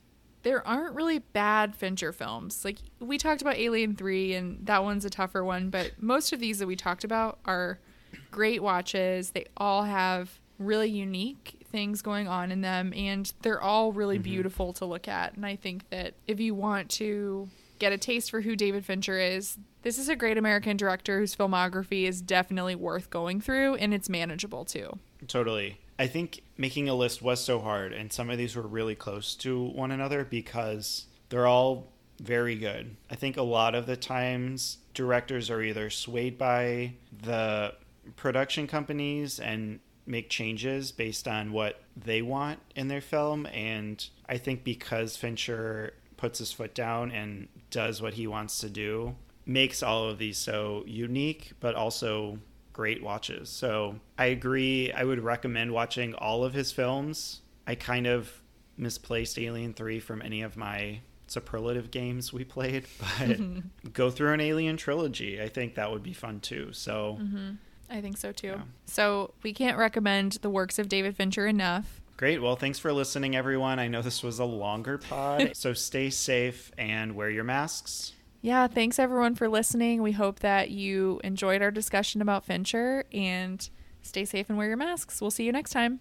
There 0.44 0.66
aren't 0.68 0.94
really 0.94 1.20
bad 1.20 1.76
Fincher 1.76 2.12
films. 2.12 2.64
Like 2.64 2.78
we 3.00 3.18
talked 3.18 3.42
about 3.42 3.56
Alien 3.56 3.96
3 3.96 4.34
and 4.36 4.66
that 4.66 4.84
one's 4.84 5.06
a 5.06 5.10
tougher 5.10 5.44
one, 5.44 5.70
but 5.70 5.94
most 6.00 6.34
of 6.34 6.40
these 6.40 6.60
that 6.60 6.68
we 6.68 6.76
talked 6.76 7.04
about 7.04 7.40
are 7.46 7.80
great 8.32 8.62
watches. 8.64 9.32
They 9.32 9.46
all 9.58 9.84
have 9.84 10.40
really 10.60 10.90
unique 10.90 11.62
things 11.72 12.02
going 12.02 12.28
on 12.28 12.52
in 12.52 12.62
them 12.62 12.94
and 12.96 13.34
they're 13.42 13.62
all 13.62 13.92
really 13.92 14.18
Mhm. 14.18 14.24
beautiful 14.24 14.72
to 14.74 14.86
look 14.86 15.08
at. 15.08 15.36
And 15.36 15.46
I 15.46 15.56
think 15.58 15.90
that 15.90 16.14
if 16.28 16.40
you 16.40 16.56
want 16.56 16.90
to 16.92 17.50
get 17.80 17.92
a 17.92 17.98
taste 17.98 18.32
for 18.32 18.42
who 18.42 18.56
David 18.56 18.86
Fincher 18.86 19.20
is, 19.20 19.58
this 19.82 19.98
is 20.00 20.08
a 20.08 20.16
great 20.16 20.38
American 20.38 20.78
director 20.78 21.20
whose 21.20 21.36
filmography 21.36 22.04
is 22.08 22.22
definitely 22.22 22.76
worth 22.76 23.10
going 23.10 23.42
through 23.42 23.76
and 23.76 23.94
it's 23.94 24.08
manageable 24.08 24.64
too. 24.64 24.98
Totally. 25.28 25.78
I 26.00 26.08
think 26.08 26.42
making 26.58 26.88
a 26.90 26.94
list 26.96 27.22
was 27.22 27.42
so 27.44 27.60
hard, 27.60 27.94
and 27.94 28.12
some 28.12 28.30
of 28.30 28.38
these 28.38 28.56
were 28.56 28.62
really 28.68 28.96
close 28.96 29.34
to 29.36 29.62
one 29.64 29.92
another 29.92 30.24
because 30.26 31.06
they're 31.30 31.48
all 31.48 31.88
very 32.22 32.56
good. 32.56 32.96
I 33.10 33.16
think 33.16 33.36
a 33.38 33.42
lot 33.44 33.76
of 33.76 33.86
the 33.86 33.96
times 33.98 34.78
directors 34.94 35.50
are 35.50 35.62
either 35.62 35.90
swayed 35.90 36.38
by 36.38 36.94
the 37.24 37.76
production 38.16 38.68
companies 38.68 39.40
and 39.40 39.80
make 40.06 40.30
changes 40.30 40.92
based 40.92 41.28
on 41.28 41.52
what 41.52 41.82
they 41.96 42.22
want 42.22 42.60
in 42.76 42.88
their 42.88 43.02
film. 43.02 43.46
And 43.48 44.08
I 44.30 44.38
think 44.38 44.64
because 44.64 45.18
Fincher 45.18 45.94
puts 46.18 46.40
his 46.40 46.52
foot 46.52 46.74
down 46.76 47.12
and 47.12 47.48
does 47.70 48.02
what 48.02 48.14
he 48.14 48.28
wants 48.28 48.60
to 48.60 48.70
do, 48.70 49.16
makes 49.46 49.84
all 49.84 50.10
of 50.10 50.18
these 50.18 50.38
so 50.38 50.84
unique, 50.88 51.54
but 51.60 51.76
also 51.76 52.40
great 52.74 53.02
watches. 53.02 53.50
So 53.50 53.96
I 54.18 54.26
agree. 54.28 54.92
I 54.92 55.04
would 55.04 55.24
recommend 55.24 55.72
watching 55.72 56.14
all 56.14 56.44
of 56.44 56.54
his 56.54 56.72
films. 56.72 57.42
I 57.66 57.76
kind 57.76 58.08
of 58.08 58.42
misplaced 58.78 59.40
Alien 59.40 59.74
3 59.74 60.00
from 60.00 60.22
any 60.22 60.42
of 60.42 60.58
my 60.58 61.00
superlative 61.28 61.90
games 61.92 62.32
we 62.34 62.44
played, 62.44 62.86
but 63.20 63.40
go 63.94 64.12
through 64.12 64.34
an 64.34 64.42
Alien 64.42 64.78
trilogy. 64.78 65.42
I 65.42 65.50
think 65.50 65.76
that 65.76 65.92
would 65.92 66.04
be 66.04 66.14
fun 66.14 66.40
too. 66.40 66.74
So 66.74 67.18
mm-hmm. 67.22 67.52
I 67.90 68.02
think 68.02 68.18
so 68.18 68.32
too. 68.32 68.48
Yeah. 68.48 68.62
So 68.86 69.34
we 69.44 69.54
can't 69.54 69.78
recommend 69.78 70.34
the 70.42 70.50
works 70.50 70.80
of 70.80 70.90
David 70.90 71.16
Fincher 71.16 71.48
enough. 71.48 72.02
great. 72.18 72.42
Well, 72.42 72.56
thanks 72.56 72.80
for 72.80 72.94
listening, 72.94 73.36
everyone. 73.36 73.80
I 73.80 73.88
know 73.88 74.02
this 74.02 74.24
was 74.24 74.40
a 74.40 74.46
longer 74.46 74.98
pod, 74.98 75.52
so 75.56 75.74
stay 75.74 76.10
safe 76.10 76.72
and 76.78 77.16
wear 77.16 77.30
your 77.30 77.44
masks. 77.44 78.14
Yeah, 78.42 78.68
thanks 78.68 79.00
everyone 79.00 79.36
for 79.36 79.50
listening. 79.50 80.02
We 80.02 80.12
hope 80.12 80.40
that 80.40 80.70
you 80.70 81.20
enjoyed 81.24 81.62
our 81.62 81.72
discussion 81.72 82.22
about 82.22 82.46
Fincher 82.46 83.06
and 83.12 83.68
Stay 84.06 84.24
safe 84.24 84.50
and 84.50 84.58
wear 84.58 84.68
your 84.68 84.78
masks. 84.78 85.20
We'll 85.20 85.32
see 85.32 85.46
you 85.46 85.52
next 85.52 85.72
time. 85.72 86.00